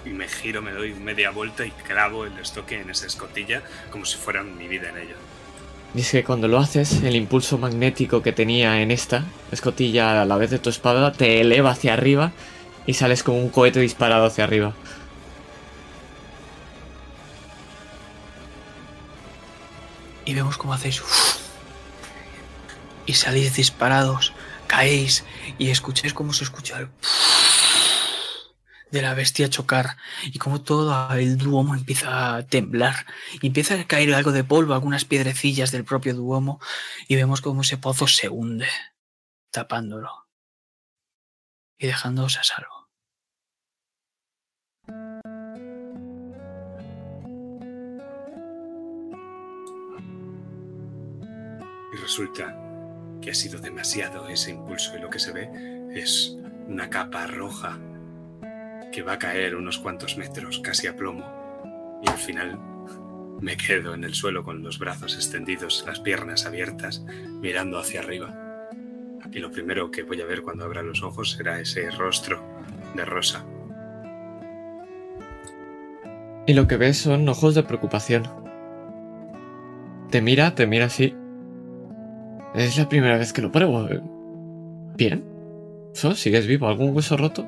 Y 0.06 0.12
me 0.12 0.30
giro, 0.30 0.62
me 0.62 0.72
doy 0.72 0.94
media 0.94 1.32
vuelta 1.32 1.66
y 1.66 1.72
clavo 1.72 2.24
el 2.24 2.40
estoque 2.40 2.80
en 2.80 2.90
esa 2.90 3.08
escotilla 3.08 3.62
como 3.92 4.06
si 4.06 4.16
fuera 4.16 4.42
mi 4.42 4.70
vida 4.70 4.88
en 4.88 5.00
ello. 5.00 5.16
Es 5.96 6.12
que 6.12 6.24
cuando 6.24 6.48
lo 6.48 6.60
haces, 6.60 7.02
el 7.04 7.16
impulso 7.16 7.58
magnético 7.58 8.22
que 8.22 8.32
tenía 8.32 8.82
en 8.82 8.92
esta 8.92 9.26
escotilla 9.52 10.22
a 10.22 10.26
la 10.26 10.38
vez 10.38 10.52
de 10.52 10.60
tu 10.60 10.70
espada 10.70 11.12
te 11.12 11.42
eleva 11.42 11.72
hacia 11.72 11.94
arriba 11.94 12.32
y 12.86 12.94
sales 12.94 13.24
como 13.24 13.40
un 13.40 13.50
cohete 13.50 13.80
disparado 13.80 14.26
hacia 14.26 14.44
arriba. 14.44 14.74
Y 20.26 20.34
vemos 20.36 20.58
cómo 20.58 20.74
hacéis. 20.74 21.02
Y 23.08 23.14
salís 23.14 23.56
disparados, 23.56 24.34
caéis 24.68 25.26
y 25.58 25.72
escucháis 25.72 26.14
cómo 26.14 26.34
se 26.34 26.44
escucha 26.44 26.78
el 26.78 26.88
de 28.92 29.02
la 29.02 29.14
bestia 29.14 29.50
chocar 29.50 29.98
y 30.26 30.40
como 30.40 30.62
todo 30.62 31.12
el 31.14 31.38
duomo 31.38 31.76
empieza 31.76 32.36
a 32.36 32.44
temblar 32.44 33.06
y 33.42 33.48
empieza 33.48 33.76
a 33.80 33.86
caer 33.86 34.14
algo 34.14 34.32
de 34.32 34.44
polvo, 34.44 34.74
algunas 34.74 35.06
piedrecillas 35.06 35.72
del 35.72 35.86
propio 35.86 36.14
duomo 36.14 36.60
y 37.08 37.16
vemos 37.16 37.42
como 37.42 37.62
ese 37.62 37.78
pozo 37.78 38.08
se 38.08 38.30
hunde, 38.30 38.68
tapándolo 39.52 40.28
y 41.78 41.88
dejándoos 41.88 42.38
a 42.38 42.44
salvo. 42.44 42.90
Y 51.92 51.98
resulta 51.98 52.56
que 53.22 53.32
ha 53.32 53.36
sido 53.36 53.60
demasiado 53.60 54.28
ese 54.30 54.52
impulso 54.52 54.96
y 54.96 55.02
lo 55.02 55.10
que 55.10 55.20
se 55.20 55.32
ve 55.32 55.50
es 55.94 56.36
una 56.68 56.90
capa 56.90 57.28
roja 57.28 57.80
que 58.92 59.02
va 59.02 59.14
a 59.14 59.20
caer 59.20 59.56
unos 59.56 59.78
cuantos 59.78 60.18
metros, 60.18 60.60
casi 60.60 60.88
a 60.88 60.96
plomo, 60.96 61.26
y 62.04 62.10
al 62.10 62.18
final 62.18 62.60
me 63.42 63.56
quedo 63.56 63.94
en 63.94 64.04
el 64.04 64.14
suelo 64.14 64.44
con 64.44 64.64
los 64.64 64.80
brazos 64.80 65.16
extendidos, 65.16 65.84
las 65.88 66.00
piernas 66.00 66.46
abiertas, 66.46 67.04
mirando 67.42 67.78
hacia 67.78 68.02
arriba. 68.02 68.68
Y 69.32 69.40
lo 69.40 69.52
primero 69.52 69.92
que 69.92 70.04
voy 70.04 70.22
a 70.22 70.26
ver 70.26 70.42
cuando 70.42 70.66
abra 70.66 70.82
los 70.82 71.04
ojos 71.04 71.32
será 71.32 71.60
ese 71.60 71.90
rostro 71.92 72.42
de 72.96 73.06
Rosa. 73.06 73.46
Y 76.48 76.54
lo 76.54 76.68
que 76.68 76.78
ves 76.78 76.98
son 76.98 77.30
ojos 77.30 77.54
de 77.54 77.64
preocupación. 77.64 78.24
Te 80.10 80.22
mira, 80.22 80.56
te 80.56 80.66
mira 80.66 80.86
así. 80.86 81.16
Es 82.56 82.78
la 82.78 82.90
primera 82.90 83.18
vez 83.18 83.32
que 83.32 83.44
lo 83.44 83.52
pruebo. 83.52 83.88
Bien. 84.96 85.24
¿Sigues 85.94 86.48
vivo? 86.48 86.68
¿Algún 86.68 86.96
hueso 86.96 87.16
roto? 87.18 87.48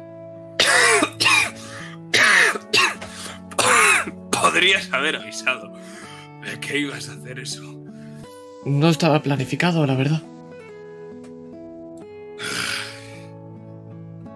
Podrías 4.52 4.92
haber 4.92 5.16
avisado 5.16 5.72
de 6.44 6.60
que 6.60 6.80
ibas 6.80 7.08
a 7.08 7.14
hacer 7.14 7.40
eso. 7.40 7.64
No 8.66 8.90
estaba 8.90 9.22
planificado, 9.24 9.86
la 9.86 9.96
verdad. 9.96 10.22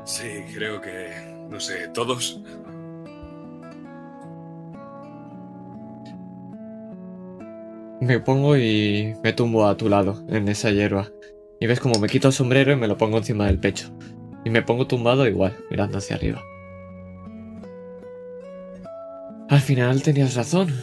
Sí, 0.05 0.29
creo 0.53 0.79
que, 0.79 1.11
no 1.49 1.59
sé, 1.59 1.89
todos. 1.93 2.39
Me 7.99 8.19
pongo 8.21 8.55
y 8.55 9.15
me 9.21 9.33
tumbo 9.33 9.67
a 9.67 9.75
tu 9.75 9.89
lado, 9.89 10.23
en 10.29 10.47
esa 10.47 10.71
hierba. 10.71 11.09
Y 11.59 11.67
ves 11.67 11.81
como 11.81 11.99
me 11.99 12.07
quito 12.07 12.29
el 12.29 12.33
sombrero 12.33 12.71
y 12.71 12.77
me 12.77 12.87
lo 12.87 12.97
pongo 12.97 13.17
encima 13.17 13.47
del 13.47 13.59
pecho. 13.59 13.89
Y 14.45 14.49
me 14.49 14.61
pongo 14.61 14.87
tumbado 14.87 15.27
igual, 15.27 15.57
mirando 15.69 15.97
hacia 15.97 16.15
arriba. 16.15 16.41
Al 19.49 19.61
final 19.61 20.01
tenías 20.01 20.35
razón. 20.35 20.73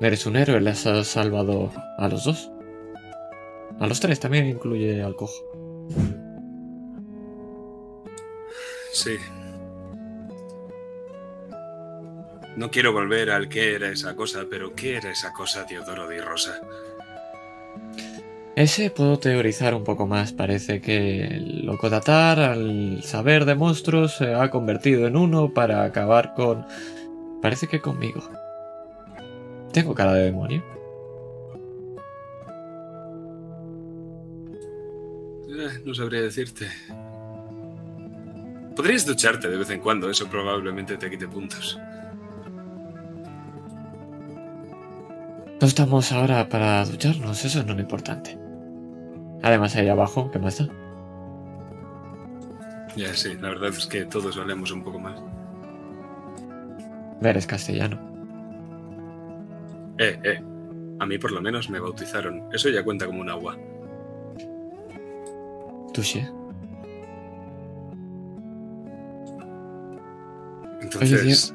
Eres 0.00 0.26
un 0.26 0.36
héroe, 0.36 0.60
les 0.60 0.86
has 0.86 1.06
salvado 1.06 1.70
a 1.98 2.08
los 2.08 2.24
dos. 2.24 2.50
A 3.78 3.86
los 3.86 4.00
tres 4.00 4.18
también 4.18 4.46
incluye 4.46 5.02
al 5.02 5.14
cojo. 5.14 5.44
Sí. 8.92 9.16
No 12.56 12.70
quiero 12.70 12.92
volver 12.92 13.30
al 13.30 13.48
qué 13.48 13.74
era 13.74 13.90
esa 13.90 14.16
cosa, 14.16 14.44
pero 14.50 14.74
¿qué 14.74 14.96
era 14.96 15.10
esa 15.10 15.32
cosa, 15.32 15.64
Teodoro 15.66 16.08
de 16.08 16.20
Rosa? 16.20 16.60
Ese 18.56 18.90
puedo 18.90 19.18
teorizar 19.18 19.74
un 19.74 19.84
poco 19.84 20.06
más. 20.06 20.32
Parece 20.32 20.80
que 20.80 21.24
el 21.24 21.64
loco 21.64 21.88
Tatar, 21.88 22.40
al 22.40 23.02
saber 23.04 23.44
de 23.44 23.54
monstruos, 23.54 24.16
se 24.16 24.34
ha 24.34 24.50
convertido 24.50 25.06
en 25.06 25.16
uno 25.16 25.54
para 25.54 25.84
acabar 25.84 26.34
con... 26.34 26.66
Parece 27.42 27.66
que 27.66 27.80
conmigo. 27.80 28.20
Tengo 29.72 29.94
cara 29.94 30.12
de 30.14 30.24
demonio. 30.24 30.62
Eh, 35.48 35.80
no 35.84 35.94
sabría 35.94 36.22
decirte. 36.22 36.68
Podrías 38.76 39.04
ducharte 39.04 39.48
de 39.48 39.56
vez 39.56 39.70
en 39.70 39.80
cuando, 39.80 40.08
eso 40.08 40.26
probablemente 40.28 40.96
te 40.96 41.10
quite 41.10 41.28
puntos. 41.28 41.78
No 45.60 45.66
estamos 45.66 46.10
ahora 46.12 46.48
para 46.48 46.84
ducharnos, 46.86 47.44
eso 47.44 47.62
no 47.64 47.72
es 47.72 47.76
lo 47.76 47.82
importante. 47.82 48.38
Además, 49.42 49.76
ahí 49.76 49.88
abajo, 49.88 50.30
¿qué 50.30 50.38
más 50.38 50.58
da? 50.58 50.68
Ya, 52.96 53.14
sí, 53.14 53.34
la 53.34 53.50
verdad 53.50 53.68
es 53.68 53.86
que 53.86 54.04
todos 54.06 54.36
valemos 54.36 54.70
un 54.72 54.82
poco 54.82 54.98
más. 54.98 55.20
Eres 57.22 57.46
castellano. 57.46 57.98
Eh, 59.98 60.18
eh. 60.24 60.42
A 60.98 61.06
mí 61.06 61.18
por 61.18 61.32
lo 61.32 61.40
menos 61.40 61.68
me 61.70 61.78
bautizaron. 61.78 62.48
Eso 62.52 62.68
ya 62.68 62.82
cuenta 62.82 63.06
como 63.06 63.20
un 63.20 63.30
agua. 63.30 63.56
Touché. 65.92 66.28
Entonces, 70.80 71.54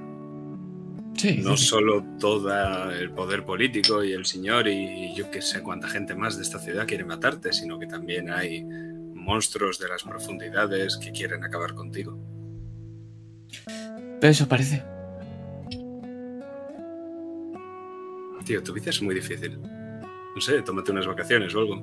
Sí, 1.16 1.38
No 1.42 1.56
solo 1.56 2.04
todo 2.20 2.92
el 2.92 3.10
poder 3.12 3.46
político 3.46 4.04
y 4.04 4.12
el 4.12 4.26
señor 4.26 4.68
y 4.68 5.14
yo 5.16 5.32
que 5.32 5.42
sé 5.42 5.62
cuánta 5.62 5.88
gente 5.88 6.14
más 6.14 6.36
de 6.36 6.44
esta 6.44 6.60
ciudad 6.60 6.86
quiere 6.86 7.06
matarte, 7.06 7.54
sino 7.54 7.80
que 7.80 7.88
también 7.88 8.30
hay 8.30 8.66
monstruos 8.66 9.80
de 9.80 9.88
las 9.88 10.04
profundidades 10.04 10.98
que 10.98 11.12
quieren 11.12 11.44
acabar 11.44 11.74
contigo. 11.74 12.20
Pero 14.20 14.32
eso 14.32 14.48
parece. 14.48 14.95
Tío, 18.46 18.62
tu 18.62 18.74
vida 18.74 18.92
es 18.92 19.02
muy 19.02 19.16
difícil. 19.16 19.60
No 19.60 20.40
sé, 20.40 20.62
tómate 20.62 20.92
unas 20.92 21.08
vacaciones 21.08 21.56
o 21.56 21.60
algo. 21.60 21.76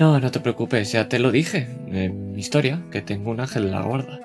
No, 0.00 0.18
no 0.18 0.30
te 0.30 0.40
preocupes, 0.40 0.90
ya 0.90 1.08
te 1.08 1.18
lo 1.18 1.30
dije 1.30 1.68
en 1.88 2.32
mi 2.32 2.40
historia, 2.40 2.82
que 2.90 3.02
tengo 3.02 3.30
un 3.30 3.40
ángel 3.40 3.66
en 3.66 3.72
la 3.72 3.82
guarda. 3.82 4.20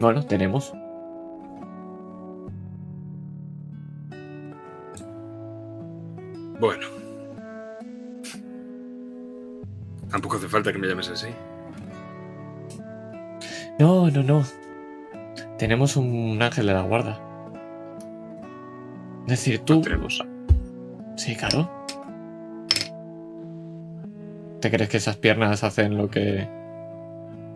Bueno, 0.00 0.24
tenemos. 0.24 0.72
Bueno. 6.58 6.86
Tampoco 10.10 10.36
hace 10.36 10.48
falta 10.48 10.72
que 10.72 10.78
me 10.78 10.88
llames 10.88 11.10
así. 11.10 11.28
No, 13.78 14.10
no, 14.10 14.22
no. 14.22 14.42
Tenemos 15.58 15.96
un 15.96 16.40
ángel 16.40 16.66
de 16.66 16.72
la 16.72 16.82
guarda. 16.82 17.31
Es 19.22 19.28
decir, 19.28 19.60
tú... 19.60 19.82
Sí, 21.16 21.36
claro. 21.36 21.70
¿Te 24.60 24.70
crees 24.70 24.88
que 24.88 24.96
esas 24.96 25.16
piernas 25.16 25.64
hacen 25.64 25.96
lo 25.96 26.08
que 26.08 26.48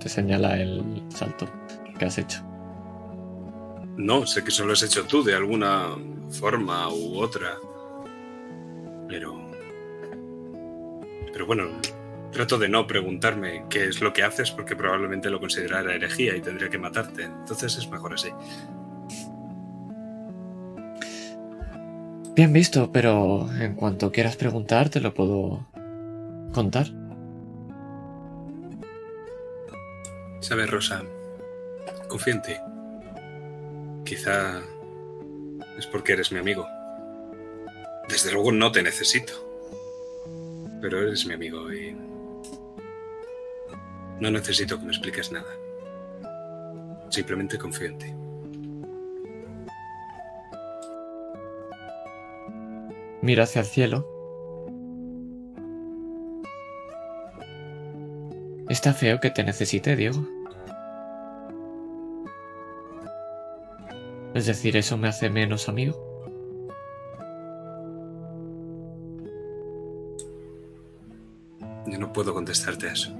te 0.00 0.08
señala 0.08 0.58
el 0.60 1.02
salto 1.08 1.48
que 1.98 2.04
has 2.04 2.18
hecho? 2.18 2.42
No, 3.96 4.26
sé 4.26 4.42
que 4.42 4.50
eso 4.50 4.64
lo 4.66 4.74
has 4.74 4.82
hecho 4.82 5.04
tú 5.04 5.22
de 5.22 5.34
alguna 5.34 5.96
forma 6.30 6.88
u 6.92 7.18
otra. 7.18 7.56
Pero. 9.08 9.40
Pero 11.32 11.46
bueno, 11.46 11.68
trato 12.30 12.58
de 12.58 12.68
no 12.68 12.86
preguntarme 12.86 13.64
qué 13.70 13.86
es 13.86 14.00
lo 14.00 14.12
que 14.12 14.22
haces 14.22 14.50
porque 14.50 14.76
probablemente 14.76 15.30
lo 15.30 15.40
considerara 15.40 15.94
herejía 15.94 16.36
y 16.36 16.40
tendría 16.40 16.68
que 16.68 16.78
matarte. 16.78 17.24
Entonces 17.24 17.76
es 17.78 17.90
mejor 17.90 18.14
así. 18.14 18.28
Bien 22.36 22.52
visto, 22.52 22.92
pero 22.92 23.50
en 23.58 23.74
cuanto 23.76 24.12
quieras 24.12 24.36
preguntar 24.36 24.90
te 24.90 25.00
lo 25.00 25.14
puedo 25.14 25.66
contar. 26.52 26.86
Sabes, 30.40 30.70
Rosa, 30.70 31.02
confío 32.08 32.34
en 32.34 32.42
ti. 32.42 32.52
Quizá 34.04 34.60
es 35.78 35.86
porque 35.86 36.12
eres 36.12 36.30
mi 36.30 36.38
amigo. 36.38 36.68
Desde 38.06 38.30
luego 38.32 38.52
no 38.52 38.70
te 38.70 38.82
necesito. 38.82 39.32
Pero 40.82 41.00
eres 41.00 41.24
mi 41.24 41.32
amigo 41.32 41.72
y... 41.72 41.96
No 44.20 44.30
necesito 44.30 44.78
que 44.78 44.84
me 44.84 44.92
expliques 44.92 45.32
nada. 45.32 45.54
Simplemente 47.08 47.56
confío 47.56 47.86
en 47.86 47.98
ti. 47.98 48.25
Mira 53.26 53.42
hacia 53.42 53.58
el 53.62 53.66
cielo. 53.66 54.06
Está 58.68 58.92
feo 58.94 59.18
que 59.18 59.30
te 59.30 59.42
necesite, 59.42 59.96
Diego. 59.96 60.24
Es 64.32 64.46
decir, 64.46 64.76
eso 64.76 64.96
me 64.96 65.08
hace 65.08 65.28
menos 65.28 65.68
amigo. 65.68 65.96
Yo 71.88 71.98
no 71.98 72.12
puedo 72.12 72.32
contestarte 72.32 72.90
a 72.90 72.92
eso. 72.92 73.10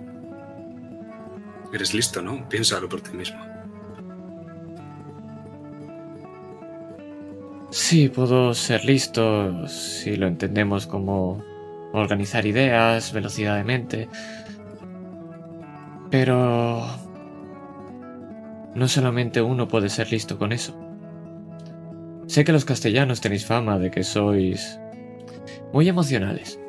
Eres 1.72 1.94
listo, 1.94 2.22
¿no? 2.22 2.48
Piénsalo 2.48 2.88
por 2.88 3.00
ti 3.00 3.10
mismo. 3.10 3.40
Sí, 7.70 8.08
puedo 8.08 8.54
ser 8.54 8.84
listo 8.84 9.66
si 9.66 10.16
lo 10.16 10.28
entendemos 10.28 10.86
como 10.86 11.42
organizar 11.92 12.46
ideas, 12.46 13.12
velocidad 13.12 13.56
de 13.56 13.64
mente. 13.64 14.08
Pero... 16.10 16.86
No 18.74 18.88
solamente 18.88 19.40
uno 19.40 19.68
puede 19.68 19.88
ser 19.88 20.12
listo 20.12 20.38
con 20.38 20.52
eso. 20.52 20.74
Sé 22.26 22.44
que 22.44 22.52
los 22.52 22.64
castellanos 22.64 23.20
tenéis 23.20 23.46
fama 23.46 23.78
de 23.78 23.90
que 23.90 24.04
sois 24.04 24.78
muy 25.72 25.88
emocionales. 25.88 26.60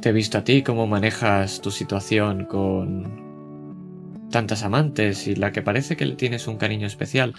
Te 0.00 0.10
he 0.10 0.12
visto 0.12 0.38
a 0.38 0.44
ti 0.44 0.62
cómo 0.62 0.86
manejas 0.86 1.60
tu 1.60 1.72
situación 1.72 2.44
con 2.44 3.25
tantas 4.30 4.62
amantes 4.62 5.26
y 5.26 5.34
la 5.34 5.52
que 5.52 5.62
parece 5.62 5.96
que 5.96 6.06
le 6.06 6.16
tienes 6.16 6.46
un 6.46 6.56
cariño 6.56 6.86
especial, 6.86 7.34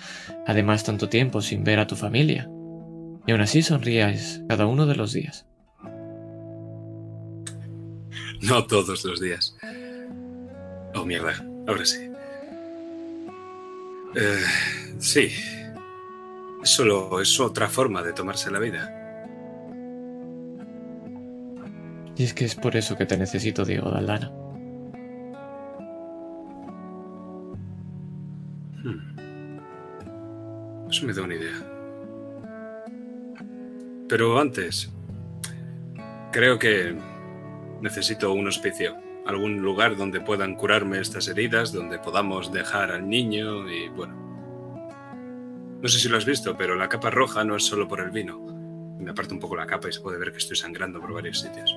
además 0.45 0.83
tanto 0.83 1.09
tiempo 1.09 1.41
sin 1.41 1.63
ver 1.63 1.79
a 1.79 1.87
tu 1.87 1.95
familia. 1.95 2.49
Y 3.25 3.31
aún 3.31 3.41
así 3.41 3.61
sonríes 3.61 4.41
cada 4.47 4.65
uno 4.65 4.85
de 4.85 4.95
los 4.95 5.13
días. 5.13 5.45
No 8.41 8.65
todos 8.65 9.03
los 9.03 9.19
días. 9.19 9.57
Oh, 10.95 11.05
mierda. 11.05 11.43
Ahora 11.67 11.85
sí. 11.85 12.09
Eh, 14.15 14.43
sí. 14.99 15.29
Solo 16.63 17.19
es 17.21 17.39
otra 17.39 17.67
forma 17.67 18.01
de 18.03 18.13
tomarse 18.13 18.51
la 18.51 18.59
vida. 18.59 18.93
Y 22.15 22.23
es 22.23 22.33
que 22.33 22.45
es 22.45 22.55
por 22.55 22.75
eso 22.75 22.97
que 22.97 23.05
te 23.05 23.17
necesito, 23.17 23.63
Diego 23.63 23.91
Daldana. 23.91 24.31
Hmm. 28.87 29.01
Eso 30.89 31.05
me 31.05 31.13
da 31.13 31.21
una 31.23 31.35
idea. 31.35 31.53
Pero 34.07 34.39
antes, 34.39 34.89
creo 36.31 36.57
que 36.57 36.95
necesito 37.81 38.31
un 38.31 38.47
hospicio, 38.47 38.95
algún 39.25 39.61
lugar 39.61 39.97
donde 39.97 40.21
puedan 40.21 40.55
curarme 40.55 41.01
estas 41.01 41.27
heridas, 41.27 41.73
donde 41.73 41.99
podamos 41.99 42.53
dejar 42.53 42.91
al 42.91 43.09
niño 43.09 43.69
y 43.69 43.89
bueno. 43.89 44.15
No 45.81 45.87
sé 45.89 45.99
si 45.99 46.07
lo 46.07 46.15
has 46.15 46.25
visto, 46.25 46.55
pero 46.55 46.75
la 46.75 46.87
capa 46.87 47.09
roja 47.09 47.43
no 47.43 47.57
es 47.57 47.65
solo 47.65 47.89
por 47.89 47.99
el 47.99 48.11
vino. 48.11 48.39
Me 48.99 49.11
aparto 49.11 49.33
un 49.33 49.41
poco 49.41 49.57
la 49.57 49.67
capa 49.67 49.89
y 49.89 49.91
se 49.91 49.99
puede 49.99 50.17
ver 50.17 50.31
que 50.31 50.37
estoy 50.37 50.55
sangrando 50.55 51.01
por 51.01 51.11
varios 51.11 51.41
sitios. 51.41 51.75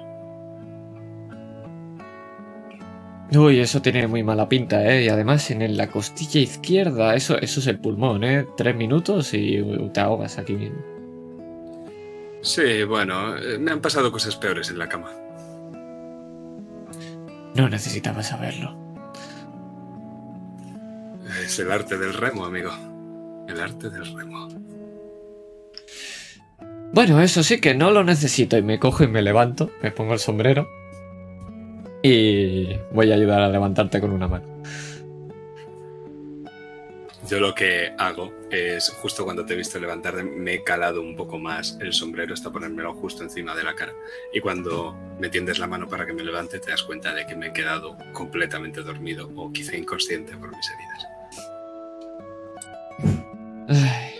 Uy, 3.33 3.61
eso 3.61 3.81
tiene 3.81 4.09
muy 4.09 4.25
mala 4.25 4.49
pinta, 4.49 4.85
¿eh? 4.85 5.05
Y 5.05 5.09
además 5.09 5.51
en 5.53 5.77
la 5.77 5.89
costilla 5.89 6.41
izquierda, 6.41 7.15
eso, 7.15 7.39
eso 7.39 7.61
es 7.61 7.67
el 7.69 7.79
pulmón, 7.79 8.25
¿eh? 8.25 8.47
Tres 8.57 8.75
minutos 8.75 9.33
y 9.35 9.63
te 9.93 10.01
ahogas 10.01 10.39
aquí 10.39 10.55
mismo. 10.55 10.79
Sí, 12.43 12.83
bueno, 12.83 13.37
eh, 13.37 13.59
me 13.59 13.71
han 13.71 13.81
pasado 13.81 14.11
cosas 14.11 14.35
peores 14.35 14.71
en 14.71 14.79
la 14.79 14.89
cama. 14.89 15.11
No 17.55 17.69
necesitaba 17.69 18.23
saberlo. 18.23 18.77
Es 21.45 21.57
el 21.61 21.71
arte 21.71 21.99
del 21.99 22.15
remo, 22.15 22.45
amigo. 22.45 22.71
El 23.47 23.61
arte 23.61 23.91
del 23.91 24.07
remo. 24.13 24.49
Bueno, 26.93 27.21
eso 27.21 27.45
sí 27.45 27.61
que 27.61 27.75
no 27.75 27.93
lo 27.93 28.03
necesito 28.03 28.59
y 28.59 28.63
me 28.63 28.81
cojo 28.81 29.05
y 29.05 29.09
me 29.09 29.23
levanto, 29.23 29.71
me 29.83 29.93
pongo 29.93 30.15
el 30.15 30.19
sombrero 30.19 30.80
y 32.03 32.77
voy 32.93 33.13
a 33.13 33.15
ayudar 33.15 33.41
a 33.41 33.49
levantarte 33.49 34.01
con 34.01 34.11
una 34.11 34.29
mano. 34.29 34.47
Yo 37.29 37.39
lo 37.39 37.55
que 37.55 37.93
hago 37.97 38.33
es, 38.51 38.89
justo 38.89 39.25
cuando 39.25 39.47
te 39.47 39.55
he 39.55 39.57
visto 39.57 39.79
levantar, 39.79 40.25
me 40.25 40.55
he 40.55 40.65
calado 40.65 41.01
un 41.01 41.15
poco 41.15 41.39
más 41.39 41.79
el 41.81 41.93
sombrero 41.93 42.35
hasta 42.35 42.51
ponérmelo 42.51 42.93
justo 42.95 43.23
encima 43.23 43.55
de 43.55 43.63
la 43.63 43.77
cara. 43.77 43.93
Y 44.33 44.41
cuando 44.41 44.97
me 45.21 45.29
tiendes 45.29 45.61
la 45.61 45.69
mano 45.69 45.87
para 45.87 46.05
que 46.07 46.13
me 46.13 46.25
levante, 46.25 46.59
te 46.59 46.71
das 46.71 46.83
cuenta 46.83 47.15
de 47.15 47.27
que 47.27 47.37
me 47.37 47.49
he 47.49 47.53
quedado 47.53 47.97
completamente 48.13 48.83
dormido 48.83 49.31
o 49.37 49.53
quizá 49.53 49.77
inconsciente 49.77 50.37
por 50.37 50.49
mis 50.49 50.71
heridas. 50.71 51.07
Ay. 53.69 54.15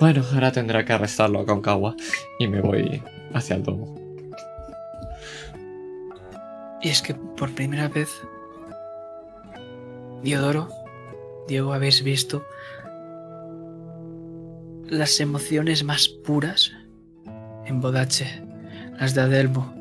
Bueno, 0.00 0.24
ahora 0.32 0.50
tendré 0.50 0.84
que 0.84 0.92
arrestarlo 0.94 1.38
a 1.38 1.46
Concagua 1.46 1.94
y 2.40 2.48
me 2.48 2.60
voy 2.60 3.00
hacia 3.34 3.54
el 3.54 3.62
domo. 3.62 3.99
Y 6.82 6.88
es 6.88 7.02
que 7.02 7.14
por 7.14 7.54
primera 7.54 7.88
vez, 7.88 8.08
Diodoro, 10.22 10.68
Diego, 11.46 11.72
habéis 11.72 12.02
visto 12.02 12.44
las 14.88 15.20
emociones 15.20 15.84
más 15.84 16.08
puras 16.08 16.72
en 17.66 17.80
Bodache, 17.80 18.42
las 18.98 19.14
de 19.14 19.22
Adelmo, 19.22 19.74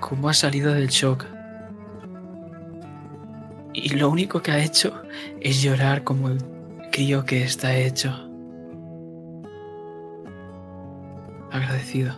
cómo 0.00 0.28
ha 0.28 0.34
salido 0.34 0.72
del 0.72 0.88
shock. 0.88 1.26
Y 3.72 3.90
lo 3.90 4.10
único 4.10 4.42
que 4.42 4.50
ha 4.50 4.58
hecho 4.58 5.02
es 5.40 5.62
llorar 5.62 6.02
como 6.02 6.28
el 6.28 6.38
crío 6.90 7.24
que 7.24 7.44
está 7.44 7.76
hecho. 7.76 8.10
Agradecido 11.52 12.14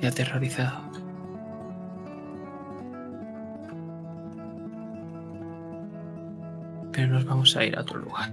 y 0.00 0.06
aterrorizado. 0.06 0.85
Pero 6.96 7.08
nos 7.08 7.26
vamos 7.26 7.54
a 7.58 7.64
ir 7.64 7.76
a 7.76 7.82
otro 7.82 7.98
lugar. 7.98 8.32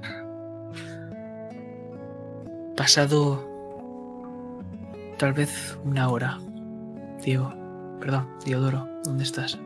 Pasado 2.77 3.45
tal 5.18 5.34
vez 5.34 5.77
una 5.84 6.07
hora. 6.10 6.40
Diego, 7.22 7.53
perdón, 7.99 8.30
Diodoro, 8.45 8.88
¿dónde 9.03 9.26
estás? 9.26 9.60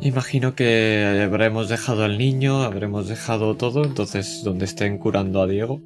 Imagino 0.00 0.54
que 0.54 1.20
habremos 1.22 1.68
dejado 1.68 2.04
al 2.04 2.16
niño, 2.16 2.62
habremos 2.62 3.06
dejado 3.08 3.54
todo, 3.58 3.84
entonces 3.84 4.42
donde 4.42 4.64
estén 4.64 4.96
curando 4.96 5.42
a 5.42 5.46
Diego. 5.46 5.82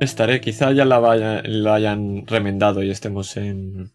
Estaré, 0.00 0.42
quizá 0.42 0.70
ya 0.72 0.84
la, 0.84 0.98
hayan 1.74 2.26
remendado 2.26 2.82
y 2.82 2.90
estemos 2.90 3.38
en. 3.38 3.90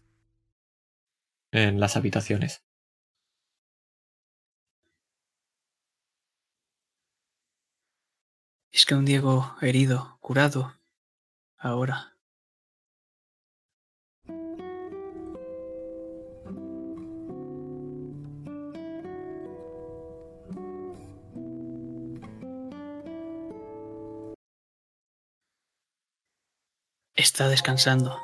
en 1.52 1.78
las 1.78 1.96
habitaciones. 1.96 2.64
Es 8.74 8.86
que 8.86 8.96
un 8.96 9.04
Diego 9.04 9.54
herido, 9.60 10.18
curado, 10.20 10.74
ahora. 11.56 12.12
Está 27.14 27.48
descansando. 27.48 28.18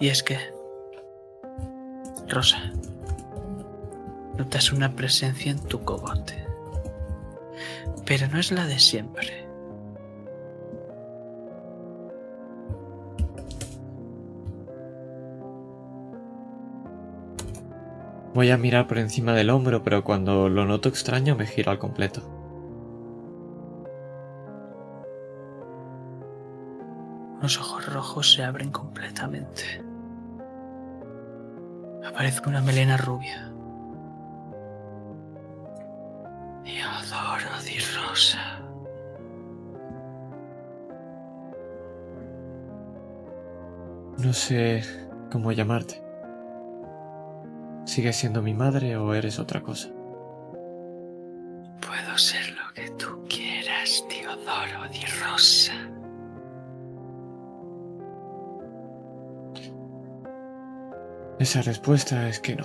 Y 0.00 0.08
es 0.08 0.22
que, 0.22 0.38
Rosa, 2.28 2.72
notas 4.36 4.72
una 4.72 4.94
presencia 4.94 5.52
en 5.52 5.60
tu 5.60 5.82
cogote. 5.84 6.46
Pero 8.04 8.26
no 8.28 8.38
es 8.38 8.52
la 8.52 8.66
de 8.66 8.78
siempre. 8.78 9.44
Voy 18.34 18.50
a 18.50 18.58
mirar 18.58 18.88
por 18.88 18.98
encima 18.98 19.32
del 19.32 19.48
hombro, 19.48 19.84
pero 19.84 20.02
cuando 20.02 20.48
lo 20.48 20.64
noto 20.64 20.88
extraño 20.88 21.36
me 21.36 21.46
giro 21.46 21.70
al 21.70 21.78
completo. 21.78 22.20
Los 27.40 27.60
ojos 27.60 27.86
rojos 27.92 28.32
se 28.32 28.42
abren 28.42 28.72
completamente. 28.72 29.84
Aparece 32.04 32.40
una 32.46 32.60
melena 32.60 32.96
rubia. 32.96 33.53
Sé 44.34 44.82
cómo 45.30 45.52
llamarte. 45.52 46.02
¿Sigues 47.84 48.16
siendo 48.16 48.42
mi 48.42 48.54
madre 48.54 48.96
o 48.96 49.14
eres 49.14 49.38
otra 49.38 49.62
cosa? 49.62 49.88
Puedo 51.80 52.18
ser 52.18 52.50
lo 52.50 52.72
que 52.74 52.90
tú 52.90 53.24
quieras, 53.28 54.04
Diodoro 54.08 54.88
di 54.90 55.04
Rosa. 55.22 55.72
Esa 61.38 61.62
respuesta 61.62 62.28
es 62.28 62.40
que 62.40 62.56
no. 62.56 62.64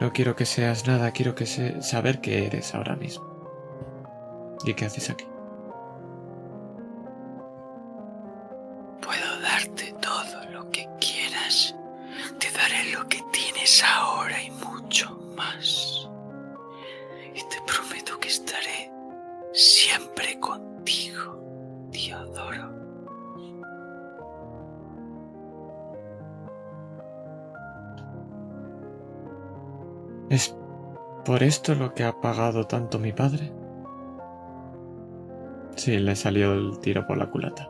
No 0.00 0.12
quiero 0.12 0.34
que 0.34 0.46
seas 0.46 0.86
nada, 0.86 1.12
quiero 1.12 1.34
que 1.34 1.46
se 1.46 1.80
saber 1.80 2.20
qué 2.20 2.46
eres 2.46 2.74
ahora 2.74 2.96
mismo. 2.96 3.24
¿Y 4.64 4.74
qué 4.74 4.86
haces 4.86 5.10
aquí? 5.10 5.24
Esto 31.44 31.74
lo 31.74 31.94
que 31.94 32.04
ha 32.04 32.20
pagado 32.20 32.66
tanto 32.66 32.98
mi 32.98 33.12
padre? 33.12 33.52
Sí, 35.76 35.98
le 35.98 36.16
salió 36.16 36.52
el 36.52 36.78
tiro 36.80 37.06
por 37.06 37.16
la 37.16 37.30
culata. 37.30 37.68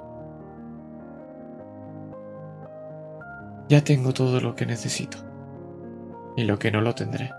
Ya 3.68 3.82
tengo 3.82 4.12
todo 4.12 4.40
lo 4.40 4.54
que 4.54 4.66
necesito. 4.66 5.18
Y 6.36 6.44
lo 6.44 6.58
que 6.58 6.70
no 6.70 6.80
lo 6.80 6.94
tendré. 6.94 7.30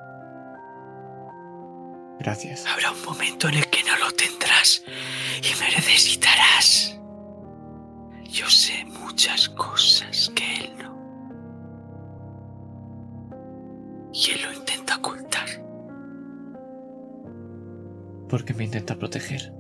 Gracias. 2.20 2.66
Habrá 2.66 2.92
un 2.92 3.04
momento 3.04 3.50
en 3.50 3.56
el 3.56 3.68
que 3.68 3.84
no 3.84 3.98
lo 3.98 4.12
tendrás 4.12 4.84
y 5.42 5.60
me 5.60 5.70
necesitarás. 5.70 7.00
Yo 8.24 8.50
sé 8.50 8.86
muchas 8.86 9.50
cosas 9.50 9.75
Porque 18.36 18.54
me 18.54 18.66
intenta 18.66 18.98
proteger. 18.98 19.54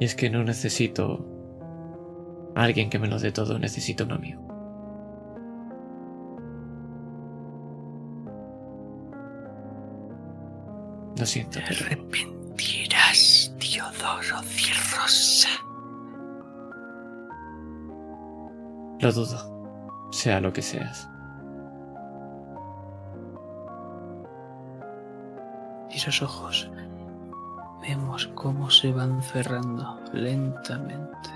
Y 0.00 0.04
es 0.04 0.16
que 0.16 0.28
no 0.28 0.42
necesito 0.42 1.24
a 2.56 2.64
alguien 2.64 2.90
que 2.90 2.98
me 2.98 3.06
lo 3.06 3.20
dé 3.20 3.30
todo, 3.30 3.56
necesito 3.56 4.02
un 4.02 4.10
amigo. 4.10 4.42
Lo 11.16 11.24
siento, 11.24 11.60
Te 11.60 11.66
pero 11.68 11.86
arrepentirás, 11.86 13.54
Diodoro 13.60 14.42
di 14.42 14.72
Rosa. 14.96 15.48
lo 18.98 19.12
dudo. 19.12 20.08
Sea 20.10 20.40
lo 20.40 20.52
que 20.52 20.62
seas. 20.62 21.08
Y 25.92 25.96
esos 25.98 26.20
ojos 26.22 26.68
vemos 27.86 28.28
cómo 28.34 28.68
se 28.68 28.90
van 28.90 29.22
cerrando 29.22 30.00
lentamente. 30.12 31.30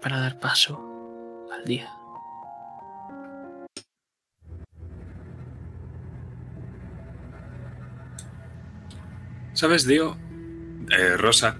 Para 0.00 0.20
dar 0.20 0.38
paso 0.38 0.80
al 1.52 1.64
día. 1.64 1.92
¿Sabes, 9.52 9.86
Dio? 9.86 10.16
Eh, 10.98 11.18
Rosa, 11.18 11.58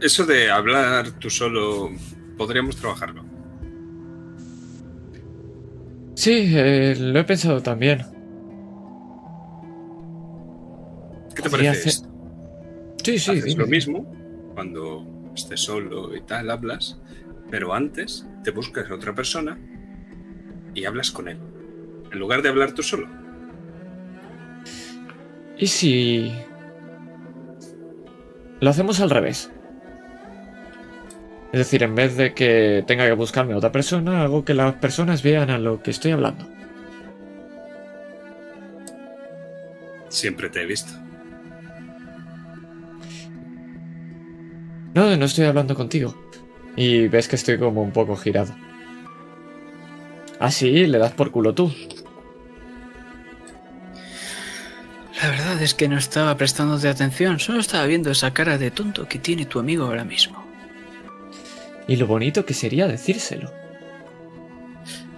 eso 0.00 0.26
de 0.26 0.50
hablar 0.50 1.12
tú 1.12 1.30
solo, 1.30 1.90
podríamos 2.36 2.76
trabajarlo. 2.76 3.31
Sí, 6.22 6.52
eh, 6.54 6.94
lo 7.00 7.18
he 7.18 7.24
pensado 7.24 7.60
también. 7.60 7.98
¿Qué 11.34 11.42
te 11.42 11.50
parece 11.50 11.70
hacer- 11.70 11.88
esto? 11.88 12.08
Sí, 13.02 13.18
sí, 13.18 13.30
Haces 13.32 13.44
dime. 13.44 13.64
lo 13.64 13.66
mismo 13.68 14.06
cuando 14.54 15.04
estés 15.34 15.58
solo 15.62 16.14
y 16.14 16.20
tal, 16.20 16.48
hablas, 16.52 16.96
pero 17.50 17.74
antes 17.74 18.24
te 18.44 18.52
buscas 18.52 18.88
a 18.88 18.94
otra 18.94 19.16
persona 19.16 19.58
y 20.74 20.84
hablas 20.84 21.10
con 21.10 21.26
él. 21.26 21.38
En 22.12 22.20
lugar 22.20 22.40
de 22.42 22.50
hablar 22.50 22.70
tú 22.70 22.84
solo. 22.84 23.08
¿Y 25.58 25.66
si... 25.66 26.32
Lo 28.60 28.70
hacemos 28.70 29.00
al 29.00 29.10
revés? 29.10 29.50
Es 31.52 31.58
decir, 31.58 31.82
en 31.82 31.94
vez 31.94 32.16
de 32.16 32.32
que 32.32 32.82
tenga 32.86 33.06
que 33.06 33.12
buscarme 33.12 33.52
a 33.52 33.58
otra 33.58 33.70
persona, 33.70 34.22
hago 34.22 34.44
que 34.44 34.54
las 34.54 34.74
personas 34.76 35.22
vean 35.22 35.50
a 35.50 35.58
lo 35.58 35.82
que 35.82 35.90
estoy 35.90 36.12
hablando. 36.12 36.48
Siempre 40.08 40.48
te 40.48 40.62
he 40.62 40.66
visto. 40.66 40.92
No, 44.94 45.14
no 45.16 45.24
estoy 45.26 45.44
hablando 45.44 45.74
contigo. 45.74 46.14
Y 46.74 47.08
ves 47.08 47.28
que 47.28 47.36
estoy 47.36 47.58
como 47.58 47.82
un 47.82 47.92
poco 47.92 48.16
girado. 48.16 48.54
Ah, 50.38 50.50
sí, 50.50 50.86
le 50.86 50.98
das 50.98 51.12
por 51.12 51.30
culo 51.30 51.54
tú. 51.54 51.72
La 55.22 55.30
verdad 55.30 55.62
es 55.62 55.74
que 55.74 55.86
no 55.86 55.98
estaba 55.98 56.36
prestándote 56.36 56.88
atención, 56.88 57.38
solo 57.38 57.60
estaba 57.60 57.86
viendo 57.86 58.10
esa 58.10 58.32
cara 58.32 58.58
de 58.58 58.70
tonto 58.70 59.06
que 59.06 59.18
tiene 59.18 59.46
tu 59.46 59.60
amigo 59.60 59.84
ahora 59.84 60.04
mismo. 60.04 60.41
Y 61.92 61.96
lo 61.96 62.06
bonito 62.06 62.46
que 62.46 62.54
sería 62.54 62.88
decírselo. 62.88 63.52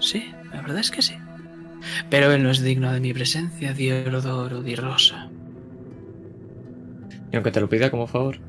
Sí, 0.01 0.35
la 0.53 0.61
verdad 0.61 0.81
es 0.81 0.91
que 0.91 1.03
sí. 1.03 1.15
Pero 2.11 2.33
él 2.33 2.43
no 2.43 2.51
es 2.51 2.63
digno 2.63 2.93
de 2.93 2.99
mi 2.99 3.15
presencia, 3.15 3.73
Diodoro 3.73 4.61
di 4.61 4.75
Rosa. 4.75 5.31
Y 7.31 7.37
aunque 7.37 7.53
te 7.53 7.61
lo 7.61 7.69
pida 7.69 7.93
como 7.93 8.09
favor. 8.09 8.41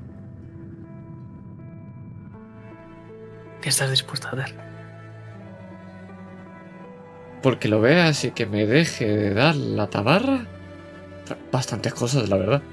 ¿Qué 3.61 3.69
estás 3.69 3.91
dispuesto 3.91 4.27
a 4.29 4.37
dar? 4.37 4.49
Porque 7.43 7.67
lo 7.67 7.79
veas 7.79 8.25
y 8.25 8.31
que 8.31 8.47
me 8.47 8.65
deje 8.65 9.05
de 9.05 9.35
dar 9.35 9.55
la 9.55 9.85
tabarra. 9.85 10.47
Bastantes 11.51 11.93
cosas, 11.93 12.27
la 12.27 12.37
verdad. 12.37 12.63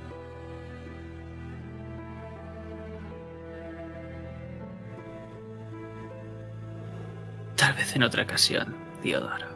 Vez 7.92 7.96
en 7.96 8.02
otra 8.02 8.22
ocasión, 8.22 8.74
Diodoro. 9.02 9.46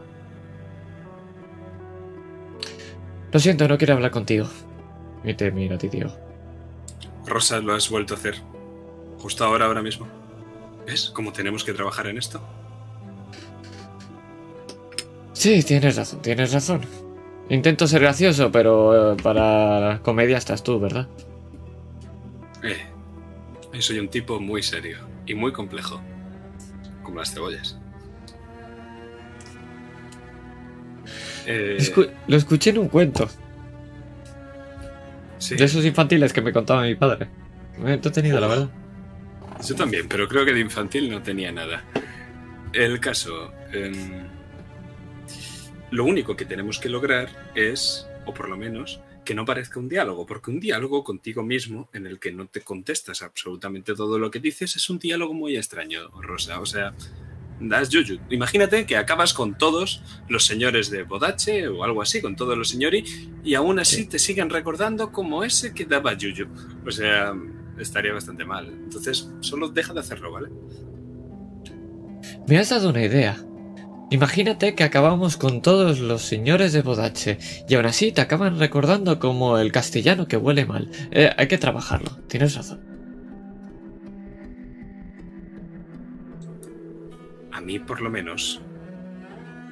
Lo 3.33 3.41
siento, 3.41 3.69
no 3.69 3.79
quiero 3.79 3.95
hablar 3.95 4.11
contigo. 4.11 4.49
Y 5.25 5.35
te 5.35 5.51
miro 5.51 5.75
a 5.75 5.79
ti, 5.79 5.89
tío. 5.89 6.09
Rosa, 7.27 7.61
lo 7.61 7.75
has 7.75 7.91
vuelto 7.91 8.15
a 8.15 8.17
hacer. 8.17 8.37
Justo 9.19 9.45
ahora, 9.45 9.67
ahora 9.67 9.83
mismo. 9.83 10.07
¿Ves 10.87 11.11
cómo 11.13 11.33
tenemos 11.33 11.65
que 11.65 11.73
trabajar 11.73 12.07
en 12.07 12.19
esto? 12.19 12.41
Sí, 15.33 15.63
tienes 15.63 15.97
razón, 15.97 16.23
tienes 16.23 16.53
razón. 16.53 16.81
Intento 17.49 17.87
ser 17.87 18.03
gracioso, 18.03 18.51
pero 18.51 19.13
eh, 19.13 19.17
para 19.23 20.01
comedia 20.03 20.39
estás 20.39 20.63
tú, 20.63 20.79
¿verdad? 20.81 21.09
Eh, 22.63 23.81
soy 23.81 23.99
un 23.99 24.09
tipo 24.09 24.41
muy 24.41 24.63
serio 24.63 24.99
y 25.27 25.35
muy 25.35 25.53
complejo. 25.53 26.01
Como 27.03 27.19
las 27.19 27.33
cebollas. 27.33 27.79
Eh, 31.47 31.77
Escu- 31.78 32.10
lo 32.27 32.36
escuché 32.36 32.70
en 32.70 32.78
un 32.78 32.89
cuento. 32.89 33.28
sí, 35.39 35.55
De 35.56 35.64
esos 35.64 35.85
infantiles 35.85 36.32
que 36.32 36.43
me 36.43 36.52
contaba 36.52 36.82
mi 36.82 36.94
padre. 36.94 37.28
Me 37.78 37.90
he 37.90 37.94
entretenido, 37.94 38.40
la 38.40 38.47
verdad. 38.47 38.70
yo 39.66 39.74
también, 39.74 40.09
pero 40.09 40.27
creo 40.28 40.44
que 40.44 40.52
de 40.52 40.60
infantil 40.60 41.10
no 41.10 41.23
tenía 41.23 41.52
nada. 41.52 41.85
El 42.73 43.01
caso... 43.01 43.52
em, 43.73 44.24
lo 45.90 46.05
único 46.05 46.36
que 46.36 46.44
tenemos 46.44 46.78
que 46.81 46.89
lograr 46.89 47.28
es, 47.55 48.06
o 48.27 48.35
por 48.35 48.48
lo 48.48 48.56
menos, 48.56 49.01
que 49.24 49.35
no 49.35 49.44
parezca 49.44 49.78
un 49.78 49.89
diálogo, 49.89 50.27
porque 50.27 50.51
un 50.51 50.59
diálogo 50.60 51.05
contigo 51.05 51.43
mismo 51.44 51.89
en 51.93 52.06
el 52.06 52.18
que 52.18 52.32
no 52.32 52.47
te 52.47 52.60
contestas 52.62 53.23
absolutamente 53.23 53.94
todo 53.94 54.18
lo 54.18 54.31
que 54.31 54.40
dices 54.40 54.74
es 54.77 54.90
un 54.90 54.98
diálogo 54.98 55.32
muy 55.32 55.56
extraño, 55.56 56.09
Rosa. 56.20 56.60
O 56.60 56.66
sea, 56.66 56.93
das 57.61 57.89
yuyu. 57.89 58.19
Imagínate 58.31 58.85
que 58.87 58.97
acabas 58.97 59.33
con 59.35 59.57
todos 59.57 60.03
los 60.28 60.45
señores 60.45 60.91
de 60.91 61.03
Bodache 61.05 61.69
o 61.69 61.85
algo 61.85 62.03
así, 62.03 62.20
con 62.20 62.37
todos 62.37 62.57
los 62.57 62.69
señori, 62.69 63.05
y 63.45 63.55
aún 63.55 63.78
así 63.78 63.97
Sí. 64.03 64.07
te 64.07 64.19
siguen 64.19 64.51
recordando 64.51 65.12
como 65.12 65.43
ese 65.45 65.73
que 65.73 65.85
daba 65.85 66.15
yuyu. 66.15 66.47
O 66.87 66.91
sea, 66.91 67.35
estaría 67.78 68.12
bastante 68.12 68.45
mal. 68.45 68.66
Entonces, 68.69 69.31
solo 69.41 69.69
deja 69.69 69.93
de 69.95 70.01
hacerlo, 70.01 70.33
¿vale? 70.33 70.49
Me 72.49 72.59
has 72.59 72.70
dado 72.70 72.91
una 72.91 73.03
idea. 73.05 73.37
Imagínate 74.11 74.74
que 74.77 74.85
acabamos 74.85 75.37
con 75.37 75.62
todos 75.62 75.99
los 75.99 76.23
señores 76.23 76.73
de 76.73 76.83
Bodache 76.83 77.39
y 77.69 77.74
aún 77.74 77.87
así 77.87 78.12
te 78.12 78.20
acaban 78.20 78.59
recordando 78.59 79.19
como 79.19 79.59
el 79.59 79.73
castellano 79.73 80.28
que 80.28 80.37
huele 80.37 80.65
mal. 80.65 80.91
Eh, 81.11 81.31
hay 81.37 81.49
que 81.49 81.59
trabajarlo, 81.59 82.11
tienes 82.28 82.55
razón. 82.55 82.81
Mí, 87.66 87.80
por 87.80 88.01
lo 88.01 88.09
menos, 88.09 88.62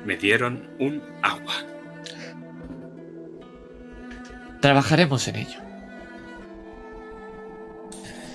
me 0.05 0.17
dieron 0.17 0.69
un 0.79 1.03
agua. 1.23 1.55
Trabajaremos 4.61 5.27
en 5.29 5.37
ello. 5.37 5.61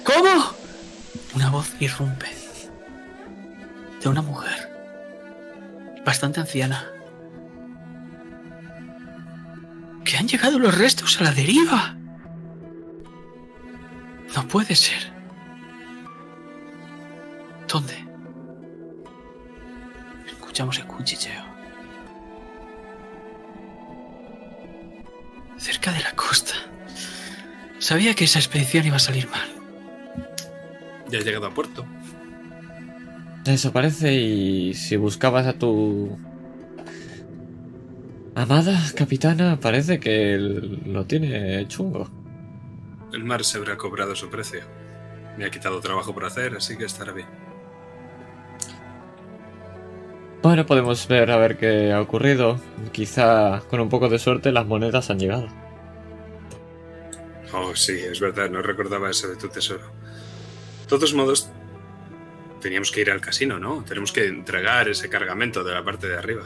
¿Cómo? 0.03 0.53
Una 1.36 1.49
voz 1.49 1.76
irrumpe. 1.80 2.27
De 4.02 4.10
una 4.10 4.22
mujer. 4.22 4.69
Bastante 6.06 6.40
anciana. 6.40 6.90
Que 10.06 10.18
han 10.18 10.27
llegado 10.27 10.57
los 10.57 10.76
restos 10.76 11.19
a 11.19 11.26
la 11.26 11.31
deriva. 11.31 11.98
No 14.36 14.48
puede 14.48 14.76
ser. 14.76 15.11
¿Dónde? 17.68 18.09
Escuchamos 20.60 20.80
el 20.80 20.88
cuchicheo. 20.88 21.41
Cerca 25.57 25.94
de 25.94 26.02
la 26.02 26.11
costa. 26.11 26.53
Sabía 27.77 28.14
que 28.14 28.26
esa 28.26 28.40
expedición 28.40 28.86
iba 28.86 28.98
a 28.98 28.99
salir 28.99 29.30
mal. 29.30 29.48
Ya 31.07 31.19
he 31.19 31.23
llegado 31.23 31.45
a 31.45 31.53
puerto. 31.53 31.86
Desaparece 33.45 34.14
y 34.15 34.73
si 34.73 34.98
buscabas 34.98 35.48
a 35.48 35.53
tu... 35.53 36.19
Amada 38.36 38.77
capitana, 38.98 39.61
parece 39.61 40.02
que 40.02 40.36
lo 40.38 41.06
tiene 41.06 41.65
chungo. 41.69 42.10
El 43.14 43.23
mar 43.23 43.45
se 43.45 43.60
habrá 43.60 43.77
cobrado 43.77 44.14
su 44.14 44.30
precio. 44.30 44.60
Me 45.38 45.45
ha 45.45 45.52
quitado 45.52 45.80
trabajo 45.80 46.14
por 46.14 46.26
hacer, 46.26 46.57
así 46.57 46.76
que 46.76 46.84
estará 46.84 47.14
bien. 47.14 47.49
Bueno, 50.41 50.66
podemos 50.66 51.07
ver 51.07 51.32
a 51.32 51.38
ver 51.38 51.57
qué 51.57 51.91
ha 51.91 52.02
ocurrido. 52.02 52.60
Quizá 52.91 53.61
con 53.70 53.80
un 53.82 53.90
poco 53.90 54.07
de 54.10 54.20
suerte 54.20 54.52
las 54.52 54.66
monedas 54.66 55.10
han 55.10 55.20
llegado. 55.20 55.48
Oh, 57.53 57.76
sí, 57.76 57.94
es 57.99 58.20
verdad, 58.20 58.49
no 58.49 58.61
recordaba 58.61 59.10
eso 59.10 59.28
de 59.28 59.36
tu 59.36 59.49
tesoro. 59.49 59.82
De 60.82 60.88
todos 60.88 61.14
modos, 61.14 61.49
teníamos 62.61 62.91
que 62.91 63.02
ir 63.02 63.11
al 63.11 63.20
casino, 63.22 63.60
¿no? 63.60 63.84
Tenemos 63.84 64.11
que 64.11 64.28
entregar 64.28 64.88
ese 64.88 65.10
cargamento 65.10 65.64
de 65.64 65.74
la 65.74 65.84
parte 65.84 66.07
de 66.07 66.18
arriba. 66.18 66.44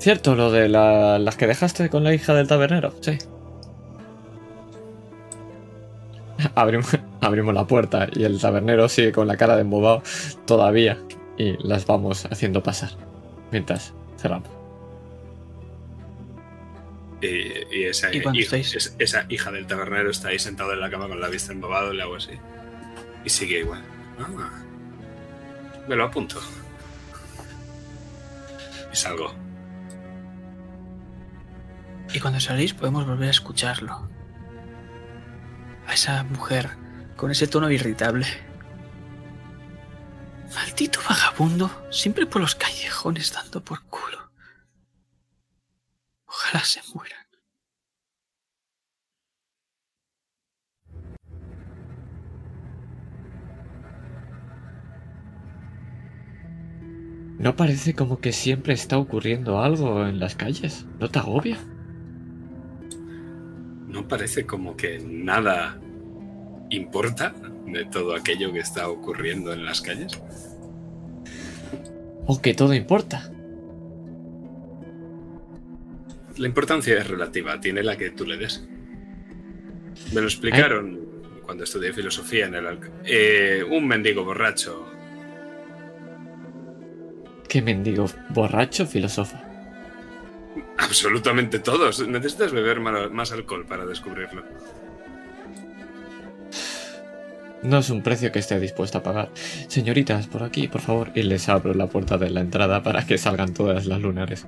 Cierto, 0.00 0.34
lo 0.34 0.50
de 0.50 0.68
la- 0.68 1.18
las 1.18 1.36
que 1.36 1.46
dejaste 1.46 1.88
con 1.90 2.04
la 2.04 2.14
hija 2.14 2.34
del 2.34 2.48
tabernero, 2.48 2.94
sí. 3.00 3.18
Abrimos, 6.54 6.96
abrimos 7.20 7.52
la 7.54 7.66
puerta 7.66 8.08
y 8.12 8.24
el 8.24 8.40
tabernero 8.40 8.88
sigue 8.88 9.12
con 9.12 9.26
la 9.26 9.36
cara 9.36 9.56
de 9.56 9.62
embobado 9.62 10.02
todavía 10.46 10.96
y 11.38 11.56
las 11.66 11.86
vamos 11.86 12.26
haciendo 12.26 12.62
pasar 12.62 12.90
mientras 13.52 13.94
cerramos. 14.18 14.48
Y, 17.20 17.26
y 17.76 17.84
esa, 17.84 18.12
¿Y 18.12 18.18
hija, 18.18 18.32
estáis? 18.36 18.74
es- 18.76 18.94
esa 18.98 19.26
hija 19.28 19.50
del 19.50 19.66
tabernero 19.66 20.10
está 20.10 20.28
ahí 20.28 20.38
sentada 20.38 20.74
en 20.74 20.80
la 20.80 20.90
cama 20.90 21.08
con 21.08 21.20
la 21.20 21.28
vista 21.28 21.52
embobado, 21.52 21.92
le 21.92 22.02
hago 22.02 22.16
así. 22.16 22.32
Y 23.24 23.30
sigue 23.30 23.60
igual. 23.60 23.82
Ah, 24.20 24.50
me 25.88 25.96
lo 25.96 26.04
apunto. 26.04 26.40
Y 28.92 28.96
salgo. 28.96 29.32
Y 32.14 32.20
cuando 32.20 32.40
salís 32.40 32.72
podemos 32.74 33.06
volver 33.06 33.28
a 33.28 33.30
escucharlo. 33.32 34.08
A 35.86 35.94
esa 35.94 36.22
mujer 36.24 36.70
con 37.16 37.30
ese 37.30 37.46
tono 37.48 37.70
irritable. 37.70 38.26
Maldito 40.58 40.98
vagabundo, 41.08 41.70
siempre 41.88 42.26
por 42.26 42.42
los 42.42 42.56
callejones 42.56 43.32
dando 43.32 43.62
por 43.62 43.80
culo. 43.84 44.18
Ojalá 46.26 46.64
se 46.64 46.80
mueran. 46.92 47.26
¿No 57.38 57.54
parece 57.54 57.94
como 57.94 58.20
que 58.20 58.32
siempre 58.32 58.74
está 58.74 58.98
ocurriendo 58.98 59.60
algo 59.60 60.04
en 60.08 60.18
las 60.18 60.34
calles? 60.34 60.86
¿No 60.98 61.08
te 61.08 61.20
agobia? 61.20 61.56
¿No 63.86 64.08
parece 64.08 64.44
como 64.44 64.76
que 64.76 64.98
nada 64.98 65.78
importa 66.70 67.32
de 67.64 67.84
todo 67.84 68.16
aquello 68.16 68.52
que 68.52 68.58
está 68.58 68.88
ocurriendo 68.88 69.52
en 69.52 69.64
las 69.64 69.80
calles? 69.80 70.20
¿O 72.30 72.42
que 72.42 72.52
todo 72.52 72.74
importa? 72.74 73.30
La 76.36 76.46
importancia 76.46 76.98
es 76.98 77.08
relativa, 77.08 77.58
tiene 77.58 77.82
la 77.82 77.96
que 77.96 78.10
tú 78.10 78.26
le 78.26 78.36
des. 78.36 78.68
Me 80.12 80.20
lo 80.20 80.26
explicaron 80.26 81.00
cuando 81.42 81.64
estudié 81.64 81.90
filosofía 81.94 82.46
en 82.46 82.54
el. 82.54 82.78
Eh, 83.06 83.64
un 83.68 83.88
mendigo 83.88 84.24
borracho. 84.24 84.92
¿Qué 87.48 87.62
mendigo 87.62 88.04
borracho 88.28 88.86
filósofo? 88.86 89.38
Absolutamente 90.76 91.60
todos. 91.60 92.06
Necesitas 92.06 92.52
beber 92.52 92.78
más 92.80 93.32
alcohol 93.32 93.64
para 93.64 93.86
descubrirlo. 93.86 94.44
No 97.62 97.78
es 97.78 97.90
un 97.90 98.02
precio 98.02 98.30
que 98.30 98.38
esté 98.38 98.60
dispuesto 98.60 98.98
a 98.98 99.02
pagar. 99.02 99.30
Señoritas, 99.66 100.28
por 100.28 100.44
aquí, 100.44 100.68
por 100.68 100.80
favor. 100.80 101.10
Y 101.14 101.22
les 101.22 101.48
abro 101.48 101.74
la 101.74 101.88
puerta 101.88 102.16
de 102.16 102.30
la 102.30 102.40
entrada 102.40 102.82
para 102.82 103.04
que 103.04 103.18
salgan 103.18 103.52
todas 103.52 103.86
las 103.86 104.00
lunares. 104.00 104.46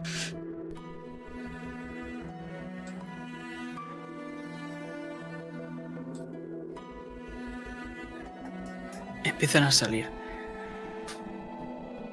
Empiezan 9.24 9.64
a 9.64 9.72
salir. 9.72 10.06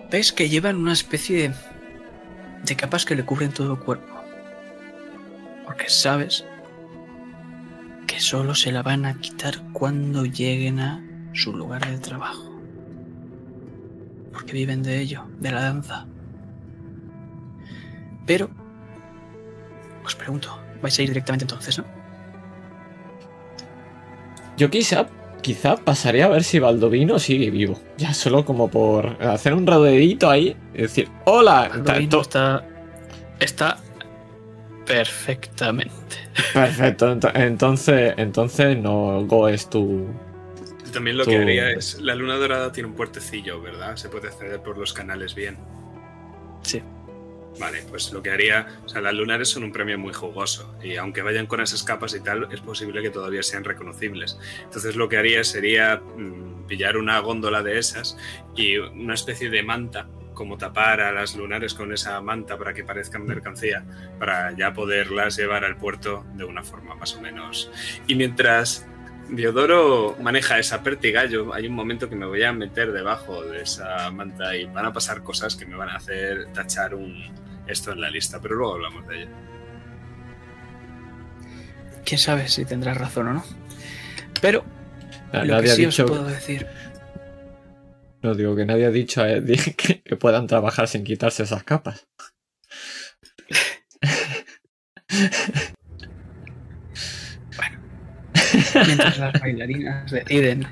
Ves 0.09 0.31
que 0.31 0.49
llevan 0.49 0.77
una 0.77 0.93
especie 0.93 1.49
de, 1.49 1.55
de 2.63 2.75
capas 2.75 3.05
que 3.05 3.15
le 3.15 3.23
cubren 3.23 3.51
todo 3.51 3.73
el 3.73 3.79
cuerpo. 3.79 4.15
Porque 5.65 5.89
sabes 5.89 6.45
que 8.07 8.19
solo 8.21 8.55
se 8.55 8.71
la 8.71 8.81
van 8.81 9.05
a 9.05 9.19
quitar 9.19 9.61
cuando 9.73 10.25
lleguen 10.25 10.79
a 10.79 11.03
su 11.33 11.53
lugar 11.53 11.85
de 11.85 11.99
trabajo. 11.99 12.59
Porque 14.31 14.53
viven 14.53 14.81
de 14.81 14.99
ello, 14.99 15.25
de 15.39 15.51
la 15.51 15.61
danza. 15.61 16.07
Pero, 18.25 18.49
os 20.05 20.15
pregunto, 20.15 20.57
vais 20.81 20.97
a 20.97 21.01
ir 21.01 21.09
directamente 21.09 21.43
entonces, 21.43 21.77
¿no? 21.77 21.85
Yo 24.57 24.69
quizá, 24.69 25.07
quizá 25.41 25.75
pasaré 25.75 26.23
a 26.23 26.29
ver 26.29 26.43
si 26.43 26.59
Baldovino 26.59 27.19
sigue 27.19 27.51
vivo. 27.51 27.79
Ya 27.97 28.13
solo 28.13 28.45
como 28.45 28.69
por 28.69 29.21
hacer 29.23 29.53
un 29.53 29.67
rodeito 29.67 30.29
ahí 30.29 30.55
y 30.73 30.81
decir, 30.81 31.09
hola. 31.25 31.69
Baldovino 31.69 32.21
está, 32.21 32.65
está 33.39 33.77
perfectamente. 34.87 35.93
Perfecto, 36.53 37.13
ento- 37.15 37.31
entonces, 37.35 38.13
entonces 38.17 38.77
no 38.77 39.25
goes 39.25 39.69
tu... 39.69 40.07
También 40.93 41.17
lo 41.17 41.25
que 41.25 41.37
haría 41.37 41.71
es. 41.71 41.99
La 42.01 42.15
luna 42.15 42.35
dorada 42.37 42.71
tiene 42.71 42.89
un 42.89 42.95
puertecillo, 42.95 43.61
¿verdad? 43.61 43.95
Se 43.97 44.09
puede 44.09 44.29
acceder 44.29 44.61
por 44.61 44.77
los 44.77 44.93
canales 44.93 45.35
bien. 45.35 45.57
Sí. 46.63 46.81
Vale, 47.59 47.83
pues 47.89 48.13
lo 48.13 48.23
que 48.23 48.29
haría. 48.31 48.67
O 48.85 48.89
sea, 48.89 49.01
las 49.01 49.13
lunares 49.13 49.49
son 49.49 49.63
un 49.63 49.71
premio 49.71 49.99
muy 49.99 50.13
jugoso. 50.13 50.75
Y 50.81 50.95
aunque 50.95 51.21
vayan 51.21 51.45
con 51.45 51.59
esas 51.59 51.83
capas 51.83 52.15
y 52.15 52.21
tal, 52.21 52.47
es 52.51 52.61
posible 52.61 53.01
que 53.01 53.09
todavía 53.09 53.43
sean 53.43 53.63
reconocibles. 53.63 54.39
Entonces 54.63 54.95
lo 54.95 55.09
que 55.09 55.17
haría 55.17 55.43
sería 55.43 55.97
mm, 55.97 56.67
pillar 56.67 56.97
una 56.97 57.19
góndola 57.19 57.63
de 57.63 57.77
esas 57.79 58.17
y 58.55 58.77
una 58.77 59.13
especie 59.15 59.49
de 59.49 59.63
manta. 59.63 60.07
Como 60.37 60.55
tapar 60.55 61.01
a 61.01 61.11
las 61.11 61.35
lunares 61.35 61.73
con 61.73 61.91
esa 61.91 62.21
manta 62.21 62.59
para 62.59 62.71
que 62.71 62.83
parezcan 62.83 63.25
mercancía, 63.25 63.83
para 64.19 64.55
ya 64.55 64.71
poderlas 64.71 65.35
llevar 65.35 65.65
al 65.65 65.77
puerto 65.77 66.27
de 66.35 66.43
una 66.43 66.61
forma 66.61 66.93
más 66.93 67.15
o 67.15 67.21
menos. 67.21 67.71
Y 68.05 68.13
mientras 68.13 68.85
Diodoro 69.29 70.15
maneja 70.21 70.59
esa 70.59 70.83
pértiga. 70.83 71.25
Yo 71.25 71.53
hay 71.55 71.65
un 71.65 71.73
momento 71.73 72.07
que 72.07 72.15
me 72.15 72.27
voy 72.27 72.43
a 72.43 72.53
meter 72.53 72.91
debajo 72.91 73.43
de 73.43 73.63
esa 73.63 74.11
manta 74.11 74.55
y 74.55 74.65
van 74.65 74.85
a 74.85 74.93
pasar 74.93 75.23
cosas 75.23 75.55
que 75.55 75.65
me 75.65 75.75
van 75.75 75.89
a 75.89 75.95
hacer 75.95 76.53
tachar 76.53 76.93
un 76.93 77.15
esto 77.65 77.91
en 77.91 78.01
la 78.01 78.11
lista, 78.11 78.39
pero 78.39 78.55
luego 78.55 78.75
hablamos 78.75 79.07
de 79.07 79.23
ello. 79.23 79.31
Quién 82.05 82.19
sabe 82.19 82.47
si 82.47 82.63
tendrás 82.63 82.95
razón 82.95 83.27
o 83.29 83.33
no. 83.33 83.43
Pero 84.39 84.63
lo 85.33 85.61
que 85.61 85.67
sí 85.69 85.85
dicho... 85.85 86.05
os 86.05 86.11
puedo 86.11 86.25
decir 86.25 86.67
No 88.21 88.33
digo 88.35 88.55
que 88.55 88.65
nadie 88.65 88.85
ha 88.85 88.91
dicho 88.91 89.25
Eddie 89.25 89.75
que, 89.75 90.01
que 90.01 90.15
puedan 90.15 90.47
trabajar 90.47 90.87
sin 90.87 91.03
quitarse 91.03 91.43
esas 91.43 91.63
capas. 91.63 92.07
mientras 98.85 99.17
las 99.17 99.39
bailarinas 99.39 100.11
deciden 100.11 100.67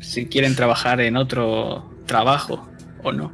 si 0.00 0.26
quieren 0.26 0.54
trabajar 0.54 1.00
en 1.00 1.16
otro 1.16 1.90
trabajo 2.06 2.68
o 3.02 3.12
no, 3.12 3.32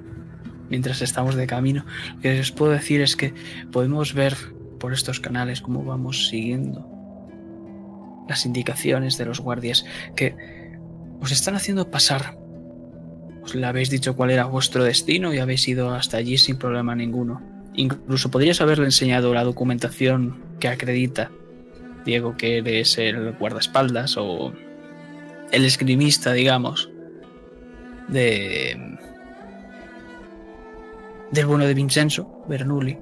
mientras 0.69 1.03
estamos 1.03 1.35
de 1.35 1.47
camino, 1.47 1.85
lo 2.17 2.21
que 2.21 2.35
les 2.35 2.53
puedo 2.53 2.73
decir 2.73 3.01
es 3.01 3.17
que 3.17 3.35
podemos 3.73 4.15
ver 4.15 4.37
por 4.79 4.93
estos 4.93 5.21
canales 5.21 5.61
cómo 5.61 5.85
vamos 5.85 6.29
siguiendo 6.29 6.87
las 8.29 8.45
indicaciones 8.45 9.17
de 9.17 9.25
los 9.25 9.41
guardias 9.41 9.85
que 10.15 10.37
os 11.21 11.33
están 11.33 11.55
haciendo 11.55 11.91
pasar. 11.91 12.39
Os 13.47 13.55
le 13.55 13.65
habéis 13.65 13.91
dicho 13.91 14.17
cuál 14.17 14.33
era 14.33 14.45
vuestro 14.47 14.83
destino 14.83 15.33
y 15.33 15.39
habéis 15.39 15.69
ido 15.69 15.95
hasta 15.95 16.17
allí 16.17 16.37
sin 16.37 16.57
problema 16.57 16.97
ninguno. 16.97 17.41
Incluso 17.75 18.29
podrías 18.29 18.61
haberle 18.61 18.87
enseñado 18.87 19.33
la 19.33 19.45
documentación 19.45 20.43
que 20.59 20.67
acredita 20.67 21.31
Diego, 22.05 22.37
que 22.37 22.59
eres 22.59 22.99
el 22.99 23.35
guardaespaldas 23.35 24.17
o 24.17 24.53
el 25.53 25.65
esgrimista, 25.65 26.33
digamos, 26.33 26.91
de 28.09 28.99
del 31.31 31.47
bueno 31.47 31.67
de 31.67 31.75
Vincenzo 31.75 32.45
Bernoulli. 32.49 32.99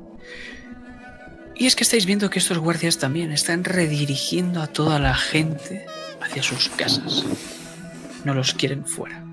Y 1.54 1.64
es 1.64 1.74
que 1.74 1.84
estáis 1.84 2.04
viendo 2.04 2.28
que 2.28 2.38
estos 2.38 2.58
guardias 2.58 2.98
también 2.98 3.32
están 3.32 3.64
redirigiendo 3.64 4.60
a 4.60 4.66
toda 4.66 4.98
la 4.98 5.14
gente 5.14 5.86
hacia 6.20 6.42
sus 6.42 6.68
casas. 6.68 7.24
No 8.24 8.34
los 8.34 8.52
quieren 8.52 8.84
fuera. 8.84 9.23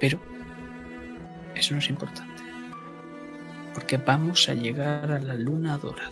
Pero 0.00 0.18
eso 1.54 1.74
no 1.74 1.80
es 1.80 1.88
importante. 1.88 2.42
Porque 3.74 3.96
vamos 3.96 4.48
a 4.48 4.54
llegar 4.54 5.10
a 5.10 5.18
la 5.18 5.34
luna 5.34 5.78
dorada. 5.78 6.10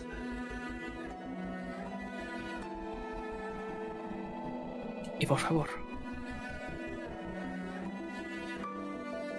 Y 5.19 5.25
por 5.25 5.39
favor, 5.39 5.69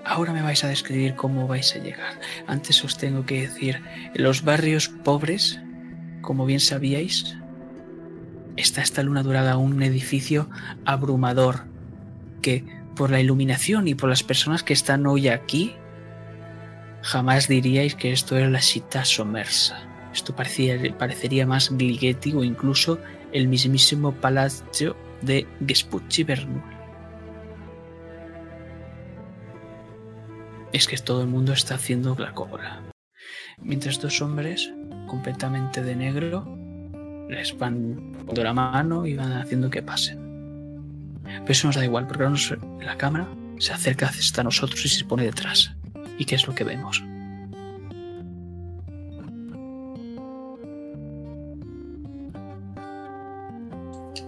ahora 0.04 0.32
me 0.32 0.42
vais 0.42 0.64
a 0.64 0.68
describir 0.68 1.14
cómo 1.14 1.46
vais 1.46 1.74
a 1.76 1.78
llegar. 1.78 2.18
Antes 2.46 2.82
os 2.84 2.96
tengo 2.96 3.26
que 3.26 3.42
decir, 3.42 3.82
en 4.14 4.22
los 4.22 4.42
barrios 4.42 4.88
pobres, 4.88 5.60
como 6.22 6.46
bien 6.46 6.60
sabíais, 6.60 7.36
está 8.56 8.80
esta 8.80 9.02
luna 9.02 9.22
dorada, 9.22 9.58
un 9.58 9.82
edificio 9.82 10.48
abrumador 10.84 11.66
que 12.40 12.64
por 12.96 13.10
la 13.10 13.20
iluminación 13.20 13.86
y 13.86 13.94
por 13.94 14.08
las 14.08 14.24
personas 14.24 14.64
que 14.64 14.72
están 14.72 15.06
hoy 15.06 15.28
aquí, 15.28 15.76
jamás 17.02 17.46
diríais 17.46 17.94
que 17.94 18.10
esto 18.10 18.36
era 18.36 18.50
la 18.50 18.60
città 18.60 19.04
sommersa. 19.04 19.86
Esto 20.12 20.34
parecía, 20.34 20.76
parecería 20.98 21.46
más 21.46 21.70
Gligeti 21.70 22.32
o 22.32 22.42
incluso 22.42 22.98
el 23.32 23.46
mismísimo 23.46 24.12
palacio 24.12 24.96
de 25.22 25.46
Gespucci 25.64 26.24
Bernoulli. 26.24 26.76
Es 30.72 30.88
que 30.88 30.96
todo 30.96 31.22
el 31.22 31.28
mundo 31.28 31.52
está 31.52 31.76
haciendo 31.76 32.16
la 32.18 32.32
cobra. 32.32 32.82
Mientras 33.58 34.00
dos 34.00 34.20
hombres, 34.20 34.72
completamente 35.06 35.82
de 35.82 35.96
negro, 35.96 36.44
les 37.28 37.56
van 37.56 38.12
poniendo 38.12 38.44
la 38.44 38.52
mano 38.52 39.06
y 39.06 39.14
van 39.14 39.32
haciendo 39.32 39.70
que 39.70 39.82
pasen. 39.82 40.25
Pero 41.40 41.52
eso 41.52 41.66
nos 41.68 41.76
da 41.76 41.84
igual, 41.84 42.06
porque 42.06 42.22
ahora 42.24 42.30
nos- 42.30 42.54
la 42.80 42.96
cámara 42.96 43.26
se 43.58 43.72
acerca 43.72 44.06
hasta 44.06 44.42
nosotros 44.42 44.84
y 44.84 44.88
se 44.88 45.04
pone 45.04 45.24
detrás. 45.24 45.74
¿Y 46.18 46.24
qué 46.24 46.34
es 46.34 46.46
lo 46.46 46.54
que 46.54 46.64
vemos? 46.64 47.02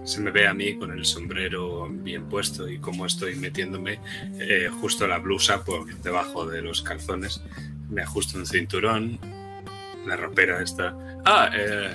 Se 0.03 0.21
me 0.21 0.31
ve 0.31 0.47
a 0.47 0.53
mí 0.53 0.75
con 0.75 0.91
el 0.91 1.05
sombrero 1.05 1.87
bien 1.89 2.25
puesto 2.25 2.67
y 2.67 2.79
cómo 2.79 3.05
estoy 3.05 3.35
metiéndome 3.35 3.99
eh, 4.39 4.69
justo 4.81 5.07
la 5.07 5.19
blusa 5.19 5.63
por 5.63 5.85
debajo 6.01 6.47
de 6.47 6.61
los 6.61 6.81
calzones. 6.81 7.41
Me 7.89 8.01
ajusto 8.01 8.37
un 8.37 8.45
cinturón, 8.47 9.19
la 10.07 10.15
ropera 10.15 10.61
está. 10.63 10.95
Ah, 11.25 11.49
eh, 11.55 11.93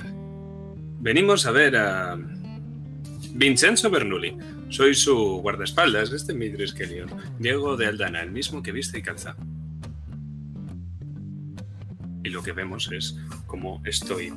venimos 1.01 1.47
a 1.47 1.51
ver 1.51 1.77
a 1.77 2.17
Vincenzo 3.33 3.91
Bernoulli. 3.91 4.37
Soy 4.75 4.97
su 4.97 5.39
guardaespaldas, 5.41 6.11
este 6.11 6.33
es 6.33 6.37
mi 6.37 6.51
Triskelion. 6.51 7.09
Diego 7.39 7.77
de 7.77 7.87
Aldana, 7.87 8.23
el 8.23 8.33
mismo 8.33 8.61
que 8.61 8.73
viste 8.73 8.99
y 8.99 9.03
calza. 9.03 9.37
Y 12.25 12.31
lo 12.31 12.43
que 12.43 12.51
vemos 12.51 12.91
es 12.91 13.17
cómo 13.47 13.81
estoy 13.85 14.33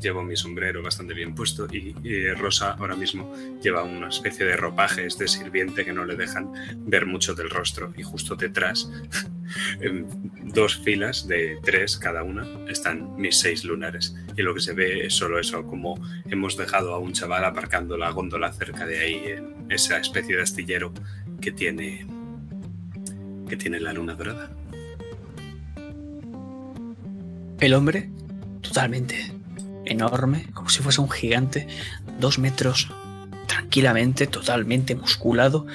llevo 0.00 0.22
mi 0.22 0.36
sombrero 0.36 0.82
bastante 0.82 1.14
bien 1.14 1.34
puesto 1.34 1.66
y, 1.70 1.94
y 2.02 2.28
Rosa 2.32 2.72
ahora 2.72 2.96
mismo 2.96 3.32
lleva 3.62 3.82
una 3.82 4.08
especie 4.08 4.46
de 4.46 4.56
ropajes 4.56 5.18
de 5.18 5.28
sirviente 5.28 5.84
que 5.84 5.92
no 5.92 6.04
le 6.04 6.16
dejan 6.16 6.52
ver 6.78 7.06
mucho 7.06 7.34
del 7.34 7.50
rostro. 7.50 7.92
Y 7.96 8.02
justo 8.02 8.36
detrás, 8.36 8.90
en 9.80 10.06
dos 10.44 10.78
filas 10.78 11.26
de 11.26 11.58
tres 11.62 11.96
cada 11.96 12.22
una, 12.22 12.46
están 12.68 13.16
mis 13.16 13.38
seis 13.38 13.64
lunares. 13.64 14.14
Y 14.36 14.42
lo 14.42 14.54
que 14.54 14.60
se 14.60 14.72
ve 14.72 15.06
es 15.06 15.14
solo 15.14 15.38
eso, 15.38 15.64
como 15.64 16.00
hemos 16.28 16.56
dejado 16.56 16.94
a 16.94 16.98
un 16.98 17.12
chaval 17.12 17.44
aparcando 17.44 17.96
la 17.96 18.10
góndola 18.10 18.52
cerca 18.52 18.86
de 18.86 19.00
ahí, 19.00 19.22
en 19.26 19.66
esa 19.70 19.98
especie 19.98 20.36
de 20.36 20.42
astillero 20.42 20.92
que 21.40 21.52
tiene 21.52 22.06
que 23.48 23.56
tiene 23.56 23.80
la 23.80 23.92
luna 23.92 24.14
dorada. 24.14 24.48
El 27.58 27.74
hombre, 27.74 28.08
totalmente 28.62 29.39
enorme, 29.84 30.46
como 30.54 30.68
si 30.68 30.82
fuese 30.82 31.00
un 31.00 31.10
gigante, 31.10 31.66
dos 32.18 32.38
metros, 32.38 32.90
tranquilamente, 33.46 34.26
totalmente 34.26 34.94
musculado. 34.94 35.66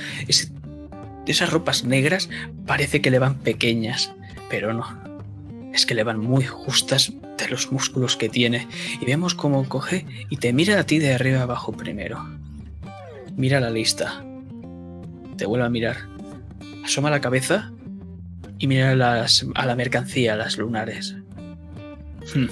Esas 1.28 1.50
ropas 1.52 1.84
negras 1.84 2.30
parece 2.66 3.02
que 3.02 3.12
le 3.12 3.20
van 3.20 3.40
pequeñas, 3.40 4.12
pero 4.50 4.74
no. 4.74 4.86
Es 5.74 5.86
que 5.86 5.96
le 5.96 6.04
van 6.04 6.20
muy 6.20 6.46
justas 6.46 7.12
de 7.38 7.50
los 7.50 7.72
músculos 7.72 8.16
que 8.16 8.30
tiene. 8.30 8.68
Y 9.02 9.06
vemos 9.06 9.36
cómo 9.36 9.68
coge 9.68 10.06
y 10.30 10.38
te 10.38 10.54
mira 10.54 10.80
a 10.80 10.86
ti 10.86 11.00
de 11.00 11.14
arriba 11.14 11.42
abajo 11.42 11.74
primero. 11.74 12.24
Mira 13.36 13.60
la 13.60 13.70
lista. 13.70 14.24
Te 15.36 15.46
vuelve 15.46 15.66
a 15.66 15.70
mirar. 15.70 15.98
Asoma 16.86 17.10
la 17.10 17.20
cabeza 17.20 17.72
y 18.58 18.68
mira 18.68 18.96
las- 18.96 19.46
a 19.56 19.66
la 19.66 19.76
mercancía, 19.76 20.38
las 20.38 20.58
lunares. 20.58 21.16
Hmm. 22.34 22.46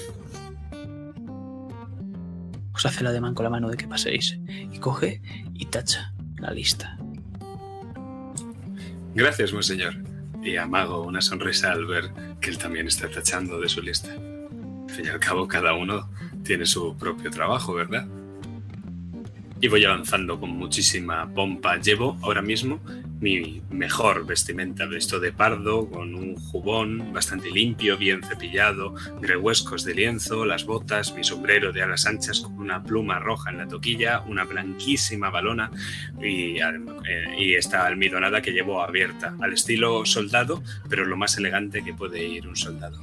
Os 2.83 2.87
hace 2.87 3.01
la 3.01 3.13
demanda 3.13 3.35
con 3.35 3.45
la 3.45 3.49
mano 3.49 3.69
de 3.69 3.77
que 3.77 3.87
paséis. 3.87 4.37
Y 4.45 4.77
coge 4.79 5.21
y 5.53 5.67
tacha 5.67 6.13
la 6.35 6.51
lista. 6.51 6.97
Gracias, 9.15 9.53
buen 9.53 9.63
señor. 9.63 9.95
Y 10.43 10.57
amago 10.57 11.01
una 11.03 11.21
sonrisa 11.21 11.71
al 11.71 11.85
ver 11.85 12.11
que 12.41 12.49
él 12.49 12.57
también 12.57 12.87
está 12.87 13.07
tachando 13.07 13.57
de 13.61 13.69
su 13.69 13.81
lista. 13.81 14.11
Al 14.11 14.89
fin 14.89 15.05
y 15.05 15.07
al 15.07 15.21
cabo, 15.21 15.47
cada 15.47 15.73
uno 15.75 16.09
tiene 16.43 16.65
su 16.65 16.97
propio 16.97 17.31
trabajo, 17.31 17.73
¿verdad? 17.73 18.05
Y 19.61 19.69
voy 19.69 19.85
avanzando 19.85 20.37
con 20.37 20.49
muchísima 20.49 21.33
pompa. 21.33 21.77
Llevo 21.77 22.17
ahora 22.21 22.41
mismo 22.41 22.81
mi 23.23 23.61
mejor 23.71 24.25
vestimenta, 24.25 24.85
visto 24.85 25.17
de 25.17 25.31
pardo, 25.31 25.89
con 25.89 26.13
un 26.13 26.35
jubón 26.35 27.13
bastante 27.13 27.49
limpio, 27.49 27.97
bien 27.97 28.21
cepillado, 28.21 28.95
grehuescos 29.21 29.85
de 29.85 29.95
lienzo, 29.95 30.43
las 30.43 30.65
botas, 30.65 31.15
mi 31.15 31.23
sombrero 31.23 31.71
de 31.71 31.81
alas 31.81 32.05
anchas 32.05 32.41
con 32.41 32.59
una 32.59 32.83
pluma 32.83 33.19
roja 33.19 33.49
en 33.49 33.59
la 33.59 33.67
toquilla, 33.67 34.19
una 34.27 34.43
blanquísima 34.43 35.29
balona 35.29 35.71
y, 36.21 36.57
eh, 36.59 37.35
y 37.39 37.53
esta 37.53 37.85
almidonada 37.85 38.41
que 38.41 38.51
llevo 38.51 38.83
abierta, 38.83 39.33
al 39.39 39.53
estilo 39.53 40.05
soldado, 40.05 40.61
pero 40.89 41.05
lo 41.05 41.15
más 41.15 41.37
elegante 41.37 41.81
que 41.81 41.93
puede 41.93 42.25
ir 42.25 42.45
un 42.45 42.57
soldado. 42.57 42.99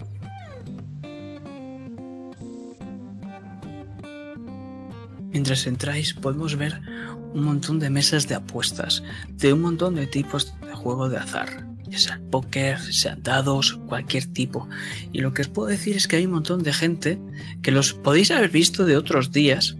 Mientras 5.30 5.66
entráis 5.66 6.14
podemos 6.14 6.56
ver 6.56 6.80
un 7.34 7.44
montón 7.44 7.78
de 7.78 7.90
mesas 7.90 8.26
de 8.28 8.34
apuestas, 8.34 9.02
de 9.36 9.52
un 9.52 9.60
montón 9.60 9.94
de 9.94 10.06
tipos 10.06 10.54
de 10.60 10.74
juego 10.74 11.08
de 11.08 11.18
azar, 11.18 11.66
ya 11.84 11.98
sea 11.98 12.20
póker, 12.30 12.80
sean 12.80 13.22
dados, 13.22 13.78
cualquier 13.86 14.26
tipo. 14.26 14.68
Y 15.12 15.20
lo 15.20 15.32
que 15.32 15.42
os 15.42 15.48
puedo 15.48 15.68
decir 15.68 15.96
es 15.96 16.08
que 16.08 16.16
hay 16.16 16.26
un 16.26 16.32
montón 16.32 16.62
de 16.62 16.72
gente 16.72 17.18
que 17.62 17.70
los 17.70 17.94
podéis 17.94 18.30
haber 18.30 18.50
visto 18.50 18.84
de 18.84 18.96
otros 18.96 19.32
días, 19.32 19.76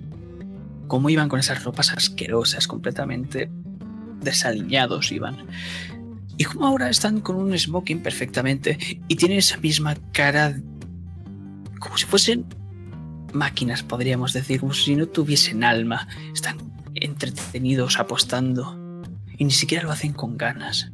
cómo 0.86 1.10
iban 1.10 1.28
con 1.28 1.40
esas 1.40 1.64
ropas 1.64 1.92
asquerosas, 1.92 2.66
completamente 2.66 3.50
desaliñados 4.22 5.12
iban. 5.12 5.46
Y 6.36 6.44
como 6.44 6.66
ahora 6.66 6.88
están 6.88 7.20
con 7.20 7.36
un 7.36 7.58
smoking 7.58 8.02
perfectamente 8.02 8.78
y 9.08 9.16
tienen 9.16 9.38
esa 9.38 9.58
misma 9.58 9.96
cara 10.12 10.58
como 11.78 11.96
si 11.96 12.06
fuesen 12.06 12.46
máquinas, 13.34 13.82
podríamos 13.82 14.32
decir, 14.32 14.60
como 14.60 14.74
si 14.74 14.96
no 14.96 15.06
tuviesen 15.06 15.64
alma. 15.64 16.08
Están 16.34 16.58
entretenidos 16.94 17.98
apostando 17.98 19.02
y 19.36 19.44
ni 19.44 19.50
siquiera 19.50 19.84
lo 19.84 19.92
hacen 19.92 20.12
con 20.12 20.36
ganas. 20.36 20.90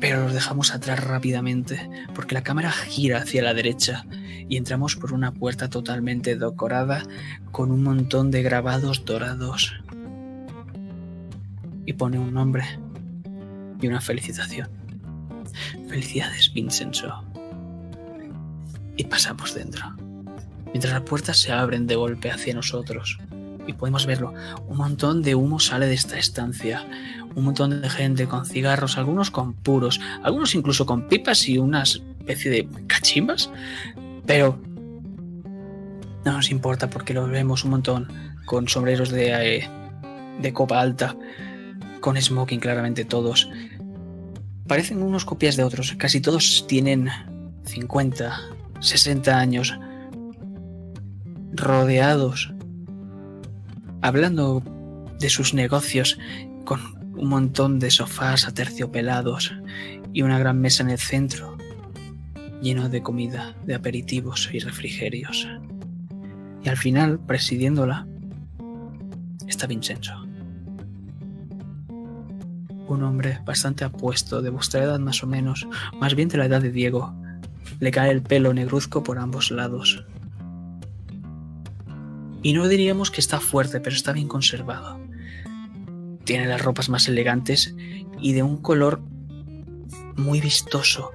Pero 0.00 0.24
los 0.24 0.34
dejamos 0.34 0.74
atrás 0.74 1.02
rápidamente 1.02 1.88
porque 2.14 2.34
la 2.34 2.42
cámara 2.42 2.72
gira 2.72 3.18
hacia 3.18 3.42
la 3.42 3.54
derecha 3.54 4.04
y 4.48 4.56
entramos 4.56 4.96
por 4.96 5.12
una 5.12 5.32
puerta 5.32 5.70
totalmente 5.70 6.36
decorada 6.36 7.04
con 7.52 7.70
un 7.70 7.84
montón 7.84 8.30
de 8.30 8.42
grabados 8.42 9.04
dorados. 9.04 9.74
Y 11.86 11.92
pone 11.94 12.18
un 12.18 12.34
nombre 12.34 12.64
y 13.80 13.86
una 13.86 14.00
felicitación. 14.00 14.68
Felicidades, 15.88 16.52
Vincenzo 16.52 17.31
y 18.96 19.04
pasamos 19.04 19.54
dentro. 19.54 19.84
Mientras 20.66 20.92
las 20.92 21.02
puertas 21.02 21.38
se 21.38 21.52
abren 21.52 21.86
de 21.86 21.96
golpe 21.96 22.30
hacia 22.30 22.54
nosotros 22.54 23.18
y 23.66 23.74
podemos 23.74 24.06
verlo, 24.06 24.34
un 24.68 24.76
montón 24.76 25.22
de 25.22 25.34
humo 25.34 25.60
sale 25.60 25.86
de 25.86 25.94
esta 25.94 26.18
estancia, 26.18 26.84
un 27.34 27.44
montón 27.44 27.80
de 27.80 27.90
gente 27.90 28.26
con 28.26 28.46
cigarros, 28.46 28.98
algunos 28.98 29.30
con 29.30 29.52
puros, 29.52 30.00
algunos 30.22 30.54
incluso 30.54 30.86
con 30.86 31.08
pipas 31.08 31.48
y 31.48 31.58
una 31.58 31.82
especie 31.82 32.50
de 32.50 32.68
cachimbas, 32.86 33.50
pero 34.26 34.58
no 36.24 36.32
nos 36.32 36.50
importa 36.50 36.88
porque 36.88 37.14
lo 37.14 37.26
vemos 37.26 37.64
un 37.64 37.70
montón 37.70 38.08
con 38.46 38.68
sombreros 38.68 39.10
de, 39.10 39.58
eh, 39.58 39.68
de 40.40 40.52
copa 40.52 40.80
alta, 40.80 41.16
con 42.00 42.20
smoking 42.20 42.60
claramente 42.60 43.04
todos. 43.04 43.48
Parecen 44.66 45.02
unos 45.02 45.24
copias 45.24 45.56
de 45.56 45.64
otros, 45.64 45.94
casi 45.98 46.20
todos 46.20 46.66
tienen 46.66 47.08
50, 47.64 48.40
60 48.82 49.38
años, 49.38 49.78
rodeados, 51.52 52.52
hablando 54.00 54.62
de 55.20 55.30
sus 55.30 55.54
negocios 55.54 56.18
con 56.64 56.80
un 57.16 57.28
montón 57.28 57.78
de 57.78 57.90
sofás 57.90 58.48
aterciopelados 58.48 59.54
y 60.12 60.22
una 60.22 60.38
gran 60.40 60.60
mesa 60.60 60.82
en 60.82 60.90
el 60.90 60.98
centro, 60.98 61.56
lleno 62.60 62.88
de 62.88 63.02
comida, 63.02 63.54
de 63.64 63.76
aperitivos 63.76 64.50
y 64.52 64.58
refrigerios. 64.58 65.48
Y 66.64 66.68
al 66.68 66.76
final, 66.76 67.20
presidiéndola, 67.20 68.08
está 69.46 69.68
Vincenzo. 69.68 70.26
Un 72.88 73.04
hombre 73.04 73.38
bastante 73.44 73.84
apuesto, 73.84 74.42
de 74.42 74.50
vuestra 74.50 74.82
edad 74.82 74.98
más 74.98 75.22
o 75.22 75.28
menos, 75.28 75.68
más 76.00 76.16
bien 76.16 76.28
de 76.28 76.38
la 76.38 76.46
edad 76.46 76.60
de 76.60 76.72
Diego, 76.72 77.14
le 77.82 77.90
cae 77.90 78.12
el 78.12 78.22
pelo 78.22 78.54
negruzco 78.54 79.02
por 79.02 79.18
ambos 79.18 79.50
lados. 79.50 80.04
Y 82.40 82.52
no 82.52 82.68
diríamos 82.68 83.10
que 83.10 83.20
está 83.20 83.40
fuerte, 83.40 83.80
pero 83.80 83.96
está 83.96 84.12
bien 84.12 84.28
conservado. 84.28 85.00
Tiene 86.22 86.46
las 86.46 86.62
ropas 86.62 86.88
más 86.88 87.08
elegantes 87.08 87.74
y 88.20 88.34
de 88.34 88.44
un 88.44 88.58
color 88.58 89.00
muy 90.16 90.40
vistoso. 90.40 91.10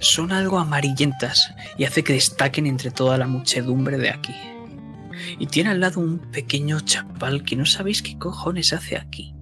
Son 0.00 0.32
algo 0.32 0.58
amarillentas 0.58 1.54
y 1.78 1.84
hace 1.84 2.02
que 2.02 2.14
destaquen 2.14 2.66
entre 2.66 2.90
toda 2.90 3.16
la 3.16 3.28
muchedumbre 3.28 3.96
de 3.96 4.10
aquí. 4.10 4.34
Y 5.38 5.46
tiene 5.46 5.70
al 5.70 5.78
lado 5.78 6.00
un 6.00 6.18
pequeño 6.18 6.80
chapal 6.80 7.44
que 7.44 7.54
no 7.54 7.64
sabéis 7.64 8.02
qué 8.02 8.18
cojones 8.18 8.72
hace 8.72 8.96
aquí. 8.96 9.36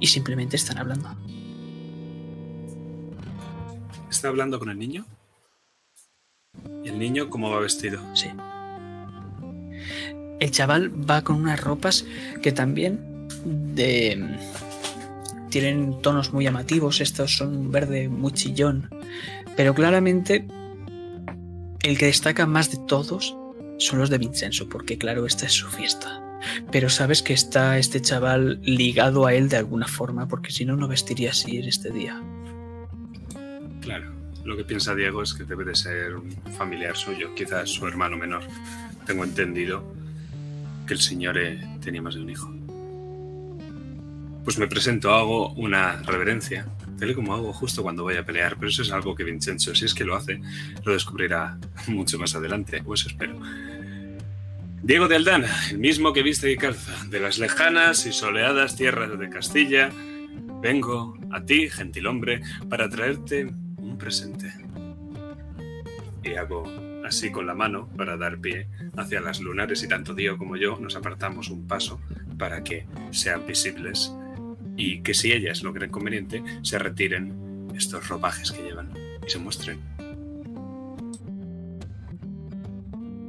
Y 0.00 0.06
simplemente 0.06 0.56
están 0.56 0.76
hablando. 0.76 1.16
¿Está 4.14 4.28
hablando 4.28 4.60
con 4.60 4.70
el 4.70 4.78
niño? 4.78 5.06
¿Y 6.84 6.88
el 6.88 7.00
niño 7.00 7.30
cómo 7.30 7.50
va 7.50 7.58
vestido? 7.58 7.98
Sí. 8.14 8.28
El 10.38 10.50
chaval 10.52 10.92
va 11.10 11.24
con 11.24 11.34
unas 11.34 11.60
ropas 11.60 12.06
que 12.40 12.52
también 12.52 13.26
de 13.44 14.38
tienen 15.50 16.00
tonos 16.00 16.32
muy 16.32 16.44
llamativos, 16.44 17.00
estos 17.00 17.36
son 17.36 17.56
un 17.56 17.72
verde 17.72 18.08
muy 18.08 18.30
chillón, 18.30 18.88
pero 19.56 19.74
claramente 19.74 20.46
el 21.82 21.98
que 21.98 22.06
destaca 22.06 22.46
más 22.46 22.70
de 22.70 22.78
todos 22.86 23.36
son 23.78 23.98
los 23.98 24.10
de 24.10 24.18
Vincenzo, 24.18 24.68
porque 24.68 24.96
claro, 24.96 25.26
esta 25.26 25.46
es 25.46 25.52
su 25.54 25.66
fiesta. 25.66 26.22
Pero 26.70 26.88
sabes 26.88 27.20
que 27.20 27.32
está 27.32 27.78
este 27.78 28.00
chaval 28.00 28.60
ligado 28.62 29.26
a 29.26 29.34
él 29.34 29.48
de 29.48 29.56
alguna 29.56 29.88
forma, 29.88 30.28
porque 30.28 30.52
si 30.52 30.64
no, 30.64 30.76
no 30.76 30.86
vestiría 30.86 31.30
así 31.30 31.56
en 31.56 31.64
este 31.64 31.90
día. 31.90 32.22
Claro, 33.84 34.12
lo 34.44 34.56
que 34.56 34.64
piensa 34.64 34.94
Diego 34.94 35.22
es 35.22 35.34
que 35.34 35.44
debe 35.44 35.64
de 35.64 35.74
ser 35.74 36.16
un 36.16 36.30
familiar 36.56 36.96
suyo, 36.96 37.34
quizás 37.34 37.70
su 37.70 37.86
hermano 37.86 38.16
menor. 38.16 38.42
Tengo 39.06 39.24
entendido 39.24 39.94
que 40.86 40.94
el 40.94 41.00
señor 41.00 41.38
eh, 41.38 41.60
tenía 41.80 42.02
más 42.02 42.14
de 42.14 42.20
un 42.20 42.30
hijo. 42.30 42.52
Pues 44.42 44.58
me 44.58 44.66
presento, 44.66 45.14
hago 45.14 45.52
una 45.52 46.02
reverencia 46.02 46.66
Tal 46.98 47.14
como 47.14 47.34
hago 47.34 47.52
justo 47.52 47.82
cuando 47.82 48.02
voy 48.02 48.16
a 48.16 48.24
pelear, 48.24 48.56
pero 48.56 48.68
eso 48.68 48.82
es 48.82 48.92
algo 48.92 49.14
que 49.14 49.24
Vincenzo, 49.24 49.74
si 49.74 49.84
es 49.84 49.94
que 49.94 50.04
lo 50.04 50.14
hace, 50.14 50.40
lo 50.84 50.92
descubrirá 50.92 51.58
mucho 51.88 52.18
más 52.18 52.34
adelante, 52.34 52.82
o 52.84 52.94
eso 52.94 53.08
espero. 53.08 53.38
Diego 54.82 55.08
de 55.08 55.16
Aldana, 55.16 55.48
el 55.70 55.78
mismo 55.78 56.12
que 56.12 56.22
viste 56.22 56.50
y 56.50 56.56
calza, 56.56 56.92
de 57.08 57.20
las 57.20 57.38
lejanas 57.38 58.06
y 58.06 58.12
soleadas 58.12 58.76
tierras 58.76 59.18
de 59.18 59.28
Castilla, 59.30 59.90
vengo 60.60 61.18
a 61.30 61.42
ti, 61.42 61.68
gentil 61.70 62.06
hombre, 62.06 62.42
para 62.68 62.88
traerte 62.88 63.52
presente. 64.04 64.52
Y 66.22 66.34
hago 66.34 66.64
así 67.06 67.32
con 67.32 67.46
la 67.46 67.54
mano 67.54 67.88
para 67.96 68.18
dar 68.18 68.38
pie 68.38 68.68
hacia 68.98 69.22
las 69.22 69.40
lunares 69.40 69.82
y 69.82 69.88
tanto 69.88 70.14
Diego 70.14 70.36
como 70.36 70.56
yo 70.56 70.78
nos 70.78 70.94
apartamos 70.94 71.48
un 71.48 71.66
paso 71.66 72.00
para 72.38 72.62
que 72.62 72.86
sean 73.12 73.46
visibles 73.46 74.12
y 74.76 75.00
que 75.00 75.14
si 75.14 75.32
ellas 75.32 75.62
lo 75.62 75.72
creen 75.72 75.90
conveniente 75.90 76.42
se 76.60 76.78
retiren 76.78 77.70
estos 77.74 78.06
ropajes 78.08 78.52
que 78.52 78.62
llevan 78.62 78.92
y 79.26 79.30
se 79.30 79.38
muestren. 79.38 79.80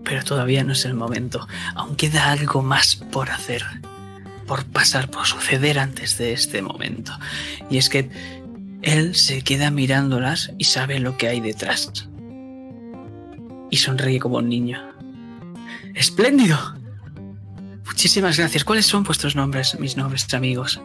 Pero 0.04 0.24
todavía 0.26 0.66
no 0.66 0.74
es 0.74 0.84
el 0.84 0.94
momento. 0.94 1.48
Aún 1.74 1.96
queda 1.96 2.32
algo 2.32 2.62
más 2.62 2.98
por 2.98 3.30
hacer. 3.32 3.64
Por 4.46 4.66
pasar, 4.66 5.10
por 5.10 5.26
suceder 5.26 5.80
antes 5.80 6.18
de 6.18 6.34
este 6.34 6.62
momento. 6.62 7.14
Y 7.70 7.78
es 7.78 7.90
que 7.90 8.10
él 8.86 9.16
se 9.16 9.42
queda 9.42 9.72
mirándolas 9.72 10.54
y 10.60 10.66
sabe 10.66 11.00
lo 11.00 11.18
que 11.18 11.28
hay 11.28 11.42
detrás. 11.42 12.08
Y 13.72 13.78
sonríe 13.78 14.20
como 14.20 14.38
un 14.38 14.48
niño. 14.48 14.80
¡Espléndido! 15.96 16.58
Muchísimas 17.84 18.38
gracias. 18.38 18.64
¿Cuáles 18.64 18.86
son 18.86 19.04
vuestros 19.04 19.36
nombres, 19.36 19.78
mis 19.80 19.98
nobles 19.98 20.32
amigos? 20.36 20.80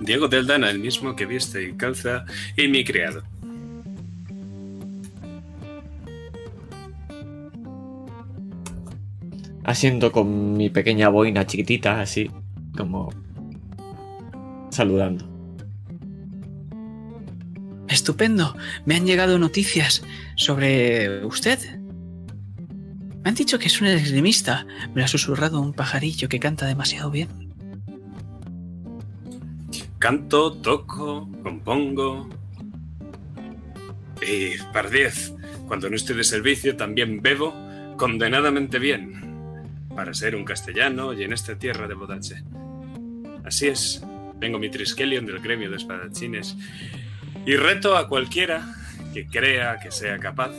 Diego 0.00 0.26
Deldana, 0.26 0.70
el 0.70 0.80
mismo 0.80 1.14
que 1.14 1.24
viste 1.24 1.62
y 1.62 1.74
calza, 1.74 2.24
y 2.56 2.66
mi 2.66 2.84
criado. 2.84 3.22
Haciendo 9.64 10.10
con 10.10 10.56
mi 10.56 10.68
pequeña 10.68 11.08
boina 11.08 11.46
chiquitita, 11.46 12.00
así, 12.00 12.28
como 12.76 13.12
saludando. 14.70 15.31
Estupendo. 18.02 18.56
Me 18.84 18.96
han 18.96 19.06
llegado 19.06 19.38
noticias 19.38 20.02
sobre 20.34 21.24
usted. 21.24 21.60
Me 23.22 23.28
han 23.28 23.36
dicho 23.36 23.60
que 23.60 23.66
es 23.66 23.80
un 23.80 23.86
esgrimista. 23.86 24.66
Me 24.88 25.02
lo 25.02 25.04
ha 25.04 25.08
susurrado 25.08 25.60
un 25.60 25.72
pajarillo 25.72 26.28
que 26.28 26.40
canta 26.40 26.66
demasiado 26.66 27.12
bien. 27.12 27.28
Canto, 30.00 30.52
toco, 30.54 31.30
compongo. 31.44 32.28
Y 34.20 34.60
par 34.72 34.90
diez, 34.90 35.32
cuando 35.68 35.88
no 35.88 35.94
estoy 35.94 36.16
de 36.16 36.24
servicio 36.24 36.74
también 36.74 37.22
bebo 37.22 37.54
condenadamente 37.96 38.80
bien. 38.80 39.86
Para 39.94 40.12
ser 40.12 40.34
un 40.34 40.44
castellano 40.44 41.12
y 41.12 41.22
en 41.22 41.32
esta 41.32 41.56
tierra 41.56 41.86
de 41.86 41.94
bodache. 41.94 42.42
Así 43.44 43.68
es, 43.68 44.02
tengo 44.40 44.58
mi 44.58 44.70
Triskelion 44.70 45.24
del 45.24 45.38
gremio 45.38 45.70
de 45.70 45.76
espadachines 45.76 46.56
y 47.44 47.56
reto 47.56 47.96
a 47.96 48.08
cualquiera 48.08 48.74
que 49.12 49.26
crea 49.26 49.78
que 49.78 49.90
sea 49.90 50.18
capaz 50.18 50.50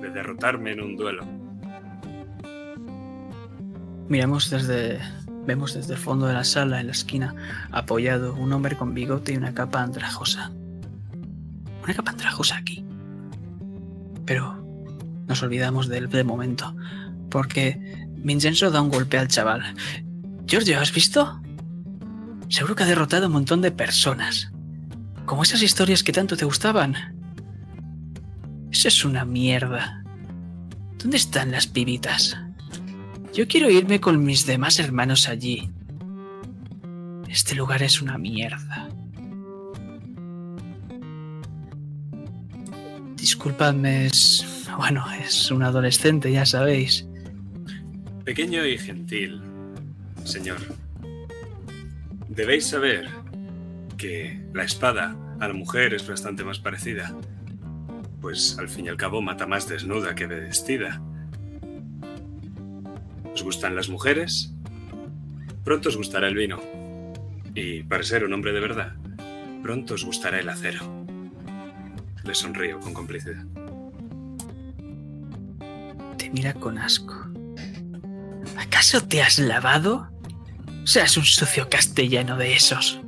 de 0.00 0.10
derrotarme 0.10 0.72
en 0.72 0.80
un 0.80 0.96
duelo. 0.96 1.24
Miramos 4.08 4.50
desde. 4.50 5.00
Vemos 5.44 5.74
desde 5.74 5.94
el 5.94 5.98
fondo 5.98 6.26
de 6.26 6.34
la 6.34 6.44
sala, 6.44 6.78
en 6.78 6.86
la 6.86 6.92
esquina, 6.92 7.34
apoyado, 7.72 8.34
un 8.34 8.52
hombre 8.52 8.76
con 8.76 8.94
bigote 8.94 9.32
y 9.32 9.36
una 9.36 9.54
capa 9.54 9.82
andrajosa. 9.82 10.52
Una 11.82 11.94
capa 11.94 12.12
andrajosa 12.12 12.58
aquí. 12.58 12.84
Pero 14.24 14.64
nos 15.26 15.42
olvidamos 15.42 15.88
de 15.88 15.98
él 15.98 16.08
de 16.08 16.22
momento, 16.22 16.76
porque 17.28 18.06
Vincenzo 18.10 18.70
da 18.70 18.80
un 18.80 18.90
golpe 18.90 19.18
al 19.18 19.26
chaval. 19.26 19.74
Giorgio, 20.46 20.78
¿has 20.78 20.92
visto? 20.92 21.40
Seguro 22.48 22.76
que 22.76 22.84
ha 22.84 22.86
derrotado 22.86 23.24
a 23.24 23.26
un 23.26 23.32
montón 23.32 23.62
de 23.62 23.72
personas. 23.72 24.51
Como 25.26 25.42
esas 25.42 25.62
historias 25.62 26.02
que 26.02 26.12
tanto 26.12 26.36
te 26.36 26.44
gustaban. 26.44 26.94
Eso 28.70 28.88
es 28.88 29.04
una 29.04 29.24
mierda. 29.24 30.02
¿Dónde 30.98 31.16
están 31.16 31.50
las 31.50 31.66
pibitas? 31.66 32.36
Yo 33.32 33.48
quiero 33.48 33.70
irme 33.70 34.00
con 34.00 34.24
mis 34.24 34.46
demás 34.46 34.78
hermanos 34.78 35.28
allí. 35.28 35.70
Este 37.28 37.54
lugar 37.54 37.82
es 37.82 38.02
una 38.02 38.18
mierda. 38.18 38.88
Disculpadme, 43.16 44.06
es... 44.06 44.44
Bueno, 44.76 45.04
es 45.12 45.50
un 45.50 45.62
adolescente, 45.62 46.32
ya 46.32 46.44
sabéis. 46.44 47.06
Pequeño 48.24 48.66
y 48.66 48.78
gentil, 48.78 49.40
señor. 50.24 50.58
Debéis 52.28 52.66
saber 52.66 53.21
que 54.02 54.36
la 54.52 54.64
espada 54.64 55.16
a 55.38 55.46
la 55.46 55.54
mujer 55.54 55.94
es 55.94 56.04
bastante 56.08 56.42
más 56.42 56.58
parecida. 56.58 57.14
Pues 58.20 58.58
al 58.58 58.68
fin 58.68 58.86
y 58.86 58.88
al 58.88 58.96
cabo 58.96 59.22
mata 59.22 59.46
más 59.46 59.68
desnuda 59.68 60.16
que 60.16 60.26
vestida. 60.26 61.00
¿Os 63.32 63.44
gustan 63.44 63.76
las 63.76 63.88
mujeres? 63.88 64.52
Pronto 65.62 65.88
os 65.88 65.96
gustará 65.96 66.26
el 66.26 66.34
vino. 66.34 66.60
Y 67.54 67.84
para 67.84 68.02
ser 68.02 68.24
un 68.24 68.32
hombre 68.32 68.52
de 68.52 68.58
verdad, 68.58 68.96
pronto 69.62 69.94
os 69.94 70.04
gustará 70.04 70.40
el 70.40 70.48
acero. 70.48 70.80
Le 72.24 72.34
sonrío 72.34 72.80
con 72.80 72.94
complicidad. 72.94 73.44
Te 76.18 76.28
mira 76.30 76.54
con 76.54 76.76
asco. 76.76 77.14
¿Acaso 78.58 79.06
te 79.06 79.22
has 79.22 79.38
lavado? 79.38 80.10
Seas 80.84 81.16
un 81.16 81.24
sucio 81.24 81.68
castellano 81.70 82.36
de 82.36 82.54
esos. 82.54 83.00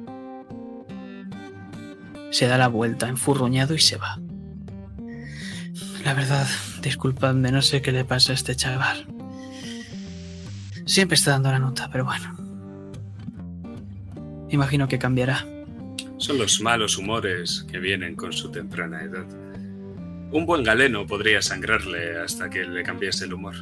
Se 2.34 2.48
da 2.48 2.58
la 2.58 2.66
vuelta, 2.66 3.08
enfurruñado, 3.08 3.74
y 3.74 3.78
se 3.78 3.96
va. 3.96 4.18
La 6.04 6.14
verdad, 6.14 6.48
disculpadme, 6.82 7.52
no 7.52 7.62
sé 7.62 7.80
qué 7.80 7.92
le 7.92 8.04
pasa 8.04 8.32
a 8.32 8.34
este 8.34 8.56
chaval. 8.56 9.06
Siempre 10.84 11.14
está 11.14 11.30
dando 11.30 11.52
la 11.52 11.60
nota, 11.60 11.88
pero 11.92 12.04
bueno. 12.04 12.34
Imagino 14.50 14.88
que 14.88 14.98
cambiará. 14.98 15.46
Son 16.16 16.36
los 16.36 16.60
malos 16.60 16.98
humores 16.98 17.64
que 17.70 17.78
vienen 17.78 18.16
con 18.16 18.32
su 18.32 18.50
temprana 18.50 19.02
edad. 19.02 19.26
Un 20.32 20.44
buen 20.44 20.64
galeno 20.64 21.06
podría 21.06 21.40
sangrarle 21.40 22.18
hasta 22.18 22.50
que 22.50 22.64
le 22.64 22.82
cambiase 22.82 23.26
el 23.26 23.34
humor. 23.34 23.54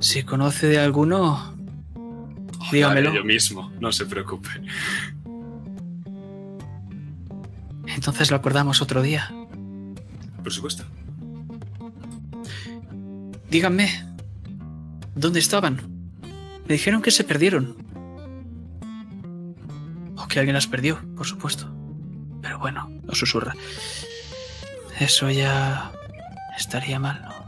Si 0.00 0.22
conoce 0.22 0.66
de 0.66 0.80
alguno, 0.80 1.56
Lo 1.94 2.70
dígamelo. 2.70 3.14
yo 3.14 3.24
mismo, 3.24 3.72
no 3.80 3.90
se 3.90 4.04
preocupe. 4.04 4.50
Entonces 7.94 8.30
lo 8.30 8.36
acordamos 8.36 8.82
otro 8.82 9.02
día. 9.02 9.32
Por 10.42 10.52
supuesto. 10.52 10.84
Díganme, 13.50 13.90
¿dónde 15.14 15.40
estaban? 15.40 15.80
Me 16.66 16.74
dijeron 16.74 17.02
que 17.02 17.10
se 17.10 17.24
perdieron. 17.24 17.76
O 20.16 20.28
que 20.28 20.38
alguien 20.38 20.54
las 20.54 20.66
perdió, 20.66 21.00
por 21.16 21.26
supuesto. 21.26 21.68
Pero 22.42 22.58
bueno, 22.58 22.90
lo 23.04 23.14
susurra. 23.14 23.54
Eso 24.98 25.30
ya 25.30 25.92
estaría 26.56 26.98
mal, 26.98 27.22
¿no? 27.22 27.40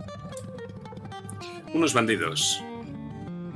Unos 1.74 1.94
bandidos. 1.94 2.62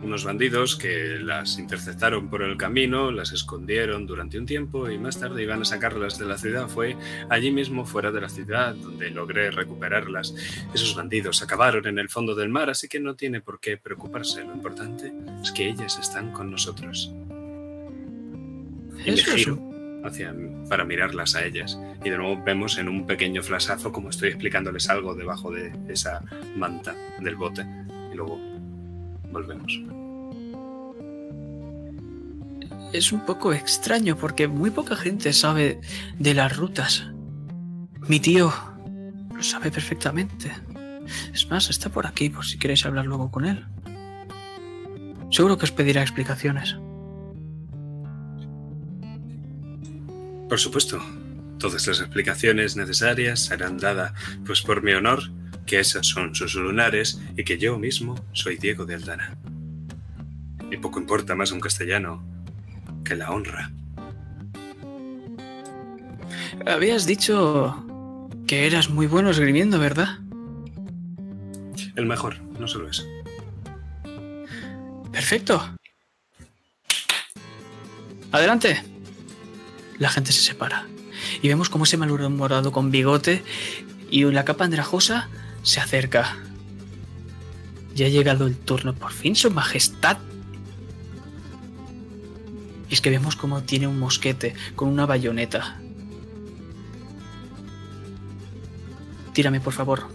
Unos 0.07 0.25
bandidos 0.25 0.77
que 0.77 1.19
las 1.19 1.59
interceptaron 1.59 2.31
por 2.31 2.41
el 2.41 2.57
camino, 2.57 3.11
las 3.11 3.33
escondieron 3.33 4.07
durante 4.07 4.39
un 4.39 4.47
tiempo 4.47 4.89
y 4.89 4.99
más 4.99 5.19
tarde 5.19 5.43
iban 5.43 5.63
a 5.63 5.65
sacarlas 5.65 6.17
de 6.17 6.27
la 6.27 6.39
ciudad. 6.39 6.69
Fue 6.69 6.97
allí 7.29 7.51
mismo, 7.51 7.85
fuera 7.85 8.13
de 8.13 8.21
la 8.21 8.29
ciudad, 8.29 8.77
donde 8.77 9.11
logré 9.11 9.51
recuperarlas. 9.51 10.33
Esos 10.73 10.95
bandidos 10.95 11.43
acabaron 11.43 11.89
en 11.89 11.99
el 11.99 12.09
fondo 12.09 12.37
del 12.37 12.51
mar, 12.51 12.71
así 12.71 12.87
que 12.87 13.01
no 13.01 13.17
tiene 13.17 13.41
por 13.41 13.59
qué 13.59 13.79
preocuparse. 13.79 14.45
Lo 14.45 14.55
importante 14.55 15.13
es 15.43 15.51
que 15.51 15.71
ellas 15.71 15.99
están 15.99 16.31
con 16.31 16.53
nosotros. 16.53 17.13
Y 19.05 19.11
me 19.11 19.17
giro 19.17 19.59
hacia, 20.05 20.33
para 20.69 20.85
mirarlas 20.85 21.35
a 21.35 21.45
ellas. 21.45 21.77
Y 22.05 22.11
de 22.11 22.17
nuevo 22.17 22.41
vemos 22.45 22.79
en 22.79 22.89
un 22.89 23.09
pequeño 23.09 23.43
flashazo 23.43 23.91
como 23.91 24.11
estoy 24.11 24.29
explicándoles 24.29 24.89
algo 24.89 25.17
debajo 25.17 25.51
de 25.51 25.73
esa 25.89 26.23
manta 26.55 26.95
del 27.19 27.35
bote. 27.35 27.67
Y 28.13 28.15
luego 28.15 28.56
volvemos. 29.31 29.81
Es 32.93 33.13
un 33.13 33.25
poco 33.27 33.53
extraño 33.53 34.17
porque 34.17 34.49
muy 34.49 34.71
poca 34.71 34.97
gente 34.97 35.33
sabe 35.33 35.81
de 36.19 36.35
las 36.35 36.57
rutas. 36.57 37.07
Mi 38.09 38.21
tío 38.21 38.53
lo 39.35 39.43
sabe 39.43 39.71
perfectamente. 39.71 40.53
Es 41.33 41.49
más, 41.51 41.71
está 41.71 41.91
por 41.91 42.07
aquí 42.07 42.31
por 42.31 42.45
si 42.45 42.59
queréis 42.59 42.87
hablar 42.87 43.07
luego 43.07 43.31
con 43.31 43.45
él. 43.45 43.67
Seguro 45.31 45.59
que 45.59 45.65
os 45.65 45.73
pedirá 45.73 46.03
explicaciones. 46.03 46.77
Por 50.49 50.61
supuesto, 50.61 51.03
todas 51.59 51.87
las 51.87 52.01
explicaciones 52.01 52.77
necesarias 52.77 53.41
serán 53.41 53.79
dadas 53.79 54.13
pues 54.45 54.63
por 54.63 54.83
mi 54.83 54.93
honor, 54.93 55.21
que 55.67 55.81
esas 55.81 56.07
son 56.07 56.35
sus 56.35 56.55
lunares 56.55 57.21
y 57.37 57.45
que 57.45 57.59
yo 57.59 57.79
mismo 57.79 58.15
soy 58.33 58.57
Diego 58.57 58.87
de 58.87 58.95
Aldana. 58.95 59.37
Y 60.71 60.77
poco 60.79 61.01
importa 61.01 61.35
más 61.35 61.53
un 61.53 61.61
castellano 61.61 62.25
que 63.05 63.17
la 63.17 63.31
honra. 63.31 63.73
Habías 66.67 67.07
dicho 67.07 67.85
que 68.47 68.67
eras 68.67 68.89
muy 68.91 69.07
bueno 69.07 69.31
esgrimiendo, 69.31 69.79
¿verdad? 69.79 70.19
El 71.95 72.07
mejor, 72.07 72.41
no 72.59 72.67
solo 72.69 72.89
eso. 72.89 73.05
Perfecto. 75.13 75.77
Adelante. 78.33 78.83
La 79.99 80.11
gente 80.11 80.33
se 80.33 80.43
separa. 80.43 80.87
Y 81.43 81.49
vemos 81.49 81.71
cómo 81.71 81.85
ese 81.85 81.97
malhumorado 81.97 82.71
con 82.71 82.91
bigote 82.91 83.43
y 84.11 84.25
la 84.25 84.45
capa 84.45 84.65
andrajosa 84.65 85.29
se 85.67 85.81
acerca. 85.81 86.37
Ya 87.95 88.07
ha 88.07 88.09
llegado 88.09 88.47
el 88.47 88.57
turno, 88.57 88.95
por 88.95 89.13
fin, 89.13 89.35
su 89.35 89.51
majestad. 89.51 90.17
Y 92.89 92.95
es 92.95 93.01
que 93.01 93.11
vemos 93.11 93.35
cómo 93.35 93.63
tiene 93.65 93.89
un 93.89 93.99
mosquete 93.99 94.55
con 94.77 94.89
una 94.89 95.07
bayoneta. 95.07 95.81
Tírame, 99.33 99.61
por 99.61 99.73
favor. 99.73 100.09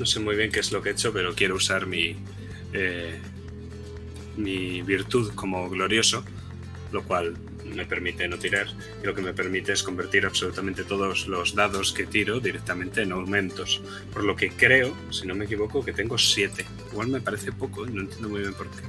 No 0.00 0.06
sé 0.06 0.18
muy 0.18 0.34
bien 0.34 0.50
qué 0.50 0.60
es 0.60 0.72
lo 0.72 0.80
que 0.80 0.88
he 0.88 0.92
hecho, 0.92 1.12
pero 1.12 1.34
quiero 1.34 1.56
usar 1.56 1.86
mi, 1.86 2.16
eh, 2.72 3.20
mi 4.38 4.80
virtud 4.80 5.30
como 5.34 5.68
glorioso, 5.68 6.24
lo 6.90 7.04
cual 7.04 7.36
me 7.66 7.84
permite 7.84 8.26
no 8.26 8.38
tirar 8.38 8.66
y 9.02 9.06
lo 9.06 9.14
que 9.14 9.20
me 9.20 9.34
permite 9.34 9.72
es 9.72 9.82
convertir 9.82 10.24
absolutamente 10.24 10.84
todos 10.84 11.28
los 11.28 11.54
dados 11.54 11.92
que 11.92 12.06
tiro 12.06 12.40
directamente 12.40 13.02
en 13.02 13.12
aumentos. 13.12 13.82
Por 14.10 14.24
lo 14.24 14.34
que 14.36 14.48
creo, 14.48 14.96
si 15.10 15.26
no 15.26 15.34
me 15.34 15.44
equivoco, 15.44 15.84
que 15.84 15.92
tengo 15.92 16.16
7. 16.16 16.64
Igual 16.92 17.08
me 17.08 17.20
parece 17.20 17.52
poco, 17.52 17.84
no 17.84 18.00
entiendo 18.00 18.30
muy 18.30 18.40
bien 18.40 18.54
por 18.54 18.70
qué. 18.70 18.82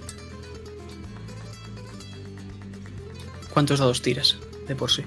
¿Cuántos 3.50 3.80
dados 3.80 4.02
tiras 4.02 4.38
de 4.66 4.78
por 4.78 4.90
sí? 4.90 5.04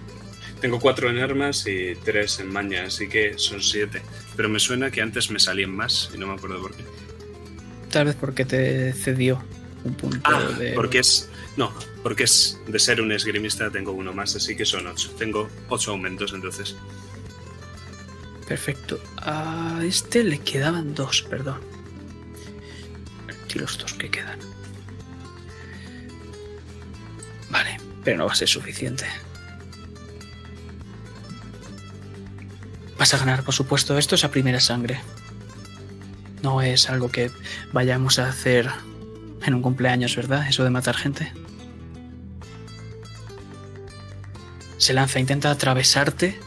Tengo 0.65 0.81
4 0.81 1.11
en 1.11 1.19
armas 1.19 1.67
y 1.67 1.95
3 1.95 2.41
en 2.41 2.51
maña, 2.51 2.85
así 2.87 3.07
que 3.07 3.35
son 3.37 3.61
7. 3.63 4.01
Pero 4.35 4.49
me 4.49 4.59
suena 4.59 4.91
que 4.91 5.03
antes 5.03 5.31
me 5.31 5.39
salían 5.39 5.71
más 5.71 6.11
y 6.15 6.17
no 6.17 6.27
me 6.27 6.33
acuerdo 6.33 6.59
por 6.59 6.75
qué. 6.75 6.83
Tal 7.91 8.07
vez 8.07 8.17
porque 8.19 8.47
te 8.47 8.95
cedió 8.95 9.45
un 9.85 9.93
punto 9.93 10.19
Ah, 10.25 10.41
de. 10.59 10.73
porque 10.73 11.01
es. 11.01 11.29
No, 11.59 11.71
porque 12.03 12.23
es 12.25 12.59
de 12.67 12.79
ser 12.79 13.03
un 13.03 13.13
esgrimista 13.13 13.71
tengo 13.71 13.93
uno 13.93 14.15
más, 14.15 14.37
así 14.37 14.57
que 14.57 14.65
son 14.65 14.87
8. 14.87 15.17
Tengo 15.19 15.51
8 15.69 15.91
aumentos 15.91 16.33
entonces. 16.33 16.75
Perfecto. 18.49 18.99
A 19.19 19.83
este 19.85 20.25
le 20.25 20.39
quedaban 20.39 20.95
dos, 20.95 21.21
perdón. 21.29 21.61
Y 23.55 23.59
los 23.59 23.77
dos 23.77 23.93
que 23.93 24.11
quedan. 24.11 24.39
Vale, 27.51 27.77
pero 28.03 28.17
no 28.17 28.25
va 28.25 28.33
a 28.33 28.35
ser 28.35 28.49
suficiente. 28.49 29.05
Vas 32.99 33.15
a 33.15 33.19
ganar, 33.19 33.43
por 33.43 33.55
supuesto, 33.55 33.99
esto 33.99 34.15
es 34.15 34.25
a 34.25 34.31
primera 34.31 34.61
sangre. 34.61 35.01
No 36.43 36.63
es 36.63 36.89
algo 36.91 37.11
que 37.11 37.31
vayamos 37.73 38.19
a 38.19 38.29
hacer 38.29 38.69
en 39.45 39.55
un 39.55 39.63
cumpleaños, 39.63 40.17
¿verdad? 40.17 40.47
Eso 40.49 40.65
de 40.65 40.71
matar 40.71 40.97
gente. 40.97 41.33
Se 44.77 44.93
lanza, 44.93 45.19
intenta 45.19 45.51
atravesarte 45.51 46.39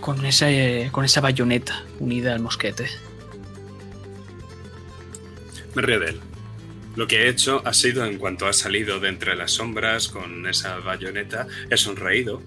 con 0.00 0.24
esa, 0.26 0.50
eh, 0.50 0.88
con 0.92 1.04
esa 1.04 1.20
bayoneta 1.20 1.82
unida 1.98 2.34
al 2.34 2.40
mosquete. 2.40 2.88
Me 5.74 5.82
río 5.82 6.00
de 6.00 6.10
él. 6.10 6.20
Lo 6.96 7.08
que 7.08 7.22
he 7.22 7.28
hecho 7.28 7.62
ha 7.64 7.72
sido, 7.72 8.04
en 8.04 8.18
cuanto 8.18 8.46
ha 8.46 8.52
salido 8.52 9.00
de 9.00 9.08
entre 9.08 9.34
las 9.34 9.52
sombras 9.52 10.08
con 10.08 10.46
esa 10.46 10.76
bayoneta, 10.78 11.48
he 11.70 11.76
sonreído, 11.76 12.42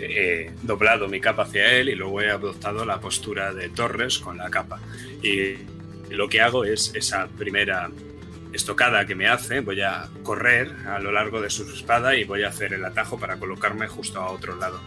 he 0.00 0.50
doblado 0.62 1.08
mi 1.08 1.20
capa 1.20 1.42
hacia 1.42 1.72
él 1.72 1.88
y 1.88 1.94
luego 1.94 2.20
he 2.20 2.30
adoptado 2.30 2.84
la 2.84 3.00
postura 3.00 3.52
de 3.52 3.68
Torres 3.68 4.18
con 4.18 4.38
la 4.38 4.50
capa. 4.50 4.80
Y 5.22 5.54
lo 6.10 6.28
que 6.28 6.40
hago 6.40 6.64
es 6.64 6.92
esa 6.94 7.28
primera 7.28 7.90
estocada 8.52 9.06
que 9.06 9.14
me 9.14 9.28
hace, 9.28 9.60
voy 9.60 9.80
a 9.80 10.08
correr 10.22 10.74
a 10.86 10.98
lo 10.98 11.12
largo 11.12 11.40
de 11.40 11.50
su 11.50 11.62
espada 11.72 12.16
y 12.16 12.24
voy 12.24 12.42
a 12.42 12.48
hacer 12.48 12.72
el 12.72 12.84
atajo 12.84 13.18
para 13.18 13.36
colocarme 13.36 13.86
justo 13.86 14.20
a 14.20 14.30
otro 14.30 14.56
lado. 14.56 14.80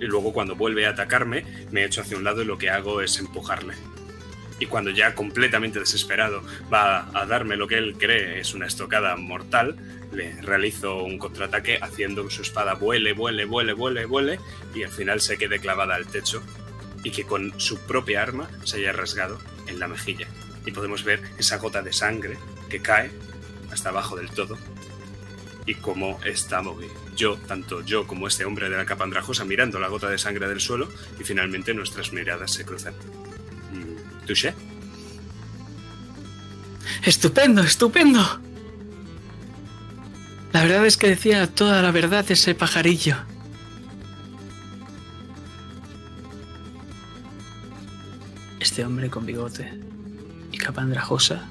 Y 0.00 0.06
luego 0.06 0.32
cuando 0.32 0.56
vuelve 0.56 0.86
a 0.86 0.90
atacarme, 0.90 1.44
me 1.70 1.84
echo 1.84 2.00
hacia 2.00 2.16
un 2.16 2.24
lado 2.24 2.42
y 2.42 2.46
lo 2.46 2.58
que 2.58 2.70
hago 2.70 3.00
es 3.00 3.18
empujarle. 3.18 3.74
Y 4.60 4.66
cuando 4.66 4.90
ya 4.90 5.14
completamente 5.14 5.80
desesperado 5.80 6.42
va 6.72 7.08
a 7.12 7.26
darme 7.26 7.56
lo 7.56 7.66
que 7.66 7.76
él 7.76 7.96
cree 7.98 8.40
es 8.40 8.54
una 8.54 8.66
estocada 8.66 9.16
mortal, 9.16 9.76
le 10.14 10.40
realizo 10.42 11.02
un 11.02 11.18
contraataque 11.18 11.78
haciendo 11.80 12.24
que 12.24 12.34
su 12.34 12.42
espada 12.42 12.74
vuele, 12.74 13.12
vuele, 13.12 13.44
vuele, 13.44 13.72
vuele, 13.72 14.06
vuele 14.06 14.38
y 14.74 14.82
al 14.82 14.90
final 14.90 15.20
se 15.20 15.36
quede 15.36 15.58
clavada 15.58 15.94
al 15.94 16.06
techo 16.06 16.42
y 17.02 17.10
que 17.10 17.24
con 17.24 17.58
su 17.58 17.78
propia 17.80 18.22
arma 18.22 18.48
se 18.64 18.78
haya 18.78 18.92
rasgado 18.92 19.38
en 19.66 19.78
la 19.78 19.88
mejilla. 19.88 20.28
Y 20.66 20.72
podemos 20.72 21.04
ver 21.04 21.22
esa 21.38 21.58
gota 21.58 21.82
de 21.82 21.92
sangre 21.92 22.38
que 22.68 22.80
cae 22.80 23.10
hasta 23.70 23.90
abajo 23.90 24.16
del 24.16 24.30
todo 24.30 24.56
y 25.66 25.74
cómo 25.76 26.20
estamos 26.24 26.76
yo, 27.16 27.36
tanto 27.36 27.82
yo 27.82 28.06
como 28.06 28.26
este 28.26 28.44
hombre 28.44 28.68
de 28.68 28.76
la 28.76 28.84
capa 28.84 29.04
andrajosa 29.04 29.44
mirando 29.44 29.78
la 29.78 29.88
gota 29.88 30.08
de 30.08 30.18
sangre 30.18 30.48
del 30.48 30.60
suelo 30.60 30.88
y 31.18 31.24
finalmente 31.24 31.74
nuestras 31.74 32.12
miradas 32.12 32.52
se 32.52 32.64
cruzan. 32.64 32.94
Mm, 33.72 34.26
¿Touché? 34.26 34.54
¡Estupendo, 37.02 37.62
estupendo! 37.62 38.40
La 40.54 40.62
verdad 40.62 40.86
es 40.86 40.96
que 40.96 41.08
decía 41.08 41.48
toda 41.48 41.82
la 41.82 41.90
verdad 41.90 42.24
ese 42.30 42.54
pajarillo. 42.54 43.16
Este 48.60 48.84
hombre 48.84 49.10
con 49.10 49.26
bigote 49.26 49.80
y 50.52 50.56
capa 50.56 50.82
andrajosa 50.82 51.48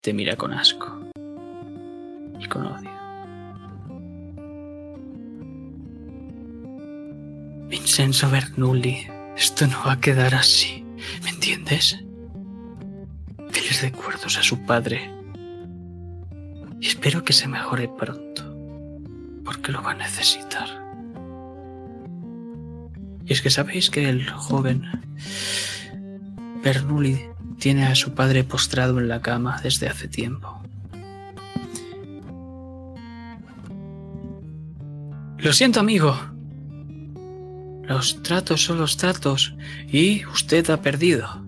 te 0.00 0.14
mira 0.14 0.36
con 0.36 0.54
asco 0.54 1.10
y 2.40 2.46
con 2.46 2.66
odio. 2.66 2.90
Vincenzo 7.68 8.30
Bernoulli, 8.30 9.06
esto 9.36 9.66
no 9.66 9.84
va 9.84 9.92
a 9.92 10.00
quedar 10.00 10.34
así, 10.34 10.82
¿me 11.24 11.28
entiendes? 11.28 11.98
Feliz 13.50 13.82
recuerdos 13.82 14.38
a 14.38 14.42
su 14.42 14.64
padre. 14.64 15.17
Espero 16.80 17.24
que 17.24 17.32
se 17.32 17.48
mejore 17.48 17.88
pronto, 17.88 18.42
porque 19.44 19.72
lo 19.72 19.82
va 19.82 19.92
a 19.92 19.94
necesitar. 19.94 20.68
Y 23.24 23.32
es 23.32 23.42
que 23.42 23.50
sabéis 23.50 23.90
que 23.90 24.08
el 24.08 24.30
joven 24.30 24.84
Bernoulli 26.62 27.20
tiene 27.58 27.86
a 27.86 27.94
su 27.94 28.14
padre 28.14 28.44
postrado 28.44 28.98
en 28.98 29.08
la 29.08 29.20
cama 29.20 29.60
desde 29.62 29.88
hace 29.88 30.08
tiempo. 30.08 30.62
Lo 35.38 35.52
siento, 35.52 35.80
amigo. 35.80 36.16
Los 37.84 38.22
tratos 38.22 38.64
son 38.64 38.78
los 38.78 38.96
tratos 38.96 39.54
y 39.86 40.26
usted 40.26 40.68
ha 40.70 40.82
perdido. 40.82 41.42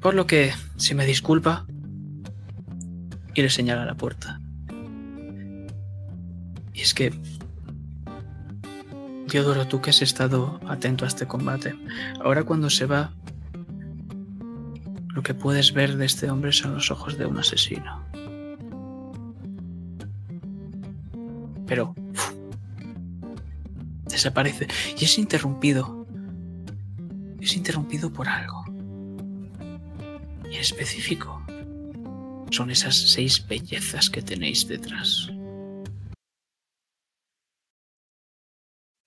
Por 0.00 0.14
lo 0.14 0.26
que, 0.26 0.52
si 0.76 0.94
me 0.94 1.06
disculpa, 1.06 1.66
y 3.34 3.42
le 3.42 3.50
señala 3.50 3.84
la 3.84 3.94
puerta. 3.94 4.40
Y 6.72 6.80
es 6.80 6.94
que, 6.94 7.12
Diodoro, 9.28 9.66
tú 9.66 9.80
que 9.80 9.90
has 9.90 10.02
estado 10.02 10.60
atento 10.66 11.04
a 11.04 11.08
este 11.08 11.26
combate, 11.26 11.74
ahora 12.22 12.44
cuando 12.44 12.70
se 12.70 12.86
va, 12.86 13.12
lo 15.14 15.22
que 15.22 15.34
puedes 15.34 15.72
ver 15.72 15.96
de 15.96 16.06
este 16.06 16.30
hombre 16.30 16.52
son 16.52 16.74
los 16.74 16.90
ojos 16.90 17.18
de 17.18 17.26
un 17.26 17.38
asesino. 17.38 18.04
Pero 21.66 21.94
desaparece 24.06 24.66
y 24.98 25.04
es 25.04 25.18
interrumpido. 25.18 26.06
Es 27.40 27.56
interrumpido 27.56 28.12
por 28.12 28.28
algo. 28.28 28.64
Y 30.50 30.56
específico. 30.56 31.39
Son 32.50 32.70
esas 32.70 33.12
seis 33.12 33.46
bellezas 33.46 34.10
que 34.10 34.22
tenéis 34.22 34.66
detrás. 34.66 35.28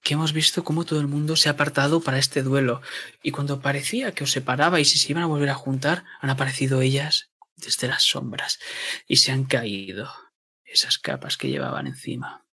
Que 0.01 0.15
hemos 0.15 0.33
visto 0.33 0.63
cómo 0.63 0.85
todo 0.85 0.99
el 0.99 1.07
mundo 1.07 1.35
se 1.35 1.49
ha 1.49 1.53
apartado 1.53 2.01
para 2.01 2.17
este 2.17 2.43
duelo, 2.43 2.81
y 3.21 3.31
cuando 3.31 3.61
parecía 3.61 4.13
que 4.13 4.25
os 4.25 4.31
separabais 4.31 4.93
y 4.95 4.99
se 4.99 5.11
iban 5.11 5.23
a 5.23 5.27
volver 5.27 5.49
a 5.49 5.55
juntar, 5.55 6.03
han 6.19 6.29
aparecido 6.29 6.81
ellas 6.81 7.31
desde 7.55 7.87
las 7.87 8.03
sombras 8.03 8.59
y 9.07 9.17
se 9.17 9.31
han 9.31 9.45
caído 9.45 10.11
esas 10.65 10.97
capas 10.97 11.37
que 11.37 11.49
llevaban 11.49 11.87
encima. 11.87 12.45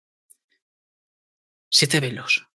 Siete 1.69 1.99
velos, 1.99 2.47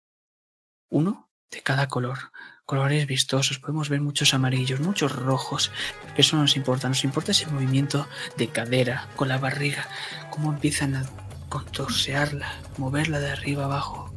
uno 0.89 1.31
de 1.49 1.61
cada 1.61 1.87
color, 1.87 2.31
colores 2.65 3.05
vistosos, 3.05 3.59
podemos 3.59 3.89
ver 3.89 4.01
muchos 4.01 4.33
amarillos, 4.33 4.79
muchos 4.79 5.11
rojos, 5.11 5.71
que 6.15 6.21
eso 6.21 6.35
no 6.35 6.41
nos 6.43 6.55
importa, 6.55 6.89
nos 6.89 7.03
importa 7.03 7.31
ese 7.31 7.47
movimiento 7.47 8.07
de 8.37 8.47
cadera 8.47 9.07
con 9.15 9.27
la 9.27 9.37
barriga, 9.37 9.87
cómo 10.31 10.51
empiezan 10.51 10.95
a 10.95 11.05
contorsearla, 11.49 12.51
moverla 12.77 13.19
de 13.19 13.31
arriba 13.31 13.65
abajo, 13.65 14.11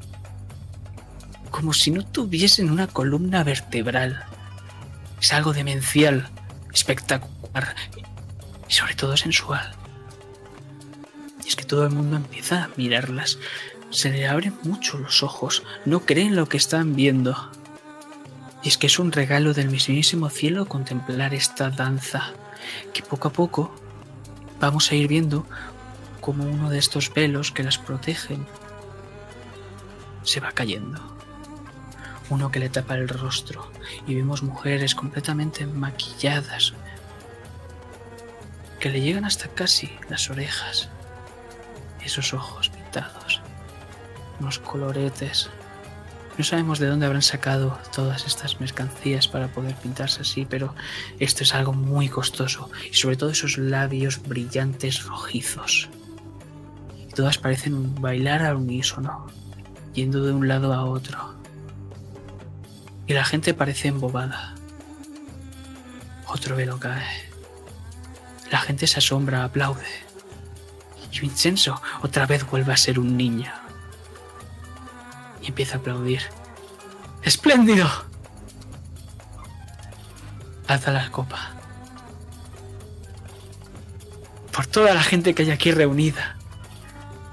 como 1.51 1.75
si 1.75 1.91
no 1.91 2.05
tuviesen 2.05 2.71
una 2.71 2.87
columna 2.87 3.45
vertebral. 3.45 4.25
Es 5.21 5.33
algo 5.33 5.53
demencial, 5.53 6.31
espectacular 6.73 7.75
y 8.67 8.73
sobre 8.73 8.95
todo 8.95 9.17
sensual. 9.17 9.73
Y 11.45 11.49
es 11.49 11.57
que 11.57 11.65
todo 11.65 11.85
el 11.85 11.91
mundo 11.91 12.17
empieza 12.17 12.65
a 12.65 12.71
mirarlas, 12.77 13.39
se 13.91 14.11
le 14.11 14.27
abren 14.27 14.55
mucho 14.63 14.99
los 14.99 15.23
ojos, 15.23 15.63
no 15.85 16.01
creen 16.01 16.35
lo 16.37 16.49
que 16.49 16.57
están 16.57 16.97
viendo. 16.97 17.51
Y 18.63 18.69
es 18.69 18.79
que 18.79 18.89
es 18.89 18.99
un 18.99 19.13
regalo 19.13 19.55
del 19.55 19.69
mismísimo 19.69 20.29
cielo 20.31 20.67
contemplar 20.67 21.35
esta 21.35 21.71
danza, 21.71 22.33
que 22.93 23.03
poco 23.03 23.29
a 23.29 23.33
poco 23.33 23.75
vamos 24.61 24.91
a 24.91 24.95
ir 24.95 25.07
viendo 25.07 25.47
como 26.21 26.45
uno 26.45 26.69
de 26.71 26.79
estos 26.79 27.13
velos 27.15 27.53
que 27.53 27.63
las 27.63 27.79
protegen 27.79 28.47
se 30.23 30.41
va 30.41 30.53
cayendo. 30.53 31.01
Uno 32.31 32.51
que 32.51 32.59
le 32.59 32.69
tapa 32.69 32.97
el 32.97 33.09
rostro 33.09 33.71
y 34.07 34.15
vemos 34.15 34.43
mujeres 34.43 34.95
completamente 34.95 35.67
maquilladas 35.67 36.75
que 38.79 38.91
le 38.91 39.01
llegan 39.01 39.25
hasta 39.25 39.49
casi 39.49 39.91
las 40.09 40.31
orejas, 40.31 40.89
esos 42.05 42.33
ojos 42.33 42.69
pintados, 42.69 43.41
unos 44.39 44.59
coloretes 44.59 45.51
no 46.39 46.45
sabemos 46.45 46.79
de 46.79 46.87
dónde 46.87 47.05
habrán 47.05 47.23
sacado 47.23 47.77
todas 47.93 48.25
estas 48.25 48.61
mercancías 48.61 49.27
para 49.27 49.49
poder 49.49 49.75
pintarse 49.75 50.23
así, 50.23 50.47
pero 50.49 50.73
esto 51.19 51.43
es 51.43 51.53
algo 51.53 51.73
muy 51.73 52.09
costoso 52.09 52.71
y 52.89 52.95
sobre 52.95 53.17
todo 53.17 53.31
esos 53.31 53.59
labios 53.59 54.23
brillantes 54.23 55.03
rojizos. 55.05 55.89
Y 56.97 57.13
todas 57.13 57.39
parecen 57.39 58.01
bailar 58.01 58.43
al 58.43 58.55
unísono, 58.55 59.27
yendo 59.95 60.25
de 60.25 60.33
un 60.33 60.47
lado 60.47 60.73
a 60.73 60.85
otro. 60.85 61.35
Y 63.09 63.15
la 63.15 63.25
gente 63.25 63.53
parece 63.53 63.89
embobada. 63.89 64.55
Otro 66.29 66.55
velo 66.55 66.79
cae. 66.79 67.05
La 68.53 68.61
gente 68.61 68.87
se 68.87 69.01
asombra, 69.01 69.43
aplaude. 69.43 69.83
Y 71.11 71.19
Vincenzo 71.19 71.83
otra 72.03 72.27
vez 72.27 72.49
vuelve 72.49 72.73
a 72.73 72.77
ser 72.77 73.01
un 73.01 73.17
niño 73.17 73.51
y 75.43 75.49
empieza 75.49 75.77
a 75.77 75.81
aplaudir. 75.81 76.23
¡Espléndido! 77.23 77.89
Alza 80.67 80.93
la 80.93 81.11
copa. 81.11 81.51
Por 84.53 84.67
toda 84.67 84.93
la 84.95 85.03
gente 85.03 85.35
que 85.35 85.43
hay 85.43 85.51
aquí 85.51 85.73
reunida. 85.73 86.37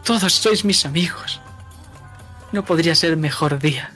Todos 0.03 0.33
sois 0.33 0.63
mis 0.63 0.85
amigos. 0.85 1.41
No 2.51 2.63
podría 2.63 2.95
ser 2.95 3.17
mejor 3.17 3.59
día. 3.59 3.91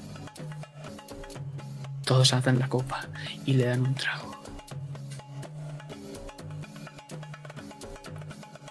Todos 2.03 2.33
alzan 2.33 2.59
la 2.59 2.67
copa 2.67 3.07
y 3.45 3.53
le 3.53 3.65
dan 3.65 3.81
un 3.81 3.95
trago. 3.95 4.35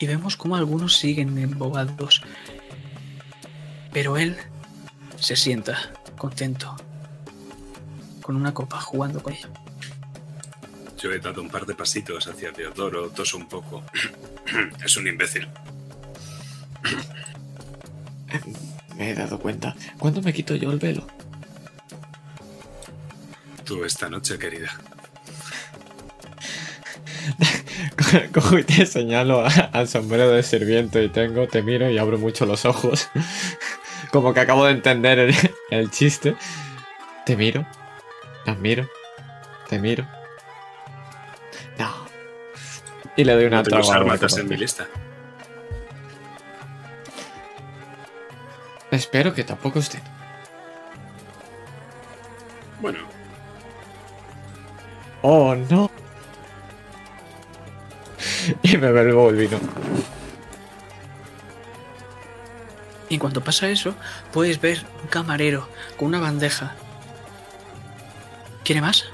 Y 0.01 0.07
vemos 0.07 0.37
como 0.37 0.57
algunos 0.57 0.97
siguen 0.97 1.39
embobados. 1.39 2.23
Pero 3.93 4.17
él 4.17 4.37
se 5.21 5.37
sienta, 5.37 5.93
contento, 6.17 6.77
con 8.23 8.37
una 8.37 8.53
copa, 8.53 8.81
jugando 8.81 9.23
con 9.23 9.33
ella. 9.33 9.49
Yo 10.99 11.13
he 11.13 11.19
dado 11.19 11.41
un 11.43 11.49
par 11.49 11.65
de 11.65 11.75
pasitos 11.75 12.27
hacia 12.27 12.53
Teodoro, 12.53 13.11
toso 13.11 13.37
un 13.37 13.49
poco. 13.49 13.85
es 14.85 14.97
un 14.97 15.07
imbécil. 15.07 15.49
Me 18.97 19.11
he 19.11 19.15
dado 19.15 19.39
cuenta. 19.39 19.77
¿Cuándo 19.97 20.21
me 20.23 20.33
quito 20.33 20.57
yo 20.57 20.73
el 20.73 20.79
velo? 20.79 21.07
Tú 23.65 23.85
esta 23.85 24.09
noche, 24.11 24.39
querida. 24.39 24.73
Cojo 28.33 28.59
y 28.59 28.65
te 28.65 28.87
señalo 28.87 29.45
al 29.73 29.89
sombrero 29.89 30.31
de 30.31 30.43
sirviente 30.43 31.05
y 31.05 31.09
tengo, 31.11 31.47
te 31.47 31.63
miro 31.63 31.91
y 31.91 31.99
abro 31.99 32.19
mucho 32.19 32.45
los 32.47 32.65
ojos. 32.65 33.09
Como 34.11 34.33
que 34.33 34.41
acabo 34.41 34.65
de 34.65 34.73
entender 34.73 35.19
el, 35.71 35.91
chiste. 35.91 36.37
Te 37.27 37.37
miro. 37.37 37.67
Te 38.45 38.51
admiro. 38.51 38.89
Te 39.69 39.79
miro. 39.79 40.07
No. 41.79 41.91
Y 43.17 43.25
le 43.25 43.35
doy 43.35 43.45
una 43.45 43.59
no 43.59 43.63
traba. 43.65 44.17
en 44.17 44.49
mi 44.49 44.57
lista. 44.57 44.87
Espero 48.91 49.35
que 49.35 49.45
tampoco 49.45 49.79
usted. 49.79 50.01
Bueno. 52.81 53.01
Oh, 55.23 55.55
no. 55.55 55.91
Y 58.63 58.77
me 58.79 58.91
vuelvo 58.91 59.31
el 59.31 59.37
vino. 59.37 59.59
Y 63.09 63.19
cuando 63.19 63.43
pasa 63.43 63.71
eso, 63.71 63.95
puedes 64.33 64.61
ver 64.61 64.85
un 65.03 65.09
camarero 65.09 65.69
con 65.97 66.09
una 66.09 66.21
bandeja. 66.21 66.77
¿Quiere 68.65 68.81
más? 68.81 69.05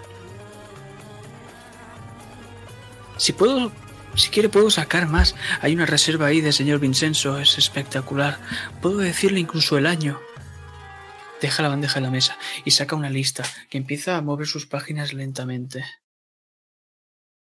Si 3.17 3.33
puedo, 3.33 3.71
si 4.17 4.31
quiere 4.31 4.49
puedo 4.49 4.71
sacar 4.71 5.07
más. 5.07 5.35
Hay 5.61 5.75
una 5.75 5.87
reserva 5.87 6.27
ahí 6.27 6.41
de 6.41 6.53
señor 6.53 6.81
Vincenzo, 6.81 7.39
es 7.39 7.59
espectacular. 7.59 8.41
Puedo 8.83 8.99
decirle 8.99 9.41
incluso 9.41 9.79
el 9.79 9.87
año. 9.87 10.21
Deja 11.41 11.63
la 11.63 11.69
bandeja 11.69 11.99
en 11.99 12.05
la 12.05 12.11
mesa 12.11 12.39
y 12.65 12.71
saca 12.71 12.97
una 12.97 13.11
lista 13.11 13.45
que 13.69 13.79
empieza 13.79 14.17
a 14.17 14.23
mover 14.23 14.47
sus 14.47 14.67
páginas 14.67 15.13
lentamente. 15.13 15.85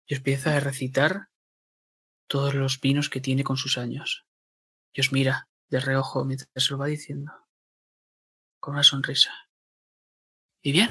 Y 0.08 0.16
empieza 0.16 0.56
a 0.56 0.60
recitar 0.60 1.30
todos 2.28 2.56
los 2.56 2.80
vinos 2.80 3.10
que 3.10 3.22
tiene 3.22 3.44
con 3.44 3.58
sus 3.58 3.78
años. 3.78 4.26
Y 4.94 5.02
os 5.02 5.11
mira 5.11 5.49
de 5.69 5.80
reojo 5.80 6.25
mientras 6.25 6.49
se 6.56 6.72
lo 6.72 6.77
va 6.77 6.88
diciendo, 6.88 7.31
con 8.59 8.73
una 8.73 8.83
sonrisa. 8.83 9.31
¿Y 10.61 10.72
bien? 10.72 10.89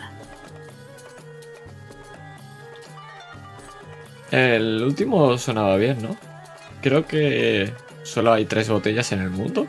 El 4.31 4.83
último 4.83 5.37
sonaba 5.39 5.77
bien, 5.77 6.03
¿no? 6.03 6.17
Creo 6.83 7.07
que 7.07 7.73
solo 8.03 8.33
hay 8.33 8.45
tres 8.45 8.69
botellas 8.69 9.13
en 9.13 9.21
el 9.21 9.31
mundo. 9.31 9.67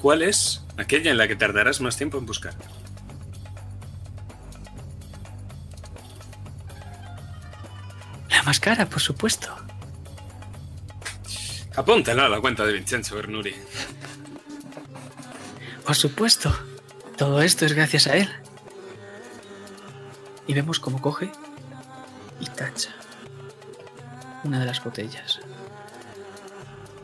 ¿Cuál 0.00 0.22
es 0.22 0.64
aquella 0.78 1.10
en 1.10 1.18
la 1.18 1.28
que 1.28 1.36
tardarás 1.36 1.80
más 1.80 1.96
tiempo 1.96 2.18
en 2.18 2.26
buscar? 2.26 2.54
La 8.30 8.42
más 8.44 8.60
cara, 8.60 8.86
por 8.86 9.00
supuesto. 9.00 9.54
Apúntala 11.80 12.26
a 12.26 12.28
la 12.28 12.42
cuenta 12.42 12.66
de 12.66 12.74
Vincenzo 12.74 13.16
Bernuri. 13.16 13.54
Por 15.86 15.96
supuesto. 15.96 16.54
Todo 17.16 17.40
esto 17.40 17.64
es 17.64 17.72
gracias 17.72 18.06
a 18.06 18.18
él. 18.18 18.28
Y 20.46 20.52
vemos 20.52 20.78
cómo 20.78 21.00
coge 21.00 21.32
y 22.38 22.44
tacha 22.44 22.90
una 24.44 24.60
de 24.60 24.66
las 24.66 24.84
botellas. 24.84 25.40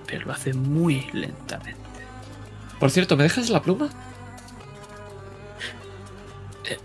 Pero 0.07 0.27
lo 0.27 0.33
hace 0.33 0.53
muy 0.53 1.09
lentamente. 1.15 1.81
Por 2.79 2.91
cierto, 2.91 3.17
¿me 3.17 3.23
dejas 3.23 3.49
la 3.49 3.63
pluma? 3.63 3.89
Eh, 6.65 6.77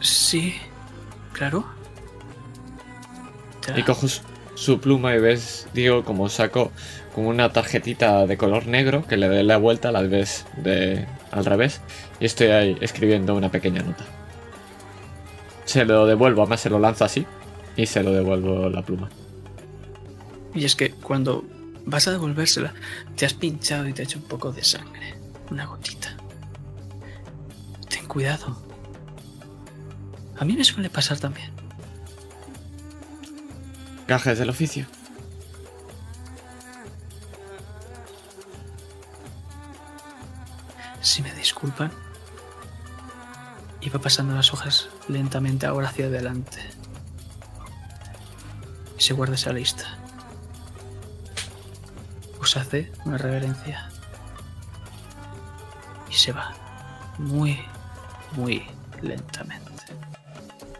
sí, 0.00 0.54
claro. 1.32 1.66
Y 3.74 3.82
cojo 3.82 4.06
su 4.06 4.29
pluma 4.80 5.14
y 5.14 5.20
ves, 5.20 5.68
digo, 5.72 6.04
como 6.04 6.28
saco 6.28 6.70
como 7.14 7.28
una 7.28 7.52
tarjetita 7.52 8.26
de 8.26 8.36
color 8.36 8.66
negro 8.66 9.04
que 9.06 9.16
le 9.16 9.28
dé 9.28 9.42
la 9.42 9.56
vuelta 9.56 9.90
la 9.90 10.02
vez 10.02 10.46
de 10.56 11.06
al 11.32 11.44
revés 11.44 11.80
y 12.20 12.26
estoy 12.26 12.48
ahí 12.48 12.76
escribiendo 12.80 13.34
una 13.34 13.50
pequeña 13.50 13.82
nota. 13.82 14.04
Se 15.64 15.84
lo 15.84 16.06
devuelvo, 16.06 16.42
además 16.42 16.60
se 16.60 16.70
lo 16.70 16.80
lanzo 16.80 17.04
así 17.04 17.26
Y 17.76 17.86
se 17.86 18.02
lo 18.02 18.12
devuelvo 18.12 18.68
la 18.68 18.82
pluma. 18.82 19.08
Y 20.52 20.64
es 20.64 20.74
que 20.74 20.90
cuando 20.90 21.44
vas 21.86 22.08
a 22.08 22.10
devolvérsela, 22.10 22.74
te 23.16 23.24
has 23.24 23.34
pinchado 23.34 23.86
y 23.86 23.92
te 23.92 24.02
ha 24.02 24.04
hecho 24.04 24.18
un 24.18 24.24
poco 24.24 24.52
de 24.52 24.64
sangre. 24.64 25.14
Una 25.50 25.66
gotita. 25.66 26.16
Ten 27.88 28.06
cuidado. 28.06 28.60
A 30.38 30.44
mí 30.44 30.56
me 30.56 30.64
suele 30.64 30.90
pasar 30.90 31.18
también. 31.18 31.50
Gajes 34.10 34.40
del 34.40 34.50
oficio. 34.50 34.86
Si 41.00 41.22
me 41.22 41.32
disculpan. 41.32 41.92
Iba 43.80 44.00
pasando 44.00 44.34
las 44.34 44.52
hojas 44.52 44.88
lentamente 45.06 45.66
ahora 45.66 45.90
hacia 45.90 46.06
adelante. 46.06 46.58
Y 48.98 49.00
se 49.00 49.14
guarda 49.14 49.36
esa 49.36 49.52
lista. 49.52 49.96
Os 52.40 52.56
hace 52.56 52.90
una 53.04 53.16
reverencia. 53.16 53.90
Y 56.10 56.14
se 56.14 56.32
va. 56.32 56.52
Muy, 57.16 57.60
muy 58.32 58.66
lentamente. 59.02 59.69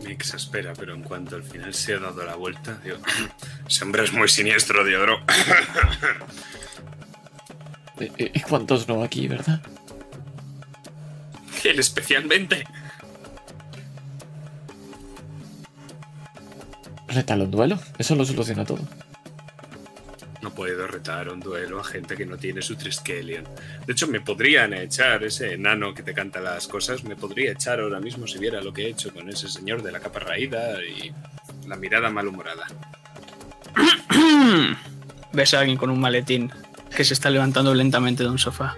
Me 0.02 0.12
exaspera, 0.12 0.72
pero 0.74 0.94
en 0.94 1.02
cuanto 1.02 1.36
al 1.36 1.42
final 1.42 1.74
se 1.74 1.94
ha 1.94 1.98
dado 1.98 2.24
la 2.24 2.34
vuelta, 2.34 2.78
digo, 2.82 2.96
ese 3.68 3.84
hombre 3.84 4.04
es 4.04 4.12
muy 4.12 4.28
siniestro, 4.28 4.84
Diodoro. 4.84 5.20
¿Y- 8.00 8.04
¿Y 8.24 8.30
y 8.34 8.40
cuántos 8.40 8.88
no 8.88 9.02
aquí, 9.02 9.28
verdad? 9.28 9.60
Él 11.64 11.78
especialmente. 11.78 12.64
Rétalo 17.08 17.44
en 17.44 17.50
duelo. 17.50 17.78
Eso 17.98 18.14
lo 18.14 18.24
soluciona 18.24 18.64
todo. 18.64 18.80
No 20.42 20.50
puedo 20.50 20.86
retar 20.86 21.28
un 21.28 21.40
duelo 21.40 21.80
a 21.80 21.84
gente 21.84 22.16
que 22.16 22.24
no 22.24 22.38
tiene 22.38 22.62
su 22.62 22.76
Triskelion. 22.76 23.44
De 23.86 23.92
hecho, 23.92 24.06
me 24.06 24.20
podrían 24.20 24.72
echar, 24.72 25.22
ese 25.22 25.54
enano 25.54 25.94
que 25.94 26.02
te 26.02 26.14
canta 26.14 26.40
las 26.40 26.66
cosas, 26.66 27.04
me 27.04 27.16
podría 27.16 27.52
echar 27.52 27.80
ahora 27.80 28.00
mismo 28.00 28.26
si 28.26 28.38
viera 28.38 28.62
lo 28.62 28.72
que 28.72 28.86
he 28.86 28.90
hecho 28.90 29.12
con 29.12 29.28
ese 29.28 29.48
señor 29.48 29.82
de 29.82 29.92
la 29.92 30.00
capa 30.00 30.20
raída 30.20 30.82
y 30.82 31.12
la 31.68 31.76
mirada 31.76 32.10
malhumorada. 32.10 32.66
Ves 35.32 35.54
a 35.54 35.60
alguien 35.60 35.76
con 35.76 35.90
un 35.90 36.00
maletín 36.00 36.50
que 36.94 37.04
se 37.04 37.14
está 37.14 37.30
levantando 37.30 37.74
lentamente 37.74 38.22
de 38.22 38.30
un 38.30 38.38
sofá. 38.38 38.76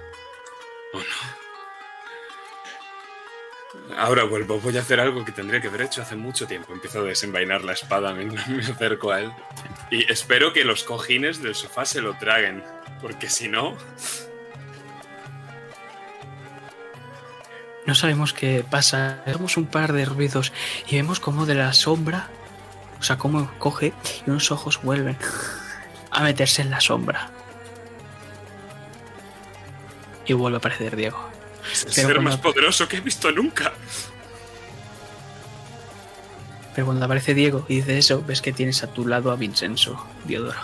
Ahora 4.03 4.25
vuelvo, 4.25 4.59
voy 4.59 4.77
a 4.77 4.81
hacer 4.81 4.99
algo 4.99 5.25
que 5.25 5.31
tendría 5.31 5.61
que 5.61 5.69
haber 5.69 5.83
hecho 5.83 6.03
hace 6.03 6.17
mucho 6.17 6.49
tiempo. 6.49 6.73
Empiezo 6.73 6.99
a 6.99 7.05
desenvainar 7.05 7.63
la 7.63 7.73
espada 7.73 8.13
mientras 8.13 8.49
me 8.49 8.65
acerco 8.65 9.13
a 9.13 9.21
él. 9.21 9.33
Y 9.93 10.11
espero 10.11 10.53
que 10.53 10.65
los 10.65 10.83
cojines 10.83 11.41
del 11.41 11.55
sofá 11.55 11.85
se 11.85 12.01
lo 12.01 12.15
traguen, 12.15 12.65
porque 13.01 13.31
si 13.31 13.47
no... 13.47 13.77
No 17.87 17.95
sabemos 17.95 18.33
qué 18.33 18.65
pasa. 18.69 19.23
Vemos 19.25 19.57
un 19.57 19.67
par 19.67 19.93
de 19.93 20.05
ruidos 20.05 20.53
y 20.89 20.97
vemos 20.97 21.21
como 21.21 21.47
de 21.47 21.55
la 21.55 21.73
sombra, 21.73 22.29
o 22.99 23.05
sea, 23.05 23.19
cómo 23.19 23.53
coge 23.61 23.93
y 24.27 24.31
unos 24.31 24.51
ojos 24.51 24.83
vuelven 24.83 25.17
a 26.11 26.25
meterse 26.25 26.63
en 26.63 26.71
la 26.71 26.81
sombra. 26.81 27.31
Y 30.27 30.33
vuelve 30.33 30.57
a 30.57 30.59
aparecer 30.59 30.97
Diego. 30.97 31.42
Es 31.71 31.81
el 31.85 31.85
Pero 31.85 31.95
ser 31.95 32.05
cuando- 32.17 32.23
más 32.31 32.39
poderoso 32.39 32.89
que 32.89 32.97
he 32.97 33.01
visto 33.01 33.31
nunca. 33.31 33.73
Pero 36.75 36.87
cuando 36.87 37.05
aparece 37.05 37.35
Diego 37.35 37.67
y 37.69 37.77
dice 37.77 37.99
eso, 37.99 38.23
ves 38.27 38.41
que 38.41 38.53
tienes 38.53 38.83
a 38.83 38.87
tu 38.87 39.07
lado 39.07 39.31
a 39.31 39.37
Vincenzo, 39.37 40.07
Diodoro. 40.25 40.59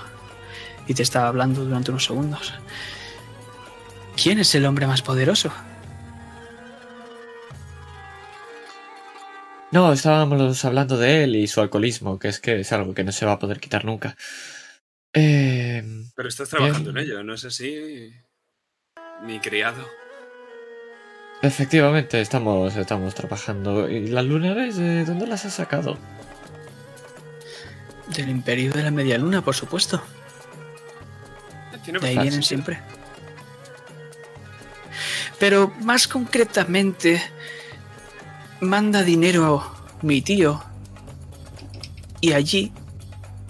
Y 0.87 0.95
te 0.95 1.03
estaba 1.03 1.29
hablando 1.29 1.65
durante 1.65 1.91
unos 1.91 2.07
segundos. 2.07 2.55
¿Quién 4.21 4.39
es 4.39 4.55
el 4.55 4.65
hombre 4.65 4.87
más 4.87 5.03
poderoso? 5.03 5.53
No, 9.71 9.93
estábamos 9.93 10.65
hablando 10.65 10.97
de 10.97 11.25
él 11.25 11.37
y 11.37 11.47
su 11.47 11.61
alcoholismo, 11.61 12.19
que 12.19 12.29
es 12.29 12.41
que 12.41 12.61
es 12.61 12.73
algo 12.73 12.95
que 12.95 13.05
no 13.05 13.13
se 13.13 13.27
va 13.27 13.33
a 13.33 13.39
poder 13.39 13.61
quitar 13.61 13.85
nunca. 13.85 14.17
Eh, 15.13 15.85
Pero 16.17 16.29
estás 16.29 16.49
trabajando 16.49 16.91
en 16.91 16.99
ello, 16.99 17.23
¿no 17.23 17.35
es 17.35 17.45
así? 17.45 18.11
Mi 19.25 19.41
criado. 19.41 19.87
Efectivamente, 21.43 22.21
estamos, 22.21 22.77
estamos 22.77 23.15
trabajando. 23.15 23.89
¿Y 23.89 24.09
las 24.09 24.25
lunares, 24.25 24.77
de 24.77 25.05
dónde 25.05 25.27
las 25.27 25.45
has 25.45 25.55
sacado? 25.55 25.99
Del 28.15 28.29
imperio 28.29 28.73
de 28.73 28.83
la 28.83 28.91
media 28.91 29.19
luna, 29.19 29.43
por 29.43 29.55
supuesto. 29.55 30.03
De 31.87 32.07
ahí 32.07 32.19
vienen 32.19 32.43
siempre. 32.43 32.81
Pero 35.39 35.73
más 35.81 36.09
concretamente, 36.09 37.23
manda 38.61 39.03
dinero 39.03 39.75
mi 40.03 40.21
tío. 40.21 40.63
Y 42.21 42.33
allí, 42.33 42.73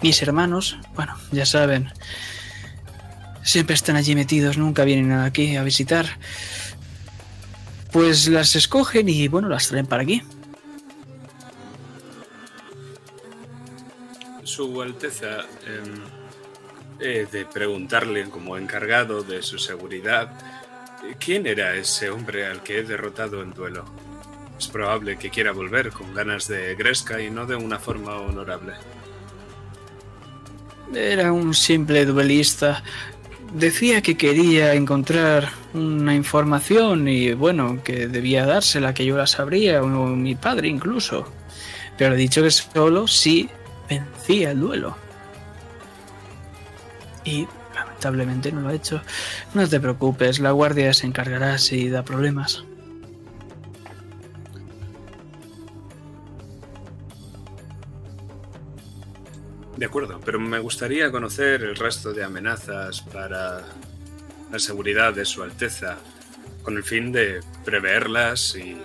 mis 0.01 0.21
hermanos, 0.21 0.77
bueno, 0.95 1.17
ya 1.31 1.45
saben, 1.45 1.91
siempre 3.41 3.73
están 3.73 3.95
allí 3.95 4.15
metidos, 4.15 4.57
nunca 4.57 4.83
vienen 4.83 5.11
aquí 5.11 5.55
a 5.55 5.63
visitar. 5.63 6.05
Pues 7.91 8.27
las 8.27 8.55
escogen 8.55 9.09
y 9.09 9.27
bueno, 9.27 9.49
las 9.49 9.67
traen 9.67 9.87
para 9.87 10.03
aquí. 10.03 10.21
Su 14.43 14.81
Alteza, 14.81 15.45
he 16.99 17.25
de 17.25 17.45
preguntarle 17.45 18.29
como 18.29 18.57
encargado 18.57 19.23
de 19.23 19.41
su 19.41 19.57
seguridad, 19.57 20.31
¿quién 21.19 21.47
era 21.47 21.75
ese 21.75 22.09
hombre 22.09 22.45
al 22.45 22.61
que 22.61 22.79
he 22.79 22.83
derrotado 22.83 23.41
en 23.41 23.53
duelo? 23.53 23.85
Es 24.57 24.67
probable 24.67 25.17
que 25.17 25.29
quiera 25.29 25.53
volver 25.53 25.91
con 25.91 26.13
ganas 26.13 26.47
de 26.47 26.75
Gresca 26.75 27.21
y 27.21 27.29
no 27.29 27.45
de 27.45 27.55
una 27.55 27.79
forma 27.79 28.17
honorable. 28.17 28.73
Era 30.93 31.31
un 31.31 31.53
simple 31.53 32.05
duelista. 32.05 32.83
Decía 33.53 34.01
que 34.01 34.15
quería 34.15 34.73
encontrar 34.75 35.49
una 35.73 36.13
información 36.13 37.07
y 37.07 37.33
bueno, 37.33 37.81
que 37.83 38.07
debía 38.07 38.45
dársela, 38.45 38.93
que 38.93 39.05
yo 39.05 39.17
la 39.17 39.25
sabría, 39.25 39.81
o 39.81 39.87
mi 39.87 40.35
padre 40.35 40.67
incluso. 40.67 41.31
Pero 41.97 42.13
he 42.13 42.17
dicho 42.17 42.43
que 42.43 42.51
solo 42.51 43.07
si 43.07 43.49
vencía 43.89 44.51
el 44.51 44.59
duelo. 44.59 44.95
Y 47.25 47.47
lamentablemente 47.73 48.51
no 48.51 48.61
lo 48.61 48.69
ha 48.69 48.73
hecho. 48.73 49.01
No 49.53 49.67
te 49.67 49.79
preocupes, 49.79 50.39
la 50.39 50.51
guardia 50.51 50.93
se 50.93 51.07
encargará 51.07 51.57
si 51.57 51.89
da 51.89 52.03
problemas. 52.03 52.63
De 59.79 59.85
acuerdo, 59.85 60.19
pero 60.25 60.41
me 60.41 60.59
gustaría 60.59 61.09
conocer 61.09 61.63
el 61.63 61.73
resto 61.73 62.11
de 62.11 62.21
amenazas 62.21 62.99
para 62.99 63.61
la 64.51 64.59
seguridad 64.59 65.13
de 65.13 65.23
Su 65.23 65.41
Alteza, 65.41 65.95
con 66.63 66.75
el 66.75 66.83
fin 66.83 67.13
de 67.13 67.39
preverlas 67.63 68.57
y 68.57 68.77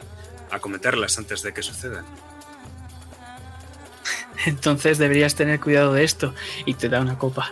acometerlas 0.53 1.19
antes 1.19 1.43
de 1.43 1.53
que 1.53 1.65
sucedan. 1.65 2.05
Entonces 4.47 4.99
deberías 4.99 5.35
tener 5.35 5.59
cuidado 5.59 5.93
de 5.95 6.05
esto 6.05 6.33
y 6.65 6.75
te 6.75 6.89
da 6.89 7.01
una 7.01 7.19
copa. 7.19 7.51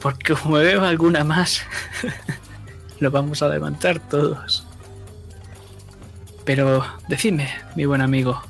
Porque 0.00 0.32
como 0.32 0.54
veo 0.56 0.82
alguna 0.82 1.24
más, 1.24 1.60
lo 3.00 3.10
vamos 3.10 3.42
a 3.42 3.50
levantar 3.50 3.98
todos. 3.98 4.66
Pero 6.46 6.86
decidme, 7.06 7.50
mi 7.74 7.84
buen 7.84 8.00
amigo, 8.00 8.42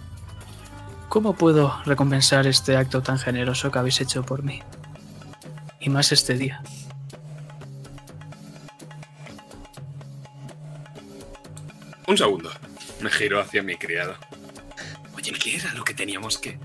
¿cómo 1.16 1.32
puedo 1.32 1.74
recompensar 1.86 2.46
este 2.46 2.76
acto 2.76 3.02
tan 3.02 3.18
generoso 3.18 3.70
que 3.70 3.78
habéis 3.78 4.02
hecho 4.02 4.22
por 4.22 4.42
mí? 4.42 4.60
Y 5.80 5.88
más 5.88 6.12
este 6.12 6.34
día. 6.34 6.60
Un 12.06 12.18
segundo. 12.18 12.50
Me 13.00 13.08
giro 13.08 13.40
hacia 13.40 13.62
mi 13.62 13.76
criado. 13.76 14.14
Oye, 15.16 15.32
¿qué 15.32 15.56
era 15.56 15.72
lo 15.72 15.84
que 15.84 15.94
teníamos 15.94 16.36
que...? 16.36 16.58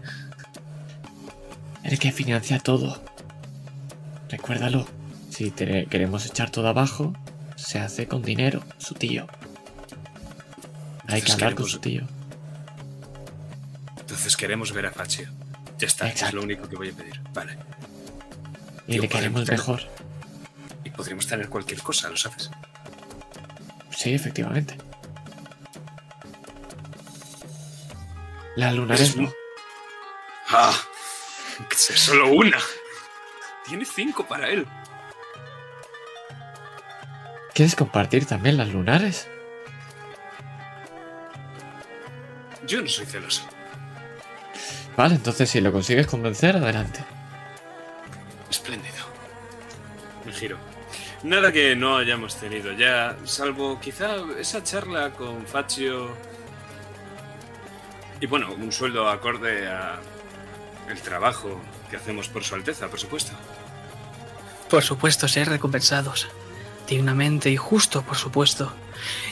El 1.85 1.97
que 1.97 2.11
financia 2.11 2.59
todo. 2.59 3.01
Recuérdalo. 4.27 4.85
Si 5.29 5.49
te 5.51 5.85
queremos 5.85 6.25
echar 6.25 6.49
todo 6.49 6.67
abajo, 6.67 7.13
se 7.55 7.79
hace 7.79 8.05
con 8.05 8.21
dinero, 8.21 8.61
su 8.79 8.95
tío. 8.95 9.27
Hay 11.07 11.21
que 11.21 11.31
Entonces 11.31 11.33
hablar 11.35 11.55
con 11.55 11.65
queremos- 11.65 11.71
su 11.71 11.79
tío. 11.79 12.20
Entonces 14.11 14.35
queremos 14.35 14.73
ver 14.73 14.85
a 14.87 14.91
Faccio. 14.91 15.29
Ya 15.77 15.87
está, 15.87 16.09
es 16.09 16.33
lo 16.33 16.41
único 16.41 16.67
que 16.67 16.75
voy 16.75 16.89
a 16.89 16.93
pedir. 16.93 17.21
Vale. 17.33 17.57
Y 18.85 18.91
Tío, 18.91 19.03
le 19.03 19.07
queremos 19.07 19.49
mejor. 19.49 19.83
Y 20.83 20.89
podríamos 20.89 21.25
tener 21.27 21.47
cualquier 21.47 21.81
cosa, 21.81 22.09
¿lo 22.09 22.17
sabes? 22.17 22.51
Sí, 23.95 24.13
efectivamente. 24.13 24.75
La 28.57 28.73
luna 28.73 28.95
Es 28.95 29.01
es 29.01 29.15
no. 29.15 29.31
¡Ah! 30.49 30.73
Sea 31.69 31.95
solo 31.95 32.27
una. 32.33 32.57
Tiene 33.65 33.85
cinco 33.85 34.27
para 34.27 34.49
él. 34.49 34.67
¿Quieres 37.53 37.77
compartir 37.77 38.25
también 38.25 38.57
las 38.57 38.67
lunares? 38.67 39.29
Yo 42.67 42.81
no 42.81 42.89
soy 42.89 43.05
celoso. 43.05 43.47
Vale, 45.01 45.15
entonces 45.15 45.49
si 45.49 45.59
lo 45.61 45.71
consigues 45.71 46.05
convencer, 46.05 46.55
adelante. 46.57 47.03
Espléndido. 48.51 49.03
Me 50.23 50.31
giro. 50.31 50.57
Nada 51.23 51.51
que 51.51 51.75
no 51.75 51.97
hayamos 51.97 52.35
tenido 52.35 52.71
ya, 52.73 53.17
salvo 53.23 53.79
quizá 53.79 54.17
esa 54.37 54.61
charla 54.61 55.09
con 55.13 55.47
Faccio. 55.47 56.09
Y 58.19 58.27
bueno, 58.27 58.53
un 58.53 58.71
sueldo 58.71 59.09
acorde 59.09 59.67
a 59.67 59.99
el 60.87 61.01
trabajo 61.01 61.59
que 61.89 61.95
hacemos 61.95 62.27
por 62.27 62.43
su 62.43 62.53
Alteza, 62.53 62.87
por 62.87 62.99
supuesto. 62.99 63.31
Por 64.69 64.83
supuesto, 64.83 65.27
ser 65.27 65.49
recompensados. 65.49 66.27
Dignamente 66.87 67.49
y 67.49 67.57
justo, 67.57 68.03
por 68.03 68.17
supuesto. 68.17 68.71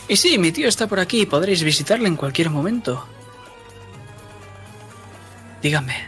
Y 0.07 0.15
sí, 0.15 0.39
mi 0.39 0.51
tío 0.51 0.67
está 0.67 0.87
por 0.87 0.99
aquí, 0.99 1.27
podréis 1.27 1.61
visitarle 1.61 2.07
en 2.07 2.15
cualquier 2.15 2.49
momento. 2.49 3.07
Díganme, 5.61 6.07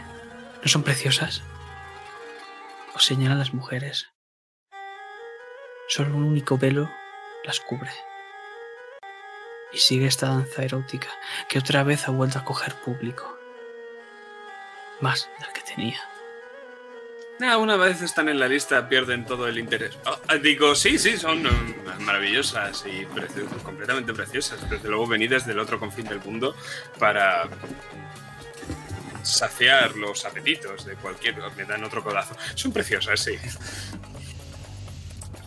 ¿no 0.62 0.68
son 0.68 0.82
preciosas? 0.82 1.42
Os 2.94 3.04
señalan 3.04 3.38
las 3.38 3.52
mujeres. 3.54 4.08
Solo 5.88 6.16
un 6.16 6.24
único 6.24 6.56
velo 6.58 6.90
las 7.44 7.60
cubre. 7.60 7.90
Y 9.72 9.78
sigue 9.78 10.06
esta 10.06 10.28
danza 10.28 10.62
erótica 10.62 11.08
que 11.48 11.58
otra 11.58 11.82
vez 11.82 12.06
ha 12.08 12.12
vuelto 12.12 12.38
a 12.38 12.44
coger 12.44 12.74
público. 12.76 13.38
Más 15.00 15.28
del 15.40 15.52
que 15.52 15.62
tenía. 15.62 16.00
Ah, 17.40 17.56
una 17.56 17.76
vez 17.76 18.02
están 18.02 18.28
en 18.28 18.38
la 18.38 18.46
lista 18.46 18.88
pierden 18.88 19.24
todo 19.26 19.48
el 19.48 19.58
interés. 19.58 19.98
Ah, 20.06 20.16
ah, 20.28 20.36
digo, 20.36 20.74
sí, 20.76 20.98
sí, 20.98 21.16
son 21.16 21.42
mm, 21.42 22.02
maravillosas 22.04 22.84
y 22.86 23.04
preci- 23.06 23.48
completamente 23.62 24.12
preciosas. 24.12 24.68
Desde 24.70 24.88
luego 24.88 25.08
venidas 25.08 25.44
del 25.46 25.58
otro 25.58 25.80
confín 25.80 26.04
del 26.06 26.20
mundo 26.20 26.54
para 26.98 27.48
saciar 29.22 29.96
los 29.96 30.24
apetitos 30.24 30.84
de 30.84 30.94
cualquier... 30.96 31.36
Me 31.56 31.64
dan 31.64 31.82
otro 31.84 32.02
codazo. 32.02 32.36
Son 32.54 32.72
preciosas, 32.72 33.20
sí. 33.20 33.32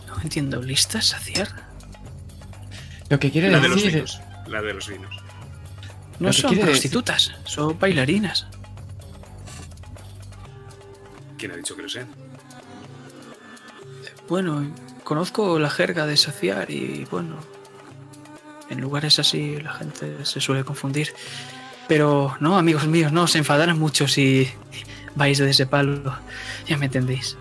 No 0.06 0.20
entiendo, 0.22 0.62
¿listas 0.62 1.06
saciar? 1.06 1.48
Lo 3.08 3.18
que 3.20 3.30
quiere 3.30 3.50
La 3.50 3.60
de 3.60 3.68
los 3.68 3.76
decir 3.76 3.92
vinos. 3.94 4.20
La 4.48 4.62
de 4.62 4.74
los 4.74 4.88
vinos. 4.88 5.14
No 6.18 6.32
son 6.32 6.52
decir- 6.54 6.64
prostitutas, 6.64 7.32
son 7.44 7.78
bailarinas. 7.78 8.46
¿Quién 11.38 11.52
ha 11.52 11.56
dicho 11.56 11.76
que 11.76 11.82
lo 11.82 11.88
sé? 11.88 12.06
Bueno, 14.28 14.72
conozco 15.04 15.58
la 15.58 15.70
jerga 15.70 16.06
de 16.06 16.16
saciar 16.16 16.70
y 16.70 17.04
bueno, 17.10 17.36
en 18.70 18.80
lugares 18.80 19.18
así 19.18 19.60
la 19.60 19.72
gente 19.74 20.24
se 20.24 20.40
suele 20.40 20.64
confundir. 20.64 21.12
Pero 21.88 22.36
no, 22.40 22.58
amigos 22.58 22.86
míos, 22.86 23.12
no, 23.12 23.26
se 23.26 23.38
enfadarán 23.38 23.78
mucho 23.78 24.08
si 24.08 24.50
vais 25.14 25.38
de 25.38 25.50
ese 25.50 25.66
palo. 25.66 26.18
Ya 26.66 26.76
me 26.76 26.86
entendéis. 26.86 27.36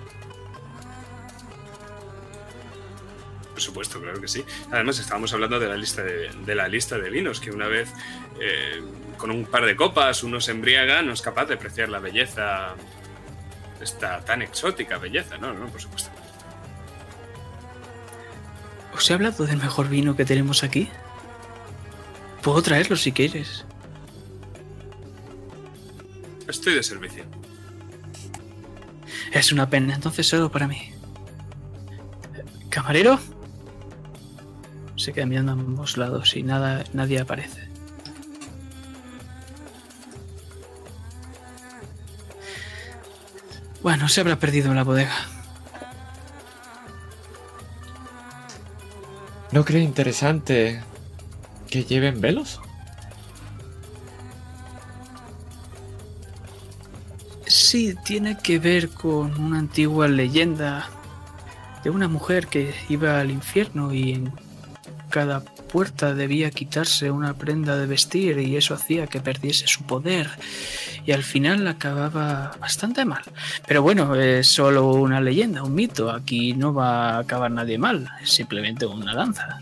Por 3.52 3.62
supuesto, 3.62 4.02
claro 4.02 4.20
que 4.20 4.28
sí. 4.28 4.44
Además, 4.72 5.00
estábamos 5.00 5.34
hablando 5.34 5.60
de 5.60 5.68
la 5.68 5.78
lista 5.78 6.04
de, 6.04 6.30
de 6.30 6.56
la 6.56 6.68
lista 6.68 6.98
de 6.98 7.10
vinos, 7.10 7.40
que 7.40 7.52
una 7.52 7.68
vez 7.68 7.90
eh, 8.40 8.82
con 9.18 9.32
un 9.32 9.46
par 9.46 9.66
de 9.66 9.76
copas 9.76 10.24
uno 10.24 10.42
se 10.42 10.52
embriaga, 10.52 11.02
no 11.02 11.14
es 11.14 11.22
capaz 11.22 11.46
de 11.46 11.56
apreciar 11.56 11.90
la 11.90 12.00
belleza, 12.00 12.76
esta 13.82 14.20
tan 14.26 14.42
exótica 14.42 14.98
belleza, 14.98 15.38
no, 15.38 15.54
no, 15.54 15.68
por 15.68 15.82
supuesto. 15.82 16.12
¿Os 18.94 19.10
he 19.10 19.14
hablado 19.14 19.46
del 19.46 19.58
mejor 19.58 19.90
vino 19.90 20.16
que 20.16 20.26
tenemos 20.26 20.64
aquí? 20.64 20.90
Puedo 22.42 22.62
traerlo 22.62 22.96
si 22.96 23.12
quieres. 23.12 23.66
Estoy 26.56 26.76
de 26.76 26.84
servicio. 26.84 27.26
Es 29.34 29.52
una 29.52 29.70
pena, 29.70 29.94
entonces 29.94 30.26
solo 30.26 30.50
para 30.50 30.70
mí. 30.70 30.94
¿Camarero? 32.70 33.20
Se 34.96 35.12
queda 35.12 35.26
mirando 35.26 35.52
a 35.52 35.56
ambos 35.56 35.98
lados 35.98 36.34
y 36.38 36.44
nada, 36.44 36.86
nadie 36.94 37.20
aparece. 37.20 37.68
Bueno, 43.84 44.08
se 44.08 44.22
habrá 44.22 44.40
perdido 44.40 44.70
en 44.70 44.78
la 44.78 44.84
bodega. 44.84 45.14
¿No 49.52 49.66
cree 49.66 49.84
interesante 49.84 50.82
que 51.70 51.84
lleven 51.84 52.22
velos? 52.22 52.62
Tiene 58.06 58.38
que 58.38 58.58
ver 58.58 58.88
con 58.88 59.38
una 59.38 59.60
antigua 59.60 60.08
leyenda 60.08 60.88
de 61.84 61.90
una 61.90 62.08
mujer 62.08 62.48
que 62.48 62.74
iba 62.88 63.20
al 63.20 63.32
infierno 63.32 63.94
y 63.94 64.14
en 64.14 64.32
cada 65.10 65.42
puerta 65.42 66.14
debía 66.14 66.52
quitarse 66.52 67.12
una 67.12 67.34
prenda 67.34 67.76
de 67.76 67.86
vestir 67.86 68.40
y 68.40 68.56
eso 68.56 68.76
hacía 68.76 69.08
que 69.08 69.20
perdiese 69.20 69.68
su 69.68 69.84
poder 69.84 70.30
y 71.06 71.12
al 71.12 71.24
final 71.24 71.68
acababa 71.68 72.56
bastante 72.62 73.04
mal. 73.04 73.24
Pero 73.68 73.82
bueno, 73.82 74.16
es 74.16 74.48
solo 74.48 74.94
una 74.94 75.20
leyenda, 75.20 75.62
un 75.62 75.76
mito, 75.76 76.12
aquí 76.12 76.54
no 76.54 76.74
va 76.74 77.10
a 77.10 77.20
acabar 77.20 77.52
nadie 77.52 77.78
mal, 77.78 78.10
es 78.24 78.30
simplemente 78.30 78.86
una 78.86 79.14
danza. 79.14 79.62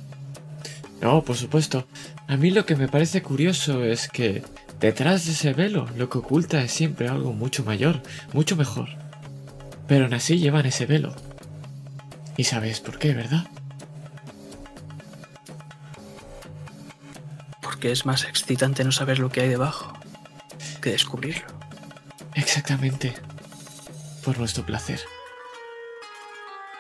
No, 1.01 1.23
por 1.23 1.35
supuesto. 1.35 1.87
A 2.27 2.37
mí 2.37 2.51
lo 2.51 2.63
que 2.63 2.75
me 2.75 2.87
parece 2.87 3.23
curioso 3.23 3.83
es 3.83 4.07
que 4.07 4.43
detrás 4.83 5.25
de 5.25 5.31
ese 5.31 5.53
velo 5.53 5.87
lo 5.95 6.09
que 6.09 6.17
oculta 6.17 6.61
es 6.61 6.73
siempre 6.73 7.07
algo 7.07 7.31
mucho 7.31 7.63
mayor, 7.63 8.03
mucho 8.33 8.57
mejor. 8.57 8.89
Pero 9.87 10.03
aún 10.03 10.13
así 10.13 10.39
llevan 10.39 10.65
ese 10.65 10.85
velo. 10.85 11.15
Y 12.35 12.43
sabes 12.43 12.81
por 12.81 12.99
qué, 12.99 13.13
¿verdad? 13.13 13.47
Porque 17.61 17.93
es 17.93 18.05
más 18.05 18.25
excitante 18.25 18.83
no 18.83 18.91
saber 18.91 19.19
lo 19.19 19.29
que 19.29 19.39
hay 19.39 19.47
debajo 19.47 19.93
que 20.81 20.91
descubrirlo. 20.91 21.47
Exactamente. 22.33 23.13
Por 24.25 24.37
nuestro 24.37 24.65
placer. 24.65 24.99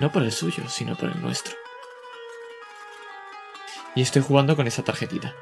No 0.01 0.11
por 0.11 0.23
el 0.23 0.33
suyo, 0.33 0.67
sino 0.67 0.97
por 0.97 1.09
el 1.09 1.21
nuestro. 1.21 1.55
Y 3.95 4.01
estoy 4.01 4.23
jugando 4.23 4.57
con 4.57 4.67
esa 4.67 4.83
tarjetita. 4.83 5.33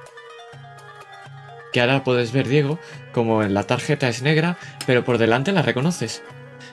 Que 1.72 1.82
ahora 1.82 2.04
puedes 2.04 2.32
ver, 2.32 2.48
Diego, 2.48 2.80
como 3.14 3.44
en 3.44 3.54
la 3.54 3.64
tarjeta 3.64 4.10
es 4.10 4.22
negra, 4.22 4.58
pero 4.86 5.04
por 5.06 5.18
delante 5.18 5.52
la 5.52 5.62
reconoces. 5.62 6.22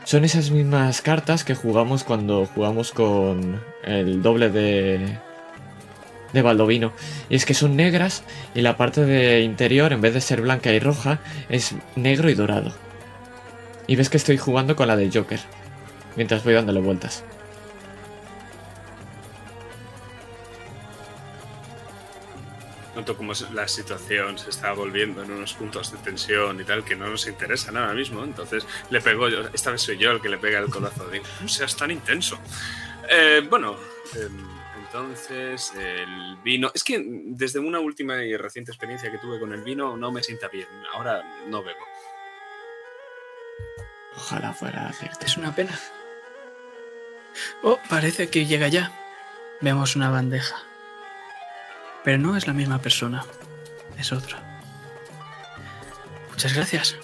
Son 0.04 0.24
esas 0.24 0.50
mismas 0.50 1.02
cartas 1.02 1.44
que 1.44 1.54
jugamos 1.54 2.02
cuando 2.02 2.46
jugamos 2.46 2.92
con 2.92 3.60
el 3.84 4.22
doble 4.22 4.50
de. 4.50 5.18
de 6.32 6.42
Baldovino. 6.42 6.92
Y 7.28 7.36
es 7.36 7.44
que 7.44 7.54
son 7.54 7.76
negras 7.76 8.22
y 8.54 8.62
la 8.62 8.76
parte 8.76 9.04
de 9.04 9.42
interior, 9.42 9.92
en 9.92 10.00
vez 10.00 10.14
de 10.14 10.20
ser 10.20 10.40
blanca 10.40 10.72
y 10.72 10.78
roja, 10.78 11.20
es 11.48 11.74
negro 11.94 12.30
y 12.30 12.34
dorado. 12.34 12.72
Y 13.86 13.96
ves 13.96 14.08
que 14.10 14.16
estoy 14.16 14.38
jugando 14.38 14.76
con 14.76 14.88
la 14.88 14.96
de 14.96 15.10
Joker. 15.12 15.40
Mientras 16.16 16.42
voy 16.42 16.54
dándole 16.54 16.80
vueltas. 16.80 17.22
Noto 22.98 23.16
como 23.16 23.32
la 23.52 23.68
situación 23.68 24.36
se 24.38 24.50
está 24.50 24.72
volviendo 24.72 25.22
en 25.22 25.30
unos 25.30 25.54
puntos 25.54 25.92
de 25.92 25.98
tensión 25.98 26.60
y 26.60 26.64
tal 26.64 26.84
que 26.84 26.96
no 26.96 27.06
nos 27.06 27.28
interesan 27.28 27.76
ahora 27.76 27.94
mismo. 27.94 28.24
Entonces 28.24 28.66
le 28.90 29.00
pego 29.00 29.28
yo. 29.28 29.46
Esta 29.52 29.70
vez 29.70 29.82
soy 29.82 29.98
yo 29.98 30.10
el 30.10 30.20
que 30.20 30.28
le 30.28 30.36
pega 30.36 30.58
el 30.58 30.68
codazo. 30.68 31.08
Digo, 31.08 31.24
no 31.40 31.46
seas 31.46 31.76
tan 31.76 31.92
intenso. 31.92 32.40
Eh, 33.08 33.46
bueno, 33.48 33.76
eh, 34.16 34.28
entonces 34.84 35.72
el 35.76 36.38
vino. 36.42 36.72
Es 36.74 36.82
que 36.82 37.00
desde 37.06 37.60
una 37.60 37.78
última 37.78 38.20
y 38.24 38.36
reciente 38.36 38.72
experiencia 38.72 39.12
que 39.12 39.18
tuve 39.18 39.38
con 39.38 39.52
el 39.52 39.62
vino 39.62 39.96
no 39.96 40.10
me 40.10 40.20
sienta 40.20 40.48
bien. 40.48 40.66
Ahora 40.92 41.22
no 41.46 41.62
bebo. 41.62 41.86
Ojalá 44.16 44.52
fuera 44.52 44.92
cierto. 44.92 45.24
Es 45.24 45.36
una 45.36 45.54
pena. 45.54 45.78
Oh, 47.62 47.78
parece 47.88 48.28
que 48.28 48.44
llega 48.44 48.66
ya. 48.66 48.90
Vemos 49.60 49.94
una 49.94 50.10
bandeja. 50.10 50.67
Pero 52.08 52.16
no 52.16 52.38
es 52.38 52.46
la 52.46 52.54
misma 52.54 52.78
persona. 52.80 53.22
Es 53.98 54.12
otra. 54.12 54.38
Muchas 56.30 56.54
gracias. 56.54 56.96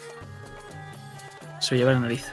Se 1.61 1.77
lleva 1.77 1.93
la 1.93 2.01
nariz. 2.01 2.25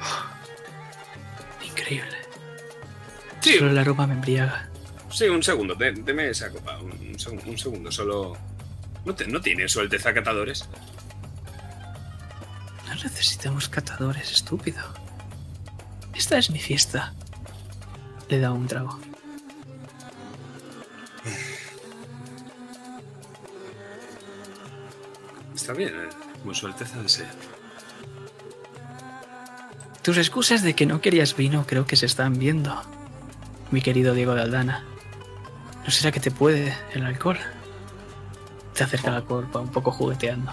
Oh, 0.00 1.64
increíble. 1.64 2.16
Sí, 3.40 3.58
Solo 3.58 3.72
la 3.72 3.82
ropa 3.82 4.06
me 4.06 4.14
embriaga. 4.14 4.68
sí, 5.10 5.24
un 5.24 5.42
segundo. 5.42 5.74
de- 5.74 5.94
deme 5.94 6.30
esa 6.30 6.48
copa. 6.50 6.78
Un, 6.78 6.92
un 6.92 7.14
seg- 7.18 7.44
un 7.44 7.58
segundo. 7.58 7.90
Solo. 7.90 8.36
¿No, 9.04 9.12
te- 9.16 9.26
¿No 9.26 9.40
tiene 9.40 9.68
su 9.68 9.80
alteza 9.80 10.14
catadores? 10.14 10.68
necesitamos 13.02 13.68
catadores, 13.68 14.30
estúpido. 14.30 14.80
Esta 16.14 16.38
es 16.38 16.50
mi 16.50 16.60
fiesta. 16.60 17.12
Le 18.28 18.38
da 18.38 18.52
un 18.52 18.68
trago. 18.68 18.96
Está 25.54 25.72
bien, 25.72 25.94
eh, 25.94 26.08
como 26.40 26.54
su 26.54 26.66
alteza 26.66 27.00
desea. 27.00 27.30
Tus 30.02 30.18
excusas 30.18 30.62
de 30.62 30.74
que 30.74 30.84
no 30.84 31.00
querías 31.00 31.36
vino 31.36 31.64
creo 31.66 31.86
que 31.86 31.96
se 31.96 32.06
están 32.06 32.38
viendo, 32.38 32.82
mi 33.70 33.80
querido 33.80 34.14
Diego 34.14 34.34
de 34.34 34.42
Aldana. 34.42 34.84
¿No 35.84 35.90
será 35.90 36.12
que 36.12 36.20
te 36.20 36.30
puede 36.30 36.76
el 36.92 37.04
alcohol? 37.06 37.38
Te 38.74 38.84
acerca 38.84 39.10
la 39.10 39.22
copa 39.22 39.60
un 39.60 39.70
poco 39.70 39.90
jugueteando. 39.92 40.52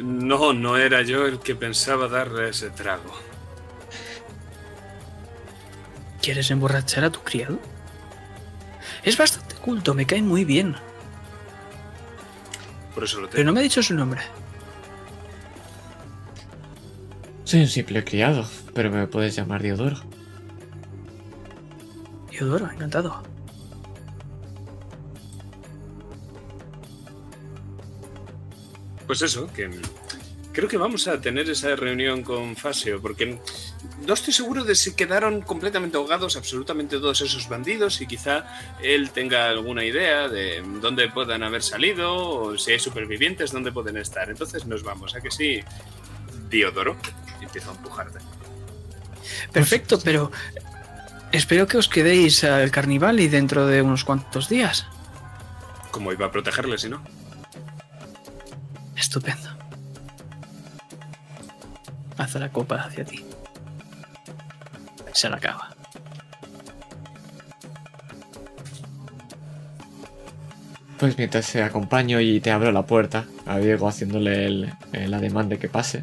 No, 0.00 0.52
no 0.52 0.76
era 0.76 1.02
yo 1.02 1.26
el 1.26 1.38
que 1.38 1.54
pensaba 1.54 2.08
darle 2.08 2.50
ese 2.50 2.70
trago. 2.70 3.12
¿Quieres 6.20 6.50
emborrachar 6.50 7.04
a 7.04 7.10
tu 7.10 7.20
criado? 7.20 7.58
Es 9.02 9.16
bastante 9.16 9.56
culto, 9.56 9.94
me 9.94 10.06
cae 10.06 10.22
muy 10.22 10.44
bien. 10.44 10.76
Por 12.94 13.04
eso 13.04 13.20
lo 13.20 13.26
Pero 13.28 13.36
tengo. 13.38 13.46
no 13.46 13.52
me 13.52 13.60
ha 13.60 13.62
dicho 13.62 13.82
su 13.82 13.94
nombre. 13.94 14.20
Soy 17.44 17.60
un 17.60 17.68
simple 17.68 18.04
criado, 18.04 18.46
pero 18.74 18.90
me 18.90 19.06
puedes 19.06 19.34
llamar 19.36 19.62
Diodoro. 19.62 19.96
Teodoro, 22.30 22.70
encantado. 22.70 23.22
Pues 29.06 29.22
eso, 29.22 29.52
que 29.52 29.70
creo 30.52 30.68
que 30.68 30.76
vamos 30.76 31.06
a 31.08 31.20
tener 31.20 31.48
esa 31.50 31.74
reunión 31.76 32.22
con 32.22 32.56
Fasio, 32.56 33.00
porque 33.00 33.38
no 34.06 34.14
estoy 34.14 34.32
seguro 34.32 34.64
de 34.64 34.74
si 34.74 34.94
quedaron 34.94 35.42
completamente 35.42 35.96
ahogados 35.96 36.36
absolutamente 36.36 36.98
todos 36.98 37.20
esos 37.20 37.48
bandidos 37.48 38.00
y 38.00 38.06
quizá 38.06 38.44
él 38.82 39.10
tenga 39.10 39.48
alguna 39.48 39.84
idea 39.84 40.28
de 40.28 40.62
dónde 40.80 41.08
puedan 41.08 41.42
haber 41.42 41.62
salido 41.62 42.14
o 42.14 42.58
si 42.58 42.72
hay 42.72 42.78
supervivientes, 42.78 43.52
dónde 43.52 43.72
pueden 43.72 43.96
estar. 43.96 44.28
Entonces 44.30 44.66
nos 44.66 44.82
vamos, 44.82 45.14
¿a 45.14 45.20
que 45.20 45.30
sí? 45.30 45.60
Diodoro, 46.48 46.96
y 47.40 47.44
empiezo 47.44 47.70
a 47.70 47.74
empujarte. 47.74 48.18
Perfecto, 49.52 49.98
pero 50.00 50.30
espero 51.30 51.66
que 51.66 51.78
os 51.78 51.88
quedéis 51.88 52.44
al 52.44 52.70
carnival 52.70 53.20
y 53.20 53.28
dentro 53.28 53.66
de 53.66 53.82
unos 53.82 54.04
cuantos 54.04 54.48
días. 54.48 54.86
¿Cómo 55.90 56.12
iba 56.12 56.26
a 56.26 56.30
protegerle 56.30 56.78
si 56.78 56.88
no? 56.88 57.02
Estupendo. 58.96 59.50
Haz 62.18 62.34
la 62.34 62.50
copa 62.50 62.76
hacia 62.76 63.04
ti. 63.04 63.24
Se 65.12 65.28
la 65.28 65.36
acaba. 65.36 65.68
Pues 70.98 71.18
mientras 71.18 71.50
te 71.50 71.62
acompaño 71.62 72.20
y 72.20 72.40
te 72.40 72.50
abro 72.52 72.70
la 72.70 72.82
puerta 72.86 73.24
a 73.46 73.58
Diego 73.58 73.88
haciéndole 73.88 74.46
el, 74.46 74.72
el 74.92 75.12
ademán 75.14 75.48
de 75.48 75.58
que 75.58 75.68
pase. 75.68 76.02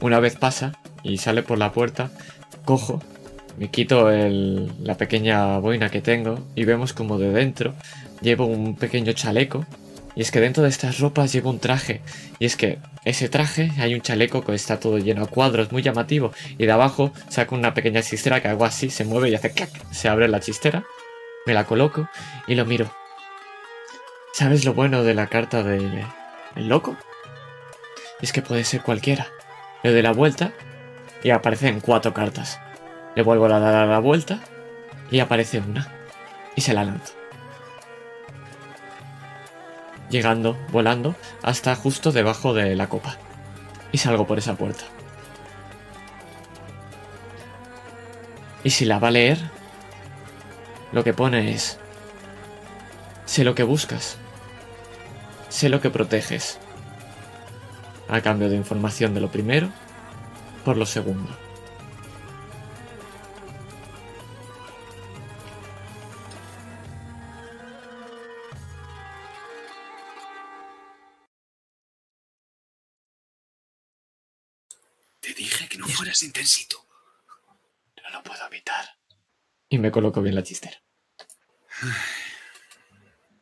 Una 0.00 0.20
vez 0.20 0.36
pasa 0.36 0.72
y 1.02 1.18
sale 1.18 1.42
por 1.42 1.58
la 1.58 1.72
puerta, 1.72 2.10
cojo, 2.64 3.02
me 3.58 3.68
quito 3.70 4.10
el- 4.10 4.72
la 4.82 4.96
pequeña 4.96 5.58
boina 5.58 5.90
que 5.90 6.00
tengo 6.00 6.46
y 6.54 6.64
vemos 6.64 6.92
como 6.92 7.18
de 7.18 7.30
dentro 7.32 7.74
llevo 8.22 8.46
un 8.46 8.74
pequeño 8.76 9.12
chaleco. 9.12 9.66
Y 10.16 10.22
es 10.22 10.30
que 10.30 10.40
dentro 10.40 10.62
de 10.62 10.70
estas 10.70 10.98
ropas 10.98 11.30
llevo 11.32 11.50
un 11.50 11.60
traje. 11.60 12.00
Y 12.38 12.46
es 12.46 12.56
que 12.56 12.78
ese 13.04 13.28
traje 13.28 13.70
hay 13.78 13.94
un 13.94 14.00
chaleco 14.00 14.42
que 14.42 14.54
está 14.54 14.80
todo 14.80 14.96
lleno 14.98 15.22
a 15.22 15.26
cuadros, 15.26 15.70
muy 15.70 15.82
llamativo. 15.82 16.32
Y 16.56 16.64
de 16.64 16.72
abajo 16.72 17.12
saco 17.28 17.54
una 17.54 17.74
pequeña 17.74 18.02
chistera 18.02 18.40
que 18.40 18.48
hago 18.48 18.64
así, 18.64 18.88
se 18.88 19.04
mueve 19.04 19.28
y 19.28 19.34
hace 19.34 19.52
clac. 19.52 19.70
Se 19.92 20.08
abre 20.08 20.26
la 20.26 20.40
chistera, 20.40 20.84
me 21.44 21.52
la 21.52 21.66
coloco 21.66 22.08
y 22.46 22.54
lo 22.54 22.64
miro. 22.64 22.90
¿Sabes 24.32 24.64
lo 24.64 24.72
bueno 24.72 25.04
de 25.04 25.14
la 25.14 25.26
carta 25.26 25.62
del 25.62 26.02
el 26.56 26.68
loco? 26.68 26.96
Es 28.22 28.32
que 28.32 28.40
puede 28.40 28.64
ser 28.64 28.82
cualquiera. 28.82 29.28
Le 29.82 29.92
doy 29.92 30.02
la 30.02 30.12
vuelta 30.12 30.52
y 31.22 31.28
aparecen 31.28 31.80
cuatro 31.80 32.14
cartas. 32.14 32.58
Le 33.14 33.22
vuelvo 33.22 33.46
a 33.46 33.60
dar 33.60 33.86
la 33.86 33.98
vuelta 33.98 34.40
y 35.10 35.20
aparece 35.20 35.58
una. 35.58 35.92
Y 36.54 36.62
se 36.62 36.72
la 36.72 36.84
lanzo. 36.84 37.25
Llegando, 40.10 40.56
volando, 40.70 41.16
hasta 41.42 41.74
justo 41.74 42.12
debajo 42.12 42.54
de 42.54 42.74
la 42.76 42.88
copa. 42.88 43.16
Y 43.92 43.98
salgo 43.98 44.26
por 44.26 44.38
esa 44.38 44.56
puerta. 44.56 44.84
Y 48.62 48.70
si 48.70 48.84
la 48.84 48.98
va 48.98 49.08
a 49.08 49.12
leer, 49.12 49.38
lo 50.92 51.04
que 51.04 51.14
pone 51.14 51.52
es... 51.52 51.78
Sé 53.24 53.44
lo 53.44 53.54
que 53.54 53.62
buscas. 53.62 54.18
Sé 55.48 55.68
lo 55.68 55.80
que 55.80 55.90
proteges. 55.90 56.58
A 58.08 58.20
cambio 58.20 58.48
de 58.48 58.56
información 58.56 59.14
de 59.14 59.20
lo 59.20 59.30
primero, 59.30 59.70
por 60.64 60.76
lo 60.76 60.86
segundo. 60.86 61.45
Fueras 76.16 76.22
intensito. 76.22 76.76
No 78.02 78.10
lo 78.10 78.22
puedo 78.22 78.46
evitar. 78.46 78.84
Y 79.68 79.78
me 79.78 79.90
coloco 79.90 80.22
bien 80.22 80.34
la 80.34 80.42
chistera. 80.42 80.76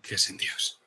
¿Qué 0.03 0.17
es 0.17 0.31
en 0.31 0.36
Dios? 0.36 0.81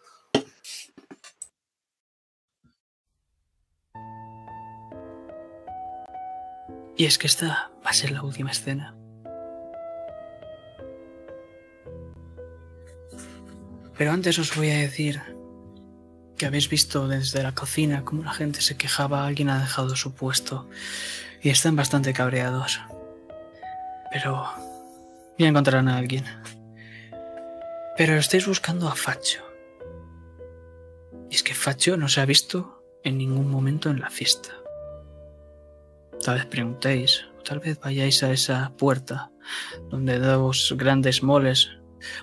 Y 6.98 7.06
es 7.06 7.18
que 7.18 7.28
esta 7.28 7.72
va 7.86 7.92
a 7.92 7.94
ser 7.94 8.12
la 8.12 8.24
última 8.24 8.52
escena. 8.52 8.96
Pero 13.98 14.12
antes 14.12 14.38
os 14.40 14.56
voy 14.56 14.70
a 14.70 14.78
decir 14.78 15.22
que 16.38 16.46
habéis 16.46 16.70
visto 16.70 17.08
desde 17.08 17.42
la 17.42 17.54
cocina 17.54 18.04
cómo 18.04 18.24
la 18.24 18.34
gente 18.34 18.62
se 18.62 18.78
quejaba, 18.78 19.26
alguien 19.26 19.50
ha 19.50 19.60
dejado 19.60 19.96
su 19.96 20.14
puesto 20.14 20.68
y 21.42 21.50
están 21.50 21.76
bastante 21.76 22.14
cabreados. 22.14 22.80
Pero 24.12 24.48
ya 25.38 25.48
encontrarán 25.48 25.88
a 25.88 25.98
alguien. 25.98 26.26
Pero 27.98 28.16
estáis 28.16 28.48
buscando 28.48 28.88
a 28.88 28.96
Facho. 28.96 29.44
Y 31.30 31.36
es 31.36 31.44
que 31.44 31.54
Facho 31.54 31.98
no 31.98 32.08
se 32.10 32.22
ha 32.22 32.26
visto 32.26 32.84
en 33.04 33.18
ningún 33.18 33.50
momento 33.50 33.90
en 33.90 34.00
la 34.00 34.10
fiesta. 34.10 34.50
Tal 36.24 36.36
vez 36.36 36.46
preguntéis, 36.46 37.26
o 37.40 37.44
tal 37.44 37.60
vez 37.60 37.80
vayáis 37.80 38.24
a 38.24 38.32
esa 38.32 38.72
puerta 38.78 39.32
donde 39.90 40.20
dos 40.20 40.74
grandes 40.78 41.24
moles 41.24 41.70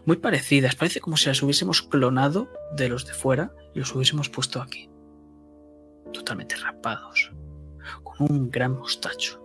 muy 0.04 0.16
parecidas, 0.16 0.76
parece 0.76 1.00
como 1.00 1.16
si 1.16 1.26
las 1.26 1.42
hubiésemos 1.42 1.82
clonado 1.82 2.48
de 2.76 2.88
los 2.88 3.06
de 3.06 3.14
fuera 3.14 3.52
y 3.74 3.80
los 3.80 3.94
hubiésemos 3.94 4.28
puesto 4.28 4.60
aquí. 4.60 4.90
Totalmente 6.12 6.56
rapados, 6.56 7.32
un 8.18 8.50
gran 8.50 8.78
mostacho. 8.78 9.42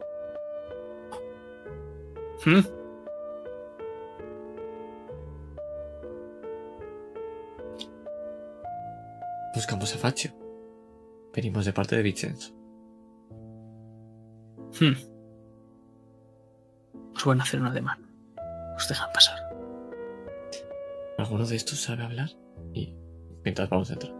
¿Mm? 2.45 2.61
Buscamos 9.53 9.93
a 9.93 9.97
Faccio. 9.97 10.31
Venimos 11.33 11.65
de 11.65 11.73
parte 11.73 11.95
de 11.95 12.03
Vincenzo. 12.03 12.53
Hmm. 14.79 14.93
Os 17.15 17.25
van 17.25 17.39
a 17.39 17.43
hacer 17.43 17.59
un 17.59 17.67
ademán. 17.67 18.09
Os 18.77 18.87
dejan 18.87 19.11
pasar. 19.13 19.37
¿Alguno 21.17 21.45
de 21.45 21.55
estos 21.55 21.81
sabe 21.81 22.03
hablar? 22.03 22.29
Y 22.73 22.95
mientras 23.43 23.69
vamos 23.69 23.89
dentro. 23.89 24.18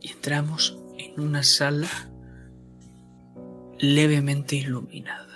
Y 0.00 0.12
entramos 0.12 0.78
en 0.98 1.20
una 1.20 1.42
sala 1.42 1.88
levemente 3.78 4.56
iluminada. 4.56 5.26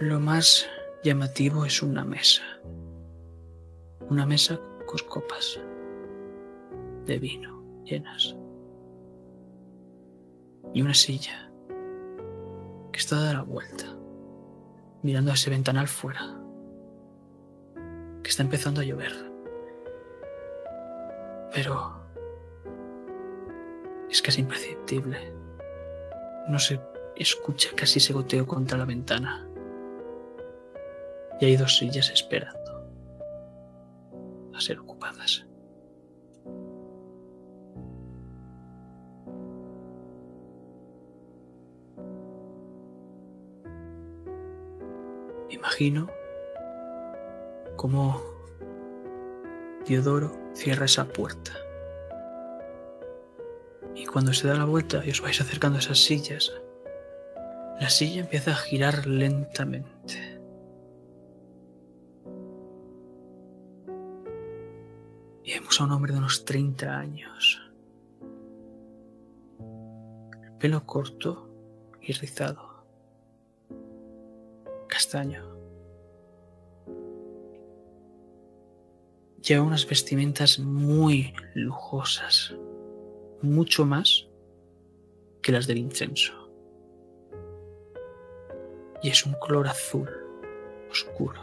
Lo 0.00 0.20
más 0.20 0.66
llamativo 1.02 1.64
es 1.64 1.82
una 1.82 2.04
mesa. 2.04 2.42
Una 4.08 4.26
mesa 4.26 4.60
con 4.86 4.98
copas 5.08 5.60
de 7.06 7.18
vino 7.18 7.62
llenas. 7.84 8.36
Y 10.74 10.82
una 10.82 10.94
silla 10.94 11.50
que 12.92 12.98
está 12.98 13.16
dada 13.16 13.32
la 13.34 13.42
vuelta, 13.42 13.86
mirando 15.02 15.30
a 15.30 15.34
ese 15.34 15.50
ventanal 15.50 15.88
fuera, 15.88 16.40
que 18.22 18.30
está 18.30 18.42
empezando 18.42 18.80
a 18.80 18.84
llover. 18.84 19.27
Pero 21.52 21.98
es 24.10 24.22
casi 24.22 24.40
imperceptible. 24.40 25.32
No 26.48 26.58
se 26.58 26.80
escucha 27.16 27.70
casi 27.76 27.98
ese 27.98 28.12
goteo 28.12 28.46
contra 28.46 28.78
la 28.78 28.84
ventana. 28.84 29.46
Y 31.40 31.44
hay 31.44 31.56
dos 31.56 31.76
sillas 31.76 32.10
esperando 32.10 32.58
a 34.54 34.60
ser 34.60 34.78
ocupadas. 34.80 35.44
Imagino 45.50 46.08
cómo 47.76 48.37
Diodoro 49.88 50.36
cierra 50.54 50.84
esa 50.84 51.08
puerta. 51.08 51.52
Y 53.94 54.04
cuando 54.04 54.34
se 54.34 54.46
da 54.46 54.54
la 54.54 54.66
vuelta 54.66 55.02
y 55.04 55.10
os 55.10 55.22
vais 55.22 55.40
acercando 55.40 55.78
a 55.78 55.80
esas 55.80 55.98
sillas, 55.98 56.52
la 57.80 57.88
silla 57.88 58.20
empieza 58.20 58.50
a 58.50 58.56
girar 58.56 59.06
lentamente. 59.06 60.40
Y 65.42 65.52
vemos 65.54 65.80
a 65.80 65.84
un 65.84 65.92
hombre 65.92 66.12
de 66.12 66.18
unos 66.18 66.44
30 66.44 66.98
años. 66.98 67.62
El 70.44 70.52
pelo 70.58 70.84
corto 70.84 71.48
y 72.02 72.12
rizado. 72.12 72.84
Castaño. 74.86 75.57
Lleva 79.48 79.62
unas 79.62 79.86
vestimentas 79.86 80.58
muy 80.58 81.32
lujosas. 81.54 82.54
Mucho 83.40 83.86
más 83.86 84.26
que 85.40 85.52
las 85.52 85.66
del 85.66 85.78
incenso 85.78 86.34
y 89.02 89.08
es 89.08 89.24
un 89.24 89.32
color 89.34 89.68
azul 89.68 90.10
oscuro, 90.90 91.40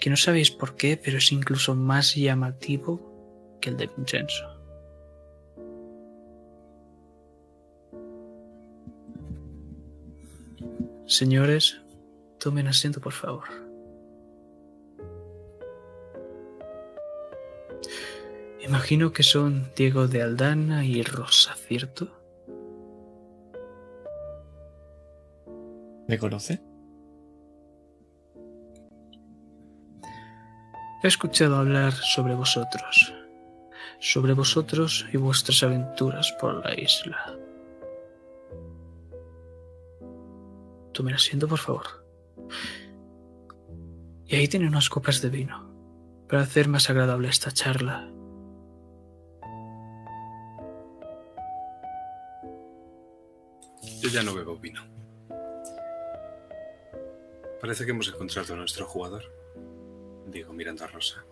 que 0.00 0.08
no 0.08 0.16
sabéis 0.16 0.50
por 0.50 0.76
qué, 0.76 0.96
pero 0.96 1.18
es 1.18 1.32
incluso 1.32 1.74
más 1.74 2.14
llamativo 2.14 3.58
que 3.60 3.70
el 3.70 3.76
de 3.76 3.88
Vincenzo. 3.88 4.44
Señores, 11.06 11.78
tomen 12.38 12.68
asiento, 12.68 13.00
por 13.00 13.12
favor. 13.12 13.71
Imagino 18.72 19.12
que 19.12 19.22
son 19.22 19.70
Diego 19.76 20.08
de 20.08 20.22
Aldana 20.22 20.82
y 20.86 21.02
Rosa, 21.02 21.54
¿cierto? 21.54 22.08
¿Me 26.08 26.18
conoce? 26.18 26.62
He 31.02 31.06
escuchado 31.06 31.56
hablar 31.56 31.92
sobre 31.92 32.34
vosotros, 32.34 33.12
sobre 34.00 34.32
vosotros 34.32 35.04
y 35.12 35.18
vuestras 35.18 35.62
aventuras 35.62 36.32
por 36.40 36.64
la 36.64 36.72
isla. 36.74 37.36
Tomen 40.94 41.14
asiento, 41.14 41.46
por 41.46 41.58
favor. 41.58 42.06
Y 44.24 44.36
ahí 44.36 44.48
tienen 44.48 44.70
unas 44.70 44.88
copas 44.88 45.20
de 45.20 45.28
vino, 45.28 45.70
para 46.26 46.40
hacer 46.40 46.68
más 46.68 46.88
agradable 46.88 47.28
esta 47.28 47.50
charla. 47.50 48.08
Yo 54.02 54.08
ya 54.08 54.24
no 54.24 54.34
bebo 54.34 54.56
vino. 54.56 54.84
Parece 57.60 57.84
que 57.84 57.92
hemos 57.92 58.08
encontrado 58.08 58.54
a 58.54 58.56
nuestro 58.56 58.84
jugador. 58.84 59.22
Digo, 60.26 60.52
mirando 60.52 60.82
a 60.82 60.88
Rosa. 60.88 61.24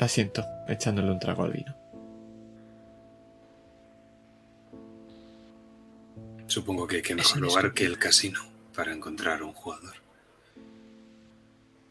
Asiento, 0.00 0.44
echándole 0.66 1.12
un 1.12 1.20
trago 1.20 1.44
al 1.44 1.52
vino. 1.52 1.76
Supongo 6.48 6.88
que 6.88 7.00
qué 7.00 7.14
mejor 7.14 7.42
lugar 7.42 7.74
que 7.74 7.84
el 7.84 7.96
casino 7.96 8.40
para 8.74 8.92
encontrar 8.92 9.42
a 9.42 9.44
un 9.44 9.52
jugador. 9.52 9.94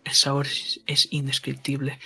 El 0.03 0.14
sabor 0.14 0.48
es, 0.48 0.82
es 0.86 1.08
indescriptible. 1.14 1.98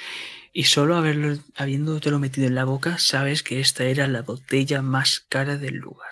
Y 0.53 0.65
solo 0.65 0.95
haberlo, 0.97 1.35
habiéndotelo 1.55 2.19
metido 2.19 2.45
en 2.45 2.53
la 2.53 2.65
boca, 2.65 2.99
sabes 2.99 3.41
que 3.41 3.59
esta 3.59 3.85
era 3.85 4.05
la 4.07 4.21
botella 4.21 4.83
más 4.83 5.25
cara 5.29 5.57
del 5.57 5.77
lugar. 5.77 6.11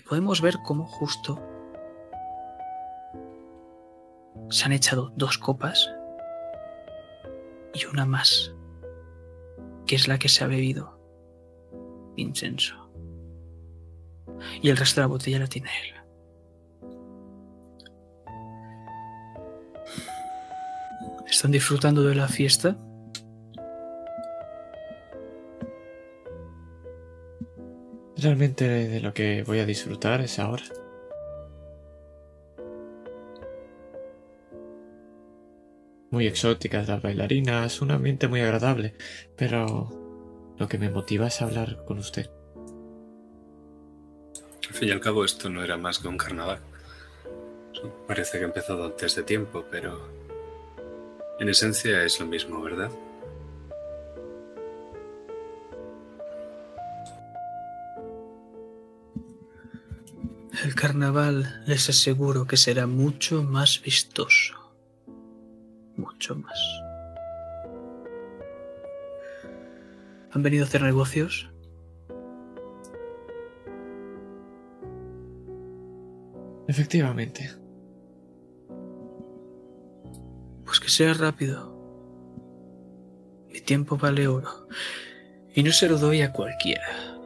Y 0.00 0.02
podemos 0.02 0.40
ver 0.40 0.56
cómo 0.64 0.86
justo 0.86 1.38
se 4.48 4.64
han 4.64 4.72
echado 4.72 5.12
dos 5.14 5.36
copas 5.36 5.90
y 7.74 7.84
una 7.84 8.06
más, 8.06 8.54
que 9.86 9.96
es 9.96 10.08
la 10.08 10.18
que 10.18 10.30
se 10.30 10.42
ha 10.42 10.46
bebido 10.46 10.98
Vincenzo. 12.16 12.90
Y 14.62 14.70
el 14.70 14.78
resto 14.78 15.02
de 15.02 15.02
la 15.02 15.08
botella 15.08 15.38
la 15.38 15.46
tiene 15.48 15.68
él. 15.82 15.94
¿Están 21.28 21.50
disfrutando 21.50 22.02
de 22.04 22.14
la 22.14 22.26
fiesta? 22.26 22.78
Realmente 28.22 28.68
de 28.68 29.00
lo 29.00 29.14
que 29.14 29.44
voy 29.44 29.60
a 29.60 29.66
disfrutar 29.66 30.20
es 30.20 30.38
ahora. 30.38 30.64
Muy 36.10 36.26
exóticas 36.26 36.86
las 36.88 37.00
bailarinas, 37.00 37.80
un 37.80 37.92
ambiente 37.92 38.28
muy 38.28 38.40
agradable, 38.40 38.94
pero 39.36 40.54
lo 40.58 40.68
que 40.68 40.76
me 40.76 40.90
motiva 40.90 41.28
es 41.28 41.40
hablar 41.40 41.82
con 41.86 41.98
usted. 41.98 42.28
Al 44.68 44.74
fin 44.74 44.88
y 44.88 44.92
al 44.92 45.00
cabo, 45.00 45.24
esto 45.24 45.48
no 45.48 45.64
era 45.64 45.78
más 45.78 45.98
que 45.98 46.08
un 46.08 46.18
carnaval. 46.18 46.58
Parece 48.06 48.38
que 48.38 48.44
ha 48.44 48.48
empezado 48.48 48.84
antes 48.84 49.14
de 49.16 49.22
tiempo, 49.22 49.64
pero 49.70 50.10
en 51.38 51.48
esencia 51.48 52.04
es 52.04 52.20
lo 52.20 52.26
mismo, 52.26 52.60
¿verdad? 52.60 52.90
Carnaval 60.80 61.62
les 61.66 61.90
aseguro 61.90 62.46
que 62.46 62.56
será 62.56 62.86
mucho 62.86 63.42
más 63.42 63.82
vistoso. 63.82 64.54
Mucho 65.94 66.34
más. 66.36 66.58
¿Han 70.32 70.42
venido 70.42 70.64
a 70.64 70.66
hacer 70.66 70.80
negocios? 70.80 71.50
Efectivamente. 76.66 77.50
Pues 80.64 80.80
que 80.80 80.88
sea 80.88 81.12
rápido. 81.12 81.76
Mi 83.52 83.60
tiempo 83.60 83.98
vale 83.98 84.28
oro. 84.28 84.66
Y 85.54 85.62
no 85.62 85.72
se 85.72 85.90
lo 85.90 85.98
doy 85.98 86.22
a 86.22 86.32
cualquiera. 86.32 87.19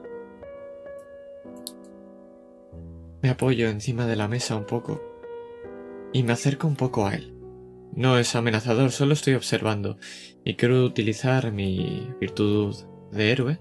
Me 3.25 3.31
apoyo 3.31 3.71
encima 3.71 4.05
de 4.05 4.17
la 4.17 4.29
mesa 4.29 4.55
un 4.55 4.67
poco 4.67 5.01
y 6.13 6.25
me 6.25 6.35
acerco 6.35 6.67
un 6.67 6.77
poco 6.77 7.07
a 7.07 7.15
él. 7.15 7.35
No 7.95 8.19
es 8.19 8.37
amenazador, 8.37 8.91
solo 8.91 9.15
estoy 9.15 9.33
observando 9.33 9.97
y 10.45 10.57
quiero 10.57 10.85
utilizar 10.85 11.51
mi 11.51 12.07
virtud 12.21 12.77
de 13.13 13.33
héroe 13.33 13.61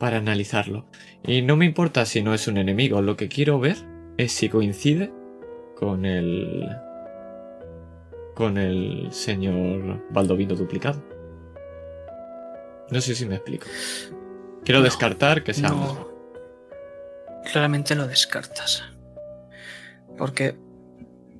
para 0.00 0.16
analizarlo. 0.16 0.88
Y 1.22 1.42
no 1.42 1.58
me 1.58 1.66
importa 1.66 2.06
si 2.06 2.22
no 2.22 2.32
es 2.32 2.48
un 2.48 2.56
enemigo, 2.56 3.02
lo 3.02 3.18
que 3.18 3.28
quiero 3.28 3.60
ver 3.60 3.76
es 4.16 4.32
si 4.32 4.48
coincide 4.48 5.12
con 5.76 6.06
el 6.06 6.70
con 8.34 8.56
el 8.56 9.08
señor 9.12 10.06
Baldovino 10.08 10.54
duplicado. 10.54 11.04
No 12.90 12.98
sé 13.02 13.14
si 13.14 13.26
me 13.26 13.34
explico. 13.34 13.66
Quiero 14.64 14.78
No, 14.78 14.84
descartar 14.84 15.44
que 15.44 15.52
sea 15.52 15.68
no. 15.68 16.08
Claramente 17.52 17.94
lo 17.94 18.06
descartas. 18.06 18.82
Porque 20.16 20.54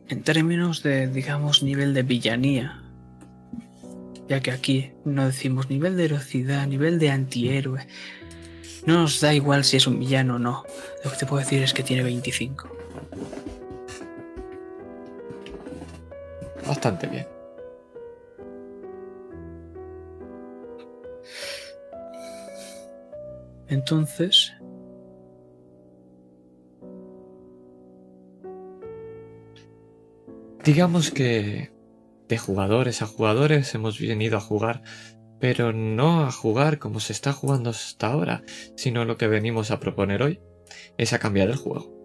en 0.09 0.23
términos 0.23 0.83
de, 0.83 1.07
digamos, 1.07 1.63
nivel 1.63 1.95
de 1.95 2.03
villanía, 2.03 2.83
ya 4.29 4.41
que 4.41 4.51
aquí 4.51 4.93
no 5.05 5.27
decimos 5.27 5.71
nivel 5.71 5.97
de 5.97 6.07
heroicidad, 6.07 6.67
nivel 6.67 6.99
de 6.99 7.11
antihéroe, 7.11 7.87
no 8.87 8.95
nos 8.95 9.21
da 9.21 9.35
igual 9.35 9.65
si 9.65 9.77
es 9.77 9.87
un 9.87 9.99
villano 9.99 10.37
o 10.37 10.39
no. 10.39 10.65
Lo 11.05 11.11
que 11.11 11.17
te 11.17 11.27
puedo 11.27 11.41
decir 11.41 11.63
es 11.63 11.73
que 11.73 11.83
tiene 11.83 12.03
25. 12.03 12.69
bastante 16.67 17.07
bien. 17.07 17.27
Entonces, 23.69 24.53
Digamos 30.65 31.11
que 31.11 31.73
de 32.29 32.39
jugadores 32.39 33.03
a 33.03 33.07
jugadores 33.07 33.75
hemos 33.75 33.99
venido 33.99 34.37
a 34.37 34.41
jugar, 34.41 34.83
pero 35.41 35.73
no 35.73 36.25
a 36.25 36.31
jugar 36.31 36.79
como 36.79 37.01
se 37.01 37.13
está 37.13 37.33
jugando 37.33 37.71
hasta 37.71 38.07
ahora, 38.07 38.43
sino 38.77 39.05
lo 39.05 39.17
que 39.17 39.27
venimos 39.27 39.71
a 39.71 39.81
proponer 39.81 40.23
hoy 40.23 40.41
es 40.99 41.13
a 41.13 41.19
cambiar 41.19 41.49
el 41.51 41.57
juego. 41.57 42.03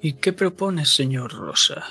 ¿y 0.00 0.14
qué 0.14 0.32
propone, 0.32 0.86
señor 0.86 1.32
Rosa? 1.32 1.84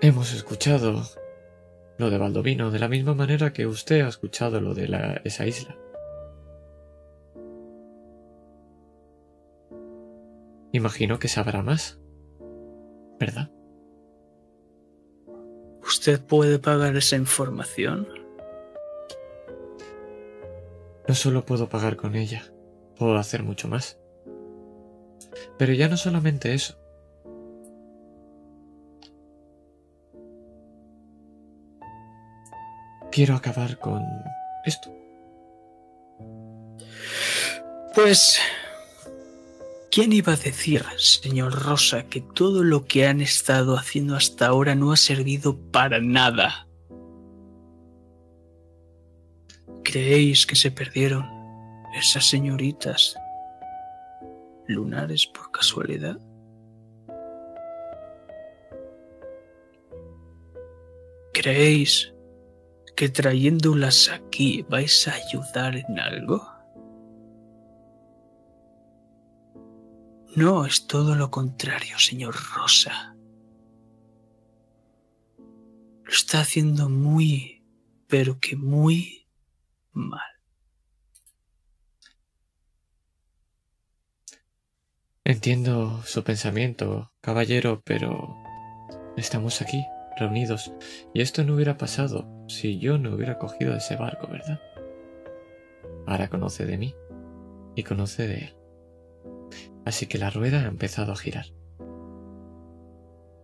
Hemos 0.00 0.32
escuchado 0.32 1.02
lo 1.98 2.10
de 2.10 2.18
Baldovino 2.18 2.70
de 2.70 2.78
la 2.78 2.88
misma 2.88 3.14
manera 3.14 3.52
que 3.52 3.66
usted 3.66 4.00
ha 4.02 4.08
escuchado 4.08 4.60
lo 4.60 4.74
de 4.74 4.88
la- 4.88 5.20
esa 5.24 5.46
isla. 5.46 5.76
Imagino 10.72 11.18
que 11.18 11.28
sabrá 11.28 11.62
más, 11.62 11.98
¿verdad? 13.18 13.50
¿Usted 15.82 16.20
puede 16.20 16.58
pagar 16.58 16.96
esa 16.96 17.16
información? 17.16 18.06
No 21.08 21.14
solo 21.14 21.44
puedo 21.46 21.68
pagar 21.70 21.96
con 21.96 22.14
ella, 22.14 22.42
puedo 22.96 23.16
hacer 23.16 23.42
mucho 23.42 23.66
más. 23.66 23.98
Pero 25.58 25.72
ya 25.72 25.88
no 25.88 25.96
solamente 25.96 26.52
eso. 26.52 26.76
Quiero 33.18 33.34
acabar 33.34 33.76
con 33.80 34.06
esto. 34.64 34.94
Pues, 37.92 38.38
¿quién 39.90 40.12
iba 40.12 40.34
a 40.34 40.36
decir, 40.36 40.84
señor 40.98 41.52
Rosa, 41.64 42.04
que 42.04 42.20
todo 42.20 42.62
lo 42.62 42.84
que 42.84 43.08
han 43.08 43.20
estado 43.20 43.76
haciendo 43.76 44.14
hasta 44.14 44.46
ahora 44.46 44.76
no 44.76 44.92
ha 44.92 44.96
servido 44.96 45.56
para 45.72 46.00
nada? 46.00 46.68
¿Creéis 49.82 50.46
que 50.46 50.54
se 50.54 50.70
perdieron 50.70 51.28
esas 51.98 52.24
señoritas 52.24 53.16
lunares 54.68 55.26
por 55.26 55.50
casualidad? 55.50 56.20
¿Creéis 61.32 62.12
que 62.98 63.08
trayéndolas 63.08 64.08
aquí 64.08 64.66
vais 64.68 65.06
a 65.06 65.14
ayudar 65.14 65.76
en 65.76 66.00
algo? 66.00 66.42
No, 70.34 70.66
es 70.66 70.88
todo 70.88 71.14
lo 71.14 71.30
contrario, 71.30 71.96
señor 72.00 72.34
Rosa. 72.56 73.14
Lo 76.02 76.10
está 76.10 76.40
haciendo 76.40 76.88
muy, 76.88 77.62
pero 78.08 78.40
que 78.40 78.56
muy 78.56 79.28
mal. 79.92 80.32
Entiendo 85.22 86.02
su 86.04 86.24
pensamiento, 86.24 87.12
caballero, 87.20 87.80
pero 87.84 88.36
estamos 89.16 89.62
aquí, 89.62 89.86
reunidos, 90.18 90.72
y 91.14 91.20
esto 91.20 91.44
no 91.44 91.54
hubiera 91.54 91.78
pasado 91.78 92.37
si 92.48 92.78
yo 92.78 92.98
no 92.98 93.14
hubiera 93.14 93.38
cogido 93.38 93.74
ese 93.74 93.96
barco, 93.96 94.26
¿verdad? 94.26 94.60
Ahora 96.06 96.28
conoce 96.28 96.64
de 96.64 96.78
mí 96.78 96.94
y 97.74 97.82
conoce 97.82 98.26
de 98.26 98.34
él. 98.34 98.54
Así 99.84 100.06
que 100.06 100.18
la 100.18 100.30
rueda 100.30 100.62
ha 100.62 100.68
empezado 100.68 101.12
a 101.12 101.16
girar. 101.16 101.46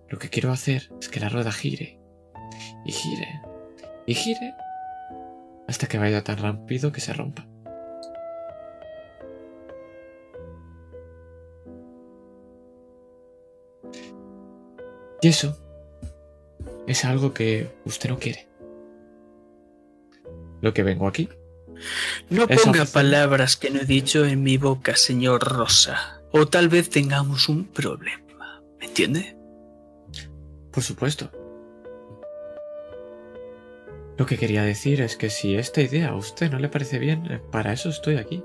Lo 0.09 0.19
que 0.19 0.31
quiero 0.31 0.51
hacer 0.51 0.91
es 1.01 1.09
que 1.09 1.21
la 1.21 1.29
rueda 1.29 1.53
gire 1.53 2.01
y 2.85 2.93
gire 2.93 3.41
y 4.07 4.15
gire 4.15 4.55
hasta 5.67 5.87
que 5.87 5.99
vaya 5.99 6.25
tan 6.25 6.39
rápido 6.39 6.93
que 6.93 7.01
se 7.01 7.13
rompa. 7.13 7.47
Y 15.21 15.29
eso 15.29 15.57
es 16.87 17.05
algo 17.07 17.33
que 17.33 17.71
usted 17.87 18.11
no 18.11 18.19
quiere. 18.19 18.47
Lo 20.65 20.73
que 20.73 20.83
vengo 20.83 21.07
aquí 21.07 21.29
No 22.31 22.45
Esa 22.45 22.63
ponga 22.65 22.83
oficina- 22.83 22.87
palabras 22.87 23.57
que 23.59 23.71
no 23.71 23.81
he 23.81 23.85
dicho 23.85 24.25
en 24.25 24.43
mi 24.43 24.57
boca, 24.57 24.97
señor 24.97 25.43
Rosa. 25.45 26.23
O 26.33 26.47
tal 26.47 26.69
vez 26.69 26.89
tengamos 26.89 27.49
un 27.51 27.67
problema. 27.67 28.63
¿Me 28.81 28.87
entiende? 28.87 29.37
Por 30.73 30.83
supuesto. 30.83 31.31
Lo 34.17 34.27
que 34.27 34.39
quería 34.39 34.63
decir 34.63 35.01
es 35.01 35.17
que 35.17 35.29
si 35.29 35.57
esta 35.57 35.81
idea 35.83 36.09
a 36.11 36.17
usted 36.17 36.51
no 36.51 36.59
le 36.59 36.69
parece 36.69 36.99
bien, 36.99 37.27
eh, 37.31 37.41
para 37.51 37.73
eso 37.73 37.89
estoy 37.91 38.17
aquí. 38.17 38.43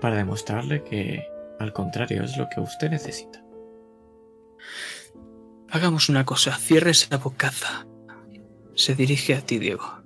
Para 0.00 0.16
demostrarle 0.16 0.82
que, 0.82 1.24
al 1.60 1.72
contrario, 1.72 2.24
es 2.24 2.36
lo 2.36 2.48
que 2.48 2.60
usted 2.60 2.90
necesita. 2.90 3.44
Hagamos 5.70 6.08
una 6.08 6.24
cosa. 6.24 6.56
Cierre 6.56 6.90
esa 6.90 7.16
bocaza. 7.18 7.86
Se 8.74 8.94
dirige 8.94 9.34
a 9.34 9.40
ti, 9.40 9.58
Diego. 9.58 10.02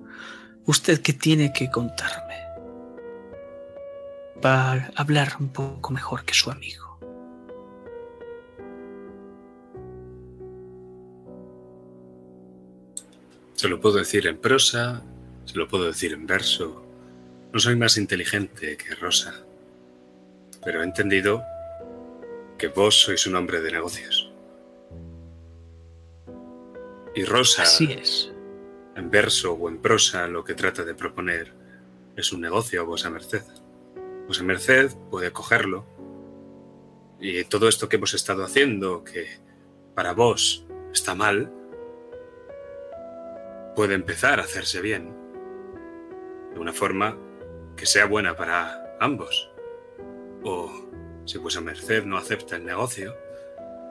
¿Usted 0.69 1.01
qué 1.01 1.15
tiene 1.15 1.51
que 1.51 1.71
contarme? 1.71 2.37
Para 4.43 4.91
hablar 4.97 5.33
un 5.41 5.49
poco 5.49 5.95
mejor 5.95 6.27
que 6.27 6.35
su 6.35 6.51
amigo. 6.51 6.99
Se 13.55 13.67
lo 13.67 13.81
puedo 13.81 13.97
decir 13.97 14.27
en 14.27 14.37
prosa, 14.37 15.03
se 15.47 15.57
lo 15.57 15.67
puedo 15.67 15.85
decir 15.85 16.13
en 16.13 16.27
verso. 16.27 16.85
No 17.51 17.59
soy 17.59 17.75
más 17.75 17.97
inteligente 17.97 18.77
que 18.77 18.95
Rosa, 18.95 19.33
pero 20.63 20.83
he 20.83 20.85
entendido 20.85 21.43
que 22.59 22.69
vos 22.69 22.95
sois 23.01 23.27
un 23.27 23.37
hombre 23.37 23.63
de 23.63 23.73
negocios. 23.73 24.31
Y 27.15 27.25
Rosa, 27.25 27.63
Así 27.63 27.91
es. 27.91 28.31
En 28.99 29.11
verso 29.11 29.53
o 29.53 29.69
en 29.69 29.79
prosa, 29.79 30.27
lo 30.27 30.45
que 30.45 30.55
trata 30.55 30.85
de 30.85 30.95
proponer 30.95 31.53
es 32.17 32.33
un 32.33 32.41
negocio 32.41 32.81
a 32.81 32.85
vuesa 32.85 33.11
merced. 33.11 33.45
Vuesa 34.27 34.43
merced 34.43 34.91
puede 35.11 35.33
cogerlo 35.33 35.87
y 37.21 37.45
todo 37.45 37.69
esto 37.69 37.89
que 37.89 37.97
hemos 37.97 38.15
estado 38.15 38.45
haciendo, 38.45 39.05
que 39.05 39.39
para 39.95 40.13
vos 40.13 40.67
está 40.93 41.15
mal, 41.15 41.53
puede 43.77 43.95
empezar 43.95 44.41
a 44.41 44.45
hacerse 44.45 44.81
bien. 44.81 45.15
De 46.55 46.61
una 46.61 46.73
forma 46.73 47.17
que 47.77 47.87
sea 47.87 48.07
buena 48.07 48.37
para 48.37 48.97
ambos. 49.01 49.51
O, 50.43 50.71
si 51.25 51.39
vuesa 51.39 51.61
merced 51.61 52.05
no 52.05 52.17
acepta 52.17 52.57
el 52.57 52.65
negocio, 52.65 53.17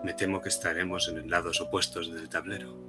me 0.04 0.14
temo 0.14 0.42
que 0.42 0.50
estaremos 0.50 1.08
en 1.08 1.30
lados 1.30 1.62
opuestos 1.62 2.14
del 2.14 2.30
tablero. 2.30 2.87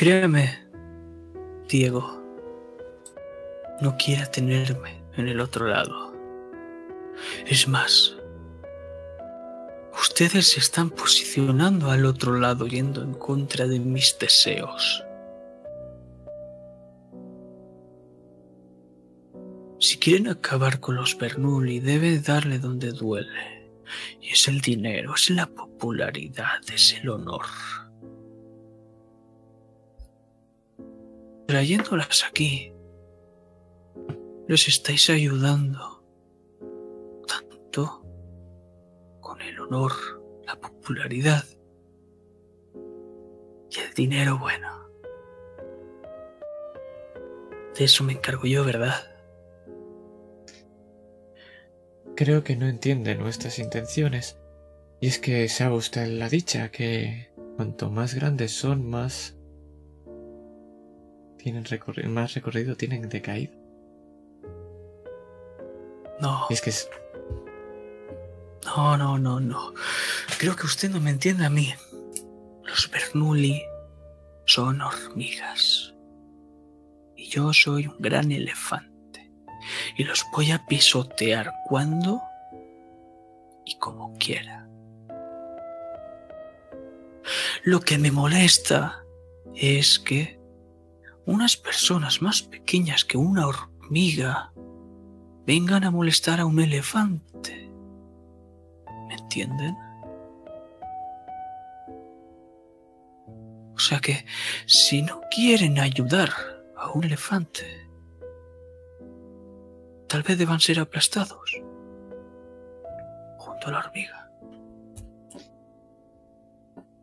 Créame, 0.00 0.58
Diego, 1.68 2.24
no 3.82 3.98
quiera 3.98 4.24
tenerme 4.30 5.02
en 5.18 5.28
el 5.28 5.40
otro 5.40 5.66
lado. 5.66 6.14
Es 7.46 7.68
más, 7.68 8.16
ustedes 9.92 10.52
se 10.52 10.60
están 10.60 10.88
posicionando 10.88 11.90
al 11.90 12.06
otro 12.06 12.38
lado 12.38 12.66
yendo 12.66 13.02
en 13.02 13.12
contra 13.12 13.66
de 13.66 13.78
mis 13.78 14.18
deseos. 14.18 15.04
Si 19.80 19.98
quieren 19.98 20.28
acabar 20.28 20.80
con 20.80 20.96
los 20.96 21.18
Bernoulli, 21.18 21.78
debe 21.78 22.20
darle 22.20 22.58
donde 22.58 22.92
duele. 22.92 23.74
Y 24.18 24.30
es 24.30 24.48
el 24.48 24.62
dinero, 24.62 25.12
es 25.14 25.28
la 25.28 25.44
popularidad, 25.44 26.62
es 26.72 26.94
el 26.94 27.10
honor. 27.10 27.44
Trayéndolas 31.50 32.24
aquí, 32.24 32.72
les 34.46 34.68
estáis 34.68 35.10
ayudando 35.10 36.04
tanto 37.26 38.06
con 39.18 39.42
el 39.42 39.58
honor, 39.58 39.90
la 40.46 40.54
popularidad 40.54 41.44
y 43.68 43.80
El 43.80 43.92
dinero 43.94 44.38
bueno. 44.38 44.68
De 47.76 47.84
eso 47.84 48.04
me 48.04 48.12
encargo 48.12 48.46
yo, 48.46 48.64
¿verdad? 48.64 48.94
Creo 52.14 52.44
que 52.44 52.54
no 52.54 52.68
entiende 52.68 53.16
nuestras 53.16 53.58
intenciones. 53.58 54.38
Y 55.00 55.08
es 55.08 55.18
que 55.18 55.48
sabe 55.48 55.74
usted 55.74 56.06
la 56.06 56.28
dicha 56.28 56.70
que 56.70 57.32
cuanto 57.56 57.90
más 57.90 58.14
grandes 58.14 58.52
son, 58.52 58.88
más 58.88 59.39
tienen 61.42 61.64
más 62.12 62.34
recorrido 62.34 62.76
tienen 62.76 63.08
de 63.08 63.22
caída. 63.22 63.52
No. 66.20 66.46
Es 66.50 66.60
que 66.60 66.70
es... 66.70 66.88
No, 68.66 68.96
no, 68.96 69.18
no, 69.18 69.40
no. 69.40 69.72
Creo 70.38 70.54
que 70.54 70.66
usted 70.66 70.90
no 70.90 71.00
me 71.00 71.10
entiende 71.10 71.46
a 71.46 71.50
mí. 71.50 71.72
Los 72.64 72.90
Bernoulli 72.90 73.62
son 74.44 74.80
hormigas. 74.80 75.94
Y 77.16 77.28
yo 77.28 77.52
soy 77.52 77.86
un 77.86 77.96
gran 77.98 78.30
elefante. 78.32 79.32
Y 79.96 80.04
los 80.04 80.24
voy 80.32 80.50
a 80.52 80.64
pisotear 80.66 81.52
cuando 81.68 82.20
y 83.64 83.78
como 83.78 84.16
quiera. 84.18 84.68
Lo 87.62 87.80
que 87.80 87.98
me 87.98 88.10
molesta 88.10 89.04
es 89.54 89.98
que 89.98 90.39
unas 91.26 91.56
personas 91.56 92.22
más 92.22 92.42
pequeñas 92.42 93.04
que 93.04 93.16
una 93.18 93.46
hormiga 93.46 94.52
vengan 95.46 95.84
a 95.84 95.90
molestar 95.90 96.40
a 96.40 96.46
un 96.46 96.60
elefante. 96.60 97.70
¿Me 99.08 99.14
entienden? 99.14 99.76
O 103.74 103.78
sea 103.78 103.98
que 103.98 104.24
si 104.66 105.02
no 105.02 105.22
quieren 105.30 105.78
ayudar 105.78 106.30
a 106.76 106.90
un 106.90 107.04
elefante, 107.04 107.64
tal 110.06 110.22
vez 110.22 110.38
deban 110.38 110.60
ser 110.60 110.80
aplastados 110.80 111.50
junto 113.38 113.68
a 113.68 113.70
la 113.70 113.78
hormiga. 113.78 114.30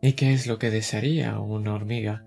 ¿Y 0.00 0.12
qué 0.12 0.32
es 0.32 0.46
lo 0.46 0.58
que 0.58 0.70
desearía 0.70 1.38
una 1.40 1.74
hormiga? 1.74 2.24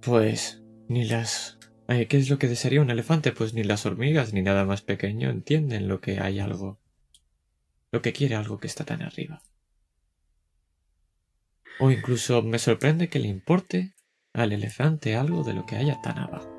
Pues 0.00 0.62
ni 0.88 1.04
las... 1.04 1.58
eh, 1.88 2.06
¿Qué 2.06 2.16
es 2.18 2.30
lo 2.30 2.38
que 2.38 2.48
desearía 2.48 2.80
un 2.80 2.90
elefante? 2.90 3.32
Pues 3.32 3.54
ni 3.54 3.62
las 3.64 3.86
hormigas 3.86 4.32
ni 4.32 4.42
nada 4.42 4.64
más 4.64 4.82
pequeño 4.82 5.30
entienden 5.30 5.88
lo 5.88 6.00
que 6.00 6.20
hay 6.20 6.40
algo... 6.40 6.78
Lo 7.92 8.02
que 8.02 8.12
quiere 8.12 8.34
algo 8.34 8.58
que 8.58 8.66
está 8.66 8.84
tan 8.84 9.02
arriba. 9.02 9.40
O 11.78 11.90
incluso 11.90 12.42
me 12.42 12.58
sorprende 12.58 13.08
que 13.08 13.18
le 13.18 13.28
importe 13.28 13.94
al 14.32 14.52
elefante 14.52 15.14
algo 15.16 15.44
de 15.44 15.54
lo 15.54 15.66
que 15.66 15.76
haya 15.76 16.00
tan 16.02 16.18
abajo. 16.18 16.52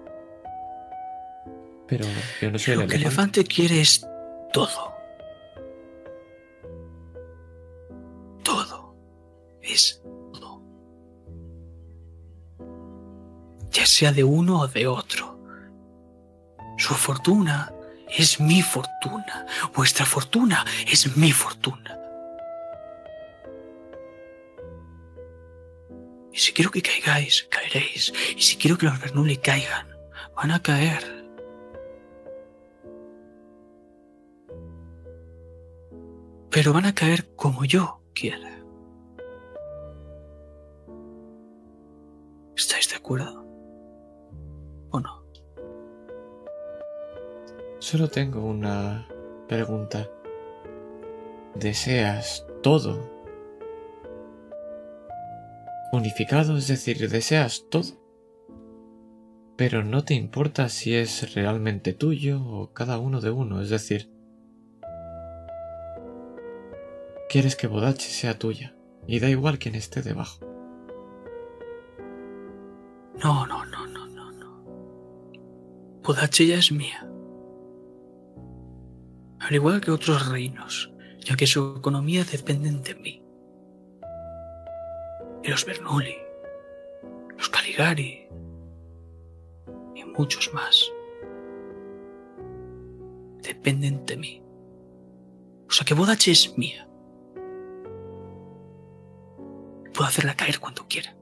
Pero 1.87 2.05
yo 2.41 2.51
no 2.51 2.59
soy 2.59 2.75
Lo 2.75 2.81
el 2.81 2.87
que 2.89 2.95
el 2.95 3.01
elefante. 3.01 3.39
elefante 3.41 3.43
quiere 3.43 3.81
es 3.81 4.05
todo. 4.53 4.93
Todo. 8.43 8.95
Es 9.61 10.01
Ya 13.71 13.85
sea 13.85 14.11
de 14.11 14.23
uno 14.23 14.61
o 14.61 14.67
de 14.67 14.87
otro. 14.87 15.39
Su 16.77 16.93
fortuna 16.93 17.73
es 18.07 18.39
mi 18.39 18.61
fortuna. 18.61 19.45
Vuestra 19.75 20.05
fortuna 20.05 20.65
es 20.89 21.15
mi 21.17 21.31
fortuna. 21.31 21.99
Y 26.31 26.39
si 26.39 26.53
quiero 26.53 26.69
que 26.69 26.81
caigáis, 26.81 27.47
caeréis. 27.49 28.13
Y 28.35 28.41
si 28.41 28.57
quiero 28.57 28.77
que 28.77 28.85
los 28.85 28.99
Bernoulli 28.99 29.37
caigan, 29.37 29.87
van 30.35 30.51
a 30.51 30.61
caer. 30.61 31.17
pero 36.57 36.73
van 36.73 36.85
a 36.85 36.95
caer 36.95 37.29
como 37.35 37.65
yo 37.65 38.01
quiera. 38.15 38.49
¿Estáis 42.55 42.89
de 42.89 42.95
acuerdo? 42.95 43.46
¿O 44.91 44.99
no? 44.99 45.23
Solo 47.79 48.09
tengo 48.09 48.43
una 48.43 49.07
pregunta. 49.47 50.09
¿Deseas 51.55 52.45
todo? 52.61 53.09
Unificado, 55.91 56.57
es 56.57 56.67
decir, 56.67 57.09
deseas 57.09 57.65
todo. 57.69 57.93
Pero 59.55 59.83
no 59.83 60.03
te 60.03 60.13
importa 60.13 60.69
si 60.69 60.95
es 60.95 61.33
realmente 61.33 61.93
tuyo 61.93 62.43
o 62.43 62.73
cada 62.73 62.99
uno 62.99 63.21
de 63.21 63.31
uno, 63.31 63.61
es 63.61 63.69
decir, 63.69 64.11
quieres 67.29 67.55
que 67.55 67.67
Bodache 67.67 68.09
sea 68.09 68.37
tuya 68.37 68.75
y 69.07 69.19
da 69.19 69.29
igual 69.29 69.57
quien 69.57 69.75
esté 69.75 70.01
debajo. 70.01 70.39
No, 73.23 73.47
no, 73.47 73.65
no, 73.65 73.86
no, 73.86 73.86
no, 73.86 73.86
no. 73.86 73.86
Podache 76.07 76.47
ya 76.47 76.55
es 76.55 76.71
mía. 76.71 77.05
Al 79.41 79.53
igual 79.53 79.81
que 79.81 79.91
otros 79.91 80.29
reinos, 80.29 80.89
ya 81.19 81.35
que 81.35 81.45
su 81.45 81.75
economía 81.79 82.23
dependen 82.23 82.81
de 82.81 82.95
mí. 82.95 83.21
Y 85.43 85.49
los 85.49 85.65
Bernoulli, 85.65 86.15
los 87.37 87.49
Caligari 87.49 88.25
y 89.95 90.05
muchos 90.05 90.53
más 90.53 90.89
dependen 93.43 94.05
de 94.05 94.15
mí. 94.15 94.41
O 95.67 95.71
sea 95.71 95.83
que 95.85 95.93
Bodache 95.93 96.31
es 96.31 96.57
mía. 96.57 96.87
Puedo 99.93 100.07
hacerla 100.07 100.37
caer 100.37 100.61
cuando 100.61 100.87
quiera. 100.87 101.16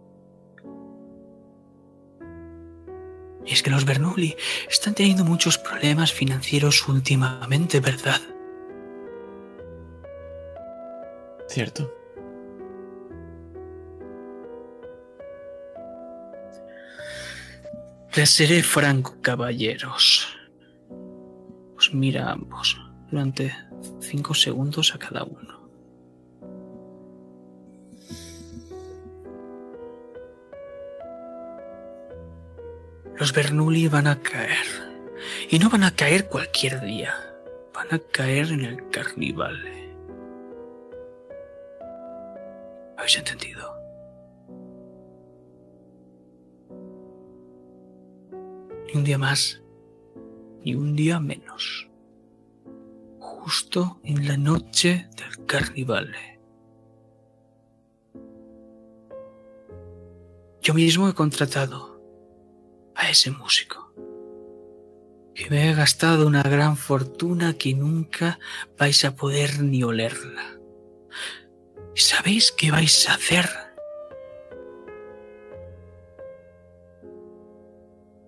Es 3.54 3.62
que 3.62 3.70
los 3.70 3.86
Bernoulli 3.86 4.36
están 4.70 4.94
teniendo 4.94 5.24
muchos 5.24 5.58
problemas 5.58 6.12
financieros 6.12 6.88
últimamente, 6.88 7.80
¿verdad? 7.80 8.22
¿Cierto? 11.48 11.92
Les 18.16 18.30
seré 18.30 18.64
franco, 18.64 19.18
caballeros. 19.22 20.28
Os 21.78 21.94
mira 21.94 22.30
a 22.30 22.32
ambos 22.32 22.80
durante 23.12 23.54
cinco 24.00 24.34
segundos 24.34 24.96
a 24.96 24.98
cada 24.98 25.24
uno. 25.24 25.65
Los 33.18 33.32
Bernoulli 33.32 33.88
van 33.88 34.08
a 34.08 34.20
caer. 34.22 34.66
Y 35.50 35.60
no 35.60 35.70
van 35.70 35.84
a 35.84 35.96
caer 35.96 36.28
cualquier 36.28 36.82
día. 36.82 37.14
Van 37.74 37.88
a 37.92 38.00
caer 38.00 38.52
en 38.52 38.62
el 38.62 38.90
carnival. 38.90 39.58
¿Habéis 42.98 43.18
entendido? 43.18 43.74
Ni 48.88 48.94
un 48.94 49.04
día 49.04 49.18
más, 49.18 49.62
ni 50.64 50.76
un 50.76 50.96
día 50.96 51.20
menos. 51.20 51.90
Justo 53.20 54.00
en 54.04 54.28
la 54.28 54.38
noche 54.38 55.08
del 55.16 55.46
carnival. 55.46 56.16
Yo 60.62 60.74
mismo 60.74 61.08
he 61.08 61.14
contratado 61.14 61.95
a 62.96 63.10
ese 63.10 63.32
músico. 63.32 63.94
Y 65.36 65.50
me 65.50 65.70
he 65.70 65.74
gastado 65.74 66.28
una 66.28 66.44
gran 66.44 66.78
fortuna 66.78 67.58
que 67.58 67.74
nunca 67.74 68.40
vais 68.78 69.04
a 69.04 69.16
poder 69.16 69.62
ni 69.62 69.84
olerla. 69.84 70.58
¿Y 71.94 72.00
sabéis 72.00 72.52
qué 72.52 72.72
vais 72.72 73.10
a 73.10 73.16
hacer? 73.16 73.50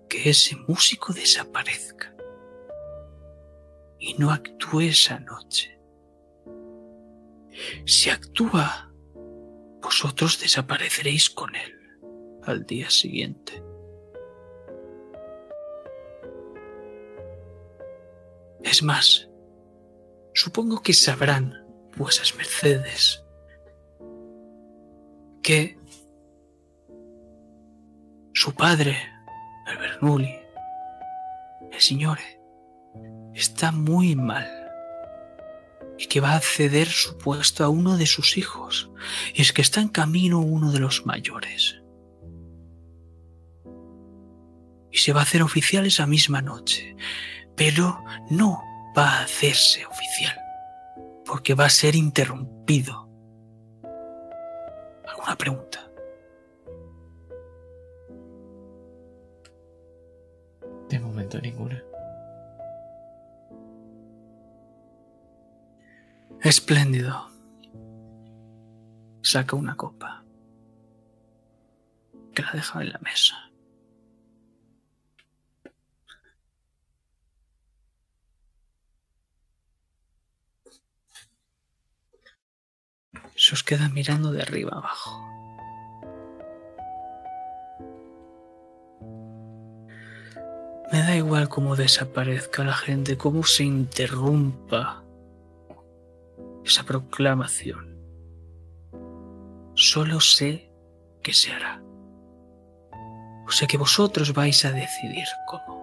Que 0.08 0.30
ese 0.30 0.56
músico 0.56 1.12
desaparezca 1.12 2.14
y 3.98 4.14
no 4.14 4.30
actúe 4.30 4.80
esa 4.80 5.18
noche. 5.20 5.78
Si 7.86 8.10
actúa, 8.10 8.92
vosotros 9.82 10.40
desapareceréis 10.40 11.30
con 11.30 11.54
él 11.56 11.74
al 12.44 12.64
día 12.64 12.90
siguiente. 12.90 13.67
Es 18.62 18.82
más, 18.82 19.28
supongo 20.34 20.82
que 20.82 20.92
sabrán 20.92 21.64
vuesas 21.96 22.34
mercedes 22.36 23.24
que 25.42 25.78
su 28.34 28.54
padre, 28.54 28.96
el 29.66 29.78
Bernoulli, 29.78 30.38
el 31.72 31.80
Signore, 31.80 32.40
está 33.34 33.72
muy 33.72 34.14
mal 34.14 34.48
y 35.98 36.06
que 36.06 36.20
va 36.20 36.34
a 36.34 36.40
ceder 36.40 36.86
su 36.86 37.18
puesto 37.18 37.64
a 37.64 37.68
uno 37.68 37.96
de 37.96 38.06
sus 38.06 38.36
hijos. 38.36 38.90
Y 39.34 39.42
es 39.42 39.52
que 39.52 39.62
está 39.62 39.80
en 39.80 39.88
camino 39.88 40.38
uno 40.38 40.70
de 40.70 40.78
los 40.78 41.04
mayores. 41.04 41.82
Y 44.92 44.98
se 44.98 45.12
va 45.12 45.20
a 45.20 45.22
hacer 45.24 45.42
oficial 45.42 45.86
esa 45.86 46.06
misma 46.06 46.40
noche. 46.40 46.96
Pero 47.58 48.04
no 48.30 48.62
va 48.96 49.18
a 49.18 49.22
hacerse 49.24 49.84
oficial. 49.84 50.38
Porque 51.26 51.54
va 51.54 51.66
a 51.66 51.70
ser 51.70 51.96
interrumpido. 51.96 53.08
¿Alguna 55.06 55.36
pregunta? 55.36 55.90
De 60.88 61.00
momento 61.00 61.40
ninguna. 61.40 61.82
Espléndido. 66.40 67.28
Saca 69.20 69.56
una 69.56 69.76
copa. 69.76 70.22
Que 72.32 72.42
la 72.42 72.52
deja 72.52 72.80
en 72.80 72.92
la 72.92 72.98
mesa. 73.00 73.47
Se 83.38 83.54
os 83.54 83.62
queda 83.62 83.88
mirando 83.88 84.32
de 84.32 84.42
arriba 84.42 84.72
abajo. 84.72 85.24
Me 90.90 90.98
da 91.02 91.14
igual 91.14 91.48
cómo 91.48 91.76
desaparezca 91.76 92.64
la 92.64 92.72
gente, 92.72 93.16
cómo 93.16 93.44
se 93.44 93.62
interrumpa 93.62 95.04
esa 96.64 96.82
proclamación. 96.82 97.96
Solo 99.74 100.18
sé 100.18 100.72
que 101.22 101.32
se 101.32 101.52
hará. 101.52 101.80
O 103.46 103.52
sé 103.52 103.68
que 103.68 103.78
vosotros 103.78 104.34
vais 104.34 104.64
a 104.64 104.72
decidir 104.72 105.28
cómo. 105.46 105.78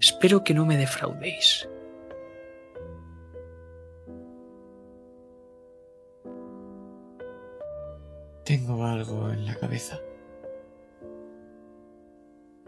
Espero 0.00 0.42
que 0.42 0.52
no 0.52 0.66
me 0.66 0.76
defraudéis. 0.76 1.68
Tengo 8.44 8.84
algo 8.84 9.30
en 9.30 9.46
la 9.46 9.54
cabeza. 9.54 10.00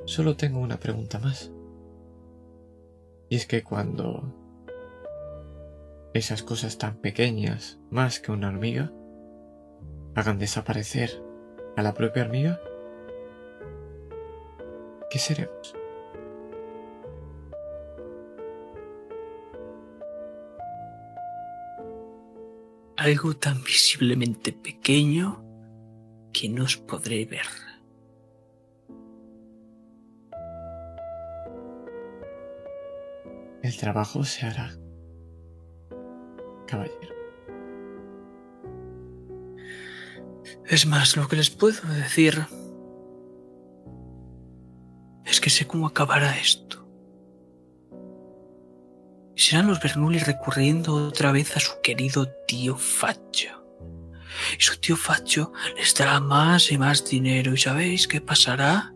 Solo 0.05 0.37
tengo 0.37 0.61
una 0.61 0.79
pregunta 0.79 1.19
más. 1.19 1.51
Y 3.29 3.35
es 3.35 3.47
que 3.47 3.65
cuando 3.65 4.23
esas 6.13 6.45
cosas 6.45 6.79
tan 6.79 6.95
pequeñas, 6.99 7.81
más 7.91 8.21
que 8.21 8.31
una 8.31 8.49
hormiga, 8.49 8.93
hagan 10.15 10.39
desaparecer 10.39 11.21
a 11.77 11.83
la 11.83 11.93
propia 11.93 12.23
hormiga, 12.23 12.61
¿qué 15.11 15.19
seremos? 15.19 15.75
Algo 22.97 23.35
tan 23.37 23.63
visiblemente 23.65 24.53
pequeño 24.53 25.44
que 26.35 26.49
no 26.49 26.65
os 26.65 26.77
podré 26.77 27.25
ver. 27.25 27.49
El 33.63 33.75
trabajo 33.79 34.25
se 34.25 34.45
hará, 34.45 34.77
caballero. 36.67 37.15
Es 40.67 40.85
más, 40.87 41.17
lo 41.17 41.29
que 41.29 41.37
les 41.37 41.49
puedo 41.49 41.81
decir 41.95 42.47
es 45.25 45.41
que 45.41 45.49
sé 45.49 45.67
cómo 45.67 45.87
acabará 45.87 46.37
esto. 46.37 46.87
Y 49.37 49.41
serán 49.41 49.67
los 49.67 49.81
Bernoulli 49.81 50.19
recurriendo 50.19 50.95
otra 51.09 51.33
vez 51.33 51.57
a 51.57 51.61
su 51.61 51.81
querido 51.83 52.29
tío 52.47 52.77
Faccio. 52.77 53.64
Y 54.59 54.63
su 54.63 54.79
tío 54.79 54.97
Faccio 54.97 55.53
les 55.77 55.95
dará 55.95 56.21
más 56.21 56.71
y 56.71 56.79
más 56.79 57.05
dinero. 57.05 57.53
¿Y 57.53 57.59
sabéis 57.59 58.07
qué 58.07 58.21
pasará? 58.21 58.95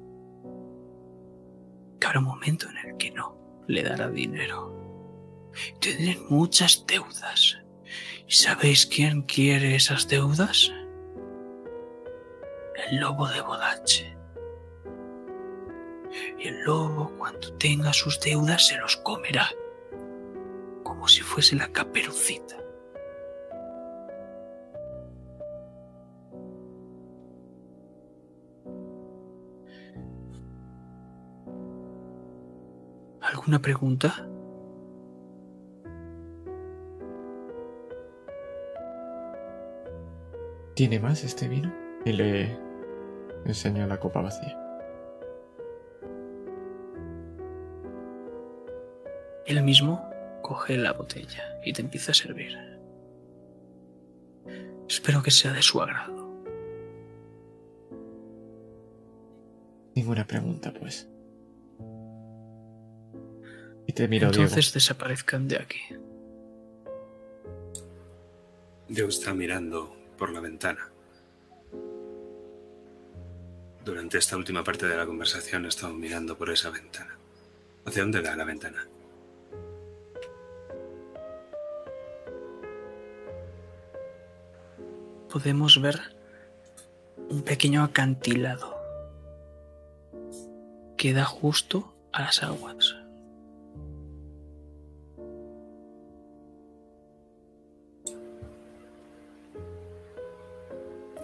Que 2.00 2.06
habrá 2.06 2.20
un 2.20 2.26
momento 2.26 2.68
en 2.68 2.90
el 2.90 2.96
que 2.96 3.10
no 3.10 3.36
le 3.66 3.82
dará 3.82 4.08
dinero. 4.08 5.50
Tendrán 5.80 6.26
muchas 6.28 6.84
deudas. 6.86 7.58
¿Y 8.26 8.32
sabéis 8.32 8.86
quién 8.86 9.22
quiere 9.22 9.74
esas 9.74 10.06
deudas? 10.06 10.70
El 12.88 12.96
lobo 13.00 13.26
de 13.28 13.40
Bodache. 13.40 14.16
Y 16.38 16.48
el 16.48 16.62
lobo, 16.62 17.12
cuando 17.18 17.52
tenga 17.54 17.92
sus 17.92 18.20
deudas, 18.20 18.68
se 18.68 18.76
los 18.78 18.96
comerá. 18.98 19.50
Como 20.84 21.08
si 21.08 21.22
fuese 21.22 21.56
la 21.56 21.68
caperucita. 21.68 22.56
¿Alguna 33.20 33.60
pregunta? 33.60 34.28
¿Tiene 40.74 41.00
más 41.00 41.24
este 41.24 41.48
vino? 41.48 41.74
Y 42.04 42.12
le 42.12 42.56
enseño 43.44 43.86
la 43.86 43.98
copa 43.98 44.22
vacía. 44.22 44.56
Él 49.46 49.62
mismo 49.62 50.08
coge 50.42 50.76
la 50.76 50.92
botella 50.92 51.58
y 51.64 51.72
te 51.72 51.82
empieza 51.82 52.12
a 52.12 52.14
servir. 52.14 52.56
Espero 54.88 55.22
que 55.22 55.30
sea 55.30 55.52
de 55.52 55.62
su 55.62 55.80
agrado. 55.80 56.28
Ninguna 59.94 60.26
pregunta, 60.26 60.72
pues. 60.72 61.08
Y 63.88 63.92
te 63.94 64.06
miro, 64.06 64.26
Entonces 64.26 64.74
desaparezcan 64.74 65.48
de 65.48 65.56
aquí. 65.56 65.80
Diego 68.86 69.08
está 69.08 69.32
mirando 69.32 69.96
por 70.18 70.30
la 70.30 70.40
ventana. 70.40 70.90
Durante 73.86 74.18
esta 74.18 74.36
última 74.36 74.62
parte 74.62 74.86
de 74.86 74.94
la 74.94 75.06
conversación 75.06 75.64
he 75.64 75.68
estado 75.68 75.94
mirando 75.94 76.36
por 76.36 76.50
esa 76.50 76.68
ventana. 76.68 77.16
¿Hacia 77.86 78.02
dónde 78.02 78.20
da 78.20 78.36
la 78.36 78.44
ventana? 78.44 78.86
Podemos 85.32 85.80
ver 85.80 85.98
un 87.30 87.40
pequeño 87.40 87.82
acantilado 87.82 88.76
que 90.98 91.14
da 91.14 91.24
justo 91.24 91.94
a 92.12 92.20
las 92.20 92.42
aguas. 92.42 92.97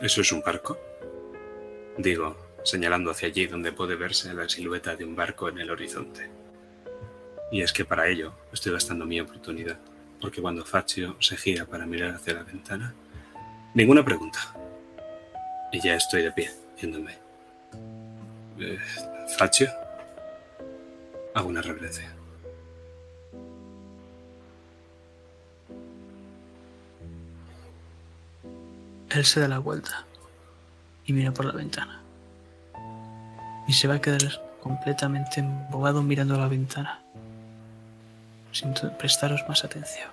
¿Eso 0.04 0.20
es 0.20 0.32
un 0.32 0.42
barco? 0.42 0.78
Digo, 1.96 2.36
señalando 2.62 3.10
hacia 3.10 3.28
allí 3.28 3.46
donde 3.46 3.72
puede 3.72 3.96
verse 3.96 4.34
la 4.34 4.46
silueta 4.46 4.94
de 4.94 5.06
un 5.06 5.16
barco 5.16 5.48
en 5.48 5.58
el 5.58 5.70
horizonte. 5.70 6.28
Y 7.50 7.62
es 7.62 7.72
que 7.72 7.86
para 7.86 8.06
ello 8.06 8.34
estoy 8.52 8.72
gastando 8.72 9.06
mi 9.06 9.18
oportunidad, 9.18 9.78
porque 10.20 10.42
cuando 10.42 10.62
Faccio 10.62 11.16
se 11.20 11.38
gira 11.38 11.64
para 11.64 11.86
mirar 11.86 12.16
hacia 12.16 12.34
la 12.34 12.42
ventana, 12.42 12.94
ninguna 13.72 14.04
pregunta. 14.04 14.40
Y 15.72 15.80
ya 15.80 15.94
estoy 15.94 16.20
de 16.20 16.32
pie, 16.32 16.50
viéndome. 16.78 17.16
Eh, 18.60 18.78
Faccio, 19.38 19.70
hago 21.32 21.48
una 21.48 21.62
reverencia. 21.62 22.14
Él 29.10 29.24
se 29.24 29.40
da 29.40 29.48
la 29.48 29.58
vuelta 29.58 30.06
y 31.06 31.12
mira 31.12 31.32
por 31.32 31.44
la 31.44 31.52
ventana. 31.52 32.02
Y 33.66 33.72
se 33.72 33.88
va 33.88 33.94
a 33.94 34.00
quedar 34.00 34.42
completamente 34.62 35.40
embobado 35.40 36.02
mirando 36.02 36.38
la 36.38 36.48
ventana, 36.48 37.02
sin 38.52 38.74
prestaros 38.98 39.44
más 39.48 39.64
atención. 39.64 40.10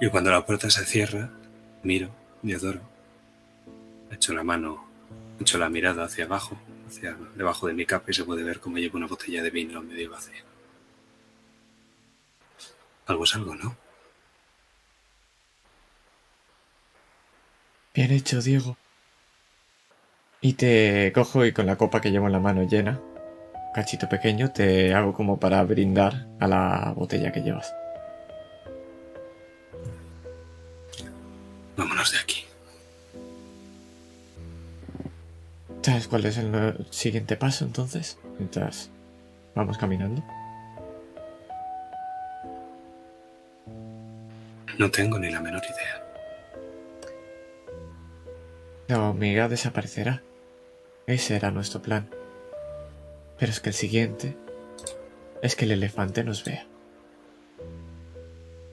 Y 0.00 0.08
cuando 0.08 0.32
la 0.32 0.44
puerta 0.44 0.68
se 0.68 0.84
cierra, 0.84 1.30
miro, 1.84 2.10
Diodoro. 2.42 2.80
Echo 4.10 4.34
la 4.34 4.42
mano, 4.42 4.84
echo 5.38 5.58
la 5.58 5.68
mirada 5.68 6.06
hacia 6.06 6.24
abajo, 6.24 6.56
hacia 6.88 7.16
debajo 7.36 7.68
de 7.68 7.74
mi 7.74 7.86
capa 7.86 8.10
y 8.10 8.14
se 8.14 8.24
puede 8.24 8.42
ver 8.42 8.58
cómo 8.58 8.78
llevo 8.78 8.98
una 8.98 9.06
botella 9.06 9.44
de 9.44 9.50
vino 9.50 9.80
medio 9.80 10.10
vacía. 10.10 10.42
Algo 13.06 13.24
es 13.24 13.34
algo, 13.34 13.54
¿no? 13.54 13.76
Bien 17.94 18.10
hecho, 18.10 18.40
Diego. 18.40 18.76
Y 20.40 20.54
te 20.54 21.12
cojo 21.12 21.44
y 21.44 21.52
con 21.52 21.66
la 21.66 21.76
copa 21.76 22.00
que 22.00 22.10
llevo 22.10 22.26
en 22.26 22.32
la 22.32 22.40
mano 22.40 22.62
llena, 22.64 23.00
cachito 23.74 24.08
pequeño, 24.08 24.50
te 24.50 24.94
hago 24.94 25.12
como 25.12 25.38
para 25.38 25.62
brindar 25.64 26.26
a 26.40 26.48
la 26.48 26.92
botella 26.96 27.32
que 27.32 27.42
llevas. 27.42 27.72
Vámonos 31.76 32.12
de 32.12 32.18
aquí. 32.18 32.44
¿Sabes 35.82 36.08
cuál 36.08 36.24
es 36.26 36.38
el 36.38 36.86
siguiente 36.90 37.36
paso 37.36 37.64
entonces? 37.64 38.18
Mientras 38.38 38.90
vamos 39.54 39.78
caminando. 39.78 40.22
No 44.78 44.90
tengo 44.90 45.18
ni 45.18 45.30
la 45.30 45.40
menor 45.40 45.62
idea. 45.64 46.02
La 48.88 49.08
hormiga 49.08 49.48
desaparecerá. 49.48 50.22
Ese 51.06 51.36
era 51.36 51.50
nuestro 51.50 51.82
plan. 51.82 52.08
Pero 53.38 53.52
es 53.52 53.60
que 53.60 53.70
el 53.70 53.74
siguiente 53.74 54.36
es 55.42 55.56
que 55.56 55.64
el 55.64 55.72
elefante 55.72 56.24
nos 56.24 56.44
vea. 56.44 56.66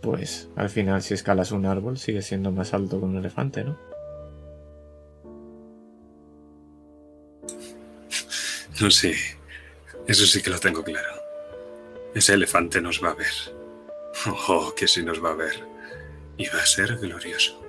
Pues 0.01 0.47
al 0.55 0.69
final 0.69 1.01
si 1.01 1.13
escalas 1.13 1.51
un 1.51 1.65
árbol 1.65 1.97
sigue 1.97 2.21
siendo 2.21 2.51
más 2.51 2.73
alto 2.73 2.99
que 2.99 3.05
un 3.05 3.17
elefante, 3.17 3.63
¿no? 3.63 3.77
No 8.79 8.89
sé. 8.91 9.15
Eso 10.07 10.25
sí 10.25 10.41
que 10.41 10.49
lo 10.49 10.59
tengo 10.59 10.83
claro. 10.83 11.09
Ese 12.13 12.33
elefante 12.33 12.81
nos 12.81 13.03
va 13.03 13.09
a 13.11 13.15
ver. 13.15 13.27
Oh, 14.49 14.73
que 14.75 14.87
sí 14.87 15.01
nos 15.01 15.23
va 15.23 15.31
a 15.31 15.35
ver. 15.35 15.68
Y 16.39 16.47
va 16.47 16.61
a 16.61 16.65
ser 16.65 16.95
glorioso. 16.95 17.61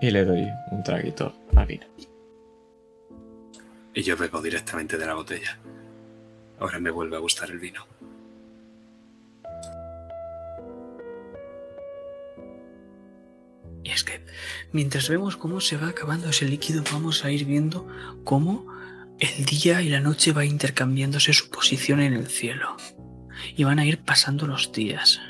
Y 0.00 0.10
le 0.10 0.24
doy 0.24 0.48
un 0.70 0.82
traguito 0.82 1.34
a 1.54 1.64
vino. 1.66 1.86
Y 3.92 4.02
yo 4.02 4.16
bebo 4.16 4.40
directamente 4.40 4.96
de 4.96 5.04
la 5.04 5.14
botella. 5.14 5.58
Ahora 6.58 6.80
me 6.80 6.90
vuelve 6.90 7.16
a 7.16 7.20
gustar 7.20 7.50
el 7.50 7.58
vino. 7.58 7.86
Y 13.82 13.90
es 13.90 14.02
que 14.02 14.24
mientras 14.72 15.10
vemos 15.10 15.36
cómo 15.36 15.60
se 15.60 15.76
va 15.76 15.88
acabando 15.88 16.30
ese 16.30 16.46
líquido, 16.46 16.82
vamos 16.90 17.26
a 17.26 17.30
ir 17.30 17.44
viendo 17.44 17.86
cómo 18.24 18.66
el 19.18 19.44
día 19.44 19.82
y 19.82 19.90
la 19.90 20.00
noche 20.00 20.32
va 20.32 20.46
intercambiándose 20.46 21.34
su 21.34 21.50
posición 21.50 22.00
en 22.00 22.14
el 22.14 22.28
cielo. 22.28 22.74
Y 23.54 23.64
van 23.64 23.78
a 23.78 23.84
ir 23.84 23.98
pasando 23.98 24.46
los 24.46 24.72
días. 24.72 25.20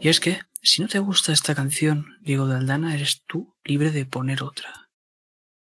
Y 0.00 0.08
es 0.08 0.20
que, 0.20 0.40
si 0.62 0.82
no 0.82 0.88
te 0.88 0.98
gusta 0.98 1.32
esta 1.32 1.54
canción, 1.54 2.18
Diego 2.20 2.46
de 2.46 2.56
Aldana, 2.56 2.94
eres 2.94 3.22
tú 3.26 3.56
libre 3.64 3.90
de 3.90 4.06
poner 4.06 4.42
otra. 4.42 4.90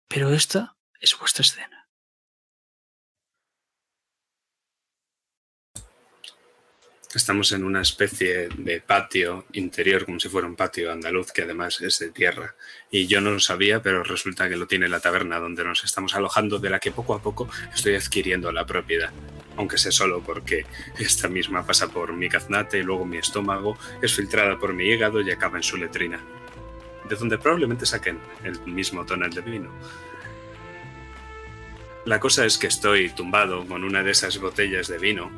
Pero 0.07 0.31
esta 0.31 0.77
es 0.99 1.17
vuestra 1.19 1.41
escena. 1.41 1.84
Estamos 7.15 7.53
en 7.53 7.63
una 7.63 7.81
especie 7.81 8.49
de 8.57 8.81
patio 8.81 9.45
interior, 9.53 10.03
como 10.03 10.19
si 10.19 10.27
fuera 10.27 10.47
un 10.47 10.57
patio 10.57 10.91
andaluz, 10.91 11.31
que 11.31 11.43
además 11.43 11.79
es 11.79 11.97
de 11.99 12.09
tierra. 12.11 12.55
Y 12.91 13.07
yo 13.07 13.21
no 13.21 13.31
lo 13.31 13.39
sabía, 13.39 13.81
pero 13.81 14.03
resulta 14.03 14.49
que 14.49 14.57
lo 14.57 14.67
tiene 14.67 14.89
la 14.89 14.99
taberna 14.99 15.39
donde 15.39 15.63
nos 15.63 15.85
estamos 15.85 16.13
alojando, 16.13 16.59
de 16.59 16.69
la 16.69 16.81
que 16.81 16.91
poco 16.91 17.15
a 17.15 17.21
poco 17.21 17.47
estoy 17.73 17.95
adquiriendo 17.95 18.51
la 18.51 18.65
propiedad. 18.65 19.13
Aunque 19.55 19.77
sé 19.77 19.93
solo 19.93 20.21
porque 20.23 20.65
esta 20.99 21.29
misma 21.29 21.65
pasa 21.65 21.87
por 21.87 22.11
mi 22.11 22.27
gaznate 22.27 22.79
y 22.79 22.83
luego 22.83 23.05
mi 23.05 23.17
estómago, 23.17 23.77
es 24.01 24.13
filtrada 24.13 24.59
por 24.59 24.73
mi 24.73 24.83
hígado 24.83 25.21
y 25.21 25.31
acaba 25.31 25.55
en 25.55 25.63
su 25.63 25.77
letrina. 25.77 26.19
De 27.07 27.15
donde 27.15 27.37
probablemente 27.37 27.85
saquen 27.85 28.19
el 28.43 28.59
mismo 28.65 29.05
tonel 29.05 29.31
de 29.31 29.39
vino. 29.39 29.71
La 32.03 32.19
cosa 32.19 32.45
es 32.45 32.57
que 32.57 32.67
estoy 32.67 33.07
tumbado 33.07 33.65
con 33.65 33.85
una 33.85 34.03
de 34.03 34.11
esas 34.11 34.37
botellas 34.37 34.89
de 34.89 34.97
vino 34.97 35.31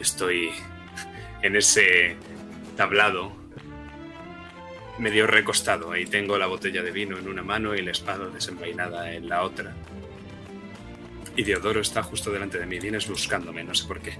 Estoy 0.00 0.50
en 1.42 1.56
ese 1.56 2.16
tablado 2.76 3.32
medio 4.98 5.26
recostado. 5.26 5.92
Ahí 5.92 6.06
tengo 6.06 6.38
la 6.38 6.46
botella 6.46 6.82
de 6.82 6.90
vino 6.90 7.18
en 7.18 7.28
una 7.28 7.42
mano 7.42 7.74
y 7.74 7.82
la 7.82 7.92
espada 7.92 8.28
desenvainada 8.28 9.12
en 9.12 9.28
la 9.28 9.42
otra. 9.42 9.74
Y 11.36 11.44
Diodoro 11.44 11.80
está 11.80 12.02
justo 12.02 12.32
delante 12.32 12.58
de 12.58 12.66
mí. 12.66 12.78
Vienes 12.78 13.08
buscándome, 13.08 13.62
no 13.62 13.74
sé 13.74 13.86
por 13.86 14.00
qué. 14.00 14.14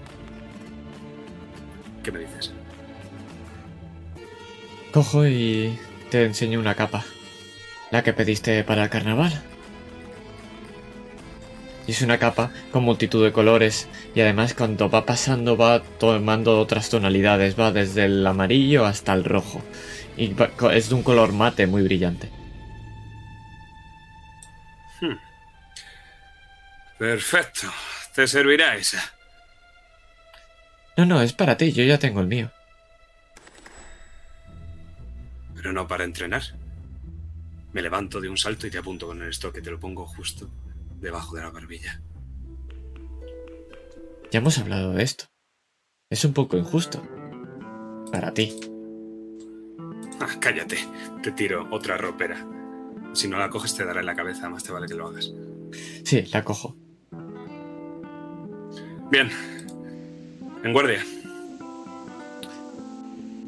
¿Qué 2.04 2.12
me 2.12 2.20
dices? 2.20 2.52
Cojo 4.92 5.26
y 5.26 5.78
te 6.10 6.24
enseño 6.24 6.60
una 6.60 6.74
capa. 6.74 7.04
La 7.90 8.02
que 8.02 8.12
pediste 8.12 8.62
para 8.64 8.84
el 8.84 8.90
carnaval. 8.90 9.42
Y 11.88 11.92
es 11.92 12.02
una 12.02 12.18
capa 12.18 12.52
con 12.70 12.84
multitud 12.84 13.24
de 13.24 13.32
colores 13.32 13.88
y 14.14 14.20
además 14.20 14.52
cuando 14.52 14.90
va 14.90 15.06
pasando 15.06 15.56
va 15.56 15.82
tomando 15.82 16.60
otras 16.60 16.90
tonalidades, 16.90 17.58
va 17.58 17.72
desde 17.72 18.04
el 18.04 18.26
amarillo 18.26 18.84
hasta 18.84 19.14
el 19.14 19.24
rojo. 19.24 19.64
Y 20.14 20.36
es 20.72 20.90
de 20.90 20.94
un 20.94 21.02
color 21.02 21.32
mate 21.32 21.66
muy 21.66 21.82
brillante. 21.82 22.28
Perfecto. 26.98 27.72
Te 28.14 28.26
servirá 28.26 28.76
esa. 28.76 29.02
No, 30.98 31.06
no, 31.06 31.22
es 31.22 31.32
para 31.32 31.56
ti, 31.56 31.72
yo 31.72 31.84
ya 31.84 31.98
tengo 31.98 32.20
el 32.20 32.26
mío. 32.26 32.52
Pero 35.54 35.72
no 35.72 35.88
para 35.88 36.04
entrenar. 36.04 36.42
Me 37.72 37.80
levanto 37.80 38.20
de 38.20 38.28
un 38.28 38.36
salto 38.36 38.66
y 38.66 38.70
te 38.70 38.76
apunto 38.76 39.06
con 39.06 39.22
el 39.22 39.30
estoque. 39.30 39.62
Te 39.62 39.70
lo 39.70 39.80
pongo 39.80 40.06
justo 40.06 40.50
debajo 41.00 41.36
de 41.36 41.42
la 41.42 41.50
barbilla. 41.50 42.00
Ya 44.30 44.40
hemos 44.40 44.58
hablado 44.58 44.92
de 44.92 45.02
esto. 45.02 45.24
Es 46.10 46.24
un 46.24 46.32
poco 46.32 46.56
injusto. 46.56 47.02
Para 48.12 48.32
ti. 48.32 48.58
Ah, 50.20 50.36
cállate. 50.40 50.78
Te 51.22 51.32
tiro 51.32 51.66
otra 51.70 51.96
ropera. 51.96 52.46
Si 53.14 53.28
no 53.28 53.38
la 53.38 53.48
coges 53.48 53.74
te 53.74 53.84
dará 53.84 54.00
en 54.00 54.06
la 54.06 54.14
cabeza. 54.14 54.48
Más 54.48 54.64
te 54.64 54.72
vale 54.72 54.86
que 54.86 54.94
lo 54.94 55.08
hagas. 55.08 55.32
Sí, 56.04 56.22
la 56.32 56.44
cojo. 56.44 56.76
Bien. 59.10 59.30
En 60.62 60.72
guardia. 60.72 61.04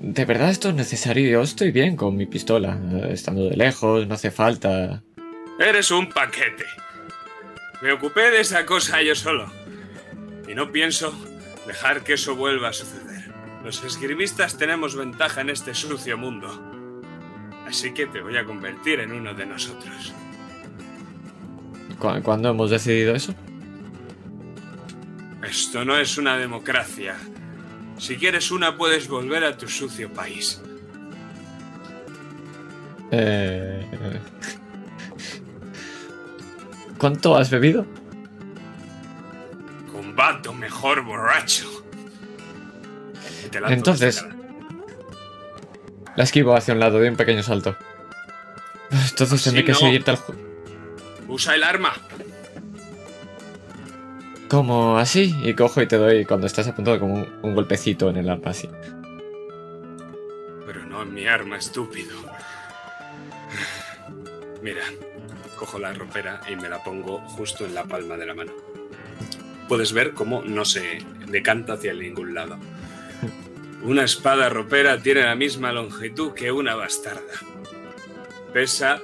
¿De 0.01 0.25
verdad 0.25 0.49
esto 0.49 0.71
es 0.71 0.75
necesario? 0.75 1.31
Yo 1.31 1.43
estoy 1.43 1.73
bien 1.73 1.97
con 1.97 2.17
mi 2.17 2.25
pistola. 2.25 2.81
Estando 3.11 3.45
de 3.45 3.57
lejos, 3.57 4.07
no 4.07 4.15
hace 4.15 4.31
falta. 4.31 5.03
Eres 5.59 5.91
un 5.91 6.09
paquete. 6.09 6.65
Me 7.83 7.93
ocupé 7.93 8.31
de 8.31 8.41
esa 8.41 8.67
cosa 8.67 9.03
yo 9.03 9.15
solo. 9.15 9.51
Y 10.49 10.55
no 10.55 10.71
pienso 10.73 11.13
dejar 11.67 12.03
que 12.03 12.15
eso 12.15 12.35
vuelva 12.37 12.69
a 12.69 12.73
suceder. 12.73 13.33
Los 13.65 13.83
escribistas 13.85 14.57
tenemos 14.57 14.97
ventaja 14.97 15.41
en 15.43 15.51
este 15.51 15.75
sucio 15.75 16.17
mundo. 16.19 16.49
Así 17.67 17.93
que 17.93 18.07
te 18.07 18.21
voy 18.21 18.37
a 18.37 18.45
convertir 18.45 19.01
en 19.01 19.13
uno 19.13 19.33
de 19.35 19.47
nosotros. 19.47 20.13
¿Cu- 21.99 22.23
¿Cuándo 22.23 22.51
hemos 22.51 22.71
decidido 22.71 23.15
eso? 23.15 23.35
Esto 25.47 25.85
no 25.85 25.97
es 25.97 26.19
una 26.19 26.37
democracia. 26.37 27.17
Si 27.99 28.17
quieres 28.17 28.51
una 28.51 28.77
puedes 28.77 29.09
volver 29.09 29.45
a 29.45 29.57
tu 29.57 29.69
sucio 29.69 30.13
país. 30.13 30.61
Eh... 33.11 33.87
¿Cuánto 37.01 37.35
has 37.37 37.51
bebido? 37.51 37.87
Combato 39.91 40.53
mejor 40.53 41.03
borracho. 41.03 41.67
Entonces-. 43.69 44.25
La 46.15 46.25
esquivo 46.25 46.55
hacia 46.55 46.75
un 46.75 46.81
lado 46.81 47.01
de 47.01 47.09
un 47.09 47.17
pequeño 47.17 47.43
salto. 47.43 47.75
Entonces 48.91 49.43
tendré 49.45 49.65
que 49.65 49.73
no. 49.73 49.79
seguirte 49.79 50.11
al 50.11 50.19
ju- 50.19 50.35
Usa 51.29 51.55
el 51.55 51.63
arma. 51.65 51.93
Como 54.49 54.99
así, 54.99 55.35
y 55.45 55.55
cojo 55.55 55.81
y 55.81 55.87
te 55.87 55.97
doy 55.97 56.25
cuando 56.27 56.47
estás 56.49 56.67
a 56.67 56.75
punto 56.75 56.93
de 56.93 56.99
como 56.99 57.15
un, 57.15 57.29
un 57.43 57.55
golpecito 57.55 58.11
en 58.11 58.17
el 58.17 58.29
arma 58.29 58.51
así. 58.51 58.69
Pero 60.67 60.85
no 60.87 61.03
en 61.03 61.15
mi 61.15 61.27
arma, 61.27 61.57
estúpido. 61.57 62.17
Mira, 64.61 64.83
cojo 65.61 65.79
la 65.79 65.93
ropera 65.93 66.41
y 66.51 66.57
me 66.57 66.71
la 66.71 66.83
pongo 66.83 67.19
justo 67.19 67.67
en 67.67 67.75
la 67.75 67.85
palma 67.85 68.17
de 68.17 68.25
la 68.25 68.35
mano. 68.35 68.53
Puedes 69.69 69.93
ver 69.93 70.15
cómo 70.15 70.43
no 70.43 70.65
se 70.65 71.05
decanta 71.29 71.75
hacia 71.75 71.93
ningún 71.93 72.33
lado. 72.33 72.59
Una 73.83 74.05
espada 74.05 74.49
ropera 74.49 75.03
tiene 75.03 75.21
la 75.23 75.35
misma 75.35 75.71
longitud 75.71 76.33
que 76.33 76.51
una 76.51 76.77
bastarda. 76.77 77.35
Pesa 78.55 79.03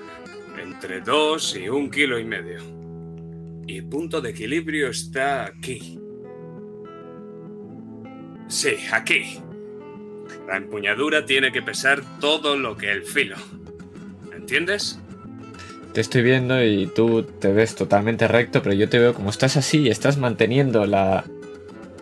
entre 0.58 1.02
2 1.02 1.56
y 1.56 1.68
un 1.68 1.90
kilo 1.90 2.18
y 2.18 2.24
medio. 2.24 2.62
Y 3.66 3.76
el 3.76 3.84
punto 3.84 4.22
de 4.22 4.30
equilibrio 4.30 4.88
está 4.88 5.44
aquí. 5.44 6.00
Sí, 8.48 8.76
aquí. 8.92 9.42
La 10.48 10.56
empuñadura 10.56 11.26
tiene 11.26 11.52
que 11.52 11.60
pesar 11.60 12.02
todo 12.18 12.56
lo 12.56 12.78
que 12.78 12.90
el 12.90 13.02
filo. 13.02 13.36
¿Entiendes? 14.32 14.98
Te 15.96 16.02
estoy 16.02 16.20
viendo 16.20 16.62
y 16.62 16.88
tú 16.88 17.22
te 17.22 17.50
ves 17.54 17.74
totalmente 17.74 18.28
recto, 18.28 18.62
pero 18.62 18.74
yo 18.74 18.86
te 18.86 18.98
veo 18.98 19.14
como 19.14 19.30
estás 19.30 19.56
así 19.56 19.78
y 19.78 19.88
estás 19.88 20.18
manteniendo 20.18 20.84
la, 20.84 21.24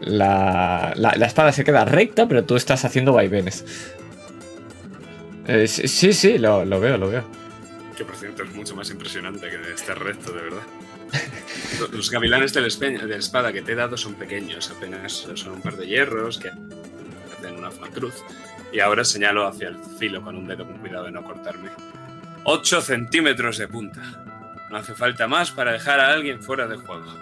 la, 0.00 0.92
la, 0.97 1.26
espada 1.26 1.52
se 1.52 1.62
queda 1.62 1.84
recta, 1.84 2.26
pero 2.26 2.44
tú 2.44 2.56
estás 2.56 2.84
haciendo 2.84 3.12
vaivenes. 3.12 3.64
Eh, 5.47 5.68
sí, 5.68 6.12
sí, 6.12 6.39
lo, 6.39 6.66
veo, 6.81 6.98
lo 6.98 7.08
veo. 7.08 7.24
Que 7.97 8.05
por 8.05 8.16
cierto 8.16 8.42
es 8.42 8.52
mucho 8.52 8.74
más 8.74 8.90
impresionante 8.90 9.48
que 9.48 9.58
este 9.73 9.94
recto, 9.94 10.32
de 10.32 10.42
verdad. 10.42 10.62
Los 11.92 12.10
gavilanes 12.10 12.52
de 12.52 12.62
la 12.62 13.16
espada 13.16 13.52
que 13.52 13.62
te 13.62 13.74
he 13.74 13.76
dado 13.76 13.97
son 13.97 14.14
pequeños, 14.14 14.73
apenas 14.76 15.28
son 15.34 15.52
un 15.52 15.62
par 15.62 15.76
de 15.76 15.86
hierros 15.86 16.39
que 16.39 16.48
hacen 16.48 17.55
una 17.56 17.70
cruz. 17.92 18.16
Y 18.73 18.81
ahora 18.81 19.05
señalo 19.05 19.47
hacia 19.47 19.68
el 19.68 19.76
filo 20.00 20.20
con 20.20 20.34
un 20.34 20.48
dedo 20.48 20.66
con 20.66 20.78
cuidado 20.78 21.05
de 21.05 21.12
no 21.12 21.23
cortarme. 21.23 21.70
8 22.44 22.81
centímetros 22.82 23.58
de 23.58 23.68
punta. 23.68 24.00
No 24.70 24.76
hace 24.76 24.94
falta 24.94 25.26
más 25.26 25.50
para 25.50 25.73
dejar 25.73 26.00
a 26.00 26.12
alguien 26.12 26.42
fuera 26.42 26.66
de 26.66 26.76
juego. 26.76 27.12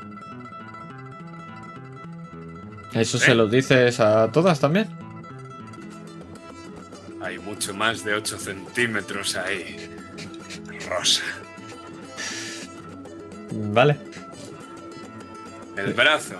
¿Eso 2.92 3.16
¿Eh? 3.16 3.20
se 3.20 3.34
lo 3.34 3.46
dices 3.46 4.00
a 4.00 4.30
todas 4.30 4.60
también? 4.60 4.88
Hay 7.22 7.38
mucho 7.38 7.72
más 7.72 8.04
de 8.04 8.14
8 8.14 8.38
centímetros 8.38 9.36
ahí. 9.36 9.88
Rosa. 10.88 11.22
Vale. 13.52 13.98
El 15.76 15.94
brazo 15.94 16.36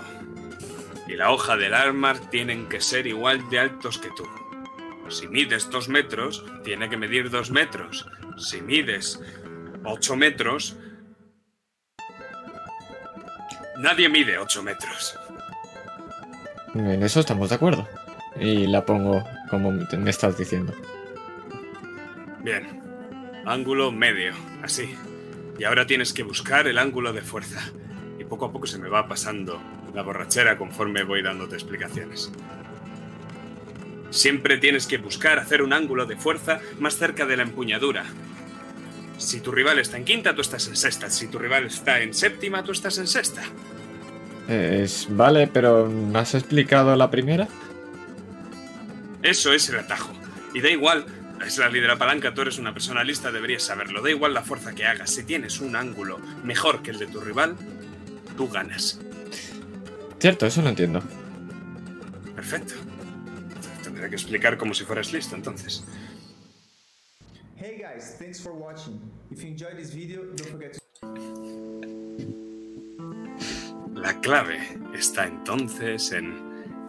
y 1.07 1.13
la 1.13 1.31
hoja 1.31 1.57
del 1.57 1.73
arma 1.73 2.13
tienen 2.29 2.67
que 2.67 2.81
ser 2.81 3.07
igual 3.07 3.49
de 3.49 3.59
altos 3.59 3.97
que 3.97 4.09
tú. 4.09 4.25
Si 5.09 5.27
mides 5.27 5.69
dos 5.69 5.89
metros, 5.89 6.43
tiene 6.63 6.89
que 6.89 6.97
medir 6.97 7.29
dos 7.29 7.51
metros. 7.51 8.07
Si 8.37 8.61
mides 8.61 9.21
ocho 9.83 10.15
metros, 10.15 10.77
nadie 13.77 14.09
mide 14.09 14.37
ocho 14.37 14.63
metros. 14.63 15.17
En 16.73 17.03
eso 17.03 17.19
estamos 17.19 17.49
de 17.49 17.55
acuerdo. 17.55 17.87
Y 18.39 18.65
la 18.65 18.85
pongo 18.85 19.23
como 19.49 19.71
me 19.71 20.09
estás 20.09 20.37
diciendo. 20.37 20.73
Bien. 22.43 22.81
Ángulo 23.45 23.91
medio, 23.91 24.33
así. 24.63 24.95
Y 25.59 25.65
ahora 25.65 25.85
tienes 25.85 26.13
que 26.13 26.23
buscar 26.23 26.67
el 26.67 26.77
ángulo 26.77 27.13
de 27.13 27.21
fuerza. 27.21 27.61
Y 28.17 28.23
poco 28.23 28.45
a 28.45 28.51
poco 28.51 28.65
se 28.65 28.79
me 28.79 28.89
va 28.89 29.07
pasando 29.07 29.61
la 29.93 30.01
borrachera 30.01 30.57
conforme 30.57 31.03
voy 31.03 31.21
dándote 31.21 31.55
explicaciones. 31.55 32.31
Siempre 34.13 34.59
tienes 34.59 34.85
que 34.85 34.99
buscar 34.99 35.39
hacer 35.39 35.63
un 35.63 35.73
ángulo 35.73 36.05
de 36.05 36.15
fuerza 36.15 36.59
más 36.79 36.97
cerca 36.97 37.25
de 37.25 37.35
la 37.35 37.43
empuñadura. 37.43 38.05
Si 39.17 39.39
tu 39.39 39.51
rival 39.51 39.79
está 39.79 39.97
en 39.97 40.05
quinta, 40.05 40.35
tú 40.35 40.41
estás 40.41 40.67
en 40.67 40.75
sexta. 40.75 41.09
Si 41.09 41.27
tu 41.27 41.39
rival 41.39 41.65
está 41.65 41.99
en 41.99 42.13
séptima, 42.13 42.63
tú 42.63 42.73
estás 42.73 42.99
en 42.99 43.07
sexta. 43.07 43.41
Es, 44.47 45.07
vale, 45.09 45.47
pero 45.47 45.87
¿me 45.87 46.19
has 46.19 46.35
explicado 46.35 46.95
la 46.95 47.09
primera? 47.09 47.47
Eso 49.23 49.51
es 49.51 49.67
el 49.69 49.79
atajo. 49.79 50.13
Y 50.53 50.61
da 50.61 50.69
igual, 50.69 51.05
es 51.43 51.57
la 51.57 51.67
líder 51.69 51.97
palanca, 51.97 52.35
tú 52.35 52.41
eres 52.41 52.59
una 52.59 52.71
persona 52.71 53.03
lista, 53.03 53.31
deberías 53.31 53.63
saberlo. 53.63 54.03
Da 54.03 54.11
igual 54.11 54.35
la 54.35 54.43
fuerza 54.43 54.75
que 54.75 54.85
hagas. 54.85 55.09
Si 55.09 55.23
tienes 55.23 55.59
un 55.59 55.75
ángulo 55.75 56.19
mejor 56.43 56.83
que 56.83 56.91
el 56.91 56.99
de 56.99 57.07
tu 57.07 57.19
rival, 57.19 57.55
tú 58.37 58.47
ganas. 58.47 58.99
Cierto, 60.19 60.45
eso 60.45 60.61
lo 60.61 60.69
entiendo. 60.69 61.01
Perfecto. 62.35 62.75
Tendré 64.03 64.17
que 64.17 64.21
explicar 64.21 64.57
como 64.57 64.73
si 64.73 64.83
fueras 64.83 65.13
listo 65.13 65.33
entonces. 65.33 65.81
Hey 67.55 67.81
guys, 67.81 68.17
thanks 68.19 68.41
for 68.41 68.51
watching. 68.51 68.99
If 69.31 69.41
you 69.41 69.47
enjoyed 69.47 69.77
this 69.77 69.95
video, 69.95 70.25
don't 70.25 70.49
forget 70.51 70.73
to 70.73 70.79
La 73.93 74.19
clave 74.19 74.59
está 74.93 75.25
entonces 75.25 76.11
en... 76.11 76.33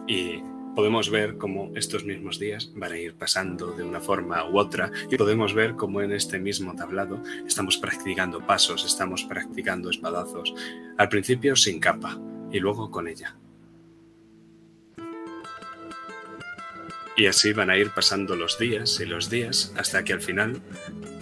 Y 0.09 0.43
podemos 0.75 1.09
ver 1.09 1.37
cómo 1.37 1.71
estos 1.77 2.03
mismos 2.03 2.37
días 2.37 2.69
van 2.75 2.91
a 2.91 2.97
ir 2.97 3.15
pasando 3.15 3.71
de 3.71 3.83
una 3.83 4.01
forma 4.01 4.49
u 4.49 4.57
otra 4.57 4.91
y 5.09 5.15
podemos 5.15 5.53
ver 5.53 5.77
cómo 5.77 6.01
en 6.01 6.11
este 6.11 6.37
mismo 6.37 6.75
tablado 6.75 7.23
estamos 7.47 7.77
practicando 7.77 8.45
pasos, 8.45 8.83
estamos 8.83 9.23
practicando 9.23 9.89
espadazos. 9.89 10.53
Al 10.97 11.07
principio 11.07 11.55
sin 11.55 11.79
capa 11.79 12.19
y 12.51 12.59
luego 12.59 12.91
con 12.91 13.07
ella. 13.07 13.37
Y 17.17 17.27
así 17.27 17.53
van 17.53 17.69
a 17.69 17.77
ir 17.77 17.91
pasando 17.91 18.35
los 18.35 18.59
días 18.59 18.99
y 18.99 19.05
los 19.05 19.29
días 19.29 19.71
hasta 19.77 20.03
que 20.03 20.13
al 20.13 20.21
final, 20.21 20.61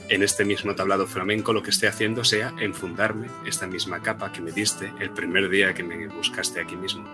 en 0.10 0.24
este 0.24 0.44
mismo 0.44 0.74
tablado 0.74 1.06
flamenco, 1.06 1.54
lo 1.54 1.62
que 1.62 1.70
esté 1.70 1.88
haciendo 1.88 2.24
sea 2.24 2.54
enfundarme 2.60 3.28
esta 3.46 3.68
misma 3.68 4.02
capa 4.02 4.32
que 4.32 4.42
me 4.42 4.52
diste 4.52 4.92
el 5.00 5.12
primer 5.12 5.50
día 5.50 5.74
que 5.74 5.84
me 5.84 6.08
buscaste 6.08 6.60
aquí 6.60 6.76
mismo. 6.76 7.06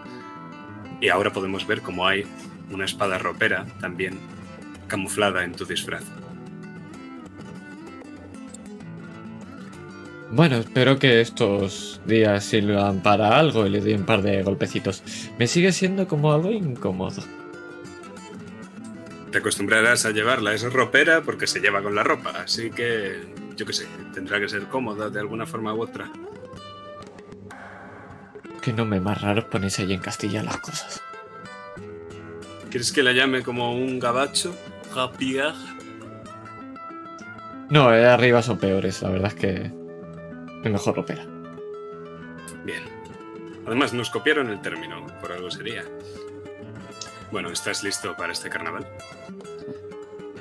Y 1.01 1.09
ahora 1.09 1.33
podemos 1.33 1.67
ver 1.67 1.81
cómo 1.81 2.07
hay 2.07 2.25
una 2.71 2.85
espada 2.85 3.17
ropera 3.17 3.65
también 3.81 4.17
camuflada 4.87 5.43
en 5.43 5.53
tu 5.53 5.65
disfraz. 5.65 6.03
Bueno, 10.31 10.57
espero 10.57 10.99
que 10.99 11.21
estos 11.21 11.99
días 12.05 12.43
sirvan 12.45 13.01
para 13.01 13.39
algo 13.39 13.65
y 13.65 13.71
le 13.71 13.81
doy 13.81 13.93
un 13.93 14.05
par 14.05 14.21
de 14.21 14.43
golpecitos. 14.43 15.03
Me 15.39 15.47
sigue 15.47 15.71
siendo 15.71 16.07
como 16.07 16.31
algo 16.31 16.51
incómodo. 16.51 17.23
Te 19.31 19.37
acostumbrarás 19.37 20.05
a 20.05 20.11
llevarla, 20.11 20.53
es 20.53 20.63
ropera 20.63 21.21
porque 21.21 21.45
se 21.45 21.59
lleva 21.59 21.83
con 21.83 21.93
la 21.93 22.03
ropa, 22.03 22.31
así 22.43 22.71
que 22.71 23.21
yo 23.55 23.65
qué 23.65 23.73
sé, 23.73 23.87
tendrá 24.13 24.39
que 24.39 24.49
ser 24.49 24.63
cómoda 24.67 25.09
de 25.09 25.19
alguna 25.19 25.45
forma 25.45 25.73
u 25.73 25.83
otra. 25.83 26.09
Que 28.61 28.73
no 28.73 28.85
me 28.85 28.99
más 28.99 29.21
raro 29.21 29.49
ponerse 29.49 29.83
ahí 29.83 29.93
en 29.93 29.99
Castilla 29.99 30.43
las 30.43 30.57
cosas. 30.57 31.01
¿Quieres 32.69 32.91
que 32.91 33.03
la 33.03 33.11
llame 33.11 33.43
como 33.43 33.73
un 33.73 33.99
gabacho? 33.99 34.55
No, 37.69 37.93
eh, 37.93 38.05
arriba 38.05 38.41
son 38.41 38.57
peores, 38.57 39.01
la 39.01 39.09
verdad 39.09 39.27
es 39.27 39.35
que 39.35 39.71
es 40.63 40.71
mejor 40.71 40.95
ropera. 40.95 41.25
Bien. 42.65 42.83
Además, 43.65 43.93
nos 43.93 44.09
copiaron 44.09 44.49
el 44.49 44.61
término, 44.61 45.05
por 45.21 45.31
algo 45.31 45.51
sería. 45.51 45.83
Bueno, 47.31 47.49
¿estás 47.51 47.83
listo 47.83 48.15
para 48.15 48.33
este 48.33 48.49
carnaval? 48.49 48.85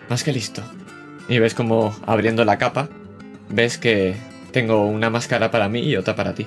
Más 0.08 0.24
que 0.24 0.32
listo. 0.32 0.62
Y 1.28 1.38
ves 1.38 1.54
como 1.54 1.94
abriendo 2.06 2.44
la 2.44 2.56
capa, 2.58 2.88
ves 3.50 3.76
que 3.78 4.16
tengo 4.52 4.86
una 4.86 5.10
máscara 5.10 5.50
para 5.50 5.68
mí 5.68 5.80
y 5.80 5.96
otra 5.96 6.16
para 6.16 6.34
ti. 6.34 6.46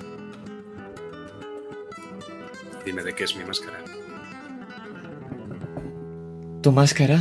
Dime 2.86 3.04
de 3.04 3.14
qué 3.14 3.26
es 3.26 3.36
mi 3.36 3.44
máscara. 3.44 3.78
¿Tu 6.64 6.72
máscara? 6.72 7.20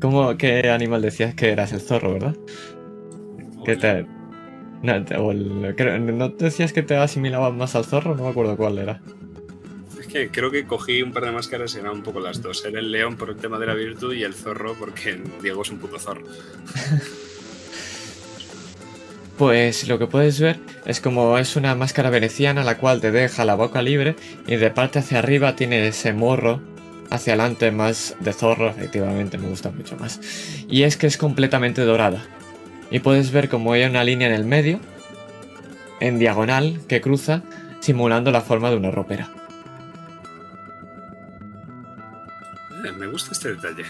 ¿Cómo, 0.00 0.36
¿Qué 0.36 0.68
animal 0.70 1.02
decías 1.02 1.34
que 1.34 1.50
eras 1.50 1.72
el 1.72 1.80
zorro, 1.80 2.14
verdad? 2.14 2.36
¿Qué 3.64 3.76
te... 3.76 4.06
No, 4.82 5.04
te- 5.04 5.16
o 5.16 5.30
el- 5.30 5.74
creo- 5.76 5.98
¿no 5.98 6.30
decías 6.30 6.72
que 6.72 6.82
te 6.82 6.96
asimilabas 6.96 7.52
más 7.52 7.76
al 7.76 7.84
zorro? 7.84 8.14
No 8.16 8.24
me 8.24 8.30
acuerdo 8.30 8.56
cuál 8.56 8.78
era. 8.78 9.00
Que 10.12 10.30
creo 10.30 10.50
que 10.50 10.66
cogí 10.66 11.02
un 11.02 11.12
par 11.12 11.24
de 11.24 11.32
máscaras 11.32 11.74
y 11.74 11.78
eran 11.78 11.92
un 11.92 12.02
poco 12.02 12.20
las 12.20 12.42
dos. 12.42 12.64
Era 12.64 12.80
el 12.80 12.90
león 12.90 13.16
por 13.16 13.30
el 13.30 13.36
tema 13.36 13.58
de 13.58 13.66
la 13.66 13.74
virtud 13.74 14.12
y 14.14 14.24
el 14.24 14.34
zorro 14.34 14.74
porque 14.74 15.22
Diego 15.42 15.62
es 15.62 15.70
un 15.70 15.78
puto 15.78 15.98
zorro. 15.98 16.24
Pues 19.40 19.88
lo 19.88 19.98
que 19.98 20.06
puedes 20.06 20.38
ver 20.38 20.58
es 20.84 21.00
como 21.00 21.38
es 21.38 21.56
una 21.56 21.74
máscara 21.74 22.10
veneciana 22.10 22.62
la 22.62 22.76
cual 22.76 23.00
te 23.00 23.10
deja 23.10 23.46
la 23.46 23.54
boca 23.54 23.80
libre 23.80 24.14
y 24.46 24.56
de 24.56 24.70
parte 24.70 24.98
hacia 24.98 25.18
arriba 25.18 25.56
tiene 25.56 25.88
ese 25.88 26.12
morro 26.12 26.60
hacia 27.08 27.32
adelante 27.32 27.70
más 27.70 28.16
de 28.20 28.34
zorro, 28.34 28.68
efectivamente 28.68 29.38
me 29.38 29.48
gusta 29.48 29.70
mucho 29.70 29.96
más. 29.96 30.20
Y 30.68 30.82
es 30.82 30.98
que 30.98 31.06
es 31.06 31.16
completamente 31.16 31.82
dorada. 31.86 32.22
Y 32.90 33.00
puedes 33.00 33.32
ver 33.32 33.48
como 33.48 33.72
hay 33.72 33.84
una 33.84 34.04
línea 34.04 34.28
en 34.28 34.34
el 34.34 34.44
medio, 34.44 34.78
en 36.00 36.18
diagonal, 36.18 36.80
que 36.86 37.00
cruza, 37.00 37.42
simulando 37.80 38.30
la 38.30 38.42
forma 38.42 38.68
de 38.68 38.76
una 38.76 38.90
ropera. 38.90 39.30
Me 42.80 43.06
gusta 43.06 43.32
este 43.32 43.54
detalle. 43.54 43.84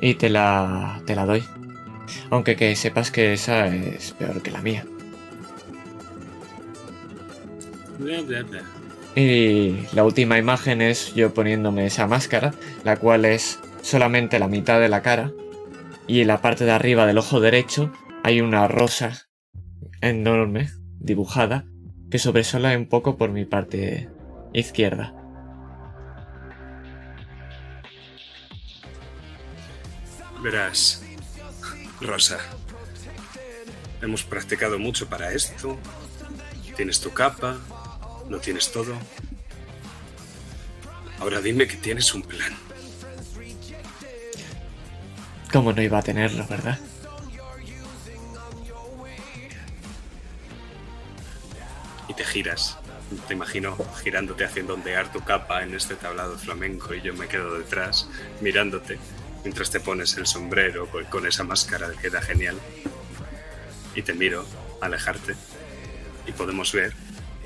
Y 0.00 0.14
te 0.14 0.28
la, 0.28 1.00
te 1.06 1.14
la 1.14 1.24
doy. 1.24 1.44
Aunque 2.30 2.56
que 2.56 2.74
sepas 2.76 3.10
que 3.10 3.32
esa 3.32 3.68
es 3.68 4.12
peor 4.12 4.42
que 4.42 4.50
la 4.50 4.60
mía. 4.60 4.84
Bla, 7.98 8.20
bla, 8.22 8.42
bla. 8.42 8.62
Y 9.14 9.86
la 9.92 10.04
última 10.04 10.38
imagen 10.38 10.80
es 10.80 11.14
yo 11.14 11.34
poniéndome 11.34 11.86
esa 11.86 12.06
máscara, 12.06 12.52
la 12.84 12.96
cual 12.96 13.24
es 13.24 13.60
solamente 13.82 14.38
la 14.38 14.48
mitad 14.48 14.80
de 14.80 14.88
la 14.88 15.02
cara. 15.02 15.32
Y 16.06 16.20
en 16.20 16.28
la 16.28 16.40
parte 16.40 16.64
de 16.64 16.72
arriba 16.72 17.06
del 17.06 17.18
ojo 17.18 17.40
derecho 17.40 17.92
hay 18.24 18.40
una 18.40 18.66
rosa 18.68 19.28
enorme, 20.00 20.70
dibujada, 20.98 21.64
que 22.10 22.18
sobresala 22.18 22.76
un 22.76 22.88
poco 22.88 23.16
por 23.16 23.30
mi 23.30 23.44
parte 23.44 24.08
izquierda. 24.52 25.21
Verás, 30.42 31.00
Rosa, 32.00 32.40
hemos 34.00 34.24
practicado 34.24 34.76
mucho 34.76 35.08
para 35.08 35.32
esto. 35.32 35.78
Tienes 36.76 37.00
tu 37.00 37.12
capa, 37.12 37.58
lo 38.28 38.40
tienes 38.40 38.72
todo. 38.72 38.96
Ahora 41.20 41.40
dime 41.40 41.68
que 41.68 41.76
tienes 41.76 42.12
un 42.12 42.22
plan. 42.22 42.52
¿Cómo 45.52 45.72
no 45.72 45.80
iba 45.80 45.98
a 45.98 46.02
tenerlo, 46.02 46.44
verdad? 46.48 46.80
Y 52.08 52.14
te 52.14 52.24
giras. 52.24 52.78
Te 53.28 53.34
imagino 53.34 53.76
girándote 54.02 54.44
haciendo 54.44 54.74
ondear 54.74 55.12
tu 55.12 55.20
capa 55.20 55.62
en 55.62 55.74
este 55.74 55.94
tablado 55.94 56.36
flamenco 56.36 56.94
y 56.94 57.00
yo 57.00 57.14
me 57.14 57.28
quedo 57.28 57.58
detrás 57.58 58.08
mirándote 58.40 58.98
mientras 59.44 59.70
te 59.70 59.80
pones 59.80 60.16
el 60.16 60.26
sombrero 60.26 60.88
con, 61.10 61.26
esa 61.26 61.44
máscara 61.44 61.90
que 61.90 61.96
queda 61.96 62.22
genial. 62.22 62.58
Y 63.94 64.02
te 64.02 64.14
miro 64.14 64.46
alejarte 64.80 65.34
y 66.26 66.32
podemos 66.32 66.72
ver 66.72 66.92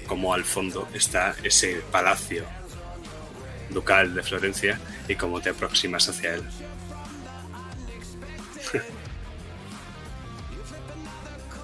cómo 0.07 0.33
al 0.33 0.45
fondo 0.45 0.89
está 0.95 1.35
ese 1.43 1.83
palacio 1.91 2.45
ducal 3.71 4.15
de 4.15 4.23
Florencia 4.23 4.79
y 5.09 5.17
cómo 5.17 5.41
te 5.41 5.51
aproximas 5.51 6.09
hacia 6.09 6.35
él. 6.35 6.45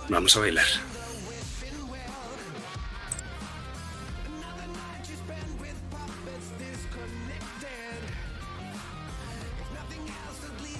Vamos 0.09 0.37
a 0.37 0.41
bailar. 0.41 0.92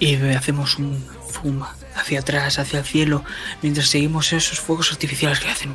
Y 0.03 0.15
hacemos 0.35 0.79
un 0.79 1.01
zoom 1.31 1.63
hacia 1.95 2.19
atrás, 2.19 2.59
hacia 2.59 2.79
el 2.79 2.85
cielo, 2.85 3.23
mientras 3.61 3.87
seguimos 3.87 4.33
esos 4.33 4.59
fuegos 4.59 4.91
artificiales 4.91 5.39
que 5.39 5.49
hacen. 5.49 5.73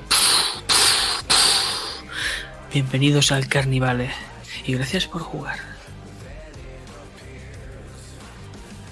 Bienvenidos 2.70 3.32
al 3.32 3.48
Carnivale 3.48 4.10
y 4.66 4.74
gracias 4.74 5.06
por 5.06 5.22
jugar. 5.22 5.58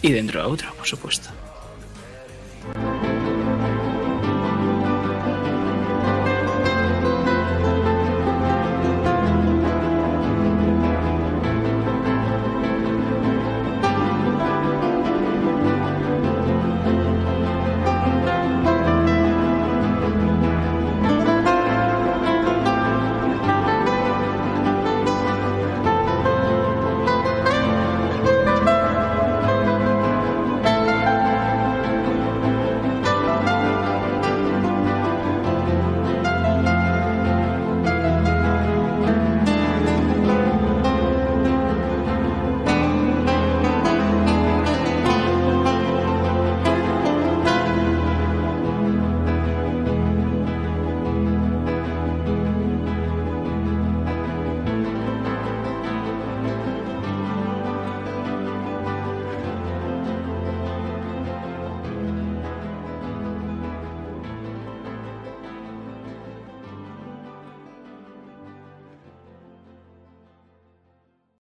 Y 0.01 0.11
dentro 0.11 0.41
de 0.41 0.47
otro, 0.47 0.75
por 0.75 0.87
supuesto. 0.87 1.29